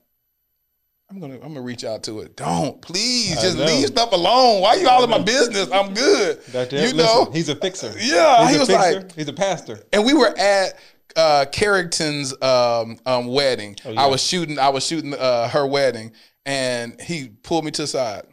I'm 1.11 1.19
gonna 1.19 1.35
I'm 1.35 1.41
gonna 1.53 1.63
reach 1.63 1.83
out 1.83 2.05
to 2.05 2.21
it. 2.21 2.37
Don't 2.37 2.81
please 2.81 3.37
I 3.37 3.43
just 3.43 3.59
know. 3.59 3.65
leave 3.65 3.87
stuff 3.89 4.13
alone. 4.13 4.61
Why 4.61 4.69
are 4.71 4.77
you 4.77 4.89
all 4.89 5.03
in 5.03 5.11
my 5.11 5.19
business? 5.19 5.69
I'm 5.73 5.93
good. 5.95 6.39
Dr. 6.53 6.77
You 6.77 6.83
Listen, 6.83 6.97
know, 6.99 7.31
he's 7.33 7.49
a 7.49 7.57
fixer. 7.57 7.93
Yeah, 7.99 8.43
he's 8.47 8.53
he 8.55 8.59
was 8.61 8.69
fixer. 8.69 9.01
like- 9.01 9.13
he's 9.17 9.29
a 9.29 9.33
pastor. 9.33 9.81
and 9.93 10.05
we 10.05 10.15
were 10.15 10.33
at 10.39 10.79
uh 11.17 11.47
Carrington's 11.51 12.41
um, 12.41 12.99
um 13.05 13.27
wedding. 13.27 13.75
Oh, 13.85 13.91
yeah. 13.91 14.01
I 14.03 14.07
was 14.07 14.23
shooting 14.25 14.61
I 14.61 14.69
was 14.69 14.87
shooting 14.87 15.13
uh 15.13 15.49
her 15.49 15.67
wedding 15.67 16.13
and 16.47 17.01
he 17.01 17.31
pulled 17.43 17.65
me 17.65 17.73
to 17.73 17.83
the 17.83 17.89
side. 17.89 18.27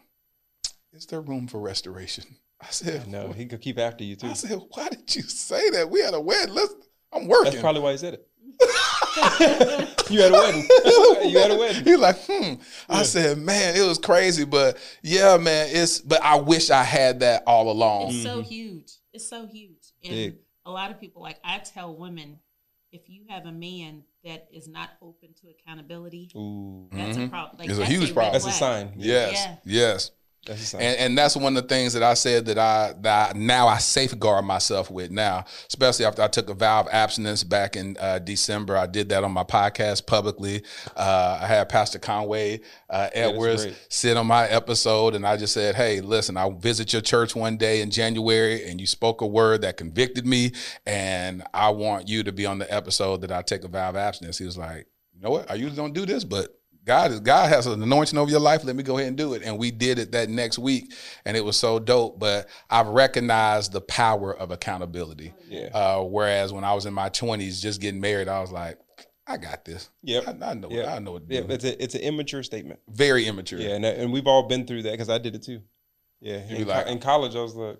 Is 0.94 1.08
there 1.08 1.22
room 1.22 1.48
for 1.48 1.60
restoration? 1.60 2.26
I 2.62 2.68
said, 2.70 3.08
No, 3.08 3.32
he 3.32 3.46
could 3.46 3.62
keep 3.62 3.80
after 3.80 4.04
you 4.04 4.16
too. 4.16 4.28
I 4.28 4.34
said, 4.34 4.60
why 4.70 4.90
did 4.90 5.16
you 5.16 5.24
say 5.24 5.70
that? 5.72 5.90
We 5.90 6.02
had 6.02 6.14
a 6.14 6.22
wedding. 6.22 6.54
Let's 6.54 6.74
I'm 7.14 7.28
working. 7.28 7.52
That's 7.52 7.62
probably 7.62 7.82
why 7.82 7.92
he 7.92 7.98
said 7.98 8.14
it. 8.16 8.28
you 10.10 10.22
had 10.22 10.32
a 10.32 10.34
wedding. 10.34 10.68
you 11.30 11.40
had 11.40 11.52
a 11.52 11.58
wedding. 11.58 11.84
He 11.84 11.96
like, 11.96 12.18
hmm. 12.26 12.54
I 12.88 13.04
said, 13.04 13.38
man, 13.38 13.76
it 13.76 13.86
was 13.86 13.98
crazy, 13.98 14.46
but 14.46 14.78
yeah, 15.02 15.38
man, 15.38 15.70
it's. 15.72 16.00
But 16.00 16.24
I 16.24 16.36
wish 16.36 16.70
I 16.70 16.84
had 16.84 17.22
that 17.22 17.44
all 17.48 17.72
along. 17.72 18.12
It's 18.12 18.24
so 18.24 18.42
huge. 18.42 18.92
It's 19.14 19.28
so 19.28 19.46
huge. 19.46 19.94
And 20.04 20.14
Big. 20.14 20.36
a 20.66 20.72
lot 20.72 20.92
of 20.92 21.00
people, 21.00 21.22
like 21.22 21.40
I 21.44 21.58
tell 21.60 21.96
women, 21.96 22.40
if 22.92 23.10
you 23.10 23.24
have 23.30 23.46
a 23.46 23.52
man 23.52 24.04
that 24.24 24.48
is 24.54 24.68
not 24.68 24.92
open 25.02 25.30
to 25.42 25.48
accountability, 25.50 26.32
Ooh, 26.36 26.88
that's 26.92 27.18
a 27.18 27.28
problem. 27.28 27.60
Like, 27.60 27.70
It's 27.70 27.80
a 27.80 27.86
huge 27.86 28.10
red 28.10 28.14
problem. 28.14 28.34
that's 28.34 28.46
a 28.46 28.52
sign. 28.52 28.94
Yes, 28.98 29.34
Yeah. 29.34 29.56
yes. 29.66 30.12
That's. 30.48 30.74
And, 30.74 30.84
and 30.84 31.18
that's 31.18 31.38
one 31.38 31.56
of 31.56 31.62
the 31.62 31.70
things 31.70 31.94
that 31.94 32.02
I 32.02 32.16
said 32.16 32.48
that 32.48 32.58
I 32.58 32.94
that 33.02 33.36
I, 33.36 33.38
now 33.38 33.68
I 33.68 33.78
safeguard 33.78 34.44
myself 34.44 34.90
with 34.90 35.12
now, 35.12 35.46
especially 35.68 36.06
after 36.06 36.24
I 36.24 36.28
took 36.28 36.50
a 36.50 36.56
vow 36.56 36.80
of 36.80 36.88
abstinence 36.92 37.44
back 37.44 37.76
in 37.76 37.96
uh, 38.00 38.18
December. 38.18 38.76
I 38.76 38.88
did 38.88 39.10
that 39.10 39.24
on 39.24 39.32
my 39.32 39.44
podcast 39.44 40.08
publicly. 40.08 40.64
Uh, 40.96 41.38
I 41.42 41.46
had 41.46 41.70
Pastor 41.70 42.00
Conway 42.00 42.62
uh, 42.90 43.10
Edwards 43.14 43.68
sit 43.90 44.18
on 44.18 44.26
my 44.26 44.48
episode, 44.48 45.14
and 45.14 45.28
I 45.28 45.38
just 45.38 45.54
said, 45.54 45.76
"Hey, 45.76 46.02
listen, 46.02 46.38
I'll 46.38 46.52
visit 46.58 46.92
your 46.92 47.04
church 47.04 47.36
one 47.36 47.58
day 47.58 47.82
in 47.82 47.92
January, 47.92 48.68
and 48.68 48.82
you 48.82 48.88
spoke 48.88 49.22
a 49.22 49.28
word 49.28 49.62
that 49.62 49.78
convicted 49.78 50.26
me, 50.26 50.54
and 50.88 51.44
I 51.54 51.70
want 51.70 52.10
you 52.10 52.24
to 52.24 52.32
be 52.32 52.48
on 52.48 52.58
the 52.58 52.74
episode 52.74 53.22
that 53.22 53.32
I 53.32 53.44
take 53.44 53.64
a 53.64 53.68
vow 53.68 53.90
of 53.90 53.96
abstinence." 53.96 54.40
He 54.40 54.46
was 54.46 54.58
like, 54.58 54.88
"You 55.14 55.22
know 55.22 55.30
what? 55.30 55.52
I 55.52 55.54
usually 55.54 55.76
don't 55.76 55.94
do 55.94 56.08
this, 56.08 56.24
but." 56.24 56.58
God 56.84 57.12
is 57.12 57.20
God 57.20 57.50
has 57.50 57.68
an 57.68 57.82
anointing 57.84 58.18
over 58.18 58.32
your 58.32 58.40
life. 58.40 58.64
Let 58.64 58.76
me 58.76 58.82
go 58.84 58.98
ahead 58.98 59.08
and 59.10 59.18
do 59.18 59.34
it. 59.36 59.44
And 59.44 59.58
we 59.60 59.70
did 59.72 60.00
it 60.00 60.12
that 60.14 60.30
next 60.30 60.58
week, 60.58 60.94
and 61.26 61.38
it 61.38 61.46
was 61.46 61.56
so 61.58 61.78
dope. 61.80 62.20
But 62.20 62.50
I've 62.70 62.88
recognized 62.88 63.72
the 63.72 63.82
power 63.82 64.36
of 64.36 64.50
accountability. 64.52 65.34
Yeah. 65.48 65.70
Uh, 65.74 66.04
whereas 66.04 66.52
when 66.52 66.64
I 66.64 66.74
was 66.74 66.86
in 66.88 66.94
my 66.94 67.10
twenties, 67.10 67.62
just 67.62 67.82
getting 67.82 68.02
married, 68.02 68.28
I 68.28 68.42
was 68.42 68.52
like, 68.52 68.80
I 69.28 69.38
got 69.38 69.64
this. 69.64 69.90
Yeah, 70.02 70.22
I, 70.26 70.52
I 70.52 70.54
know. 70.56 70.70
Yep. 70.72 70.88
I 70.88 71.00
know 71.00 71.12
what 71.14 71.30
to 71.30 71.36
Yeah, 71.36 71.42
do. 71.42 71.54
it's 71.54 71.64
a 71.64 71.84
it's 71.84 71.94
an 71.96 72.02
immature 72.02 72.42
statement. 72.42 72.80
Very 72.90 73.26
immature. 73.28 73.60
Yeah, 73.60 73.76
and, 73.76 73.86
and 73.86 74.12
we've 74.12 74.26
all 74.28 74.48
been 74.48 74.66
through 74.66 74.82
that 74.84 74.92
because 74.92 75.10
I 75.10 75.20
did 75.20 75.36
it 75.36 75.44
too. 75.44 75.62
Yeah, 76.20 76.38
in, 76.50 76.68
like- 76.68 76.86
co- 76.86 76.92
in 76.92 77.00
college, 77.00 77.36
I 77.36 77.42
was 77.42 77.56
like, 77.56 77.78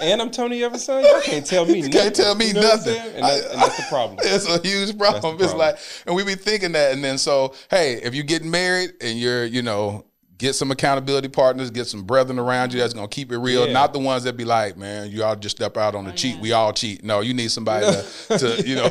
and 0.00 0.20
I'm 0.20 0.30
Tony 0.30 0.62
Evans' 0.62 0.84
son. 0.84 1.04
Y'all 1.04 1.20
can't 1.20 1.46
tell 1.46 1.64
me. 1.66 1.74
You 1.74 1.82
nothing. 1.82 1.92
can't 1.92 2.14
tell 2.14 2.34
me 2.34 2.48
You 2.48 2.54
know 2.54 2.60
nothing. 2.60 2.96
And, 2.96 3.24
that, 3.24 3.50
and 3.50 3.60
that's 3.60 3.76
the 3.76 3.86
problem. 3.88 4.18
It's 4.22 4.48
a 4.48 4.60
huge 4.60 4.96
problem. 4.96 5.36
the 5.36 5.44
It's 5.44 5.54
like, 5.54 5.76
and 6.06 6.14
we 6.14 6.24
be 6.24 6.34
thinking 6.34 6.72
that, 6.72 6.92
and 6.92 7.02
then 7.02 7.18
so, 7.18 7.54
hey, 7.70 7.94
if 7.94 8.14
you're 8.14 8.24
getting 8.24 8.50
married 8.50 8.92
and 9.00 9.18
you're, 9.18 9.44
you 9.44 9.62
know, 9.62 10.06
get 10.38 10.54
some 10.54 10.70
accountability 10.70 11.28
partners, 11.28 11.70
get 11.70 11.86
some 11.86 12.02
brethren 12.02 12.38
around 12.38 12.72
you 12.72 12.80
that's 12.80 12.94
gonna 12.94 13.08
keep 13.08 13.32
it 13.32 13.38
real. 13.38 13.66
Yeah. 13.66 13.72
Not 13.72 13.92
the 13.92 13.98
ones 13.98 14.24
that 14.24 14.36
be 14.36 14.44
like, 14.44 14.76
man, 14.76 15.10
you 15.10 15.22
all 15.22 15.36
just 15.36 15.56
step 15.56 15.76
out 15.76 15.94
on 15.94 16.04
the 16.04 16.12
cheat. 16.12 16.38
We 16.38 16.52
all 16.52 16.72
cheat. 16.72 17.04
No, 17.04 17.20
you 17.20 17.34
need 17.34 17.50
somebody 17.50 17.86
to, 17.86 18.38
to 18.38 18.62
you 18.66 18.76
know, 18.76 18.90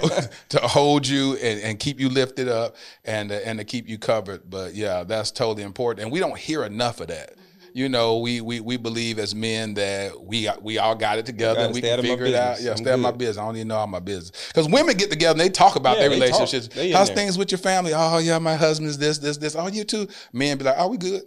to 0.49 0.59
hold 0.59 1.07
you 1.07 1.35
and, 1.37 1.61
and 1.61 1.79
keep 1.79 1.99
you 1.99 2.09
lifted 2.09 2.47
up 2.47 2.75
and 3.05 3.31
uh, 3.31 3.35
and 3.45 3.59
to 3.59 3.65
keep 3.65 3.87
you 3.87 3.97
covered. 3.97 4.49
But 4.49 4.75
yeah, 4.75 5.03
that's 5.03 5.31
totally 5.31 5.63
important, 5.63 6.03
and 6.03 6.11
we 6.11 6.19
don't 6.19 6.37
hear 6.37 6.63
enough 6.63 6.99
of 7.01 7.07
that. 7.07 7.35
You 7.75 7.89
know, 7.89 8.19
we 8.19 8.39
we 8.39 8.59
we 8.59 8.77
believe 8.77 9.17
as 9.17 9.33
men 9.33 9.73
that 9.73 10.21
we 10.23 10.47
we 10.61 10.77
all 10.77 10.93
got 10.95 11.17
it 11.17 11.25
together. 11.25 11.61
and 11.61 11.73
we 11.73 11.81
can 11.81 11.93
out 11.93 11.99
of 11.99 12.05
my 12.05 12.11
figure 12.11 12.25
it 12.27 12.35
out. 12.35 12.61
Yeah, 12.61 12.75
stay 12.75 12.91
out 12.91 12.99
my 12.99 13.11
business. 13.11 13.37
I 13.39 13.45
don't 13.45 13.55
even 13.55 13.67
know 13.69 13.77
all 13.77 13.87
my 13.87 13.99
business. 13.99 14.31
Because 14.49 14.69
women 14.69 14.95
get 14.95 15.09
together 15.09 15.31
and 15.31 15.39
they 15.41 15.49
talk 15.49 15.75
about 15.75 15.97
Yeah, 15.97 16.03
their 16.07 16.11
relationships. 16.11 16.67
They 16.67 16.91
How's 16.91 17.07
there. 17.07 17.15
things 17.15 17.37
with 17.37 17.51
your 17.51 17.57
family? 17.57 17.91
Oh 17.95 18.19
yeah, 18.19 18.37
my 18.37 18.55
husband's 18.55 18.99
this, 18.99 19.17
this, 19.17 19.37
this. 19.37 19.55
Oh, 19.55 19.67
you 19.67 19.83
too. 19.85 20.07
Men 20.31 20.57
be 20.59 20.65
like, 20.65 20.75
oh, 20.77 20.87
we 20.87 20.97
good. 20.97 21.23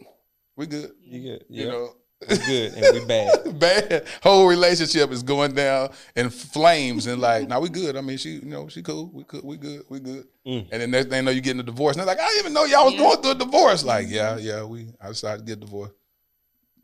We 0.57 0.67
good. 0.67 0.93
You 1.03 1.21
good? 1.23 1.45
You 1.49 1.65
yeah, 1.65 1.71
know. 1.73 1.95
we 2.31 2.37
good 2.39 2.73
and 2.75 3.01
we 3.01 3.05
bad. 3.07 3.59
Bad 3.59 4.07
whole 4.23 4.47
relationship 4.47 5.11
is 5.11 5.23
going 5.25 5.53
down 5.55 5.91
in 6.15 6.31
flames 6.31 7.07
and 7.09 7.21
like, 7.21 7.49
now 7.49 7.59
we 7.61 7.69
good. 7.69 7.97
I 7.97 8.01
mean, 8.03 8.19
she, 8.19 8.31
you 8.37 8.43
know, 8.47 8.69
she 8.69 8.83
cool. 8.83 9.11
We 9.13 9.25
good. 9.25 9.43
We 9.45 9.57
good. 9.57 9.83
We 9.89 9.99
good. 9.99 10.27
Mm. 10.47 10.67
And 10.71 10.81
then 10.83 10.91
next 10.93 11.09
thing 11.09 11.17
you 11.19 11.23
know, 11.25 11.31
you 11.33 11.41
getting 11.41 11.61
a 11.61 11.65
divorce. 11.65 11.97
And 11.97 12.01
they're 12.01 12.07
like, 12.07 12.21
I 12.21 12.27
didn't 12.29 12.41
even 12.41 12.53
know 12.55 12.65
y'all 12.65 12.85
was 12.85 12.95
Yeah. 12.95 13.01
going 13.01 13.21
through 13.23 13.31
a 13.33 13.35
divorce. 13.35 13.83
Like, 13.85 14.07
yeah, 14.09 14.37
yeah, 14.39 14.63
we. 14.63 14.87
I 15.01 15.09
decided 15.09 15.41
to 15.41 15.45
get 15.45 15.61
divorced. 15.61 15.93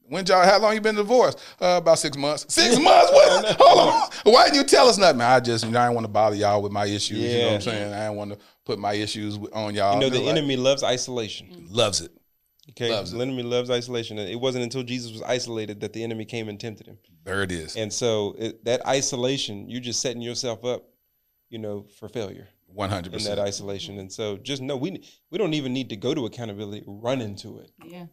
When 0.09 0.27
y'all? 0.27 0.45
How 0.45 0.59
long 0.61 0.75
you 0.75 0.81
been 0.81 0.95
divorced? 0.95 1.39
Uh, 1.61 1.79
about 1.81 1.99
six 1.99 2.17
months. 2.17 2.47
Six 2.49 2.79
months? 2.79 3.11
What? 3.13 3.57
Hold 3.59 3.79
on. 3.79 4.33
Why 4.33 4.45
didn't 4.45 4.57
you 4.57 4.65
tell 4.65 4.89
us 4.89 4.99
nothing? 4.99 5.21
I 5.21 5.41
just, 5.41 5.65
you 5.65 5.71
know, 5.71 5.81
I 5.81 5.85
didn't 5.87 5.95
want 5.95 6.07
to 6.07 6.13
bother 6.13 6.37
y'all 6.37 6.61
with 6.63 6.73
my 6.73 6.87
issues. 6.87 7.19
You 7.19 7.39
know 7.39 7.47
what 7.47 7.55
I'm 7.55 7.61
saying? 7.63 7.95
I 7.95 8.05
didn't 8.07 8.17
want 8.17 8.33
to 8.33 8.39
put 8.65 8.79
my 8.79 8.93
issues 8.93 9.39
on 9.53 9.75
y'all. 9.75 9.95
You 9.95 10.01
know, 10.01 10.11
the 10.11 10.19
like, 10.21 10.29
enemy 10.29 10.57
loves 10.57 10.83
isolation. 10.83 11.67
loves 11.71 12.01
it. 12.01 12.13
Okay, 12.71 12.91
Loves 12.91 13.11
the 13.11 13.19
it. 13.19 13.23
enemy 13.23 13.43
loves 13.43 13.71
isolation. 13.71 14.19
It 14.19 14.39
wasn't 14.39 14.65
until 14.65 14.83
Jesus 14.83 15.13
was 15.13 15.23
isolated 15.23 15.81
that 15.81 15.93
the 15.93 16.03
enemy 16.05 16.25
came 16.25 16.49
and 16.49 16.61
tempted 16.61 16.87
him. 16.87 16.99
There 17.25 17.43
it 17.43 17.51
is. 17.51 17.77
And 17.77 17.93
so 17.93 18.37
it, 18.39 18.65
that 18.65 18.87
isolation, 18.87 19.69
you're 19.69 19.81
just 19.81 20.01
setting 20.01 20.23
yourself 20.23 20.65
up, 20.65 20.85
you 21.51 21.59
know, 21.59 21.87
for 21.99 22.09
failure 22.09 22.49
One 22.69 22.89
hundred 22.89 23.15
in 23.15 23.25
that 23.25 23.39
isolation. 23.39 23.99
And 23.99 24.13
so 24.13 24.37
just 24.37 24.63
know 24.63 24.77
we 24.77 25.03
we 25.31 25.39
don't 25.39 25.55
even 25.55 25.73
need 25.73 25.89
to 25.91 25.97
go 25.97 26.15
to 26.15 26.25
accountability. 26.27 26.85
Run 26.87 27.21
into 27.21 27.59
it. 27.59 27.73
Yeah. 27.85 28.07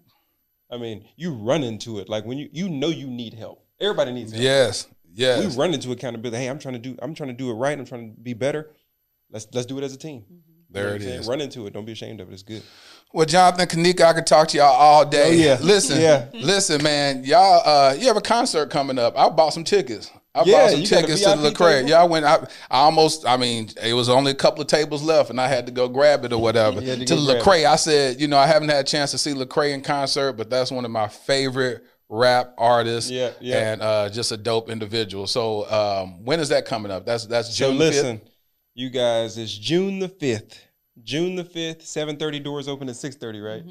I 0.71 0.77
mean, 0.77 1.05
you 1.15 1.33
run 1.33 1.63
into 1.63 1.99
it 1.99 2.09
like 2.09 2.25
when 2.25 2.37
you 2.37 2.49
you 2.51 2.69
know 2.69 2.89
you 2.89 3.07
need 3.07 3.33
help. 3.33 3.65
Everybody 3.79 4.11
needs 4.11 4.31
help. 4.31 4.43
Yes. 4.43 4.87
Yes. 5.13 5.55
We 5.55 5.59
run 5.61 5.73
into 5.73 5.91
accountability. 5.91 6.43
Hey, 6.43 6.49
I'm 6.49 6.59
trying 6.59 6.75
to 6.75 6.79
do. 6.79 6.95
I'm 7.01 7.15
trying 7.15 7.29
to 7.29 7.33
do 7.35 7.49
it 7.49 7.53
right. 7.55 7.77
I'm 7.77 7.85
trying 7.85 8.13
to 8.15 8.21
be 8.21 8.33
better. 8.33 8.69
Let's 9.31 9.47
let's 9.53 9.65
do 9.65 9.77
it 9.77 9.83
as 9.83 9.93
a 9.93 9.97
team. 9.97 10.23
You 10.29 10.35
know 10.37 10.41
There 10.69 10.85
what 10.85 10.91
it 10.91 10.95
I'm 10.97 11.01
saying? 11.01 11.19
is. 11.21 11.27
Run 11.27 11.41
into 11.41 11.65
it. 11.67 11.73
Don't 11.73 11.85
be 11.85 11.93
ashamed 11.93 12.21
of 12.21 12.29
it. 12.29 12.33
It's 12.33 12.43
good. 12.43 12.61
Well, 13.11 13.25
Jonathan 13.25 13.67
Kanika, 13.67 14.01
I 14.01 14.13
could 14.13 14.27
talk 14.27 14.49
to 14.49 14.57
y'all 14.57 14.67
all 14.67 15.03
day. 15.05 15.29
Oh, 15.29 15.45
yeah. 15.53 15.57
Listen, 15.61 15.99
Yeah. 15.99 16.25
listen, 16.33 16.83
man. 16.83 17.23
Y'all, 17.23 17.61
uh, 17.67 17.93
you 17.95 18.05
have 18.07 18.17
a 18.17 18.21
concert 18.21 18.69
coming 18.69 18.99
up. 18.99 19.17
I 19.17 19.29
bought 19.29 19.53
some 19.53 19.63
tickets. 19.63 20.11
I 20.35 20.43
Yeah, 20.43 20.51
bought 20.51 20.71
some 20.71 20.81
you 20.81 20.87
got 20.87 21.05
a 21.05 21.07
tickets 21.07 21.21
to 21.23 21.31
VIP 21.31 21.53
Lecrae. 21.53 21.55
table? 21.57 21.87
Y'all 21.87 22.07
went. 22.07 22.25
I, 22.25 22.35
I 22.69 22.79
almost. 22.81 23.25
I 23.27 23.35
mean, 23.37 23.69
it 23.83 23.93
was 23.93 24.09
only 24.09 24.31
a 24.31 24.35
couple 24.35 24.61
of 24.61 24.67
tables 24.67 25.01
left, 25.01 25.29
and 25.31 25.41
I 25.41 25.47
had 25.47 25.65
to 25.65 25.71
go 25.71 25.87
grab 25.89 26.23
it 26.25 26.31
or 26.33 26.41
whatever. 26.41 26.81
To 26.81 26.97
to 27.05 27.13
Lecrae, 27.15 27.65
I 27.65 27.75
said, 27.75 28.21
you 28.21 28.27
know, 28.27 28.37
I 28.37 28.45
haven't 28.47 28.69
had 28.69 28.79
a 28.85 28.87
chance 28.87 29.11
to 29.11 29.17
see 29.17 29.33
Lecrae 29.33 29.73
in 29.73 29.81
concert, 29.81 30.33
but 30.33 30.49
that's 30.49 30.71
one 30.71 30.85
of 30.85 30.91
my 30.91 31.07
favorite 31.07 31.83
rap 32.09 32.53
artists. 32.57 33.09
Yeah, 33.09 33.31
yeah. 33.41 33.71
And 33.71 33.81
uh, 33.81 34.09
just 34.09 34.31
a 34.31 34.37
dope 34.37 34.69
individual. 34.69 35.25
So, 35.27 35.69
um, 35.71 36.23
when 36.23 36.39
is 36.39 36.49
that 36.49 36.65
coming 36.65 36.91
up? 36.91 37.05
That's 37.05 37.25
that's 37.25 37.55
So 37.55 37.69
June 37.69 37.77
5th? 37.79 37.79
listen, 37.79 38.21
you 38.75 38.89
guys, 38.91 39.37
it's 39.37 39.57
June 39.57 39.99
the 39.99 40.09
fifth. 40.09 40.65
June 41.01 41.35
the 41.35 41.43
fifth, 41.43 41.85
seven 41.85 42.17
thirty 42.17 42.39
doors 42.39 42.67
open 42.67 42.89
at 42.89 42.95
six 42.95 43.15
thirty, 43.15 43.39
right? 43.39 43.63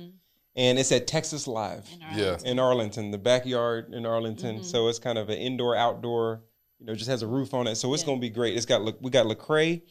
And 0.59 0.79
it's 0.79 0.91
at 0.93 1.07
Texas 1.07 1.47
Live 1.47 1.89
Yeah. 2.15 2.37
in 2.45 2.59
Arlington, 2.59 3.13
the 3.13 3.17
backyard 3.19 3.95
in 3.95 4.05
Arlington. 4.05 4.65
So 4.65 4.89
it's 4.89 4.99
kind 4.99 5.17
of 5.17 5.29
an 5.31 5.39
indoor 5.39 5.77
outdoor. 5.77 6.43
You 6.81 6.87
know, 6.87 6.95
just 6.95 7.09
has 7.09 7.23
a 7.23 7.27
roof 7.27 7.55
on 7.55 7.67
it, 7.67 7.77
so 7.77 7.95
it's 7.95 8.03
gonna 8.05 8.21
be 8.21 8.29
great. 8.31 8.57
It's 8.57 8.67
got 8.67 8.83
we 9.03 9.11
got 9.11 9.27
Lecrae, 9.27 9.83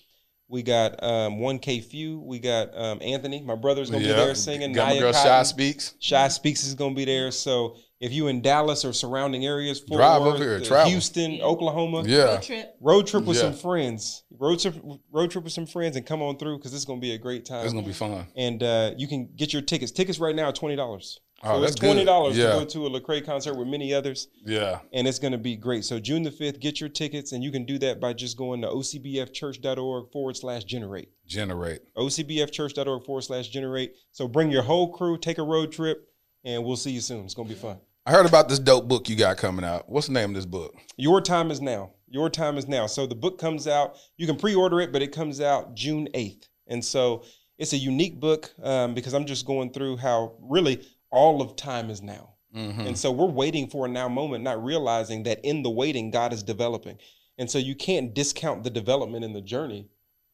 we 0.48 0.64
got 0.64 1.02
um, 1.04 1.40
One 1.40 1.60
K 1.60 1.82
Few, 1.82 2.20
we 2.20 2.40
got 2.40 2.78
um, 2.78 3.00
Anthony, 3.02 3.42
my 3.42 3.56
brother's 3.56 3.90
gonna 3.90 4.04
be 4.04 4.10
there 4.10 4.36
singing. 4.36 4.72
Got 4.74 4.88
my 4.88 4.92
Naya 4.94 5.00
girl 5.02 5.14
Shy 5.14 5.44
speaks. 5.44 5.96
Shy 6.00 6.28
Speaks 6.30 6.66
is 6.66 6.76
going 6.76 6.94
to 6.94 6.96
be 6.96 7.04
there. 7.06 7.32
So 7.32 7.76
if 8.00 8.12
you 8.14 8.28
in 8.28 8.42
Dallas 8.42 8.86
or 8.86 8.94
surrounding 8.94 9.46
areas, 9.46 9.80
Fort 9.80 10.00
Drive 10.00 10.22
Worth, 10.22 10.36
over 10.36 10.44
here, 10.44 10.56
uh, 10.58 10.64
travel. 10.66 10.92
Houston, 10.92 11.42
Oklahoma, 11.42 12.04
Yeah. 12.06 12.24
Road 12.36 12.42
trip. 12.44 12.76
road 12.82 13.08
trip 13.08 13.24
with 13.26 13.38
Yeah. 13.38 13.44
some 13.44 13.54
friends, 13.54 14.24
road 14.32 14.60
trip, 14.60 14.76
road 15.12 15.32
trip 15.32 15.44
with 15.44 15.54
some 15.54 15.66
friends, 15.66 15.96
and 15.96 16.06
come 16.06 16.22
on 16.22 16.38
through 16.38 16.58
because 16.58 16.74
it's 16.74 16.86
going 16.86 17.00
to 17.00 17.06
be 17.06 17.14
a 17.14 17.18
great 17.18 17.46
time. 17.46 17.66
It's 17.66 17.74
gonna 17.74 17.86
be 17.88 17.94
fun. 17.94 18.28
and 18.36 18.62
uh, 18.62 18.92
you 18.98 19.08
can 19.08 19.30
get 19.36 19.54
your 19.54 19.62
tickets. 19.62 19.92
Tickets 19.92 20.20
right 20.20 20.36
now 20.36 20.46
are 20.46 20.54
twenty 20.54 20.76
dollars. 20.76 21.20
Oh, 21.44 21.60
that's 21.62 21.74
it's 21.74 21.80
good. 21.82 21.88
twenty 21.88 22.04
dollars 22.04 22.36
Yeah. 22.36 22.54
to 22.54 22.60
go 22.60 22.66
to 22.66 22.88
a 22.88 22.90
Lecrae 22.90 23.24
concert 23.24 23.54
with 23.56 23.68
many 23.68 23.94
others, 23.94 24.28
Yeah. 24.44 24.80
and 24.92 25.08
it's 25.08 25.20
going 25.20 25.34
to 25.34 25.38
be 25.38 25.56
great. 25.56 25.86
So 25.86 26.00
June 26.00 26.24
the 26.24 26.32
fifth, 26.32 26.60
get 26.60 26.80
your 26.80 26.90
tickets, 26.90 27.32
and 27.32 27.44
you 27.44 27.52
can 27.52 27.64
do 27.64 27.78
that 27.78 28.00
by 28.00 28.14
just 28.14 28.38
going 28.38 28.62
to 28.64 28.68
ocbfchurch.org 28.70 30.12
forward 30.12 30.36
slash 30.36 30.64
generate. 30.64 31.10
Generate. 31.28 31.82
ocbfchurch.org 31.96 33.04
forward 33.06 33.22
slash 33.22 33.50
generate. 33.50 33.94
So 34.12 34.28
bring 34.28 34.50
your 34.52 34.64
whole 34.64 34.92
crew, 34.92 35.18
take 35.18 35.38
a 35.38 35.44
road 35.44 35.72
trip, 35.72 36.08
and 36.44 36.64
we'll 36.66 36.76
see 36.76 36.92
you 36.92 37.02
soon. 37.02 37.26
It's 37.26 37.36
going 37.36 37.48
to 37.48 37.54
be 37.54 37.60
fun. 37.60 37.78
I 38.08 38.12
heard 38.12 38.26
about 38.26 38.48
this 38.48 38.58
dope 38.58 38.88
book 38.88 39.10
you 39.10 39.18
got 39.18 39.36
coming 39.36 39.66
out. 39.66 39.90
What's 39.90 40.08
the 40.08 40.14
name 40.14 40.30
of 40.30 40.36
this 40.36 40.46
book? 40.46 40.74
Your 40.96 41.20
time 41.20 41.52
is 41.52 41.60
now. 41.60 41.92
Your 42.08 42.30
time 42.30 42.58
is 42.58 42.66
now. 42.66 42.88
So 42.88 43.06
the 43.06 43.16
book 43.16 43.38
comes 43.38 43.68
out. 43.68 43.98
You 44.16 44.26
can 44.26 44.38
pre-order 44.38 44.80
it, 44.80 44.94
but 44.94 45.02
it 45.02 45.12
comes 45.12 45.42
out 45.42 45.76
June 45.76 46.08
eighth, 46.14 46.48
and 46.68 46.84
so 46.84 47.26
it's 47.58 47.74
a 47.74 47.78
unique 47.78 48.18
book 48.22 48.54
um, 48.64 48.94
because 48.94 49.14
I'm 49.14 49.26
just 49.26 49.46
going 49.46 49.74
through 49.74 49.98
how 49.98 50.38
really 50.40 50.88
all 51.12 51.42
of 51.42 51.58
time 51.58 51.90
is 51.90 52.02
now, 52.02 52.36
and 52.88 52.98
so 52.98 53.12
we're 53.12 53.26
waiting 53.26 53.68
for 53.68 53.86
a 53.86 53.90
now 53.90 54.08
moment, 54.08 54.42
not 54.42 54.64
realizing 54.64 55.24
that 55.24 55.44
in 55.44 55.62
the 55.62 55.70
waiting, 55.70 56.10
God 56.10 56.32
is 56.32 56.44
developing, 56.44 56.98
and 57.38 57.52
so 57.52 57.58
you 57.58 57.76
can't 57.76 58.14
discount 58.14 58.64
the 58.64 58.70
development 58.70 59.26
in 59.26 59.34
the 59.34 59.42
journey, 59.42 59.90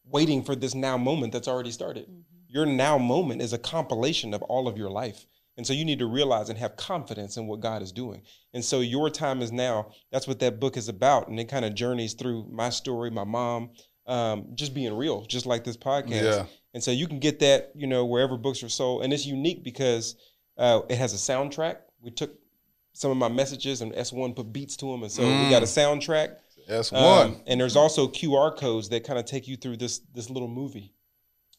waiting 0.05 0.43
for 0.43 0.55
this 0.55 0.76
now 0.76 0.95
moment 0.95 1.34
that's 1.34 1.47
already 1.47 1.71
started. 1.71 2.05
Your 2.47 2.67
now 2.67 2.99
moment 2.99 3.41
is 3.41 3.51
a 3.51 3.57
compilation 3.57 4.36
of 4.36 4.43
all 4.43 4.67
of 4.67 4.78
your 4.78 4.91
life. 4.91 5.26
And 5.58 5.66
so 5.68 5.74
you 5.74 5.86
need 5.86 5.99
to 5.99 6.08
realize 6.08 6.49
and 6.49 6.58
have 6.58 6.76
confidence 6.78 7.38
in 7.38 7.45
what 7.47 7.60
God 7.60 7.82
is 7.84 7.91
doing. 7.91 8.24
And 8.54 8.66
so 8.66 8.80
your 8.80 9.10
time 9.10 9.41
is 9.41 9.51
now. 9.51 9.91
That's 10.12 10.28
what 10.28 10.39
that 10.39 10.60
book 10.60 10.78
is 10.78 10.89
about. 10.89 11.28
And 11.28 11.39
it 11.39 11.45
kind 11.45 11.64
of 11.64 11.76
journeys 11.76 12.14
through 12.14 12.47
my 12.51 12.70
story, 12.70 13.12
my 13.12 13.24
mom, 13.24 13.70
um, 14.08 14.47
just 14.56 14.74
being 14.74 14.93
real, 14.97 15.26
just 15.26 15.45
like 15.45 15.64
this 15.64 15.78
podcast. 15.78 16.24
Yeah. 16.24 16.45
And 16.74 16.84
so 16.84 16.89
you 16.91 17.08
can 17.08 17.20
get 17.20 17.39
that, 17.39 17.72
you 17.76 17.86
know, 17.86 18.04
wherever 18.06 18.36
books 18.36 18.64
are 18.64 18.70
sold. 18.70 19.04
And 19.04 19.14
it's 19.14 19.26
unique 19.28 19.64
because 19.64 20.16
uh, 20.58 20.82
it 20.89 20.97
has 20.97 21.14
a 21.14 21.18
soundtrack. 21.18 21.78
We 22.01 22.10
took 22.10 22.34
some 22.93 23.12
of 23.12 23.18
my 23.18 23.28
messages 23.30 23.82
and 23.82 23.91
S1 23.93 24.36
put 24.36 24.51
beats 24.51 24.76
to 24.78 24.86
them. 24.88 25.04
And 25.04 25.12
so 25.12 25.22
we 25.24 25.49
got 25.49 25.62
a 25.64 25.66
soundtrack. 25.68 26.36
That's 26.68 26.91
Um, 26.93 27.04
one. 27.04 27.41
and 27.45 27.60
there's 27.60 27.76
also 27.76 28.08
QR 28.08 28.56
codes 28.58 28.89
that 28.89 29.04
kind 29.04 29.20
of 29.20 29.26
take 29.26 29.47
you 29.47 29.58
through 29.58 29.78
this 29.78 29.99
this 30.14 30.30
little 30.30 30.47
movie. 30.47 30.93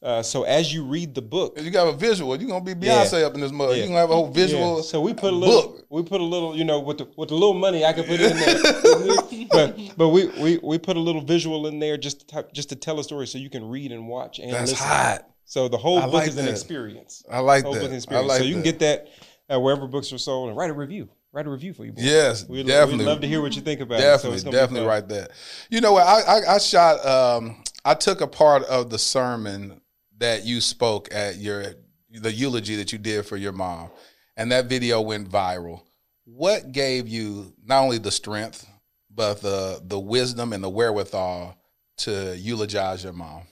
Uh, 0.02 0.22
so 0.22 0.42
as 0.42 0.72
you 0.72 0.84
read 0.84 1.14
the 1.14 1.22
book, 1.22 1.58
you 1.58 1.70
got 1.70 1.88
a 1.88 1.92
visual. 1.92 2.36
You're 2.36 2.48
gonna 2.48 2.62
be 2.62 2.86
Yeah. 2.86 3.04
Beyonce 3.04 3.24
up 3.24 3.34
in 3.34 3.40
this 3.40 3.52
mug. 3.52 3.70
Yeah. 3.70 3.76
You're 3.76 3.86
gonna 3.86 4.00
have 4.00 4.10
a 4.10 4.14
whole 4.14 4.28
visual. 4.30 4.76
Yeah. 4.76 4.82
So 4.82 5.00
we 5.00 5.14
put 5.14 5.32
a 5.32 5.36
little, 5.36 5.62
book. 5.72 5.86
we 5.88 6.02
put 6.02 6.20
a 6.20 6.24
little, 6.24 6.54
you 6.54 6.64
know, 6.64 6.80
with 6.80 6.98
the 6.98 7.08
with 7.16 7.30
the 7.30 7.34
little 7.34 7.54
money 7.54 7.84
I 7.86 7.94
could 7.94 8.06
put 8.06 8.20
in 8.20 8.36
there. 8.36 9.46
but 9.50 9.78
but 9.96 10.08
we, 10.10 10.26
we 10.40 10.58
we 10.62 10.78
put 10.78 10.96
a 10.98 11.00
little 11.00 11.22
visual 11.22 11.66
in 11.68 11.78
there 11.78 11.96
just 11.96 12.20
to 12.20 12.26
type, 12.26 12.52
just 12.52 12.68
to 12.68 12.76
tell 12.76 13.00
a 13.00 13.04
story 13.04 13.26
so 13.26 13.38
you 13.38 13.48
can 13.48 13.66
read 13.66 13.92
and 13.92 14.06
watch 14.08 14.38
and 14.40 14.52
That's 14.52 14.72
listen. 14.72 14.86
hot. 14.86 15.26
So 15.46 15.68
the 15.68 15.78
whole 15.78 15.98
I 15.98 16.04
book 16.04 16.14
like 16.14 16.28
is 16.28 16.36
an 16.38 16.48
experience. 16.48 17.22
I 17.30 17.38
like 17.38 17.64
Whole 17.64 17.74
that. 17.74 17.80
book 17.80 17.88
is 17.90 17.94
I 17.94 17.96
experience. 17.96 18.28
like 18.28 18.38
so 18.40 18.44
you 18.44 18.54
can 18.54 18.62
get 18.62 18.78
that 18.80 19.08
uh, 19.52 19.58
wherever 19.60 19.86
books 19.86 20.12
are 20.12 20.18
sold 20.18 20.48
and 20.48 20.56
write 20.56 20.70
a 20.70 20.74
review. 20.74 21.08
Write 21.32 21.46
a 21.46 21.50
review 21.50 21.72
for 21.74 21.84
you. 21.84 21.92
Boy. 21.92 22.02
Yes, 22.02 22.48
we'd, 22.48 22.66
definitely. 22.66 23.04
We'd 23.04 23.10
love 23.10 23.20
to 23.22 23.26
hear 23.26 23.40
what 23.42 23.56
you 23.56 23.62
think 23.62 23.80
about 23.80 23.98
it. 24.00 24.02
So 24.20 24.30
Definitely, 24.30 24.52
definitely 24.52 24.86
right 24.88 25.08
there. 25.08 25.28
You 25.68 25.80
know 25.80 25.92
what? 25.92 26.06
I, 26.06 26.20
I, 26.20 26.54
I 26.54 26.58
shot. 26.58 27.04
Um, 27.04 27.56
I 27.84 27.94
took 27.94 28.20
a 28.20 28.26
part 28.28 28.62
of 28.64 28.88
the 28.90 28.98
sermon 28.98 29.80
that 30.24 30.46
you 30.46 30.58
spoke 30.62 31.14
at 31.14 31.36
your 31.36 31.74
the 32.10 32.32
eulogy 32.32 32.76
that 32.76 32.92
you 32.92 32.98
did 32.98 33.26
for 33.26 33.36
your 33.36 33.52
mom, 33.52 33.90
and 34.38 34.50
that 34.50 34.66
video 34.66 35.00
went 35.02 35.28
viral. 35.28 35.82
What 36.24 36.72
gave 36.72 37.06
you 37.06 37.52
not 37.62 37.82
only 37.82 37.98
the 37.98 38.10
strength, 38.10 38.66
but 39.14 39.42
the 39.42 39.82
the 39.84 40.00
wisdom 40.00 40.54
and 40.54 40.64
the 40.64 40.70
wherewithal 40.70 41.58
to 41.98 42.34
eulogize 42.38 43.04
your 43.04 43.12
mom? 43.12 43.42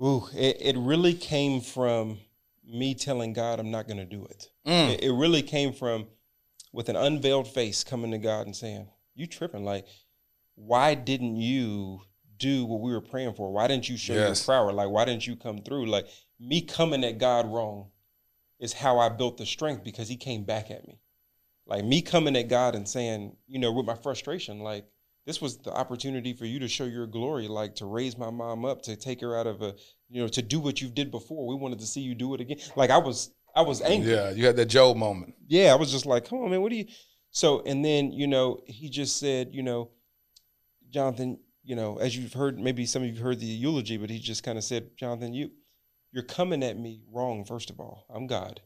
Ooh, 0.00 0.28
it, 0.36 0.58
it 0.60 0.76
really 0.78 1.14
came 1.14 1.60
from 1.60 2.18
me 2.64 2.94
telling 2.94 3.32
God 3.32 3.58
I'm 3.58 3.72
not 3.72 3.88
going 3.88 3.98
to 3.98 4.04
do 4.04 4.24
it. 4.26 4.48
Mm. 4.66 4.90
it. 4.90 5.02
It 5.02 5.12
really 5.12 5.42
came 5.42 5.72
from 5.72 6.06
with 6.72 6.88
an 6.88 6.96
unveiled 6.96 7.48
face 7.48 7.82
coming 7.82 8.12
to 8.12 8.18
God 8.18 8.46
and 8.46 8.54
saying, 8.54 8.86
"You 9.16 9.26
tripping? 9.26 9.64
Like, 9.64 9.86
why 10.54 10.94
didn't 10.94 11.36
you 11.36 12.02
do 12.38 12.64
what 12.64 12.80
we 12.80 12.92
were 12.92 13.00
praying 13.00 13.34
for? 13.34 13.52
Why 13.52 13.66
didn't 13.66 13.88
you 13.88 13.96
show 13.96 14.14
Yes. 14.14 14.46
your 14.46 14.54
power? 14.54 14.72
Like, 14.72 14.90
why 14.90 15.04
didn't 15.04 15.26
you 15.26 15.36
come 15.36 15.58
through? 15.62 15.86
Like, 15.86 16.06
me 16.38 16.60
coming 16.60 17.04
at 17.04 17.18
God 17.18 17.46
wrong 17.46 17.90
is 18.58 18.72
how 18.72 18.98
I 18.98 19.08
built 19.08 19.36
the 19.36 19.46
strength 19.46 19.84
because 19.84 20.08
He 20.08 20.16
came 20.16 20.44
back 20.44 20.70
at 20.70 20.86
me. 20.86 20.98
Like 21.66 21.84
me 21.84 22.00
coming 22.00 22.36
at 22.36 22.48
God 22.48 22.74
and 22.76 22.88
saying, 22.88 23.36
you 23.48 23.58
know, 23.58 23.72
with 23.72 23.86
my 23.86 23.96
frustration, 23.96 24.60
like 24.60 24.86
this 25.26 25.40
was 25.40 25.58
the 25.58 25.72
opportunity 25.72 26.32
for 26.32 26.44
you 26.44 26.60
to 26.60 26.68
show 26.68 26.84
your 26.84 27.08
glory, 27.08 27.48
like 27.48 27.74
to 27.76 27.86
raise 27.86 28.16
my 28.16 28.30
mom 28.30 28.64
up, 28.64 28.82
to 28.82 28.94
take 28.94 29.20
her 29.20 29.36
out 29.36 29.48
of 29.48 29.62
a, 29.62 29.74
you 30.08 30.22
know, 30.22 30.28
to 30.28 30.42
do 30.42 30.60
what 30.60 30.80
you 30.80 30.88
did 30.88 31.10
before. 31.10 31.44
We 31.44 31.56
wanted 31.56 31.80
to 31.80 31.86
see 31.86 32.00
you 32.00 32.14
do 32.14 32.34
it 32.34 32.40
again. 32.40 32.58
Like 32.76 32.90
I 32.90 32.98
was, 32.98 33.32
I 33.52 33.62
was 33.62 33.82
angry. 33.82 34.12
Yeah, 34.12 34.30
you 34.30 34.46
had 34.46 34.54
that 34.56 34.66
Job 34.66 34.96
moment. 34.96 35.34
Yeah, 35.48 35.72
I 35.72 35.74
was 35.74 35.90
just 35.90 36.06
like, 36.06 36.28
come 36.28 36.38
on, 36.38 36.50
man, 36.50 36.62
what 36.62 36.70
do 36.70 36.76
you? 36.76 36.86
So, 37.32 37.62
and 37.66 37.84
then, 37.84 38.12
you 38.12 38.28
know, 38.28 38.60
he 38.66 38.88
just 38.88 39.18
said, 39.18 39.48
you 39.52 39.64
know, 39.64 39.90
Jonathan, 40.90 41.40
you 41.66 41.74
know, 41.74 41.98
as 41.98 42.16
you've 42.16 42.32
heard, 42.32 42.58
maybe 42.58 42.86
some 42.86 43.02
of 43.02 43.08
you've 43.08 43.18
heard 43.18 43.40
the 43.40 43.46
eulogy, 43.46 43.96
but 43.96 44.08
he 44.08 44.18
just 44.18 44.44
kind 44.44 44.56
of 44.56 44.64
said, 44.64 44.96
Jonathan, 44.96 45.34
you, 45.34 45.50
you're 46.12 46.22
coming 46.22 46.62
at 46.62 46.78
me 46.78 47.02
wrong. 47.12 47.44
First 47.44 47.70
of 47.70 47.80
all, 47.80 48.06
I'm 48.08 48.26
God, 48.26 48.60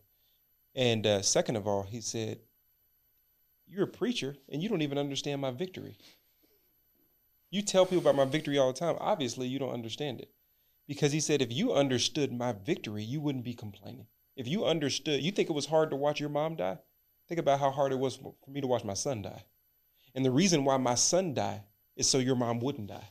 and 0.74 1.06
uh, 1.06 1.22
second 1.22 1.56
of 1.56 1.66
all, 1.66 1.82
he 1.82 2.00
said, 2.00 2.38
you're 3.66 3.84
a 3.84 3.88
preacher 3.88 4.36
and 4.48 4.62
you 4.62 4.68
don't 4.68 4.82
even 4.82 4.98
understand 4.98 5.40
my 5.40 5.50
victory. 5.50 5.96
You 7.50 7.62
tell 7.62 7.86
people 7.86 7.98
about 7.98 8.16
my 8.16 8.30
victory 8.30 8.58
all 8.58 8.72
the 8.72 8.78
time. 8.78 8.96
Obviously, 9.00 9.48
you 9.48 9.58
don't 9.58 9.72
understand 9.72 10.20
it. 10.20 10.30
Because 10.86 11.12
he 11.12 11.20
said, 11.20 11.40
if 11.40 11.52
you 11.52 11.72
understood 11.72 12.32
my 12.32 12.52
victory, 12.52 13.04
you 13.04 13.20
wouldn't 13.20 13.44
be 13.44 13.54
complaining. 13.54 14.06
If 14.36 14.48
you 14.48 14.64
understood, 14.64 15.22
you 15.22 15.30
think 15.30 15.48
it 15.48 15.54
was 15.54 15.66
hard 15.66 15.90
to 15.90 15.96
watch 15.96 16.18
your 16.18 16.30
mom 16.30 16.56
die? 16.56 16.78
Think 17.28 17.38
about 17.38 17.60
how 17.60 17.70
hard 17.70 17.92
it 17.92 17.98
was 17.98 18.16
for 18.16 18.34
me 18.48 18.60
to 18.60 18.66
watch 18.66 18.84
my 18.84 18.94
son 18.94 19.22
die. 19.22 19.44
And 20.14 20.24
the 20.24 20.32
reason 20.32 20.64
why 20.64 20.76
my 20.76 20.96
son 20.96 21.34
died 21.34 21.62
is 21.96 22.08
so 22.08 22.18
your 22.18 22.36
mom 22.36 22.60
wouldn't 22.60 22.88
die. 22.88 23.08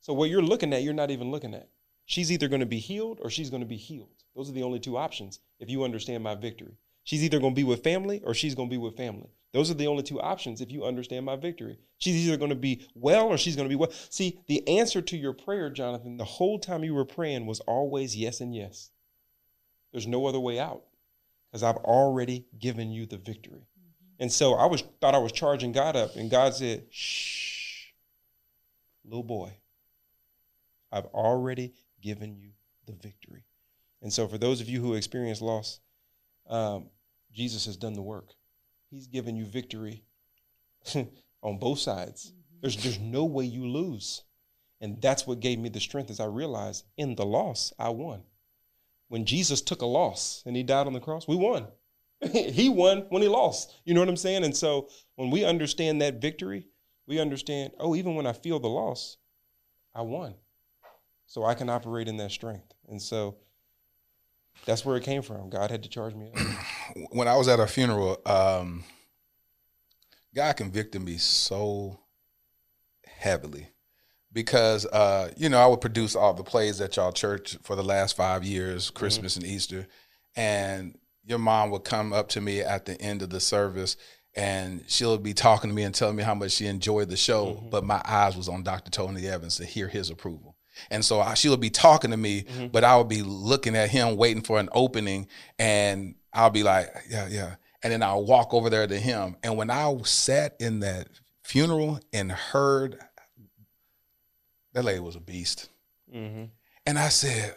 So 0.00 0.12
what 0.12 0.30
you're 0.30 0.42
looking 0.42 0.72
at, 0.72 0.82
you're 0.82 0.92
not 0.94 1.10
even 1.10 1.30
looking 1.30 1.54
at. 1.54 1.68
She's 2.06 2.30
either 2.30 2.48
going 2.48 2.60
to 2.60 2.66
be 2.66 2.78
healed 2.78 3.20
or 3.22 3.30
she's 3.30 3.50
going 3.50 3.62
to 3.62 3.66
be 3.68 3.76
healed. 3.76 4.10
Those 4.36 4.50
are 4.50 4.52
the 4.52 4.62
only 4.62 4.80
two 4.80 4.96
options 4.98 5.40
if 5.60 5.70
you 5.70 5.84
understand 5.84 6.22
my 6.22 6.34
victory. 6.34 6.76
She's 7.04 7.22
either 7.22 7.38
going 7.38 7.52
to 7.54 7.56
be 7.56 7.64
with 7.64 7.82
family 7.84 8.20
or 8.24 8.34
she's 8.34 8.54
going 8.54 8.68
to 8.68 8.74
be 8.74 8.78
with 8.78 8.96
family. 8.96 9.30
Those 9.52 9.70
are 9.70 9.74
the 9.74 9.86
only 9.86 10.02
two 10.02 10.20
options 10.20 10.60
if 10.60 10.70
you 10.72 10.84
understand 10.84 11.24
my 11.24 11.36
victory. 11.36 11.78
She's 11.98 12.26
either 12.26 12.36
going 12.36 12.50
to 12.50 12.56
be 12.56 12.86
well 12.94 13.28
or 13.28 13.38
she's 13.38 13.56
going 13.56 13.68
to 13.68 13.72
be 13.72 13.76
well. 13.76 13.92
See, 14.10 14.40
the 14.46 14.66
answer 14.68 15.00
to 15.00 15.16
your 15.16 15.32
prayer, 15.32 15.70
Jonathan, 15.70 16.16
the 16.16 16.24
whole 16.24 16.58
time 16.58 16.82
you 16.84 16.94
were 16.94 17.04
praying 17.04 17.46
was 17.46 17.60
always 17.60 18.16
yes 18.16 18.40
and 18.40 18.54
yes. 18.54 18.90
There's 19.92 20.06
no 20.08 20.26
other 20.26 20.40
way 20.40 20.58
out. 20.58 20.82
because 21.54 21.62
I've 21.62 21.76
already 21.76 22.46
given 22.58 22.90
you 22.90 23.06
the 23.06 23.16
victory. 23.16 23.68
And 24.18 24.32
so 24.32 24.54
I 24.54 24.66
was 24.66 24.82
thought 25.00 25.14
I 25.14 25.18
was 25.18 25.30
charging 25.30 25.70
God 25.70 25.94
up, 25.94 26.16
and 26.16 26.28
God 26.28 26.54
said, 26.54 26.86
"Shh, 26.90 27.53
little 29.04 29.22
boy, 29.22 29.52
I've 30.92 31.06
already 31.06 31.74
given 32.00 32.36
you 32.36 32.50
the 32.86 32.92
victory." 32.92 33.44
And 34.02 34.12
so, 34.12 34.28
for 34.28 34.38
those 34.38 34.60
of 34.60 34.68
you 34.68 34.80
who 34.80 34.94
experience 34.94 35.40
loss, 35.40 35.80
um, 36.48 36.90
Jesus 37.32 37.66
has 37.66 37.76
done 37.76 37.94
the 37.94 38.02
work. 38.02 38.34
He's 38.90 39.06
given 39.06 39.34
you 39.34 39.44
victory 39.44 40.04
on 41.42 41.58
both 41.58 41.78
sides. 41.78 42.32
There's 42.60 42.76
there's 42.82 43.00
no 43.00 43.24
way 43.24 43.44
you 43.44 43.66
lose, 43.66 44.22
and 44.80 45.00
that's 45.00 45.26
what 45.26 45.40
gave 45.40 45.58
me 45.58 45.68
the 45.68 45.80
strength 45.80 46.10
as 46.10 46.20
I 46.20 46.26
realized 46.26 46.84
in 46.96 47.14
the 47.14 47.26
loss 47.26 47.72
I 47.78 47.90
won. 47.90 48.22
When 49.08 49.26
Jesus 49.26 49.60
took 49.60 49.82
a 49.82 49.86
loss 49.86 50.42
and 50.46 50.56
he 50.56 50.62
died 50.62 50.86
on 50.86 50.92
the 50.92 51.00
cross, 51.00 51.28
we 51.28 51.36
won. 51.36 51.66
he 52.32 52.68
won 52.68 53.06
when 53.10 53.22
he 53.22 53.28
lost. 53.28 53.74
You 53.84 53.94
know 53.94 54.00
what 54.00 54.08
I'm 54.08 54.16
saying? 54.16 54.44
And 54.44 54.56
so 54.56 54.88
when 55.16 55.30
we 55.30 55.44
understand 55.44 56.00
that 56.00 56.20
victory, 56.20 56.68
we 57.06 57.20
understand, 57.20 57.72
oh, 57.78 57.94
even 57.94 58.14
when 58.14 58.26
I 58.26 58.32
feel 58.32 58.58
the 58.58 58.68
loss, 58.68 59.16
I 59.94 60.02
won. 60.02 60.34
So 61.26 61.44
I 61.44 61.54
can 61.54 61.68
operate 61.68 62.08
in 62.08 62.16
that 62.18 62.30
strength. 62.30 62.72
And 62.88 63.00
so 63.00 63.36
that's 64.66 64.84
where 64.84 64.96
it 64.96 65.04
came 65.04 65.22
from. 65.22 65.50
God 65.50 65.70
had 65.70 65.82
to 65.82 65.88
charge 65.88 66.14
me 66.14 66.30
up. 66.34 66.40
when 67.10 67.28
I 67.28 67.36
was 67.36 67.48
at 67.48 67.60
a 67.60 67.66
funeral, 67.66 68.20
um, 68.26 68.84
God 70.34 70.56
convicted 70.56 71.02
me 71.02 71.16
so 71.18 71.98
heavily 73.06 73.68
because 74.32 74.84
uh, 74.86 75.30
you 75.36 75.48
know 75.48 75.58
I 75.58 75.66
would 75.66 75.80
produce 75.80 76.16
all 76.16 76.34
the 76.34 76.42
plays 76.42 76.80
at 76.80 76.96
y'all 76.96 77.12
church 77.12 77.56
for 77.62 77.76
the 77.76 77.84
last 77.84 78.16
five 78.16 78.44
years, 78.44 78.90
Christmas 78.90 79.36
and 79.36 79.46
Easter, 79.46 79.86
and 80.36 80.98
your 81.24 81.38
mom 81.38 81.70
would 81.70 81.84
come 81.84 82.12
up 82.12 82.28
to 82.30 82.40
me 82.40 82.60
at 82.60 82.84
the 82.84 83.00
end 83.00 83.22
of 83.22 83.30
the 83.30 83.40
service 83.40 83.96
and 84.36 84.84
she'll 84.88 85.18
be 85.18 85.34
talking 85.34 85.70
to 85.70 85.74
me 85.76 85.82
and 85.84 85.94
telling 85.94 86.16
me 86.16 86.22
how 86.22 86.34
much 86.34 86.52
she 86.52 86.66
enjoyed 86.66 87.08
the 87.08 87.16
show, 87.16 87.62
but 87.70 87.84
my 87.84 88.02
eyes 88.04 88.36
was 88.36 88.48
on 88.48 88.62
Dr. 88.62 88.90
Tony 88.90 89.26
Evans 89.28 89.56
to 89.56 89.64
hear 89.64 89.88
his 89.88 90.10
approval. 90.10 90.56
And 90.90 91.04
so 91.04 91.20
I, 91.20 91.34
she 91.34 91.48
would 91.48 91.60
be 91.60 91.70
talking 91.70 92.10
to 92.10 92.16
me, 92.16 92.44
but 92.72 92.82
I 92.82 92.96
would 92.96 93.08
be 93.08 93.22
looking 93.22 93.76
at 93.76 93.90
him, 93.90 94.16
waiting 94.16 94.42
for 94.42 94.58
an 94.58 94.68
opening, 94.72 95.28
and 95.58 96.16
I'll 96.32 96.50
be 96.50 96.64
like, 96.64 96.92
yeah, 97.08 97.28
yeah. 97.28 97.54
And 97.82 97.92
then 97.92 98.02
I'll 98.02 98.24
walk 98.24 98.52
over 98.52 98.68
there 98.70 98.86
to 98.86 98.98
him. 98.98 99.36
And 99.44 99.56
when 99.56 99.70
I 99.70 99.96
sat 100.04 100.56
in 100.58 100.80
that 100.80 101.08
funeral 101.42 102.00
and 102.12 102.32
heard 102.32 102.98
that 104.72 104.84
lady 104.84 105.00
was 105.00 105.16
a 105.16 105.20
beast, 105.20 105.68
Mm-hmm. 106.14 106.44
and 106.86 106.98
I 106.98 107.08
said, 107.08 107.54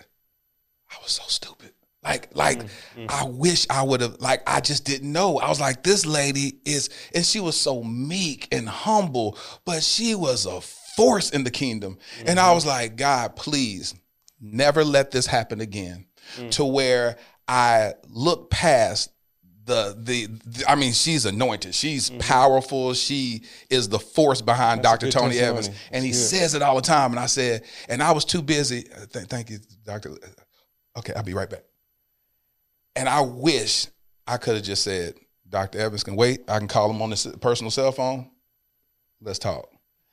I 0.91 0.95
was 1.04 1.12
so 1.12 1.24
stupid. 1.28 1.72
Like, 2.08 2.30
like 2.34 2.60
mm-hmm. 2.60 3.06
I 3.10 3.26
wish 3.26 3.68
I 3.70 3.84
would 3.84 4.02
have. 4.02 4.18
Like, 4.20 4.42
I 4.48 4.62
just 4.62 4.86
didn't 4.86 5.12
know. 5.12 5.40
I 5.40 5.50
was 5.50 5.60
like, 5.60 5.84
this 5.84 6.06
lady 6.06 6.60
is, 6.66 6.90
and 7.14 7.26
she 7.26 7.40
was 7.40 7.60
so 7.60 7.84
meek 7.84 8.48
and 8.52 8.68
humble, 8.68 9.38
but 9.66 9.84
she 9.84 10.16
was 10.16 10.46
a 10.46 10.62
force 10.62 11.32
in 11.32 11.44
the 11.44 11.52
kingdom. 11.52 11.98
And 12.26 12.40
I 12.40 12.44
mm-hmm. 12.44 12.56
was 12.56 12.66
like, 12.66 12.96
God, 12.96 13.36
please 13.36 13.94
never 14.40 14.84
let 14.84 15.12
this 15.12 15.26
happen 15.26 15.62
again. 15.62 16.06
Mm. 16.38 16.52
To 16.52 16.66
where 16.66 17.18
I 17.48 17.94
look 18.10 18.50
past 18.50 19.12
the, 19.68 19.96
the 20.00 20.28
the 20.46 20.70
I 20.70 20.76
mean 20.76 20.94
she's 20.94 21.26
anointed. 21.26 21.76
She's 21.76 22.10
mm-hmm. 22.10 22.20
powerful. 22.20 22.94
She 22.94 23.44
is 23.70 23.90
the 23.90 24.00
force 24.00 24.42
behind 24.42 24.84
That's 24.84 25.00
Dr. 25.00 25.12
Tony 25.12 25.36
testimony. 25.36 25.60
Evans. 25.60 25.70
And 25.92 26.04
he 26.04 26.12
good. 26.12 26.18
says 26.18 26.56
it 26.56 26.62
all 26.62 26.76
the 26.76 26.82
time. 26.82 27.12
And 27.12 27.20
I 27.20 27.28
said, 27.28 27.64
and 27.88 28.02
I 28.02 28.12
was 28.12 28.26
too 28.26 28.42
busy. 28.42 28.90
uh, 28.92 29.06
th- 29.06 29.28
thank 29.28 29.50
you, 29.50 29.60
Dr. 29.86 30.18
Okay, 30.98 31.14
I'll 31.16 31.24
be 31.24 31.34
right 31.34 31.50
back. 31.50 31.64
And 32.98 33.07
I 33.07 33.22
wish 33.22 33.88
I 34.26 34.38
could 34.38 34.56
have 34.56 34.64
just 34.64 34.84
said, 34.84 35.15
Dr. 35.49 35.80
Evans 35.80 36.03
can 36.03 36.15
wait. 36.15 36.41
I 36.49 36.57
can 36.60 36.68
call 36.68 36.90
him 36.90 37.02
on 37.02 37.11
his 37.11 37.26
personal 37.40 37.72
cell 37.72 37.91
phone. 37.91 38.30
Let's 39.22 39.40
talk. 39.40 39.69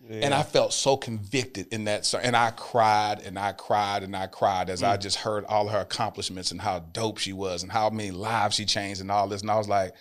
And 0.09 0.35
I 0.35 0.43
felt 0.43 0.75
so 0.75 0.99
convicted 0.99 1.69
in 1.73 1.85
that. 1.85 2.13
And 2.23 2.37
I 2.37 2.51
cried 2.51 3.23
and 3.25 3.39
I 3.39 3.53
cried 3.53 4.03
and 4.03 4.15
I 4.15 4.27
cried 4.27 4.69
as 4.69 4.83
I 4.83 4.97
mm. 4.97 5.01
just 5.01 5.17
heard 5.17 5.47
all 5.47 5.69
her 5.69 5.81
accomplishments 5.81 6.51
and 6.51 6.61
how 6.61 6.81
dope 6.81 7.19
she 7.19 7.33
was 7.33 7.63
and 7.63 7.73
how 7.73 7.89
many 7.89 8.11
lives 8.11 8.57
she 8.57 8.67
changed 8.67 9.01
and 9.01 9.11
all 9.11 9.29
this. 9.29 9.41
And 9.41 9.51
I 9.51 9.57
was 9.57 9.69
like, 9.69 9.95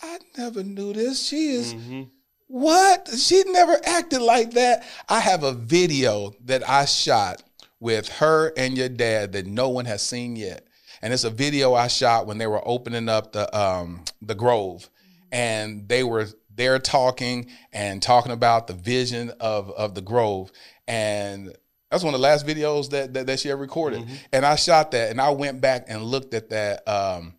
I 0.00 0.18
never 0.38 0.62
knew 0.62 0.92
this. 0.92 1.26
She 1.26 1.48
is 1.48 1.74
mm-hmm. 1.74 2.02
what? 2.46 3.08
She 3.08 3.42
never 3.46 3.76
acted 3.84 4.22
like 4.22 4.52
that. 4.52 4.84
I 5.08 5.18
have 5.18 5.42
a 5.42 5.52
video 5.52 6.32
that 6.44 6.68
I 6.68 6.84
shot 6.84 7.42
with 7.80 8.08
her 8.08 8.52
and 8.56 8.76
your 8.76 8.88
dad 8.88 9.32
that 9.32 9.46
no 9.46 9.68
one 9.68 9.84
has 9.86 10.02
seen 10.02 10.36
yet. 10.36 10.64
And 11.04 11.12
it's 11.12 11.24
a 11.24 11.30
video 11.30 11.74
I 11.74 11.88
shot 11.88 12.26
when 12.26 12.38
they 12.38 12.46
were 12.46 12.66
opening 12.66 13.10
up 13.10 13.32
the 13.32 13.54
um 13.56 14.04
the 14.22 14.34
Grove. 14.34 14.88
And 15.30 15.86
they 15.86 16.02
were 16.02 16.28
there 16.56 16.78
talking 16.78 17.50
and 17.72 18.00
talking 18.02 18.32
about 18.32 18.68
the 18.68 18.72
vision 18.72 19.30
of 19.38 19.70
of 19.72 19.94
the 19.94 20.00
Grove. 20.00 20.50
And 20.88 21.54
that's 21.90 22.02
one 22.02 22.14
of 22.14 22.20
the 22.20 22.26
last 22.26 22.46
videos 22.46 22.88
that 22.90 23.12
that, 23.12 23.26
that 23.26 23.38
she 23.38 23.50
ever 23.50 23.60
recorded. 23.60 24.06
And 24.32 24.46
I 24.46 24.56
shot 24.56 24.92
that 24.92 25.10
and 25.10 25.20
I 25.20 25.28
went 25.28 25.60
back 25.60 25.84
and 25.88 26.02
looked 26.02 26.32
at 26.32 26.48
that 26.48 26.88
um 26.88 27.34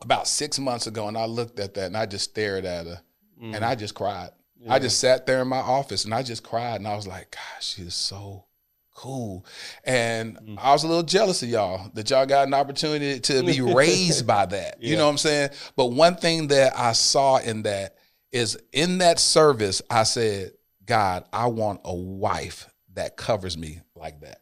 about 0.00 0.26
6 0.26 0.58
months 0.58 0.86
ago 0.86 1.06
and 1.06 1.18
I 1.18 1.26
looked 1.26 1.60
at 1.60 1.74
that 1.74 1.84
and 1.86 1.96
I 1.98 2.06
just 2.06 2.30
stared 2.30 2.64
at 2.64 2.86
her. 2.86 3.02
And 3.38 3.62
I 3.62 3.74
just 3.74 3.94
cried. 3.94 4.30
I 4.66 4.78
just 4.78 4.98
sat 4.98 5.26
there 5.26 5.42
in 5.42 5.48
my 5.48 5.58
office 5.58 6.06
and 6.06 6.14
I 6.14 6.22
just 6.22 6.42
cried 6.42 6.76
and 6.76 6.88
I 6.88 6.96
was 6.96 7.06
like, 7.06 7.32
gosh, 7.32 7.74
she 7.74 7.82
is 7.82 7.94
so 7.94 8.46
cool. 8.94 9.44
And 9.84 10.36
mm-hmm. 10.36 10.58
I 10.58 10.72
was 10.72 10.84
a 10.84 10.88
little 10.88 11.02
jealous 11.02 11.42
of 11.42 11.48
y'all 11.48 11.90
that 11.94 12.10
y'all 12.10 12.26
got 12.26 12.46
an 12.46 12.54
opportunity 12.54 13.20
to 13.20 13.42
be 13.42 13.60
raised 13.74 14.26
by 14.26 14.46
that. 14.46 14.82
You 14.82 14.96
know 14.96 15.04
what 15.04 15.12
I'm 15.12 15.18
saying? 15.18 15.50
But 15.76 15.86
one 15.86 16.16
thing 16.16 16.48
that 16.48 16.78
I 16.78 16.92
saw 16.92 17.36
in 17.36 17.62
that 17.62 17.96
is 18.32 18.58
in 18.72 18.98
that 18.98 19.18
service, 19.18 19.82
I 19.90 20.04
said, 20.04 20.52
God, 20.86 21.24
I 21.32 21.46
want 21.46 21.80
a 21.84 21.94
wife 21.94 22.68
that 22.94 23.16
covers 23.16 23.58
me 23.58 23.80
like 23.94 24.20
that 24.20 24.40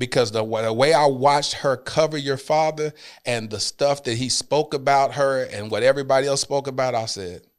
because 0.00 0.32
the, 0.32 0.42
the 0.42 0.72
way 0.72 0.92
I 0.94 1.06
watched 1.06 1.54
her 1.54 1.76
cover 1.76 2.16
your 2.16 2.38
father 2.38 2.92
and 3.26 3.50
the 3.50 3.60
stuff 3.60 4.04
that 4.04 4.14
he 4.14 4.28
spoke 4.28 4.74
about 4.74 5.14
her 5.14 5.44
and 5.44 5.70
what 5.70 5.82
everybody 5.82 6.26
else 6.26 6.40
spoke 6.40 6.66
about, 6.66 6.94
I 6.94 7.06
said, 7.06 7.42
I 7.42 7.42
need 7.42 7.42
that. 7.42 7.49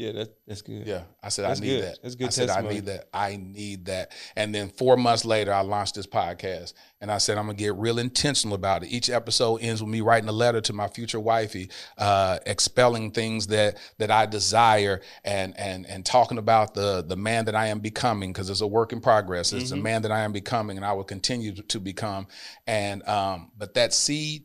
Yeah, 0.00 0.12
that, 0.12 0.34
that's 0.46 0.62
good. 0.62 0.86
Yeah, 0.86 1.02
I 1.22 1.28
said 1.28 1.44
That's 1.44 1.60
I 1.60 1.62
need 1.64 1.68
good. 1.68 1.84
that. 1.84 1.98
That's 2.02 2.14
good 2.14 2.26
I 2.28 2.30
said 2.30 2.48
I 2.48 2.62
need 2.62 2.86
that. 2.86 3.08
I 3.12 3.36
need 3.36 3.84
that. 3.86 4.12
And 4.34 4.54
then 4.54 4.70
four 4.70 4.96
months 4.96 5.26
later, 5.26 5.52
I 5.52 5.60
launched 5.60 5.94
this 5.96 6.06
podcast, 6.06 6.72
and 7.02 7.12
I 7.12 7.18
said 7.18 7.36
I'm 7.36 7.44
gonna 7.44 7.58
get 7.58 7.74
real 7.74 7.98
intentional 7.98 8.54
about 8.54 8.82
it. 8.82 8.86
Each 8.88 9.10
episode 9.10 9.56
ends 9.56 9.82
with 9.82 9.90
me 9.90 10.00
writing 10.00 10.28
a 10.28 10.32
letter 10.32 10.62
to 10.62 10.72
my 10.72 10.88
future 10.88 11.20
wifey, 11.20 11.70
uh, 11.98 12.38
expelling 12.46 13.10
things 13.10 13.48
that 13.48 13.76
that 13.98 14.10
I 14.10 14.24
desire, 14.24 15.02
and 15.22 15.54
and 15.58 15.86
and 15.86 16.06
talking 16.06 16.38
about 16.38 16.72
the 16.72 17.04
the 17.06 17.16
man 17.16 17.44
that 17.44 17.54
I 17.54 17.66
am 17.66 17.80
becoming, 17.80 18.32
because 18.32 18.48
it's 18.48 18.62
a 18.62 18.66
work 18.66 18.92
in 18.94 19.00
progress. 19.00 19.52
It's 19.52 19.70
Mm-hmm. 19.70 19.78
a 19.80 19.82
man 19.82 20.02
that 20.02 20.12
I 20.12 20.20
am 20.20 20.32
becoming, 20.32 20.78
and 20.78 20.86
I 20.86 20.92
will 20.94 21.04
continue 21.04 21.52
to, 21.54 21.78
become. 21.80 22.26
And 22.66 23.06
um, 23.06 23.52
but 23.56 23.74
that 23.74 23.92
seed 23.92 24.44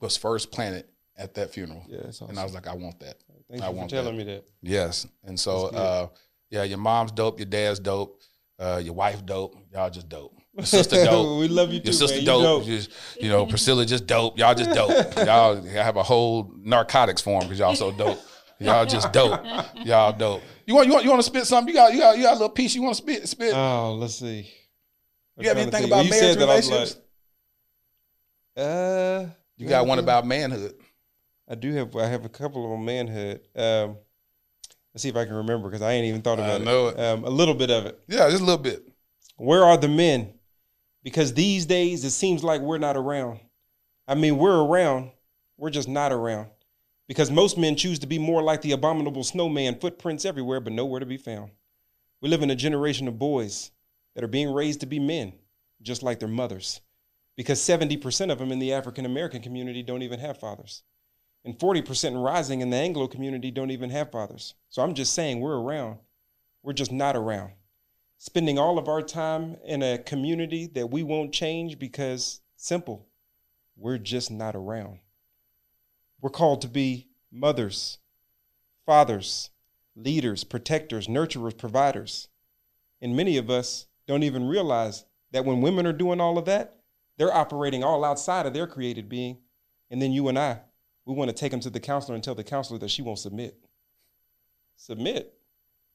was 0.00 0.16
first 0.16 0.52
planted 0.52 0.84
at 1.16 1.34
that 1.34 1.52
funeral, 1.52 1.82
Yeah, 1.88 2.02
that's 2.04 2.20
and 2.20 2.38
I 2.38 2.44
was 2.44 2.54
like, 2.54 2.68
I 2.68 2.74
want 2.74 3.00
that. 3.00 3.16
Thank 3.50 3.62
I 3.62 3.70
you 3.70 3.80
for 3.80 3.88
telling 3.88 4.16
that. 4.16 4.26
me 4.26 4.32
that. 4.32 4.44
Yes. 4.62 5.06
And 5.24 5.38
so 5.38 5.66
uh 5.66 6.08
yeah, 6.50 6.62
your 6.64 6.78
mom's 6.78 7.12
dope, 7.12 7.38
your 7.38 7.46
dad's 7.46 7.78
dope, 7.80 8.20
uh 8.58 8.80
your 8.82 8.94
wife 8.94 9.24
dope, 9.24 9.56
y'all 9.72 9.90
just 9.90 10.08
dope. 10.08 10.34
Your 10.54 10.66
sister 10.66 11.04
dope. 11.04 11.38
we 11.40 11.48
love 11.48 11.72
you 11.72 11.80
too. 11.80 11.86
Your 11.86 11.92
sister 11.92 12.16
man. 12.16 12.24
You 12.24 12.42
dope. 12.42 12.64
Just, 12.64 12.90
you 13.20 13.28
know, 13.28 13.46
Priscilla 13.46 13.86
just 13.86 14.06
dope. 14.06 14.38
Y'all 14.38 14.54
just 14.54 14.70
dope. 14.70 15.16
y'all 15.16 15.62
have 15.62 15.96
a 15.96 16.02
whole 16.02 16.52
narcotics 16.58 17.22
form 17.22 17.44
because 17.44 17.58
y'all 17.58 17.74
so 17.74 17.92
dope. 17.92 18.18
Y'all 18.60 18.84
just 18.84 19.12
dope. 19.12 19.40
Y'all 19.84 20.12
dope. 20.12 20.42
You 20.66 20.74
want 20.74 20.86
you 20.88 20.92
want 20.92 21.04
you 21.04 21.10
want 21.10 21.22
to 21.22 21.26
spit 21.26 21.46
something? 21.46 21.72
You 21.72 21.80
got 21.80 21.92
you 21.92 22.00
got 22.00 22.16
you 22.16 22.24
got 22.24 22.32
a 22.32 22.34
little 22.34 22.48
piece 22.50 22.74
you 22.74 22.82
want 22.82 22.96
to 22.96 23.02
spit 23.02 23.28
spit. 23.28 23.54
Oh, 23.54 23.94
let's 23.94 24.16
see. 24.16 24.50
I'm 25.36 25.44
you 25.44 25.48
have 25.48 25.58
anything 25.58 25.82
think. 25.82 25.86
about 25.86 26.04
marriage 26.06 26.18
said 26.18 26.38
that, 26.40 26.48
I 26.48 26.56
was 26.56 26.68
relationships? 26.68 27.00
like, 28.56 28.66
uh, 28.66 29.26
you 29.56 29.68
got 29.68 29.86
one 29.86 30.00
about 30.00 30.26
manhood. 30.26 30.74
I 31.48 31.54
do 31.54 31.72
have. 31.74 31.96
I 31.96 32.06
have 32.06 32.24
a 32.24 32.28
couple 32.28 32.64
of 32.64 32.72
on 32.72 32.84
manhood. 32.84 33.40
Um, 33.56 33.96
let's 34.92 35.02
see 35.02 35.08
if 35.08 35.16
I 35.16 35.24
can 35.24 35.34
remember 35.34 35.68
because 35.68 35.82
I 35.82 35.92
ain't 35.92 36.06
even 36.06 36.22
thought 36.22 36.38
I 36.38 36.44
about 36.44 36.62
know 36.62 36.88
it. 36.88 36.98
it. 36.98 37.00
Um, 37.00 37.24
a 37.24 37.30
little 37.30 37.54
bit 37.54 37.70
of 37.70 37.86
it. 37.86 37.98
Yeah, 38.06 38.28
just 38.28 38.42
a 38.42 38.44
little 38.44 38.62
bit. 38.62 38.86
Where 39.36 39.64
are 39.64 39.76
the 39.76 39.88
men? 39.88 40.34
Because 41.02 41.32
these 41.32 41.64
days 41.64 42.04
it 42.04 42.10
seems 42.10 42.44
like 42.44 42.60
we're 42.60 42.78
not 42.78 42.96
around. 42.96 43.40
I 44.06 44.14
mean, 44.14 44.36
we're 44.36 44.62
around. 44.62 45.12
We're 45.56 45.70
just 45.70 45.88
not 45.88 46.12
around. 46.12 46.48
Because 47.06 47.30
most 47.30 47.56
men 47.56 47.76
choose 47.76 47.98
to 48.00 48.06
be 48.06 48.18
more 48.18 48.42
like 48.42 48.60
the 48.60 48.72
abominable 48.72 49.24
snowman, 49.24 49.78
footprints 49.78 50.26
everywhere, 50.26 50.60
but 50.60 50.74
nowhere 50.74 51.00
to 51.00 51.06
be 51.06 51.16
found. 51.16 51.50
We 52.20 52.28
live 52.28 52.42
in 52.42 52.50
a 52.50 52.56
generation 52.56 53.08
of 53.08 53.18
boys 53.18 53.70
that 54.14 54.24
are 54.24 54.28
being 54.28 54.52
raised 54.52 54.80
to 54.80 54.86
be 54.86 54.98
men, 54.98 55.32
just 55.80 56.02
like 56.02 56.18
their 56.18 56.28
mothers. 56.28 56.80
Because 57.36 57.60
70% 57.60 58.30
of 58.30 58.38
them 58.38 58.52
in 58.52 58.58
the 58.58 58.72
African 58.72 59.06
American 59.06 59.40
community 59.40 59.82
don't 59.82 60.02
even 60.02 60.18
have 60.20 60.38
fathers. 60.38 60.82
And 61.48 61.58
40% 61.58 62.22
rising 62.22 62.60
in 62.60 62.68
the 62.68 62.76
Anglo 62.76 63.08
community 63.08 63.50
don't 63.50 63.70
even 63.70 63.88
have 63.88 64.12
fathers. 64.12 64.52
So 64.68 64.82
I'm 64.82 64.92
just 64.92 65.14
saying 65.14 65.40
we're 65.40 65.58
around. 65.58 65.96
We're 66.62 66.74
just 66.74 66.92
not 66.92 67.16
around. 67.16 67.52
Spending 68.18 68.58
all 68.58 68.76
of 68.76 68.86
our 68.86 69.00
time 69.00 69.56
in 69.64 69.82
a 69.82 69.96
community 69.96 70.66
that 70.74 70.90
we 70.90 71.02
won't 71.02 71.32
change 71.32 71.78
because 71.78 72.42
simple. 72.54 73.08
we're 73.78 73.96
just 73.96 74.30
not 74.30 74.54
around. 74.54 74.98
We're 76.20 76.28
called 76.28 76.60
to 76.60 76.68
be 76.68 77.08
mothers, 77.32 77.96
fathers, 78.84 79.48
leaders, 79.96 80.44
protectors, 80.44 81.06
nurturers, 81.06 81.56
providers. 81.56 82.28
And 83.00 83.16
many 83.16 83.38
of 83.38 83.48
us 83.48 83.86
don't 84.06 84.22
even 84.22 84.46
realize 84.46 85.06
that 85.30 85.46
when 85.46 85.62
women 85.62 85.86
are 85.86 85.94
doing 85.94 86.20
all 86.20 86.36
of 86.36 86.44
that, 86.44 86.76
they're 87.16 87.34
operating 87.34 87.82
all 87.82 88.04
outside 88.04 88.44
of 88.44 88.52
their 88.52 88.66
created 88.66 89.08
being. 89.08 89.38
And 89.90 90.02
then 90.02 90.12
you 90.12 90.28
and 90.28 90.38
I, 90.38 90.60
we 91.08 91.14
want 91.14 91.30
to 91.30 91.34
take 91.34 91.50
them 91.50 91.60
to 91.60 91.70
the 91.70 91.80
counselor 91.80 92.14
and 92.14 92.22
tell 92.22 92.34
the 92.34 92.44
counselor 92.44 92.78
that 92.80 92.90
she 92.90 93.00
won't 93.00 93.18
submit. 93.18 93.56
Submit. 94.76 95.32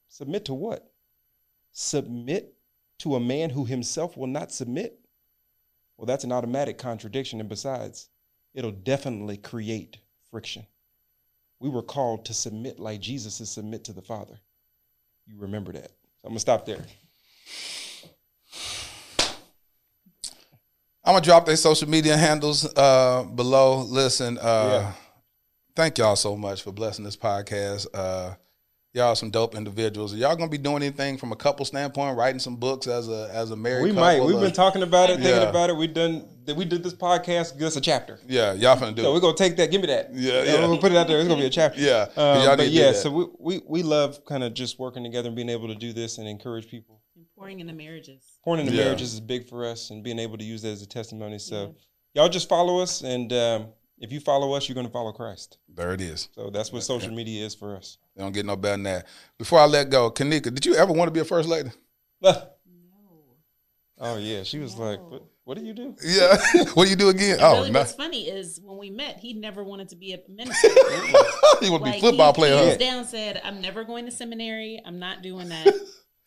Submit 0.09 0.45
to 0.45 0.55
what? 0.55 0.91
Submit 1.71 2.55
to 2.97 3.15
a 3.15 3.19
man 3.19 3.51
who 3.51 3.63
himself 3.63 4.17
will 4.17 4.25
not 4.25 4.51
submit? 4.51 4.99
Well, 5.97 6.07
that's 6.07 6.23
an 6.23 6.31
automatic 6.31 6.79
contradiction. 6.79 7.39
And 7.39 7.47
besides, 7.47 8.09
it'll 8.55 8.71
definitely 8.71 9.37
create 9.37 9.97
friction. 10.31 10.65
We 11.59 11.69
were 11.69 11.83
called 11.83 12.25
to 12.25 12.33
submit 12.33 12.79
like 12.79 12.99
Jesus 12.99 13.39
is 13.39 13.51
submit 13.51 13.83
to 13.83 13.93
the 13.93 14.01
Father. 14.01 14.39
You 15.27 15.35
remember 15.37 15.73
that. 15.73 15.91
So 16.17 16.25
I'm 16.25 16.29
going 16.29 16.37
to 16.37 16.39
stop 16.39 16.65
there. 16.65 16.83
I'm 21.05 21.15
gonna 21.15 21.21
drop 21.25 21.45
their 21.45 21.57
social 21.57 21.89
media 21.89 22.15
handles 22.15 22.65
uh, 22.77 23.23
below. 23.23 23.81
Listen, 23.81 24.37
uh, 24.37 24.41
Yeah. 24.71 24.93
Thank 25.75 25.97
y'all 25.97 26.15
so 26.15 26.35
much 26.35 26.61
for 26.63 26.71
blessing 26.71 27.03
this 27.05 27.17
podcast. 27.17 27.87
Uh, 27.93 28.35
y'all 28.93 29.15
some 29.15 29.29
dope 29.31 29.55
individuals. 29.55 30.13
Are 30.13 30.17
y'all 30.17 30.35
gonna 30.35 30.49
be 30.49 30.57
doing 30.57 30.83
anything 30.83 31.17
from 31.17 31.31
a 31.31 31.35
couple 31.35 31.65
standpoint, 31.65 32.17
writing 32.17 32.39
some 32.39 32.55
books 32.55 32.87
as 32.87 33.09
a 33.09 33.29
as 33.33 33.51
a 33.51 33.55
married 33.55 33.83
We 33.83 33.89
couple? 33.89 34.01
might. 34.03 34.23
We've 34.23 34.35
or- 34.35 34.41
been 34.41 34.51
talking 34.51 34.83
about 34.83 35.09
it, 35.09 35.15
thinking 35.15 35.31
Yeah. 35.31 35.49
about 35.49 35.69
it. 35.69 35.77
We 35.77 35.87
done. 35.87 36.27
We 36.55 36.65
did 36.65 36.83
this 36.83 36.93
podcast. 36.93 37.57
Give 37.57 37.67
us 37.67 37.75
a 37.77 37.81
chapter. 37.81 38.19
Yeah, 38.27 38.51
y'all 38.53 38.75
finna 38.75 38.93
do. 38.95 39.01
So 39.03 39.11
it. 39.11 39.13
we're 39.13 39.21
gonna 39.21 39.37
take 39.37 39.55
that. 39.57 39.71
Give 39.71 39.79
me 39.81 39.87
that. 39.87 40.09
Yeah, 40.13 40.33
Uh, 40.33 40.43
yeah. 40.43 40.53
We're 40.55 40.67
gonna 40.67 40.81
put 40.81 40.91
it 40.91 40.97
out 40.97 41.07
there. 41.07 41.19
It's 41.19 41.27
gonna 41.27 41.39
be 41.41 41.47
a 41.47 41.49
chapter. 41.49 41.79
Yeah, 41.79 42.07
Um, 42.15 42.15
y'all 42.17 42.39
need 42.41 42.45
but 42.49 42.57
to 42.57 42.69
do 42.69 42.71
yeah, 42.75 42.91
that. 42.91 42.95
so 42.97 43.09
we, 43.11 43.25
we 43.39 43.61
we 43.67 43.83
love 43.83 44.23
kind 44.25 44.43
of 44.43 44.53
just 44.53 44.77
working 44.77 45.03
together 45.03 45.27
and 45.27 45.35
being 45.35 45.49
able 45.49 45.67
to 45.69 45.75
do 45.75 45.93
this 45.93 46.17
and 46.17 46.27
encourage 46.27 46.67
people. 46.67 47.01
And 47.15 47.25
pouring 47.37 47.59
into 47.61 47.73
marriages. 47.73 48.23
Pouring 48.43 48.61
into 48.61 48.73
Yeah. 48.73 48.83
marriages 48.85 49.13
is 49.13 49.19
big 49.21 49.47
for 49.47 49.65
us, 49.65 49.89
and 49.89 50.03
being 50.03 50.19
able 50.19 50.37
to 50.37 50.43
use 50.43 50.61
that 50.63 50.69
as 50.71 50.81
a 50.81 50.85
testimony. 50.87 51.39
So 51.39 51.75
y'all 52.13 52.27
just 52.29 52.49
follow 52.49 52.79
us, 52.79 53.01
and 53.03 53.31
um, 53.31 53.67
if 53.99 54.11
you 54.11 54.19
follow 54.19 54.53
us, 54.53 54.67
you're 54.67 54.75
gonna 54.75 54.89
follow 54.89 55.11
Christ. 55.11 55.57
there 55.67 55.93
it 55.93 56.01
is. 56.01 56.29
So 56.35 56.49
that's 56.49 56.71
what 56.71 56.83
social 56.83 57.11
media 57.13 57.45
is 57.45 57.55
for 57.55 57.75
us. 57.75 57.97
They 58.15 58.23
don't 58.23 58.31
get 58.33 58.45
no 58.45 58.55
better 58.55 58.73
than 58.75 58.83
that. 58.83 59.07
Before 59.37 59.59
I 59.59 59.65
let 59.65 59.89
go, 59.89 60.11
Kanika, 60.11 60.53
did 60.53 60.65
you 60.65 60.75
ever 60.75 60.91
want 60.93 61.07
to 61.07 61.11
be 61.11 61.19
a 61.19 61.25
first 61.25 61.47
lady? 61.49 61.71
Oh, 62.25 62.41
no. 62.65 64.15
Oh 64.15 64.17
yeah, 64.17 64.43
she 64.43 64.59
was 64.59 64.75
like, 64.77 64.99
"What? 65.09 65.23
What 65.45 65.57
do 65.57 65.63
you 65.63 65.73
do?" 65.73 65.95
Yeah. 66.03 66.37
what 66.73 66.85
do 66.85 66.89
you 66.89 66.95
do 66.95 67.09
again? 67.09 67.33
And 67.33 67.41
Oh, 67.41 67.53
really, 67.55 67.71
no. 67.71 67.79
what's 67.79 67.93
funny 67.93 68.27
is 68.29 68.59
when 68.63 68.77
we 68.77 68.89
met, 68.89 69.17
he 69.19 69.33
never 69.33 69.63
wanted 69.63 69.89
to 69.89 69.95
be 69.95 70.13
a 70.13 70.19
minister. 70.29 70.67
he 71.61 71.69
want 71.69 71.83
to 71.83 71.89
Like, 71.89 71.93
be 71.95 71.99
football 72.01 72.33
he, 72.33 72.37
player? 72.39 72.57
He 72.63 72.69
huh? 72.71 72.77
down, 72.77 73.05
said, 73.05 73.41
"I'm 73.43 73.61
never 73.61 73.83
going 73.83 74.05
to 74.05 74.11
seminary. 74.11 74.81
I'm 74.85 74.99
not 74.99 75.21
doing 75.21 75.49
that." 75.49 75.73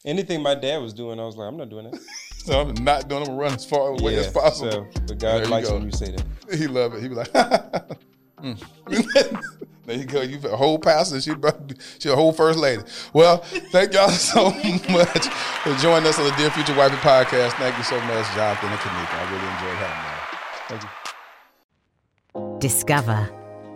Anything 0.05 0.43
my 0.43 0.55
dad 0.55 0.79
was 0.79 0.93
doing, 0.95 1.19
I 1.19 1.25
was 1.25 1.37
like, 1.37 1.49
"I'm 1.49 1.57
not 1.57 1.69
doing 1.71 1.91
that." 1.91 2.01
So 2.47 2.61
I'm 2.61 2.75
not 2.85 3.09
doing. 3.09 3.23
I'm 3.23 3.27
gonna 3.29 3.39
run 3.41 3.55
as 3.55 3.65
far 3.65 3.89
away 3.89 4.17
as 4.19 4.29
possible. 4.31 4.71
So, 4.71 4.87
but 5.07 5.19
There 5.19 5.39
God 5.41 5.45
you 5.47 5.51
likes 5.51 5.69
go. 5.69 5.75
when 5.79 5.85
you 5.87 5.91
say 5.93 6.13
that. 6.13 6.25
He 6.57 6.69
love 6.69 6.95
it. 6.95 7.03
He 7.03 7.09
be 7.09 7.15
like, 7.17 7.33
mm. 7.33 8.57
there 9.85 9.97
you 9.97 10.05
go. 10.05 10.21
You 10.23 10.39
a 10.49 10.57
whole 10.57 10.79
pastor. 10.79 11.21
She 11.21 11.33
about- 11.33 11.73
she 11.99 12.09
a 12.09 12.15
whole 12.15 12.33
first 12.33 12.61
lady. 12.61 12.85
Well, 13.13 13.39
thank 13.73 13.95
y'all 13.95 14.11
so 14.11 14.51
much 14.53 15.27
for 15.27 15.75
joining 15.83 16.07
us 16.07 16.19
on 16.21 16.25
the 16.27 16.35
Dear 16.37 16.51
Future 16.51 16.77
Wifey 16.77 16.95
podcast. 16.97 17.55
Thank 17.55 17.77
you 17.79 17.83
so 17.85 18.01
much, 18.03 18.27
Jonathan 18.37 18.69
and 18.71 18.79
Kanika. 18.79 19.15
I 19.15 19.33
really 19.33 19.49
enjoyed 19.55 19.77
having 19.83 20.79
you. 20.79 20.79
Thank 20.79 20.83
you. 20.85 22.59
Discover, 22.61 23.29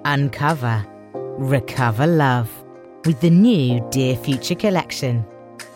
uncover, 0.05 0.87
recover 1.39 2.07
love 2.07 2.49
with 3.05 3.21
the 3.21 3.31
new 3.31 3.85
Dear 3.91 4.15
Future 4.17 4.55
collection. 4.55 5.25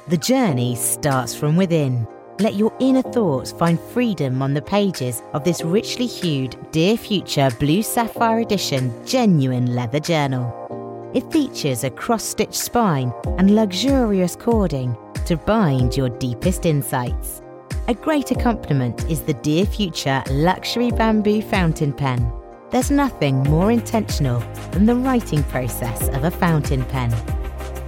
The 0.07 0.17
journey 0.17 0.77
starts 0.77 1.35
from 1.35 1.57
within. 1.57 2.07
Let 2.41 2.55
your 2.55 2.77
inner 2.81 3.03
thoughts 3.03 3.53
find 3.53 3.79
freedom 3.79 4.43
on 4.43 4.55
the 4.55 4.63
pages 4.63 5.23
of 5.35 5.45
this 5.45 5.63
richly 5.63 6.07
hued 6.07 6.57
Dear 6.73 6.97
Future 6.97 7.49
Blue 7.61 7.81
Sapphire 7.81 8.41
Edition 8.41 8.93
genuine 9.07 9.73
leather 9.77 10.01
journal. 10.01 11.13
It 11.15 11.31
features 11.31 11.85
a 11.85 11.91
cross 11.91 12.25
stitched 12.25 12.55
spine 12.55 13.13
and 13.39 13.55
luxurious 13.55 14.35
cording 14.35 14.97
to 15.27 15.37
bind 15.37 15.97
your 15.97 16.09
deepest 16.09 16.67
insights. 16.67 17.41
A 17.87 17.95
great 17.95 18.33
accompaniment 18.33 19.09
is 19.09 19.23
the 19.23 19.35
Dear 19.35 19.65
Future 19.65 20.21
Luxury 20.29 20.91
Bamboo 20.91 21.41
Fountain 21.41 21.93
Pen. 21.93 22.33
There's 22.71 22.91
nothing 22.91 23.45
more 23.45 23.71
intentional 23.71 24.41
than 24.73 24.87
the 24.87 24.97
writing 24.97 25.45
process 25.45 26.09
of 26.09 26.25
a 26.25 26.33
fountain 26.33 26.85
pen. 26.87 27.15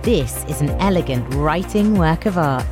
This 0.02 0.44
is 0.44 0.60
an 0.60 0.70
elegant 0.78 1.34
writing 1.34 1.98
work 1.98 2.26
of 2.26 2.38
art. 2.38 2.64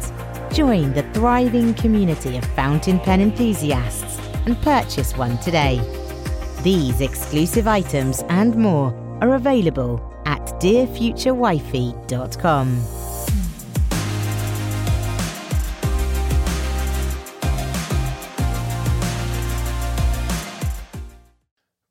Join 0.55 0.93
the 0.93 1.03
thriving 1.15 1.75
community 1.75 2.37
of 2.37 2.45
fountain 2.55 3.01
pen 3.01 3.21
enthusiasts 3.21 4.21
and 4.47 4.57
purchase 4.63 5.17
one 5.17 5.37
today. 5.39 5.81
These 6.63 7.01
exclusive 7.01 7.67
items 7.67 8.23
and 8.29 8.55
more 8.55 8.95
are 9.21 9.35
available 9.35 10.01
at 10.27 10.41
dearfuturewifey.com. 10.61 12.85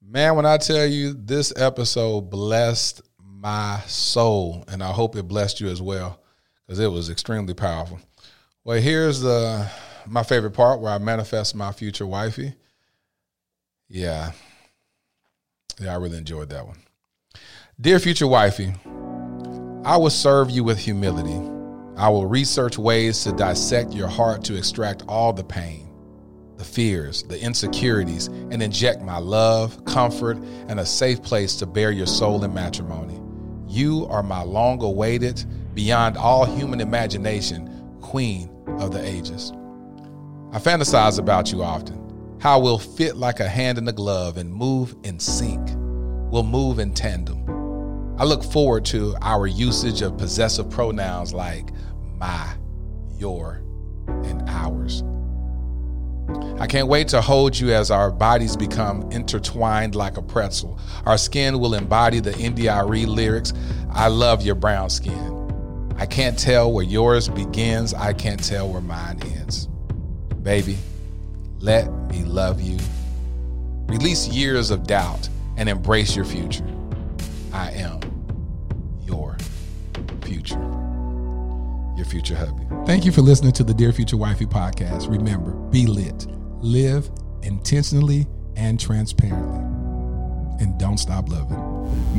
Man, 0.02 0.36
when 0.38 0.46
I 0.46 0.56
tell 0.56 0.86
you 0.86 1.14
this 1.14 1.52
episode 1.58 2.30
blessed 2.30 3.02
my 3.20 3.82
soul, 3.88 4.64
and 4.70 4.82
I 4.82 4.94
hope 4.94 5.18
it 5.18 5.28
blessed 5.28 5.60
you 5.60 5.68
as 5.68 5.82
well, 5.82 6.22
because 6.66 6.80
it 6.80 6.88
was 6.88 7.10
extremely 7.10 7.54
powerful. 7.54 8.00
Well, 8.66 8.80
here's 8.80 9.20
the 9.20 9.70
my 10.08 10.24
favorite 10.24 10.52
part 10.52 10.80
where 10.80 10.94
I 10.94 10.98
manifest 10.98 11.54
my 11.54 11.74
future 11.74 12.08
wifey. 12.08 12.54
Yeah. 13.90 14.32
Yeah, 15.82 15.94
I 15.94 15.98
really 15.98 16.18
enjoyed 16.18 16.50
that 16.50 16.66
one. 16.66 16.78
Dear 17.82 18.00
future 18.00 18.28
wifey, 18.28 18.74
I 19.84 19.98
will 19.98 20.10
serve 20.10 20.50
you 20.50 20.64
with 20.64 20.78
humility. 20.78 21.42
I 21.98 22.08
will 22.08 22.26
research 22.26 22.78
ways 22.78 23.24
to 23.24 23.34
dissect 23.34 23.92
your 23.94 24.08
heart 24.08 24.46
to 24.46 24.56
extract 24.56 25.04
all 25.08 25.34
the 25.34 25.44
pain 25.44 25.90
the 26.56 26.64
fears, 26.64 27.24
the 27.24 27.42
insecurities, 27.42 28.28
and 28.28 28.62
inject 28.62 29.02
my 29.02 29.18
love, 29.18 29.84
comfort, 29.86 30.38
and 30.68 30.80
a 30.80 30.86
safe 30.86 31.22
place 31.22 31.56
to 31.58 31.66
bear 31.66 31.92
your 31.92 32.06
soul 32.06 32.44
in 32.46 32.54
matrimony. 32.54 33.20
You 33.68 34.06
are 34.06 34.24
my 34.24 34.44
long 34.44 34.82
awaited, 34.82 35.44
beyond 35.74 36.16
all 36.16 36.46
human 36.46 36.80
imagination, 36.80 37.98
queen 38.02 38.53
of 38.80 38.92
the 38.92 39.04
ages. 39.04 39.52
I 40.52 40.60
fantasize 40.60 41.20
about 41.20 41.52
you 41.52 41.64
often, 41.64 42.38
how 42.40 42.60
we'll 42.60 42.78
fit 42.78 43.18
like 43.18 43.40
a 43.40 43.50
hand 43.50 43.78
in 43.78 43.88
a 43.88 43.94
glove 43.94 44.38
and 44.38 44.54
move 44.54 44.96
in 45.04 45.20
sync. 45.20 45.70
We'll 46.32 46.44
move 46.44 46.80
in 46.80 46.94
tandem. 46.94 47.44
I 48.20 48.26
look 48.26 48.44
forward 48.44 48.86
to 48.86 49.16
our 49.22 49.48
usage 49.48 50.02
of 50.02 50.18
possessive 50.18 50.70
pronouns 50.70 51.34
like 51.34 51.72
my, 52.18 52.54
your, 53.18 53.64
and 54.08 54.48
ours. 54.48 55.04
I 56.60 56.68
can't 56.68 56.88
wait 56.88 57.08
to 57.10 57.22
hold 57.22 57.60
you 57.60 57.74
as 57.74 57.92
our 57.92 58.12
bodies 58.12 58.56
become 58.56 59.12
intertwined 59.12 59.96
like 59.96 60.18
a 60.18 60.22
pretzel. 60.22 60.80
Our 61.06 61.18
skin 61.18 61.60
will 61.60 61.74
embody 61.74 62.20
the 62.20 62.38
India.Arie 62.38 63.06
lyrics 63.06 63.54
I 63.92 64.08
love 64.08 64.44
your 64.44 64.56
brown 64.56 64.90
skin. 64.90 65.43
I 65.98 66.06
can't 66.06 66.38
tell 66.38 66.72
where 66.72 66.84
yours 66.84 67.30
begins, 67.30 67.94
I 67.94 68.14
can't 68.14 68.44
tell 68.44 68.70
where 68.70 68.82
mine 68.82 69.22
ends. 69.38 69.68
Baby, 70.42 70.78
let 71.60 71.90
me 72.10 72.24
love 72.24 72.62
you. 72.62 72.78
Release 73.88 74.28
years 74.28 74.72
of 74.72 74.86
doubt 74.86 75.30
and 75.58 75.70
embrace 75.70 76.16
your 76.16 76.26
future. 76.26 76.68
I 77.54 77.72
am 77.72 78.00
your 79.06 79.38
future. 80.24 80.60
Your 81.96 82.06
future 82.06 82.36
hubby. 82.36 82.66
Thank 82.86 83.06
you 83.06 83.12
for 83.12 83.22
listening 83.22 83.52
to 83.54 83.64
the 83.64 83.74
Dear 83.74 83.94
Future 83.94 84.18
Wifey 84.18 84.46
podcast. 84.46 85.10
Remember, 85.10 85.52
be 85.70 85.86
lit, 85.86 86.26
live 86.60 87.10
intentionally 87.44 88.28
and 88.56 88.80
transparently, 88.80 89.60
and 90.64 90.80
don't 90.80 90.98
stop 90.98 91.30
loving. 91.30 91.60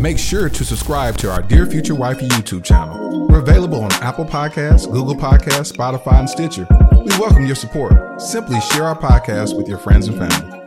Make 0.00 0.18
sure 0.18 0.48
to 0.48 0.64
subscribe 0.64 1.16
to 1.18 1.30
our 1.30 1.42
Dear 1.42 1.66
Future 1.66 1.94
Wifey 1.94 2.28
YouTube 2.28 2.64
channel. 2.64 3.26
We're 3.26 3.40
available 3.40 3.82
on 3.82 3.92
Apple 3.94 4.24
Podcasts, 4.24 4.90
Google 4.90 5.16
Podcasts, 5.16 5.72
Spotify, 5.72 6.20
and 6.20 6.30
Stitcher. 6.30 6.66
We 6.92 7.10
welcome 7.18 7.46
your 7.46 7.56
support. 7.56 8.20
Simply 8.20 8.60
share 8.60 8.84
our 8.84 8.96
podcast 8.96 9.56
with 9.56 9.66
your 9.66 9.78
friends 9.78 10.06
and 10.06 10.18
family. 10.18 10.63